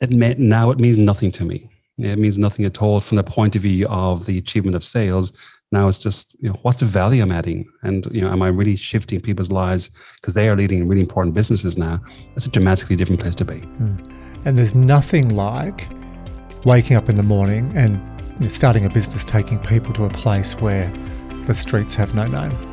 it 0.01 0.39
now 0.39 0.71
it 0.71 0.79
means 0.79 0.97
nothing 0.97 1.31
to 1.31 1.45
me 1.45 1.69
it 1.97 2.19
means 2.19 2.37
nothing 2.37 2.65
at 2.65 2.81
all 2.81 2.99
from 2.99 3.17
the 3.17 3.23
point 3.23 3.55
of 3.55 3.61
view 3.61 3.87
of 3.87 4.25
the 4.25 4.37
achievement 4.37 4.75
of 4.75 4.83
sales. 4.83 5.31
Now 5.71 5.87
it's 5.87 5.99
just, 5.99 6.35
you 6.39 6.49
know, 6.49 6.57
what's 6.63 6.79
the 6.79 6.85
value 6.85 7.21
I'm 7.21 7.31
adding? 7.31 7.69
And, 7.83 8.05
you 8.11 8.21
know, 8.21 8.31
am 8.31 8.41
I 8.41 8.47
really 8.47 8.75
shifting 8.75 9.21
people's 9.21 9.51
lives 9.51 9.89
because 10.15 10.33
they 10.33 10.49
are 10.49 10.55
leading 10.55 10.87
really 10.87 11.01
important 11.01 11.33
businesses 11.33 11.77
now? 11.77 12.01
That's 12.33 12.45
a 12.45 12.49
dramatically 12.49 12.95
different 12.95 13.21
place 13.21 13.35
to 13.35 13.45
be. 13.45 13.59
Hmm. 13.59 13.97
And 14.45 14.57
there's 14.57 14.75
nothing 14.75 15.29
like 15.29 15.87
waking 16.65 16.97
up 16.97 17.09
in 17.09 17.15
the 17.15 17.23
morning 17.23 17.71
and 17.75 17.99
starting 18.51 18.85
a 18.85 18.89
business, 18.89 19.23
taking 19.23 19.59
people 19.59 19.93
to 19.93 20.05
a 20.05 20.09
place 20.09 20.55
where 20.55 20.91
the 21.45 21.53
streets 21.53 21.95
have 21.95 22.15
no 22.15 22.25
name 22.25 22.70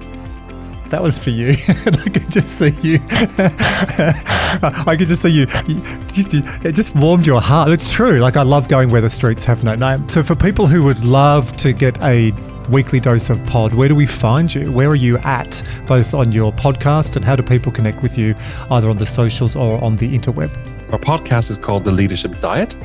that 0.91 1.03
was 1.03 1.19
for 1.19 1.31
you. 1.31 1.51
I 1.69 2.09
could 2.09 2.31
just 2.31 2.59
see 2.59 2.71
you. 2.83 2.99
I 3.11 4.97
could 4.99 5.09
just 5.09 5.23
see 5.23 5.29
you. 5.29 5.47
It 5.51 6.73
just 6.73 6.95
warmed 6.95 7.27
your 7.27 7.41
heart. 7.41 7.71
It's 7.71 7.93
true. 7.93 8.19
Like 8.19 8.37
I 8.37 8.43
love 8.43 8.69
going 8.69 8.91
where 8.91 9.01
the 9.01 9.11
streets 9.11 9.45
have 9.45 9.65
no 9.65 9.75
name. 9.75 10.09
So 10.09 10.23
for 10.23 10.35
people 10.35 10.67
who 10.67 10.83
would 10.85 11.05
love 11.05 11.55
to 11.59 11.73
get 11.73 12.01
a 12.03 12.33
weekly 12.71 13.01
dose 13.01 13.31
of 13.31 13.45
pod, 13.47 13.75
where 13.75 13.89
do 13.89 13.95
we 13.95 14.07
find 14.07 14.55
you? 14.55 14.73
Where 14.73 14.89
are 14.89 14.95
you 14.95 15.19
at, 15.19 15.63
both 15.87 16.15
on 16.15 16.33
your 16.33 16.53
podcast 16.53 17.17
and 17.17 17.25
how 17.25 17.37
do 17.37 17.43
people 17.43 17.73
connect 17.73 18.03
with 18.03 18.17
you, 18.17 18.35
either 18.71 18.89
on 18.89 18.97
the 18.97 19.07
socials 19.07 19.57
or 19.57 19.83
on 19.83 19.97
the 19.97 20.19
interweb? 20.19 20.51
Our 20.93 20.99
podcast 20.99 21.51
is 21.51 21.59
called 21.59 21.85
The 21.85 21.93
Leadership 21.93 22.41
Diet, 22.41 22.77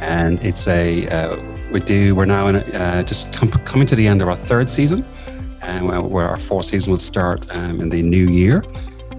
and 0.00 0.44
it's 0.44 0.66
a 0.66 1.06
uh, 1.08 1.40
we 1.70 1.80
do. 1.80 2.16
We're 2.16 2.24
now 2.24 2.48
in 2.48 2.56
a, 2.56 2.60
uh, 2.60 3.02
just 3.04 3.32
com- 3.32 3.50
coming 3.50 3.86
to 3.86 3.96
the 3.96 4.08
end 4.08 4.22
of 4.22 4.28
our 4.28 4.36
third 4.36 4.68
season 4.68 5.04
um, 5.62 6.10
where 6.10 6.28
our 6.28 6.38
fourth 6.38 6.66
season 6.66 6.92
will 6.92 6.98
start 6.98 7.46
um, 7.50 7.80
in 7.80 7.88
the 7.88 8.02
new 8.02 8.28
year. 8.28 8.64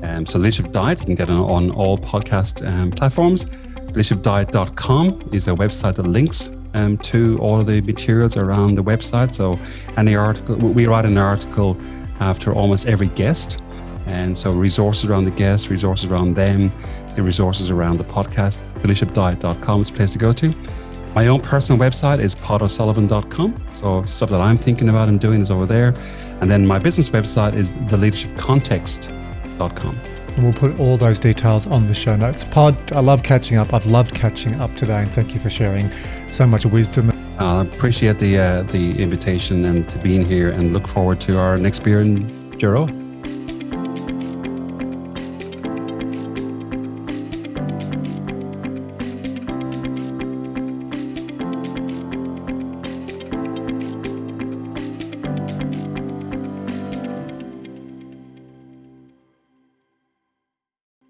Um, 0.03 0.25
so 0.25 0.37
Leadership 0.37 0.71
Diet, 0.71 0.99
you 0.99 1.05
can 1.05 1.15
get 1.15 1.29
it 1.29 1.33
on 1.33 1.71
all 1.71 1.97
podcast 1.97 2.67
um, 2.67 2.91
platforms. 2.91 3.45
Leadershipdiet.com 3.45 5.29
is 5.31 5.47
a 5.47 5.51
website 5.51 5.95
that 5.95 6.05
links 6.05 6.49
um, 6.73 6.97
to 6.97 7.37
all 7.39 7.59
of 7.59 7.67
the 7.67 7.81
materials 7.81 8.35
around 8.35 8.75
the 8.75 8.83
website. 8.83 9.33
So 9.33 9.59
any 9.97 10.15
article, 10.15 10.55
we 10.55 10.87
write 10.87 11.05
an 11.05 11.17
article 11.17 11.77
after 12.19 12.53
almost 12.53 12.87
every 12.87 13.07
guest. 13.09 13.59
And 14.05 14.37
so 14.37 14.51
resources 14.51 15.05
around 15.05 15.25
the 15.25 15.31
guests, 15.31 15.69
resources 15.69 16.09
around 16.09 16.35
them, 16.35 16.71
the 17.15 17.23
resources 17.23 17.71
around 17.71 17.97
the 17.97 18.03
podcast. 18.03 18.59
Leadershipdiet.com 18.81 19.81
is 19.81 19.89
a 19.89 19.93
place 19.93 20.11
to 20.11 20.17
go 20.17 20.33
to. 20.33 20.53
My 21.15 21.27
own 21.27 21.41
personal 21.41 21.79
website 21.79 22.19
is 22.19 22.33
podosullivan.com. 22.35 23.61
So 23.73 24.03
stuff 24.03 24.31
that 24.31 24.41
I'm 24.41 24.57
thinking 24.57 24.89
about 24.89 25.09
and 25.09 25.19
doing 25.19 25.41
is 25.41 25.51
over 25.51 25.65
there. 25.65 25.93
And 26.43 26.51
then 26.51 26.67
my 26.67 26.77
business 26.77 27.07
website 27.07 27.55
is 27.55 27.71
theleadershipcontext.com. 27.71 29.99
And 30.35 30.43
we'll 30.43 30.51
put 30.51 30.77
all 30.77 30.97
those 30.97 31.17
details 31.17 31.65
on 31.67 31.87
the 31.87 31.93
show 31.93 32.17
notes. 32.17 32.43
Pod, 32.43 32.75
I 32.91 32.99
love 32.99 33.23
catching 33.23 33.55
up. 33.55 33.73
I've 33.73 33.85
loved 33.85 34.13
catching 34.13 34.59
up 34.59 34.75
today, 34.75 35.03
and 35.03 35.09
thank 35.09 35.33
you 35.33 35.39
for 35.39 35.49
sharing 35.49 35.89
so 36.29 36.45
much 36.45 36.65
wisdom. 36.65 37.13
I 37.39 37.61
appreciate 37.61 38.19
the 38.19 38.39
uh, 38.39 38.63
the 38.63 39.01
invitation 39.01 39.63
and 39.63 39.87
to 39.87 39.97
being 39.99 40.25
here, 40.25 40.51
and 40.51 40.73
look 40.73 40.89
forward 40.89 41.21
to 41.21 41.39
our 41.39 41.57
next 41.57 41.79
beer 41.79 42.01
in 42.01 42.27
Gerroa. 42.59 43.03